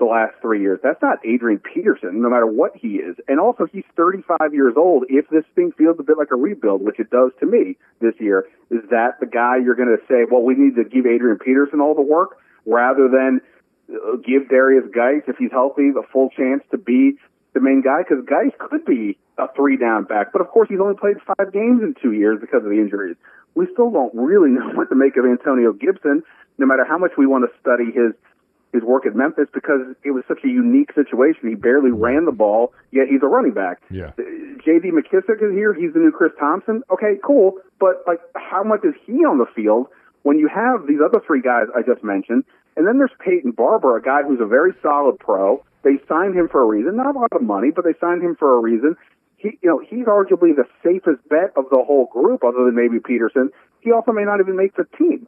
the 0.00 0.06
last 0.06 0.34
three 0.40 0.60
years. 0.60 0.80
That's 0.82 1.00
not 1.00 1.18
Adrian 1.24 1.60
Peterson, 1.60 2.20
no 2.22 2.30
matter 2.30 2.46
what 2.46 2.72
he 2.74 2.96
is. 2.96 3.16
And 3.28 3.38
also, 3.38 3.66
he's 3.70 3.84
35 3.94 4.52
years 4.52 4.74
old. 4.76 5.04
If 5.08 5.28
this 5.28 5.44
thing 5.54 5.72
feels 5.76 5.96
a 6.00 6.02
bit 6.02 6.18
like 6.18 6.32
a 6.32 6.36
rebuild, 6.36 6.82
which 6.82 6.98
it 6.98 7.10
does 7.10 7.30
to 7.40 7.46
me 7.46 7.76
this 8.00 8.14
year, 8.18 8.46
is 8.70 8.80
that 8.90 9.20
the 9.20 9.26
guy 9.26 9.58
you're 9.62 9.76
going 9.76 9.94
to 9.94 10.02
say, 10.08 10.24
well, 10.28 10.42
we 10.42 10.54
need 10.54 10.74
to 10.76 10.84
give 10.84 11.06
Adrian 11.06 11.38
Peterson 11.38 11.80
all 11.80 11.94
the 11.94 12.02
work 12.02 12.38
rather 12.66 13.08
than 13.08 13.40
uh, 13.92 14.16
give 14.16 14.48
Derrius 14.48 14.90
Guice, 14.92 15.22
if 15.28 15.36
he's 15.36 15.52
healthy, 15.52 15.90
the 15.92 16.02
full 16.10 16.30
chance 16.30 16.64
to 16.70 16.78
be 16.78 17.18
the 17.52 17.60
main 17.60 17.82
guy? 17.82 18.02
Because 18.02 18.24
Guice 18.24 18.54
could 18.58 18.84
be 18.84 19.18
a 19.38 19.46
three 19.54 19.76
down 19.76 20.04
back, 20.04 20.32
but 20.32 20.40
of 20.40 20.48
course, 20.48 20.68
he's 20.68 20.80
only 20.80 20.96
played 20.96 21.16
five 21.26 21.52
games 21.52 21.82
in 21.82 21.94
two 22.00 22.12
years 22.12 22.38
because 22.40 22.64
of 22.64 22.70
the 22.70 22.80
injuries. 22.80 23.16
We 23.54 23.66
still 23.72 23.90
don't 23.90 24.14
really 24.14 24.50
know 24.56 24.70
what 24.74 24.88
to 24.88 24.94
make 24.96 25.16
of 25.16 25.24
Antonio 25.24 25.72
Gibson, 25.72 26.22
no 26.58 26.66
matter 26.66 26.84
how 26.84 26.98
much 26.98 27.12
we 27.18 27.26
want 27.26 27.44
to 27.44 27.52
study 27.60 27.92
his 27.92 28.12
his 28.72 28.82
work 28.82 29.06
at 29.06 29.14
Memphis 29.14 29.48
because 29.52 29.80
it 30.04 30.12
was 30.12 30.22
such 30.28 30.38
a 30.44 30.48
unique 30.48 30.92
situation. 30.94 31.48
He 31.48 31.54
barely 31.54 31.90
ran 31.90 32.24
the 32.24 32.32
ball, 32.32 32.72
yet 32.92 33.08
he's 33.08 33.22
a 33.22 33.26
running 33.26 33.52
back. 33.52 33.82
Yeah. 33.90 34.12
Uh, 34.18 34.22
J.D. 34.64 34.90
McKissick 34.94 35.42
is 35.42 35.52
here. 35.52 35.74
He's 35.74 35.92
the 35.92 35.98
new 35.98 36.12
Chris 36.12 36.32
Thompson. 36.38 36.82
Okay, 36.90 37.18
cool. 37.24 37.54
But 37.78 38.02
like, 38.06 38.20
how 38.36 38.62
much 38.62 38.84
is 38.84 38.94
he 39.06 39.24
on 39.24 39.38
the 39.38 39.46
field 39.54 39.86
when 40.22 40.38
you 40.38 40.48
have 40.48 40.86
these 40.86 41.00
other 41.04 41.20
three 41.26 41.42
guys 41.42 41.66
I 41.74 41.82
just 41.82 42.04
mentioned? 42.04 42.44
And 42.76 42.86
then 42.86 42.98
there's 42.98 43.14
Peyton 43.18 43.50
Barber, 43.52 43.96
a 43.96 44.02
guy 44.02 44.22
who's 44.22 44.40
a 44.40 44.46
very 44.46 44.72
solid 44.82 45.18
pro. 45.18 45.64
They 45.82 45.98
signed 46.08 46.36
him 46.36 46.48
for 46.48 46.62
a 46.62 46.66
reason, 46.66 46.96
not 46.96 47.16
a 47.16 47.18
lot 47.18 47.32
of 47.32 47.42
money, 47.42 47.70
but 47.74 47.84
they 47.84 47.94
signed 48.00 48.22
him 48.22 48.36
for 48.38 48.56
a 48.56 48.60
reason. 48.60 48.96
He, 49.36 49.58
you 49.62 49.68
know, 49.68 49.80
he's 49.80 50.04
arguably 50.04 50.54
the 50.54 50.68
safest 50.84 51.26
bet 51.28 51.52
of 51.56 51.64
the 51.70 51.82
whole 51.82 52.06
group, 52.12 52.44
other 52.44 52.64
than 52.64 52.76
maybe 52.76 53.00
Peterson. 53.00 53.50
He 53.80 53.90
also 53.90 54.12
may 54.12 54.24
not 54.24 54.40
even 54.40 54.56
make 54.56 54.76
the 54.76 54.84
team. 54.98 55.26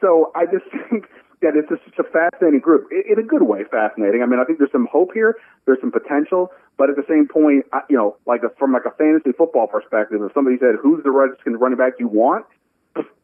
So 0.00 0.32
I 0.34 0.44
just 0.46 0.66
think 0.90 1.06
that 1.42 1.56
it's 1.56 1.68
just 1.68 1.82
such 1.84 1.98
a 1.98 2.08
fascinating 2.08 2.60
group 2.60 2.88
in 2.90 3.18
a 3.18 3.22
good 3.22 3.42
way. 3.42 3.64
Fascinating. 3.70 4.22
I 4.22 4.26
mean, 4.26 4.40
I 4.40 4.44
think 4.44 4.58
there's 4.58 4.72
some 4.72 4.88
hope 4.90 5.10
here. 5.14 5.36
There's 5.66 5.80
some 5.80 5.92
potential, 5.92 6.50
but 6.76 6.90
at 6.90 6.96
the 6.96 7.04
same 7.08 7.28
point, 7.28 7.66
I, 7.72 7.80
you 7.88 7.96
know, 7.96 8.16
like 8.26 8.42
a, 8.42 8.50
from 8.58 8.72
like 8.72 8.84
a 8.86 8.90
fantasy 8.92 9.32
football 9.32 9.66
perspective, 9.66 10.20
if 10.22 10.32
somebody 10.32 10.56
said, 10.58 10.76
"Who's 10.80 11.02
the 11.04 11.10
Redskins 11.10 11.56
running 11.60 11.78
back 11.78 11.94
you 11.98 12.08
want?" 12.08 12.46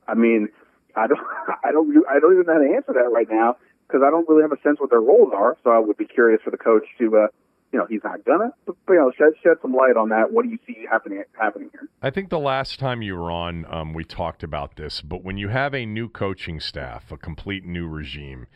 I 0.08 0.14
mean, 0.14 0.48
I 0.96 1.06
don't, 1.06 1.20
I 1.64 1.72
don't, 1.72 1.90
I 2.08 2.18
don't 2.18 2.32
even 2.34 2.46
know 2.46 2.54
how 2.54 2.64
to 2.64 2.74
answer 2.74 2.92
that 2.94 3.10
right 3.12 3.28
now 3.30 3.56
because 3.86 4.02
I 4.06 4.10
don't 4.10 4.28
really 4.28 4.42
have 4.42 4.52
a 4.52 4.60
sense 4.62 4.78
what 4.78 4.90
their 4.90 5.00
roles 5.00 5.32
are. 5.34 5.56
So 5.64 5.70
I 5.70 5.78
would 5.78 5.96
be 5.96 6.06
curious 6.06 6.40
for 6.42 6.50
the 6.50 6.58
coach 6.58 6.84
to 6.98 7.16
uh, 7.16 7.26
you 7.72 7.78
know 7.78 7.86
he's 7.88 8.02
not 8.04 8.24
gonna. 8.24 8.52
But, 8.66 8.76
you 8.88 8.96
know, 8.96 9.12
shed 9.16 9.32
shed 9.42 9.56
some 9.62 9.74
light 9.74 9.96
on 9.96 10.08
that. 10.10 10.32
What 10.32 10.44
do 10.44 10.50
you 10.50 10.58
see 10.66 10.86
happening 10.90 11.22
happening 11.38 11.70
here? 11.72 11.88
I 12.02 12.10
think 12.10 12.30
the 12.30 12.38
last 12.38 12.78
time 12.78 13.02
you 13.02 13.16
were 13.16 13.30
on, 13.30 13.66
um, 13.72 13.92
we 13.94 14.04
talked 14.04 14.42
about 14.42 14.76
this. 14.76 15.00
But 15.00 15.22
when 15.22 15.36
you 15.36 15.48
have 15.48 15.74
a 15.74 15.86
new 15.86 16.08
coaching 16.08 16.60
staff, 16.60 17.12
a 17.12 17.16
complete 17.16 17.64
new 17.64 17.86
regime, 17.86 18.46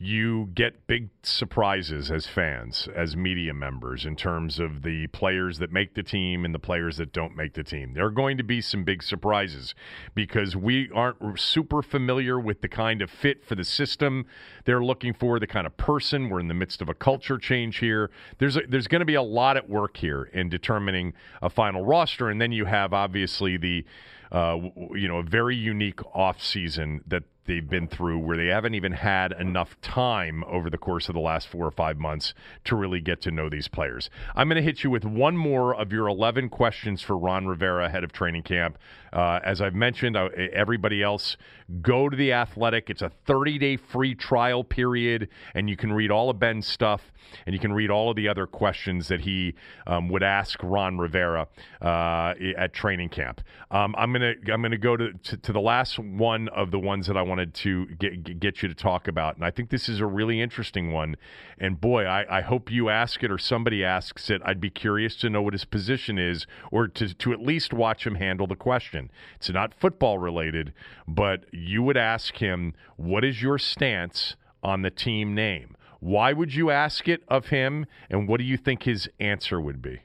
you 0.00 0.48
get 0.54 0.86
big 0.86 1.10
surprises 1.24 2.08
as 2.08 2.24
fans, 2.24 2.88
as 2.94 3.16
media 3.16 3.52
members, 3.52 4.06
in 4.06 4.14
terms 4.14 4.60
of 4.60 4.82
the 4.82 5.08
players 5.08 5.58
that 5.58 5.72
make 5.72 5.94
the 5.94 6.04
team 6.04 6.44
and 6.44 6.54
the 6.54 6.58
players 6.58 6.98
that 6.98 7.12
don't 7.12 7.34
make 7.34 7.54
the 7.54 7.64
team. 7.64 7.94
There 7.94 8.06
are 8.06 8.10
going 8.10 8.36
to 8.36 8.44
be 8.44 8.60
some 8.60 8.84
big 8.84 9.02
surprises 9.02 9.74
because 10.14 10.54
we 10.54 10.88
aren't 10.92 11.40
super 11.40 11.82
familiar 11.82 12.38
with 12.38 12.60
the 12.60 12.68
kind 12.68 13.02
of 13.02 13.10
fit 13.10 13.44
for 13.44 13.56
the 13.56 13.64
system 13.64 14.26
they're 14.64 14.84
looking 14.84 15.14
for, 15.14 15.40
the 15.40 15.48
kind 15.48 15.66
of 15.66 15.76
person. 15.76 16.28
We're 16.28 16.40
in 16.40 16.48
the 16.48 16.54
midst 16.54 16.80
of 16.80 16.88
a 16.88 16.94
culture 16.94 17.38
change 17.38 17.78
here. 17.78 18.12
There's 18.38 18.56
a, 18.56 18.62
there's 18.68 18.86
going 18.86 19.00
to 19.00 19.06
be 19.06 19.16
a 19.16 19.22
lot 19.22 19.56
at 19.56 19.68
work 19.68 19.96
here 19.96 20.30
in 20.32 20.48
determining 20.48 21.12
a 21.42 21.50
final 21.50 21.84
roster, 21.84 22.30
and 22.30 22.40
then 22.40 22.52
you 22.52 22.66
have 22.66 22.92
obviously 22.92 23.56
the 23.56 23.84
uh, 24.30 24.58
you 24.92 25.08
know 25.08 25.18
a 25.18 25.22
very 25.22 25.56
unique 25.56 26.00
off 26.14 26.40
season 26.40 27.02
that 27.06 27.24
they've 27.48 27.68
been 27.68 27.88
through 27.88 28.18
where 28.18 28.36
they 28.36 28.46
haven't 28.46 28.74
even 28.74 28.92
had 28.92 29.32
enough 29.32 29.80
time 29.80 30.44
over 30.44 30.70
the 30.70 30.78
course 30.78 31.08
of 31.08 31.14
the 31.14 31.20
last 31.20 31.48
four 31.48 31.66
or 31.66 31.70
five 31.72 31.98
months 31.98 32.34
to 32.64 32.76
really 32.76 33.00
get 33.00 33.20
to 33.22 33.30
know 33.30 33.48
these 33.48 33.66
players. 33.66 34.10
I'm 34.36 34.48
going 34.48 34.56
to 34.56 34.62
hit 34.62 34.84
you 34.84 34.90
with 34.90 35.04
one 35.04 35.36
more 35.36 35.74
of 35.74 35.92
your 35.92 36.06
11 36.06 36.50
questions 36.50 37.02
for 37.02 37.18
Ron 37.18 37.46
Rivera 37.46 37.86
ahead 37.86 38.04
of 38.04 38.12
training 38.12 38.42
camp. 38.42 38.78
Uh, 39.12 39.40
as 39.42 39.60
I've 39.60 39.74
mentioned, 39.74 40.16
uh, 40.16 40.28
everybody 40.52 41.02
else, 41.02 41.36
go 41.80 42.08
to 42.08 42.16
the 42.16 42.32
Athletic. 42.32 42.90
It's 42.90 43.02
a 43.02 43.10
30 43.26 43.58
day 43.58 43.76
free 43.76 44.14
trial 44.14 44.62
period, 44.62 45.28
and 45.54 45.68
you 45.68 45.76
can 45.76 45.92
read 45.92 46.10
all 46.10 46.30
of 46.30 46.38
Ben's 46.38 46.66
stuff 46.66 47.00
and 47.46 47.54
you 47.54 47.58
can 47.58 47.72
read 47.72 47.90
all 47.90 48.10
of 48.10 48.16
the 48.16 48.28
other 48.28 48.46
questions 48.46 49.08
that 49.08 49.20
he 49.20 49.54
um, 49.86 50.08
would 50.08 50.22
ask 50.22 50.58
Ron 50.62 50.98
Rivera 50.98 51.48
uh, 51.82 52.34
at 52.56 52.72
training 52.72 53.10
camp. 53.10 53.40
Um, 53.70 53.94
I'm 53.98 54.12
gonna 54.12 54.34
I'm 54.52 54.62
gonna 54.62 54.78
go 54.78 54.96
to, 54.96 55.12
to, 55.12 55.36
to 55.36 55.52
the 55.52 55.60
last 55.60 55.98
one 55.98 56.48
of 56.48 56.70
the 56.70 56.78
ones 56.78 57.06
that 57.06 57.16
I 57.16 57.22
wanted 57.38 57.54
to 57.54 57.86
get 57.94 58.40
get 58.40 58.62
you 58.62 58.68
to 58.68 58.74
talk 58.74 59.06
about, 59.06 59.36
and 59.36 59.44
I 59.44 59.50
think 59.52 59.70
this 59.70 59.88
is 59.88 60.00
a 60.00 60.06
really 60.06 60.40
interesting 60.40 60.90
one. 60.90 61.16
And 61.58 61.80
boy, 61.80 62.04
I, 62.04 62.38
I 62.38 62.40
hope 62.40 62.68
you 62.70 62.88
ask 62.88 63.22
it 63.22 63.30
or 63.30 63.38
somebody 63.38 63.84
asks 63.84 64.28
it. 64.28 64.42
I'd 64.44 64.60
be 64.60 64.70
curious 64.70 65.14
to 65.16 65.30
know 65.30 65.40
what 65.40 65.54
his 65.54 65.64
position 65.64 66.18
is, 66.18 66.46
or 66.72 66.88
to 66.88 67.14
to 67.14 67.32
at 67.32 67.40
least 67.40 67.72
watch 67.72 68.04
him 68.04 68.16
handle 68.16 68.48
the 68.48 68.56
question. 68.56 69.10
It's 69.36 69.50
not 69.50 69.72
football 69.72 70.18
related, 70.18 70.72
but 71.06 71.44
you 71.52 71.82
would 71.84 71.96
ask 71.96 72.36
him, 72.38 72.74
"What 72.96 73.24
is 73.24 73.40
your 73.40 73.58
stance 73.58 74.34
on 74.62 74.82
the 74.82 74.90
team 74.90 75.34
name?" 75.34 75.76
Why 76.00 76.32
would 76.32 76.54
you 76.54 76.70
ask 76.70 77.08
it 77.08 77.22
of 77.28 77.46
him, 77.46 77.86
and 78.08 78.28
what 78.28 78.38
do 78.38 78.44
you 78.44 78.56
think 78.56 78.84
his 78.84 79.08
answer 79.18 79.60
would 79.60 79.82
be? 79.82 80.00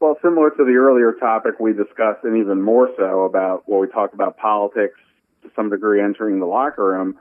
Well, 0.00 0.16
similar 0.22 0.48
to 0.50 0.64
the 0.64 0.72
earlier 0.72 1.12
topic 1.12 1.60
we 1.60 1.74
discussed, 1.74 2.24
and 2.24 2.38
even 2.38 2.62
more 2.62 2.88
so 2.96 3.24
about 3.24 3.64
what 3.66 3.82
we 3.82 3.88
talked 3.88 4.14
about 4.14 4.38
politics 4.38 4.98
to 5.44 5.50
some 5.54 5.70
degree 5.70 6.02
entering 6.02 6.40
the 6.40 6.46
locker 6.46 6.84
room. 6.84 7.16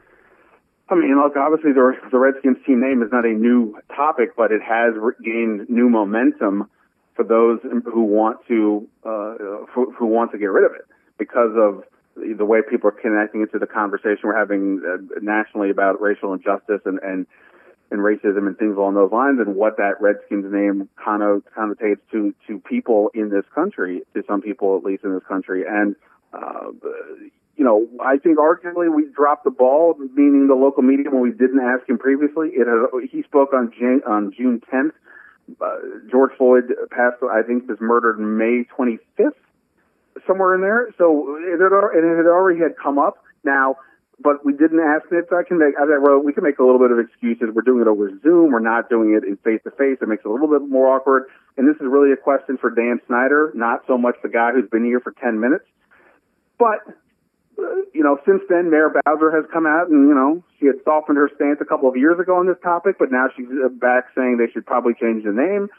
I 0.89 0.95
mean, 0.95 1.15
look, 1.15 1.37
obviously 1.37 1.71
the, 1.71 1.93
the 2.11 2.19
Redskins 2.19 2.57
team 2.65 2.81
name 2.81 3.01
is 3.01 3.09
not 3.11 3.25
a 3.25 3.31
new 3.31 3.79
topic, 3.95 4.35
but 4.35 4.51
it 4.51 4.61
has 4.61 4.93
gained 5.23 5.69
new 5.69 5.89
momentum 5.89 6.69
for 7.15 7.23
those 7.23 7.59
who 7.61 8.03
want 8.03 8.37
to 8.47 8.87
uh, 9.05 9.35
who, 9.73 9.91
who 9.91 10.07
want 10.07 10.31
to 10.31 10.37
get 10.37 10.47
rid 10.47 10.65
of 10.65 10.75
it 10.75 10.85
because 11.17 11.51
of 11.55 11.83
the 12.15 12.45
way 12.45 12.59
people 12.67 12.89
are 12.89 12.91
connecting 12.91 13.41
it 13.41 13.51
to 13.51 13.59
the 13.59 13.67
conversation 13.67 14.21
we're 14.23 14.37
having 14.37 14.81
uh, 14.85 15.19
nationally 15.21 15.69
about 15.69 16.01
racial 16.01 16.33
injustice 16.33 16.81
and, 16.85 16.99
and 17.01 17.25
and 17.91 18.01
racism 18.01 18.47
and 18.47 18.57
things 18.57 18.75
along 18.75 18.95
those 18.95 19.11
lines, 19.11 19.39
and 19.39 19.55
what 19.55 19.77
that 19.77 20.01
Redskins 20.01 20.51
name 20.51 20.89
connotates 20.97 22.01
to 22.11 22.33
to 22.47 22.59
people 22.59 23.11
in 23.13 23.29
this 23.29 23.45
country, 23.53 24.01
to 24.15 24.23
some 24.27 24.41
people 24.41 24.75
at 24.77 24.83
least 24.83 25.03
in 25.03 25.13
this 25.13 25.23
country, 25.27 25.63
and 25.67 25.95
uh, 26.33 26.71
you 27.55 27.63
know, 27.63 27.87
I 28.03 28.17
think 28.17 28.37
arguably 28.37 28.93
we 28.93 29.05
dropped 29.15 29.43
the 29.43 29.51
ball, 29.51 29.95
meaning 30.15 30.47
the 30.47 30.55
local 30.55 30.81
media 30.83 31.11
when 31.11 31.21
we 31.21 31.31
didn't 31.31 31.59
ask 31.59 31.87
him 31.87 31.97
previously. 31.97 32.49
It 32.49 32.67
had, 32.67 33.09
he 33.09 33.23
spoke 33.23 33.53
on 33.53 33.71
June, 33.77 34.01
on 34.07 34.33
June 34.35 34.61
10th. 34.71 34.91
Uh, 35.61 35.75
George 36.09 36.31
Floyd 36.37 36.73
passed, 36.89 37.21
I 37.21 37.43
think, 37.43 37.67
was 37.67 37.77
murdered 37.79 38.19
May 38.19 38.65
25th 38.75 39.37
somewhere 40.25 40.55
in 40.55 40.61
there. 40.61 40.89
So 40.97 41.37
it 41.37 41.59
had, 41.59 41.73
it 41.73 42.17
had 42.17 42.25
already 42.25 42.59
had 42.59 42.75
come 42.81 42.97
up. 42.97 43.17
Now, 43.43 43.77
but 44.19 44.45
we 44.45 44.53
didn't 44.53 44.79
ask 44.79 45.05
it. 45.11 45.25
So 45.29 45.37
I 45.37 45.43
can 45.43 45.59
make, 45.59 45.75
I 45.77 45.83
wrote, 45.83 46.23
we 46.23 46.33
can 46.33 46.43
make 46.43 46.59
a 46.59 46.63
little 46.63 46.79
bit 46.79 46.91
of 46.91 46.99
excuses. 46.99 47.49
We're 47.53 47.61
doing 47.61 47.81
it 47.81 47.87
over 47.87 48.09
Zoom. 48.21 48.51
We're 48.51 48.59
not 48.59 48.89
doing 48.89 49.13
it 49.13 49.27
in 49.27 49.37
face 49.37 49.61
to 49.63 49.71
face. 49.71 49.97
It 50.01 50.07
makes 50.07 50.23
it 50.25 50.27
a 50.27 50.31
little 50.31 50.47
bit 50.47 50.67
more 50.67 50.95
awkward. 50.95 51.25
And 51.57 51.67
this 51.67 51.75
is 51.75 51.87
really 51.89 52.11
a 52.11 52.17
question 52.17 52.57
for 52.57 52.69
Dan 52.69 52.99
Snyder, 53.07 53.51
not 53.53 53.83
so 53.85 53.97
much 53.97 54.15
the 54.23 54.29
guy 54.29 54.51
who's 54.53 54.69
been 54.69 54.85
here 54.85 54.99
for 54.99 55.11
10 55.11 55.39
minutes. 55.39 55.65
But, 56.57 56.79
you 57.93 58.03
know, 58.03 58.17
since 58.25 58.41
then, 58.49 58.71
Mayor 58.71 58.89
Bowser 58.89 59.31
has 59.31 59.45
come 59.51 59.65
out 59.65 59.89
and, 59.89 60.07
you 60.07 60.15
know, 60.15 60.43
she 60.59 60.65
had 60.65 60.75
softened 60.83 61.17
her 61.17 61.29
stance 61.35 61.59
a 61.61 61.65
couple 61.65 61.87
of 61.87 61.95
years 61.95 62.19
ago 62.19 62.37
on 62.37 62.47
this 62.47 62.57
topic, 62.63 62.97
but 62.97 63.11
now 63.11 63.27
she's 63.35 63.47
back 63.79 64.09
saying 64.15 64.37
they 64.37 64.51
should 64.51 64.65
probably 64.65 64.93
change 64.93 65.23
the 65.23 65.31
name. 65.31 65.69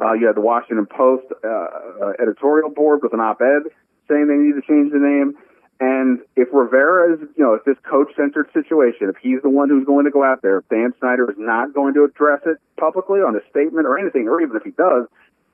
Uh, 0.00 0.12
you 0.12 0.26
had 0.26 0.36
the 0.36 0.40
Washington 0.40 0.86
Post 0.86 1.26
uh, 1.44 1.48
uh, 1.48 2.12
editorial 2.20 2.70
board 2.70 3.00
with 3.02 3.12
an 3.12 3.20
op-ed 3.20 3.70
saying 4.08 4.26
they 4.26 4.38
need 4.38 4.54
to 4.54 4.62
change 4.66 4.92
the 4.92 4.98
name. 4.98 5.34
And 5.80 6.20
if 6.36 6.48
Rivera 6.52 7.14
is, 7.14 7.20
you 7.36 7.44
know, 7.44 7.54
if 7.54 7.64
this 7.64 7.76
coach-centered 7.82 8.48
situation, 8.52 9.10
if 9.10 9.16
he's 9.20 9.42
the 9.42 9.50
one 9.50 9.68
who's 9.68 9.84
going 9.84 10.04
to 10.04 10.10
go 10.10 10.22
out 10.22 10.42
there, 10.42 10.58
if 10.58 10.68
Dan 10.68 10.94
Snyder 11.00 11.30
is 11.30 11.36
not 11.38 11.74
going 11.74 11.94
to 11.94 12.04
address 12.04 12.40
it 12.46 12.58
publicly 12.78 13.20
on 13.20 13.34
a 13.34 13.40
statement 13.50 13.86
or 13.86 13.98
anything, 13.98 14.28
or 14.28 14.40
even 14.40 14.56
if 14.56 14.62
he 14.62 14.70
does, 14.70 15.06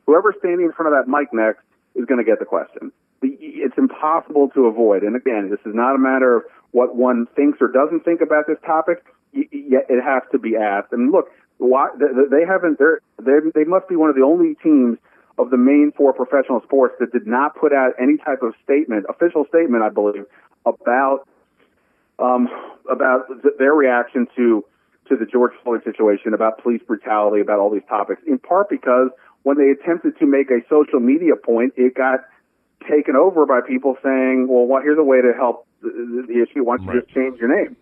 whoever's 0.07 0.35
standing 0.39 0.67
in 0.67 0.73
front 0.73 0.93
of 0.93 0.99
that 0.99 1.11
mic 1.11 1.33
next 1.33 1.65
is 1.95 2.05
going 2.05 2.19
to 2.19 2.25
get 2.25 2.39
the 2.39 2.45
question. 2.45 2.93
It's 3.23 3.77
impossible 3.77 4.49
to 4.55 4.67
avoid. 4.67 5.03
And 5.03 5.15
again, 5.17 5.51
this 5.51 5.61
is 5.67 5.75
not 5.75 5.95
a 5.95 5.99
matter 5.99 6.37
of 6.37 6.43
what 6.73 6.97
one 6.97 7.27
thinks 7.37 7.59
or 7.61 7.69
doesn't 7.69 8.05
think 8.05 8.21
about 8.21 8.47
this 8.47 8.59
topic. 8.65 9.05
Yet 9.33 9.87
it 9.89 10.03
has 10.03 10.23
to 10.33 10.39
be 10.39 10.57
asked. 10.57 10.93
And 10.93 11.13
look, 11.13 11.29
why 11.59 11.89
they 11.99 12.45
haven't? 12.47 12.79
They 12.79 13.33
they 13.55 13.65
must 13.65 13.89
be 13.89 13.97
one 13.97 14.11
of 14.11 14.17
the 14.17 14.23
only 14.23 14.57
teams 14.63 14.99
of 15.39 15.51
the 15.51 15.57
main 15.57 15.93
four 15.97 16.13
professional 16.13 16.61
sports 16.63 16.95
that 17.01 17.13
did 17.13 17.27
not 17.27 17.57
put 17.57 17.73
out 17.73 17.93
any 18.01 18.17
type 18.17 18.43
of 18.43 18.55
statement, 18.65 19.07
official 19.09 19.45
statement, 19.49 19.83
I 19.83 19.89
believe, 19.89 20.25
about 20.67 21.29
um, 22.19 22.49
about 22.91 23.27
their 23.59 23.75
reaction 23.75 24.27
to 24.37 24.65
to 25.09 25.17
the 25.17 25.27
George 25.27 25.53
Floyd 25.63 25.83
situation, 25.85 26.35
about 26.35 26.63
police 26.63 26.83
brutality, 26.87 27.41
about 27.41 27.59
all 27.59 27.71
these 27.71 27.87
topics. 27.89 28.23
In 28.27 28.39
part 28.39 28.69
because 28.69 29.11
when 29.43 29.59
they 29.59 29.71
attempted 29.71 30.19
to 30.19 30.27
make 30.27 30.51
a 30.51 30.61
social 30.69 31.01
media 31.01 31.35
point, 31.37 31.75
it 31.77 31.95
got 31.95 32.21
taken 32.89 33.17
over 33.17 33.47
by 33.47 33.61
people 33.67 33.97
saying, 34.03 34.47
"Well, 34.49 34.67
what, 34.67 34.83
here's 34.83 34.99
a 34.99 35.05
way 35.05 35.21
to 35.21 35.33
help 35.35 35.67
the, 35.83 36.25
the 36.27 36.43
issue. 36.43 36.65
Why 36.65 36.77
don't 36.77 36.87
you 36.87 36.93
right. 36.93 37.03
just 37.05 37.15
change 37.15 37.39
your 37.39 37.55
name?" 37.55 37.77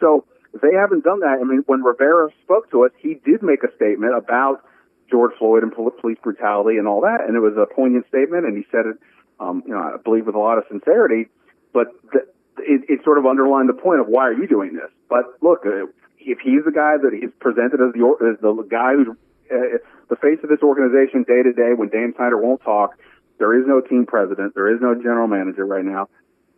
So 0.00 0.24
they 0.60 0.74
haven't 0.74 1.04
done 1.04 1.20
that. 1.20 1.38
I 1.40 1.44
mean, 1.44 1.62
when 1.66 1.82
Rivera 1.82 2.28
spoke 2.42 2.70
to 2.72 2.84
us, 2.84 2.92
he 2.98 3.14
did 3.24 3.42
make 3.42 3.62
a 3.62 3.74
statement 3.76 4.14
about 4.16 4.62
George 5.10 5.32
Floyd 5.38 5.62
and 5.62 5.72
police 5.72 6.18
brutality 6.22 6.78
and 6.78 6.86
all 6.86 7.00
that. 7.02 7.24
And 7.26 7.36
it 7.36 7.40
was 7.40 7.56
a 7.56 7.66
poignant 7.72 8.06
statement, 8.08 8.44
and 8.44 8.56
he 8.56 8.64
said 8.70 8.86
it, 8.86 8.96
um, 9.40 9.62
you 9.66 9.72
know, 9.72 9.80
I 9.80 9.96
believe 10.02 10.26
with 10.26 10.34
a 10.34 10.38
lot 10.38 10.58
of 10.58 10.64
sincerity. 10.68 11.28
But 11.72 11.88
the, 12.12 12.20
it, 12.58 12.84
it 12.88 13.04
sort 13.04 13.18
of 13.18 13.26
underlined 13.26 13.68
the 13.68 13.74
point 13.74 14.00
of 14.00 14.08
why 14.08 14.28
are 14.28 14.34
you 14.34 14.46
doing 14.46 14.74
this? 14.74 14.90
But 15.08 15.24
look, 15.40 15.64
uh, 15.64 15.86
if 16.18 16.38
he's 16.40 16.64
the 16.64 16.72
guy 16.72 16.96
that 16.96 17.12
he's 17.12 17.30
presented 17.40 17.80
as 17.80 17.92
the 17.92 18.02
as 18.20 18.40
the 18.40 18.66
guy 18.68 18.94
who's 18.94 19.08
uh, 19.50 19.78
the 20.08 20.16
face 20.16 20.38
of 20.42 20.50
this 20.50 20.60
organization 20.62 21.24
day 21.24 21.42
to 21.42 21.52
day, 21.52 21.72
when 21.74 21.88
Dan 21.88 22.12
Snyder 22.16 22.36
won't 22.36 22.62
talk, 22.62 22.96
there 23.42 23.58
is 23.58 23.66
no 23.66 23.80
team 23.80 24.06
president, 24.06 24.54
there 24.54 24.72
is 24.72 24.80
no 24.80 24.94
general 24.94 25.26
manager 25.26 25.66
right 25.66 25.84
now. 25.84 26.08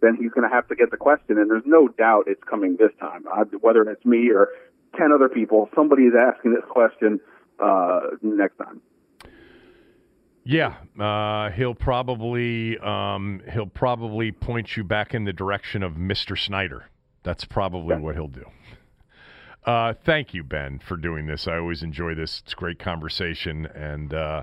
Then 0.03 0.19
he's 0.21 0.31
going 0.33 0.47
to 0.47 0.55
have 0.55 0.69
to 0.69 0.77
get 0.77 0.91
the 0.91 0.99
question, 0.99 1.39
and 1.39 1.51
there's 1.51 1.63
no 1.65 1.89
doubt 1.89 2.25
it's 2.27 2.45
coming 2.45 2.77
this 2.79 2.91
time. 3.01 3.25
Uh, 3.27 3.45
whether 3.63 3.81
it's 3.91 4.05
me 4.05 4.29
or 4.31 4.49
ten 4.95 5.11
other 5.11 5.31
people, 5.31 5.71
somebody 5.75 6.03
is 6.03 6.13
asking 6.15 6.53
this 6.53 6.65
question 6.69 7.21
uh, 7.59 8.01
next 8.21 8.59
time. 8.59 8.83
Yeah, 10.45 10.75
uh, 11.01 11.53
he'll 11.53 11.75
probably 11.75 12.77
um, 12.81 13.41
he'll 13.51 13.65
probably 13.65 14.31
point 14.31 14.77
you 14.77 14.85
back 14.85 15.15
in 15.15 15.25
the 15.25 15.33
direction 15.33 15.83
of 15.83 15.95
Mr. 15.95 16.39
Snyder. 16.39 16.91
That's 17.23 17.47
probably 17.47 17.95
yeah. 17.95 18.01
what 18.01 18.15
he'll 18.15 18.29
do. 18.29 18.45
Uh, 19.65 19.95
thank 20.05 20.35
you, 20.35 20.45
Ben, 20.45 20.81
for 20.81 20.99
doing 20.99 21.25
this. 21.25 21.49
I 21.49 21.57
always 21.57 21.83
enjoy 21.83 22.15
this. 22.15 22.43
It's 22.45 22.53
great 22.53 22.79
conversation, 22.79 23.65
and 23.65 24.13
uh, 24.13 24.43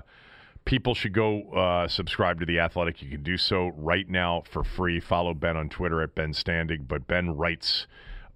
people 0.64 0.94
should 0.94 1.12
go 1.12 1.50
uh, 1.52 1.88
subscribe 1.88 2.40
to 2.40 2.46
the 2.46 2.58
Athletic. 2.58 3.02
You 3.02 3.10
can 3.10 3.22
do 3.22 3.36
so 3.36 3.72
right 3.76 4.08
now 4.08 4.42
for 4.50 4.64
free. 4.64 5.00
Follow 5.00 5.34
Ben 5.34 5.56
on 5.56 5.68
Twitter 5.68 6.02
at 6.02 6.14
Ben 6.14 6.32
Standig. 6.32 6.88
But 6.88 7.06
Ben 7.06 7.36
writes 7.36 7.86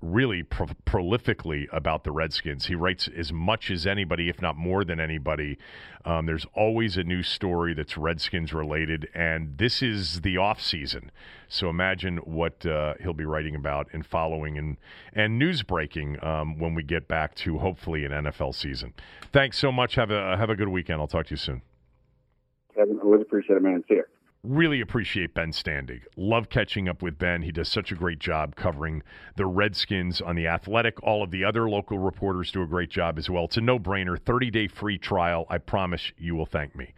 really 0.02 0.42
pro- 0.42 0.66
prolifically 0.84 1.66
about 1.72 2.04
the 2.04 2.12
Redskins. 2.12 2.66
He 2.66 2.74
writes 2.74 3.08
as 3.16 3.32
much 3.32 3.70
as 3.70 3.86
anybody, 3.86 4.28
if 4.28 4.42
not 4.42 4.56
more 4.56 4.84
than 4.84 5.00
anybody. 5.00 5.58
Um, 6.04 6.26
there's 6.26 6.46
always 6.54 6.96
a 6.96 7.02
new 7.02 7.22
story 7.22 7.74
that's 7.74 7.96
Redskins 7.96 8.52
related, 8.52 9.08
and 9.14 9.56
this 9.58 9.82
is 9.82 10.20
the 10.20 10.36
off 10.36 10.60
season. 10.60 11.10
So 11.48 11.68
imagine 11.68 12.18
what 12.18 12.64
uh, 12.66 12.94
he'll 13.00 13.14
be 13.14 13.24
writing 13.24 13.54
about 13.54 13.88
and 13.92 14.04
following 14.04 14.58
and 14.58 14.76
and 15.12 15.38
news 15.38 15.62
breaking 15.62 16.22
um, 16.24 16.58
when 16.58 16.74
we 16.74 16.82
get 16.82 17.08
back 17.08 17.34
to 17.36 17.58
hopefully 17.58 18.04
an 18.04 18.12
NFL 18.12 18.54
season. 18.54 18.94
Thanks 19.32 19.58
so 19.58 19.72
much. 19.72 19.94
Have 19.94 20.10
a 20.10 20.36
have 20.36 20.50
a 20.50 20.56
good 20.56 20.68
weekend. 20.68 21.00
I'll 21.00 21.08
talk 21.08 21.26
to 21.26 21.32
you 21.32 21.38
soon. 21.38 21.62
Kevin, 22.76 23.00
always 23.00 23.22
appreciate 23.22 23.56
it, 23.56 23.62
man. 23.62 23.82
See 23.88 23.94
you. 23.94 24.04
Really 24.42 24.80
appreciate 24.80 25.34
Ben 25.34 25.50
Standig. 25.50 26.02
Love 26.16 26.50
catching 26.50 26.88
up 26.88 27.02
with 27.02 27.18
Ben. 27.18 27.42
He 27.42 27.50
does 27.50 27.68
such 27.68 27.90
a 27.90 27.96
great 27.96 28.20
job 28.20 28.54
covering 28.54 29.02
the 29.34 29.44
Redskins 29.44 30.20
on 30.20 30.36
the 30.36 30.46
Athletic. 30.46 31.02
All 31.02 31.24
of 31.24 31.32
the 31.32 31.42
other 31.42 31.68
local 31.68 31.98
reporters 31.98 32.52
do 32.52 32.62
a 32.62 32.66
great 32.66 32.90
job 32.90 33.18
as 33.18 33.28
well. 33.28 33.46
It's 33.46 33.56
a 33.56 33.60
no 33.60 33.80
brainer. 33.80 34.16
30 34.16 34.50
day 34.52 34.68
free 34.68 34.98
trial. 34.98 35.46
I 35.50 35.58
promise 35.58 36.12
you 36.16 36.36
will 36.36 36.46
thank 36.46 36.76
me. 36.76 36.94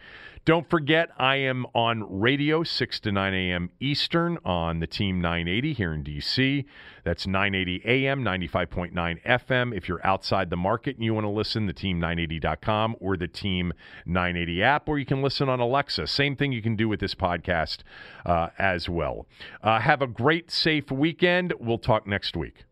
Don't 0.48 0.70
forget, 0.70 1.10
I 1.18 1.36
am 1.36 1.66
on 1.74 2.06
radio 2.08 2.62
6 2.62 3.00
to 3.00 3.12
9 3.12 3.34
a.m. 3.34 3.68
Eastern 3.80 4.38
on 4.46 4.80
the 4.80 4.86
Team 4.86 5.20
980 5.20 5.74
here 5.74 5.92
in 5.92 6.02
D.C. 6.02 6.64
That's 7.04 7.26
980 7.26 7.82
a.m., 7.84 8.24
95.9 8.24 9.22
FM. 9.26 9.76
If 9.76 9.90
you're 9.90 10.00
outside 10.06 10.48
the 10.48 10.56
market 10.56 10.96
and 10.96 11.04
you 11.04 11.12
want 11.12 11.26
to 11.26 11.30
listen, 11.30 11.66
the 11.66 11.74
team980.com 11.74 12.96
or 12.98 13.18
the 13.18 13.28
Team 13.28 13.74
980 14.06 14.62
app, 14.62 14.88
or 14.88 14.98
you 14.98 15.04
can 15.04 15.20
listen 15.20 15.50
on 15.50 15.60
Alexa. 15.60 16.06
Same 16.06 16.34
thing 16.34 16.52
you 16.52 16.62
can 16.62 16.76
do 16.76 16.88
with 16.88 17.00
this 17.00 17.14
podcast 17.14 17.80
uh, 18.24 18.48
as 18.58 18.88
well. 18.88 19.26
Uh, 19.62 19.80
have 19.80 20.00
a 20.00 20.06
great, 20.06 20.50
safe 20.50 20.90
weekend. 20.90 21.52
We'll 21.60 21.76
talk 21.76 22.06
next 22.06 22.38
week. 22.38 22.64